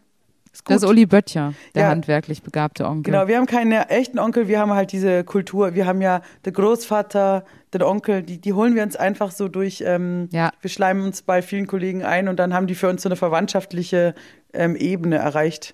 Ist 0.53 0.65
gut. 0.65 0.75
Das 0.75 0.83
ist 0.83 0.89
Uli 0.89 1.05
Böttcher, 1.05 1.53
der 1.75 1.83
Ja. 1.83 1.89
handwerklich 1.89 2.43
begabte 2.43 2.85
Onkel. 2.85 3.13
Genau, 3.13 3.25
wir 3.29 3.37
haben 3.37 3.45
keine 3.45 3.89
echten 3.89 4.19
Onkel, 4.19 4.49
wir 4.49 4.59
haben 4.59 4.73
halt 4.73 4.91
diese 4.91 5.23
Kultur. 5.23 5.75
Wir 5.75 5.85
haben 5.85 6.01
ja 6.01 6.21
den 6.45 6.51
Großvater, 6.53 7.45
den 7.73 7.81
Onkel, 7.83 8.21
die, 8.21 8.37
die 8.37 8.51
holen 8.51 8.75
wir 8.75 8.83
uns 8.83 8.97
einfach 8.97 9.31
so 9.31 9.47
durch. 9.47 9.81
Ähm, 9.85 10.27
Ja. 10.33 10.51
Wir 10.59 10.69
schleimen 10.69 11.03
uns 11.05 11.21
bei 11.21 11.41
vielen 11.41 11.67
Kollegen 11.67 12.03
ein 12.03 12.27
und 12.27 12.37
dann 12.37 12.53
haben 12.53 12.67
die 12.67 12.75
für 12.75 12.89
uns 12.89 13.01
so 13.01 13.07
eine 13.07 13.15
verwandtschaftliche 13.15 14.13
ähm, 14.53 14.75
Ebene 14.75 15.15
erreicht. 15.15 15.73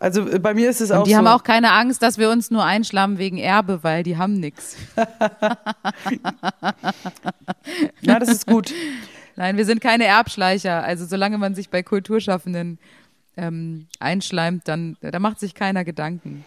Also 0.00 0.26
äh, 0.28 0.38
bei 0.38 0.54
mir 0.54 0.68
ist 0.70 0.80
es 0.80 0.90
auch 0.90 1.00
Und 1.00 1.06
die 1.06 1.12
so. 1.12 1.18
haben 1.18 1.26
auch 1.26 1.44
keine 1.44 1.72
Angst, 1.72 2.02
dass 2.02 2.16
wir 2.18 2.30
uns 2.30 2.50
nur 2.50 2.64
einschlammen 2.64 3.18
wegen 3.18 3.36
Erbe, 3.36 3.80
weil 3.82 4.02
die 4.02 4.16
haben 4.16 4.40
nichts. 4.40 4.76
ja, 8.00 8.18
das 8.18 8.30
ist 8.30 8.46
gut. 8.46 8.72
Nein, 9.36 9.58
wir 9.58 9.66
sind 9.66 9.80
keine 9.80 10.06
Erbschleicher. 10.06 10.82
Also 10.82 11.04
solange 11.04 11.36
man 11.38 11.54
sich 11.54 11.68
bei 11.68 11.82
Kulturschaffenden 11.82 12.78
ähm, 13.36 13.86
einschleimt, 14.00 14.66
dann 14.66 14.96
da 15.02 15.18
macht 15.18 15.38
sich 15.38 15.54
keiner 15.54 15.84
Gedanken. 15.84 16.46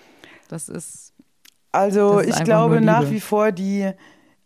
Das 0.50 0.68
ist 0.68 1.14
Also 1.72 2.18
Das 2.18 2.28
ist 2.28 2.40
ich 2.40 2.44
glaube 2.44 2.82
nach 2.82 3.10
wie 3.12 3.20
vor, 3.20 3.52
die, 3.52 3.92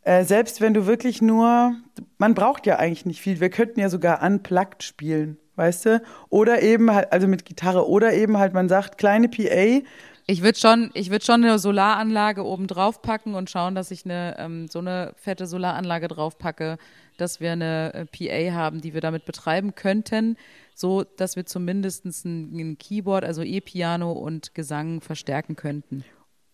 äh, 0.01 0.25
selbst 0.25 0.59
wenn 0.59 0.73
du 0.73 0.85
wirklich 0.85 1.21
nur, 1.21 1.75
man 2.17 2.33
braucht 2.33 2.65
ja 2.65 2.77
eigentlich 2.77 3.05
nicht 3.05 3.21
viel. 3.21 3.39
Wir 3.39 3.49
könnten 3.49 3.79
ja 3.79 3.89
sogar 3.89 4.21
unplugged 4.21 4.83
spielen, 4.83 5.37
weißt 5.57 5.85
du? 5.85 6.01
Oder 6.29 6.61
eben 6.61 6.91
halt, 6.93 7.11
also 7.11 7.27
mit 7.27 7.45
Gitarre, 7.45 7.87
oder 7.87 8.13
eben 8.13 8.37
halt, 8.37 8.53
man 8.53 8.69
sagt, 8.69 8.97
kleine 8.97 9.27
PA, 9.27 9.81
Ich 10.27 10.43
würde 10.43 10.59
schon, 10.59 10.91
ich 10.93 11.09
würde 11.09 11.25
schon 11.25 11.43
eine 11.43 11.57
Solaranlage 11.57 12.45
oben 12.45 12.67
drauf 12.67 13.01
packen 13.01 13.33
und 13.33 13.49
schauen, 13.49 13.75
dass 13.75 13.91
ich 13.91 14.05
eine 14.05 14.35
ähm, 14.37 14.67
so 14.67 14.79
eine 14.79 15.13
fette 15.15 15.47
Solaranlage 15.47 16.07
drauf 16.09 16.37
packe, 16.37 16.77
dass 17.17 17.39
wir 17.39 17.53
eine 17.53 17.93
äh, 17.93 18.05
PA 18.05 18.53
haben, 18.53 18.81
die 18.81 18.93
wir 18.93 19.01
damit 19.01 19.25
betreiben 19.25 19.73
könnten, 19.73 20.37
so 20.75 21.03
dass 21.03 21.35
wir 21.35 21.45
zumindest 21.45 22.05
ein, 22.05 22.51
ein 22.53 22.77
Keyboard, 22.77 23.23
also 23.23 23.41
E-Piano 23.41 24.11
und 24.11 24.53
Gesang 24.53 25.01
verstärken 25.01 25.55
könnten. 25.55 26.03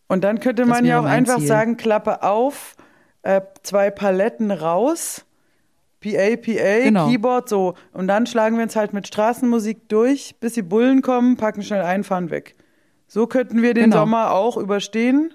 Und 0.07 0.23
dann 0.23 0.39
könnte 0.39 0.65
man 0.65 0.85
ja 0.85 0.99
auch 0.99 1.05
einfach 1.05 1.39
Ziel. 1.39 1.47
sagen, 1.47 1.75
Klappe 1.75 2.21
auf, 2.21 2.75
äh, 3.23 3.41
zwei 3.63 3.89
Paletten 3.89 4.51
raus, 4.51 5.25
PA, 6.03 6.35
PA, 6.35 6.83
Genau. 6.83 7.07
Keyboard, 7.09 7.49
so. 7.49 7.73
Und 7.93 8.07
dann 8.07 8.25
schlagen 8.27 8.57
wir 8.57 8.63
uns 8.63 8.75
halt 8.75 8.93
mit 8.93 9.07
Straßenmusik 9.07 9.87
durch, 9.89 10.35
bis 10.39 10.53
die 10.53 10.61
Bullen 10.61 11.01
kommen, 11.01 11.37
packen 11.37 11.63
schnell 11.63 11.81
ein, 11.81 12.03
fahren 12.03 12.29
weg. 12.29 12.55
So 13.07 13.27
könnten 13.27 13.61
wir 13.61 13.73
den 13.73 13.85
Genau. 13.85 13.97
Sommer 13.99 14.31
auch 14.31 14.57
überstehen. 14.57 15.33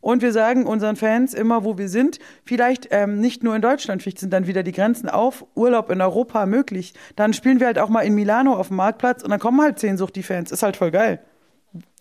Und 0.00 0.20
wir 0.20 0.32
sagen 0.32 0.66
unseren 0.66 0.96
Fans 0.96 1.32
immer, 1.32 1.64
wo 1.64 1.78
wir 1.78 1.88
sind, 1.88 2.18
vielleicht 2.44 2.88
ähm, 2.90 3.20
nicht 3.20 3.42
nur 3.42 3.56
in 3.56 3.62
Deutschland, 3.62 4.02
vielleicht 4.02 4.18
sind 4.18 4.34
dann 4.34 4.46
wieder 4.46 4.62
die 4.62 4.72
Grenzen 4.72 5.08
auf, 5.08 5.46
Urlaub 5.54 5.90
in 5.90 6.02
Europa 6.02 6.44
möglich. 6.44 6.92
Dann 7.16 7.32
spielen 7.32 7.58
wir 7.58 7.66
halt 7.66 7.78
auch 7.78 7.88
mal 7.88 8.02
in 8.02 8.14
Milano 8.14 8.54
auf 8.54 8.68
dem 8.68 8.76
Marktplatz 8.76 9.22
und 9.22 9.30
dann 9.30 9.40
kommen 9.40 9.62
halt 9.62 9.78
zehn 9.78 9.96
Suchti-Fans. 9.96 10.52
Ist 10.52 10.62
halt 10.62 10.76
voll 10.76 10.90
geil. 10.90 11.20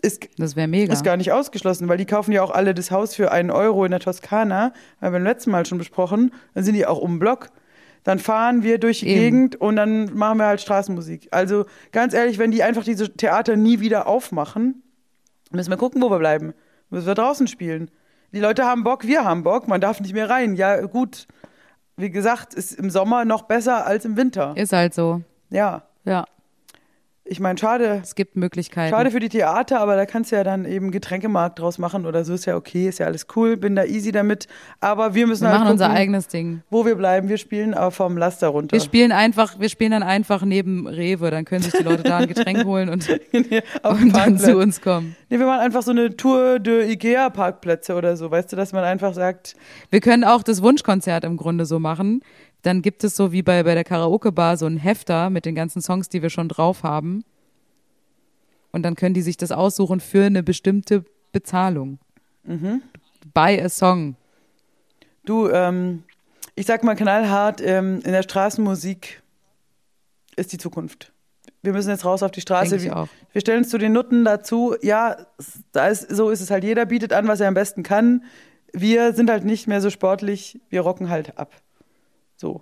Ist, 0.02 0.28
Das 0.38 0.58
wäre 0.58 0.68
mega. 0.68 0.92
ist 0.92 1.06
gar 1.06 1.16
nicht 1.16 1.32
ausgeschlossen, 1.32 1.88
weil 1.88 1.98
die 1.98 2.06
kaufen 2.06 2.34
ja 2.34 2.44
auch 2.44 2.52
alle 2.52 2.74
das 2.74 2.92
Haus 2.92 3.16
für 3.16 3.32
einen 3.32 3.50
Euro 3.52 3.86
in 3.86 3.92
der 3.92 4.02
Toskana. 4.02 4.64
Haben 4.64 4.74
wir 5.00 5.12
beim 5.12 5.24
letzten 5.24 5.52
Mal 5.52 5.66
schon 5.66 5.78
besprochen. 5.78 6.32
Dann 6.54 6.66
sind 6.66 6.74
die 6.76 6.86
auch 6.86 7.00
um 7.00 7.12
den 7.14 7.20
Block. 7.20 7.52
Dann 8.04 8.20
fahren 8.20 8.64
wir 8.64 8.80
durch 8.80 9.00
die 9.00 9.08
Eben. 9.08 9.20
Gegend 9.20 9.56
und 9.56 9.76
dann 9.78 10.14
machen 10.14 10.38
wir 10.38 10.46
halt 10.46 10.62
Straßenmusik. 10.62 11.30
Also 11.32 11.66
ganz 11.92 12.14
ehrlich, 12.14 12.38
wenn 12.38 12.52
die 12.52 12.64
einfach 12.64 12.84
diese 12.84 13.14
Theater 13.14 13.56
nie 13.56 13.80
wieder 13.80 14.08
aufmachen, 14.08 14.84
müssen 15.52 15.70
wir 15.70 15.78
gucken, 15.78 16.02
wo 16.02 16.10
wir 16.10 16.20
bleiben. 16.20 16.54
Müssen 16.90 17.08
wir 17.08 17.16
draußen 17.16 17.48
spielen. 17.48 17.90
Die 18.34 18.40
Leute 18.40 18.66
haben 18.66 18.84
Bock, 18.84 19.06
wir 19.06 19.24
haben 19.24 19.44
Bock, 19.44 19.68
man 19.68 19.80
darf 19.80 20.02
nicht 20.02 20.14
mehr 20.14 20.30
rein. 20.30 20.56
Ja, 20.56 20.82
gut. 20.82 21.28
Wie 21.96 22.10
gesagt, 22.10 22.56
ist 22.56 22.74
im 22.74 22.90
Sommer 22.90 23.24
noch 23.24 23.44
besser 23.44 23.86
als 23.86 24.04
im 24.06 24.18
Winter. 24.18 24.54
Ist 24.58 24.74
halt 24.74 24.94
so. 24.94 25.22
Ja. 25.50 25.84
Ja, 26.06 26.26
Ich 27.26 27.40
meine, 27.40 27.58
schade. 27.58 28.02
es 28.04 28.16
gibt 28.16 28.36
Möglichkeiten. 28.36 28.94
Schade 28.94 29.10
für 29.10 29.22
die 29.22 29.30
Theater, 29.30 29.80
aber 29.80 29.96
da 29.96 30.06
kannst 30.06 30.34
du 30.34 30.36
ja 30.36 30.44
dann 30.44 30.66
eben 30.66 30.92
Getränkemarkt 30.92 31.58
draus 31.58 31.78
machen 31.78 32.06
oder 32.06 32.26
so. 32.26 32.34
Ist 32.34 32.46
ja 32.46 32.58
okay, 32.58 32.90
ist 32.90 33.00
ja 33.00 33.06
alles 33.06 33.28
cool, 33.36 33.56
bin 33.56 33.78
da 33.78 33.86
easy 33.86 34.12
damit. 34.12 34.48
Aber 34.82 35.16
wir 35.16 35.26
müssen 35.26 35.44
wir 35.44 35.52
halt 35.52 35.62
machen 35.62 35.72
unser 35.72 35.86
gucken, 35.86 35.98
eigenes 35.98 36.28
Ding. 36.28 36.64
wo 36.70 36.86
wir 36.86 36.96
bleiben. 36.96 37.30
Wir 37.30 37.38
spielen 37.38 37.74
aber 37.74 37.92
vom 37.92 38.18
Laster 38.18 38.50
runter. 38.50 38.74
Wir 38.74 38.82
spielen 38.82 39.14
einfach, 39.14 39.58
wir 39.58 39.70
spielen 39.70 39.92
dann 39.92 40.04
einfach 40.04 40.44
neben 40.44 40.86
Rewe, 40.86 41.32
dann 41.32 41.46
können 41.46 41.62
sich 41.62 41.72
die 41.72 41.84
Leute 41.84 42.04
da 42.04 42.18
ein 42.18 42.28
Getränk 42.28 42.64
holen 42.66 42.90
und, 42.90 43.08
dem 43.34 43.46
und 43.84 44.16
dann 44.16 44.38
zu 44.38 44.58
uns 44.58 44.82
kommen. 44.82 45.16
Nee, 45.30 45.40
wir 45.40 45.46
machen 45.46 45.62
einfach 45.62 45.82
so 45.82 45.92
eine 45.92 46.18
Tour 46.18 46.60
de 46.60 46.92
Ikea-Parkplätze 46.92 47.96
oder 47.96 48.18
so. 48.18 48.32
Weißt 48.32 48.52
du, 48.52 48.58
dass 48.58 48.74
man 48.74 48.84
einfach 48.84 49.14
sagt, 49.14 49.56
Wir 49.92 50.02
können 50.02 50.26
auch 50.26 50.44
das 50.44 50.62
Wunschkonzert 50.62 51.24
im 51.24 51.38
Grunde 51.38 51.66
so 51.66 51.80
machen. 51.80 52.22
Dann 52.64 52.82
gibt 52.82 53.04
es 53.04 53.16
so 53.16 53.32
wie 53.32 53.44
bei, 53.44 53.64
bei 53.64 53.76
der 53.76 53.84
Karaoke-Bar 53.84 54.58
so 54.58 54.66
einen 54.66 54.78
Hefter 54.78 55.30
mit 55.30 55.46
den 55.46 55.54
ganzen 55.54 55.82
Songs, 55.82 56.10
die 56.10 56.22
wir 56.22 56.30
schon 56.30 56.50
drauf 56.50 56.84
haben. 56.84 57.24
Und 58.72 58.84
dann 58.84 58.96
können 58.96 59.14
die 59.14 59.22
sich 59.22 59.38
das 59.38 59.52
aussuchen 59.52 60.00
für 60.00 60.26
eine 60.26 60.42
bestimmte 60.42 61.06
Bezahlung. 61.32 62.00
Mhm. 62.44 62.82
Buy 63.34 63.62
a 63.62 63.70
Song. 63.70 64.16
du, 65.26 65.50
ähm, 65.50 66.04
ich 66.56 66.66
sag 66.66 66.84
mal 66.84 66.96
knallhart, 66.96 67.62
ähm, 67.62 68.02
in 68.04 68.12
der 68.12 68.24
Straßenmusik 68.24 69.22
ist 70.36 70.52
die 70.54 70.58
Zukunft. 70.58 71.12
Wir 71.62 71.74
müssen 71.74 71.90
jetzt 71.90 72.06
raus 72.06 72.24
auf 72.24 72.32
die 72.32 72.42
Straße. 72.42 72.82
Wir, 72.82 72.96
auch. 72.96 73.08
wir 73.32 73.42
stellen 73.42 73.60
uns 73.60 73.70
zu 73.70 73.78
den 73.78 73.94
Nutten 73.94 74.26
dazu. 74.26 74.76
Ja, 74.82 75.18
da 75.72 75.88
ist, 75.88 76.10
so 76.10 76.30
ist 76.30 76.42
es 76.42 76.52
halt. 76.52 76.64
Jeder 76.64 76.86
bietet 76.86 77.14
an, 77.14 77.28
was 77.28 77.40
er 77.40 77.48
am 77.48 77.54
besten 77.54 77.84
kann. 77.84 78.24
Wir 78.74 79.14
sind 79.14 79.30
halt 79.30 79.46
nicht 79.46 79.68
mehr 79.68 79.80
so 79.80 79.90
sportlich. 79.90 80.60
Wir 80.70 80.82
rocken 80.82 81.10
halt 81.10 81.38
ab. 81.38 81.54
So, 82.44 82.62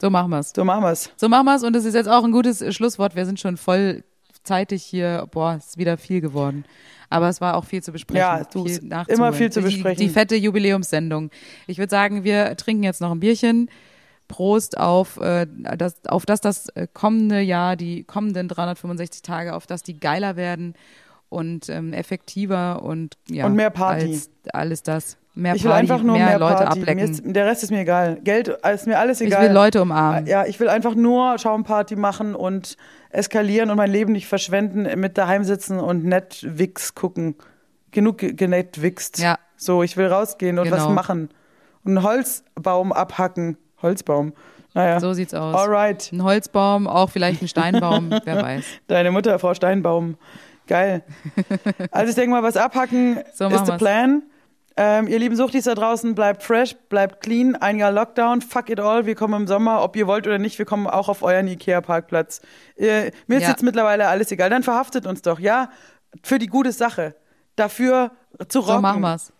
So 0.00 0.10
machen 0.10 0.30
wir's. 0.30 0.52
so 0.54 0.62
machen 0.64 0.82
wir's. 0.84 1.10
So 1.16 1.28
machen 1.30 1.46
wir's. 1.46 1.64
Und 1.64 1.74
das 1.74 1.84
ist 1.86 1.94
jetzt 1.94 2.08
auch 2.08 2.22
ein 2.22 2.32
gutes 2.32 2.62
Schlusswort. 2.74 3.16
Wir 3.16 3.24
sind 3.24 3.40
schon 3.40 3.56
vollzeitig 3.56 4.82
hier. 4.84 5.26
Boah, 5.30 5.54
es 5.58 5.68
ist 5.68 5.78
wieder 5.78 5.96
viel 5.96 6.20
geworden. 6.20 6.64
Aber 7.08 7.28
es 7.30 7.40
war 7.40 7.56
auch 7.56 7.64
viel 7.64 7.82
zu 7.82 7.92
besprechen. 7.92 8.18
Ja, 8.20 8.44
du, 8.44 8.66
viel 8.66 8.90
immer 9.08 9.32
viel 9.32 9.50
zu 9.50 9.60
Die- 9.60 9.66
besprechen. 9.66 9.98
Die, 10.06 10.08
fette 10.10 10.36
Jubiläumssendung. 10.36 11.30
Ich 11.66 11.78
würde 11.78 11.90
sagen, 11.90 12.24
wir 12.24 12.56
trinken 12.56 12.82
jetzt 12.82 13.00
noch 13.00 13.10
ein 13.12 13.20
Bierchen. 13.20 13.70
Prost 14.28 14.76
auf, 14.76 15.18
äh, 15.18 15.46
das, 15.78 16.04
auf 16.08 16.26
das 16.26 16.40
das 16.40 16.68
äh, 16.70 16.88
kommende 16.92 17.40
Jahr, 17.40 17.76
die 17.76 18.02
kommenden 18.02 18.48
365 18.48 19.22
Tage, 19.22 19.54
auf 19.54 19.68
das 19.68 19.84
die 19.84 20.00
geiler 20.00 20.34
werden 20.34 20.74
und 21.28 21.68
ähm, 21.68 21.92
effektiver 21.92 22.82
und 22.82 23.16
ja, 23.30 23.46
Und 23.46 23.54
mehr 23.54 23.70
Party. 23.70 24.06
Als 24.14 24.30
alles 24.52 24.82
das. 24.82 25.16
Mehr 25.38 25.54
Ich 25.54 25.62
will 25.64 25.70
Party, 25.70 25.82
einfach 25.82 26.02
nur 26.02 26.16
mehr, 26.16 26.26
mehr, 26.26 26.38
Leute 26.38 26.64
Party. 26.64 26.80
Ablecken. 26.80 26.98
ist, 27.10 27.22
der 27.24 27.44
Rest 27.46 27.62
ist 27.62 27.70
mir 27.70 27.80
egal. 27.80 28.18
Geld 28.24 28.48
ist 28.48 28.86
mir 28.86 28.98
alles 28.98 29.20
ich 29.20 29.26
egal. 29.26 29.44
will 29.44 29.52
Leute 29.52 29.82
umarmen. 29.82 30.26
Ja, 30.26 30.46
ich 30.46 30.58
will 30.58 30.70
einfach 30.70 30.94
nur 30.94 31.38
Schaumparty 31.38 31.94
machen 31.94 32.34
und 32.34 32.78
eskalieren 33.10 33.68
und 33.70 33.76
mein 33.76 33.90
Leben 33.90 34.12
nicht 34.12 34.26
verschwenden, 34.28 34.88
mit 34.98 35.18
daheim 35.18 35.44
sitzen 35.44 35.78
und 35.78 36.04
Netflix 36.06 36.94
gucken. 36.94 37.34
Genug 37.90 38.16
ge- 38.18 38.32
genetwixt. 38.32 39.18
Ja. 39.18 39.38
So, 39.58 39.82
ich 39.82 39.96
will 39.98 40.06
rausgehen 40.06 40.58
und 40.58 40.70
was 40.70 40.82
Genau. 40.84 40.94
machen. 40.94 41.28
Und 41.84 41.96
einen 41.98 42.02
Holzbaum 42.06 42.92
abhacken. 42.94 43.58
Holzbaum. 43.82 44.32
Naja. 44.72 45.00
So 45.00 45.12
sieht's 45.12 45.34
aus. 45.34 45.54
Alright. 45.54 46.10
Ein 46.12 46.22
Holzbaum, 46.22 46.86
auch 46.86 47.10
vielleicht 47.10 47.42
ein 47.42 47.48
Steinbaum, 47.48 48.08
wer 48.24 48.42
weiß. 48.42 48.64
Deine 48.86 49.10
Mutter, 49.10 49.38
Frau 49.38 49.52
Steinbaum. 49.54 50.16
Geil. 50.66 51.02
Also 51.90 52.08
ich 52.10 52.14
denke 52.16 52.30
mal, 52.30 52.42
was 52.42 52.56
abhacken 52.56 53.18
So 53.34 53.48
ist 53.48 53.64
der. 53.64 53.74
Plan. 53.76 54.22
Ähm, 54.78 55.08
ihr 55.08 55.18
lieben 55.18 55.36
Suchtis 55.36 55.64
da 55.64 55.74
draußen, 55.74 56.14
bleibt 56.14 56.42
fresh, 56.42 56.76
bleibt 56.90 57.22
clean. 57.22 57.56
Ein 57.56 57.78
Jahr 57.78 57.90
Lockdown, 57.92 58.42
fuck 58.42 58.68
it 58.68 58.78
all. 58.78 59.06
Wir 59.06 59.14
kommen 59.14 59.42
im 59.42 59.46
Sommer, 59.46 59.82
ob 59.82 59.96
ihr 59.96 60.06
wollt 60.06 60.26
oder 60.26 60.38
nicht, 60.38 60.58
wir 60.58 60.66
kommen 60.66 60.86
auch 60.86 61.08
auf 61.08 61.22
euren 61.22 61.48
Ikea-Parkplatz. 61.48 62.42
Äh, 62.76 63.10
mir 63.26 63.38
ist 63.38 63.44
Ja. 63.44 63.48
jetzt 63.50 63.62
mittlerweile 63.62 64.08
alles 64.08 64.30
egal. 64.32 64.50
Dann 64.50 64.62
verhaftet 64.62 65.06
uns 65.06 65.22
doch, 65.22 65.38
ja? 65.40 65.70
Für 66.22 66.38
die 66.38 66.46
gute 66.48 66.72
Sache. 66.72 67.14
Dafür 67.56 68.10
zu 68.48 68.60
rocken. 68.60 68.74
So 68.74 68.80
machen 68.82 69.00
wir's. 69.00 69.32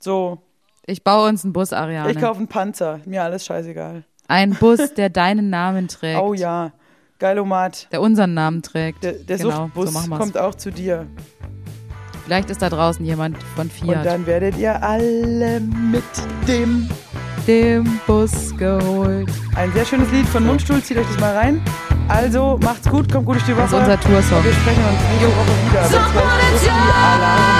So, 0.00 0.38
Ich 0.86 1.04
baue 1.04 1.28
uns 1.28 1.44
einen 1.44 1.52
Bus, 1.52 1.72
Ariane. 1.72 2.10
ich 2.10 2.18
kaufe 2.18 2.38
einen 2.38 2.48
Panzer. 2.48 2.98
Mir 3.04 3.22
alles 3.22 3.44
scheißegal. 3.46 4.02
Ein 4.26 4.54
Bus, 4.54 4.94
der 4.94 5.08
deinen 5.10 5.50
Namen 5.50 5.86
trägt. 5.86 6.20
Oh 6.20 6.34
ja, 6.34 6.72
Geilomat. 7.20 7.86
Der 7.92 8.00
unseren 8.00 8.34
Namen 8.34 8.62
trägt. 8.62 9.04
Der, 9.04 9.12
der 9.12 9.36
genau, 9.38 9.50
Suchtbus 9.66 9.92
so 9.92 10.10
kommt 10.16 10.36
auch 10.36 10.54
zu 10.56 10.72
dir. 10.72 11.06
Vielleicht 12.30 12.48
ist 12.48 12.62
da 12.62 12.70
draußen 12.70 13.04
jemand 13.04 13.36
von 13.56 13.62
Und 13.62 13.72
Fiat, 13.72 14.06
dann 14.06 14.24
werdet 14.24 14.56
ihr 14.56 14.80
alle 14.84 15.58
mit 15.58 16.04
dem 16.46 16.88
dem 17.44 17.98
Bus 18.06 18.56
geholt. 18.56 19.28
Ein 19.56 19.72
sehr 19.72 19.84
schönes 19.84 20.12
Lied 20.12 20.28
von 20.28 20.46
Mundstuhl, 20.46 20.80
zieht 20.80 20.96
euch 20.96 21.08
das 21.08 21.18
mal 21.18 21.36
rein. 21.36 21.60
Also 22.06 22.56
macht's 22.62 22.88
gut, 22.88 23.10
kommt 23.10 23.26
gut 23.26 23.34
durch 23.34 23.46
die 23.46 23.56
Woche. 23.56 23.62
Das 23.62 23.72
ist 23.72 23.78
unser 23.80 24.00
Toursong. 24.00 24.44
Wir 24.44 24.52
sprechen 24.52 24.84
uns 24.84 25.00
nächste 25.10 25.26
Woche 25.26 25.56
wieder. 25.66 27.59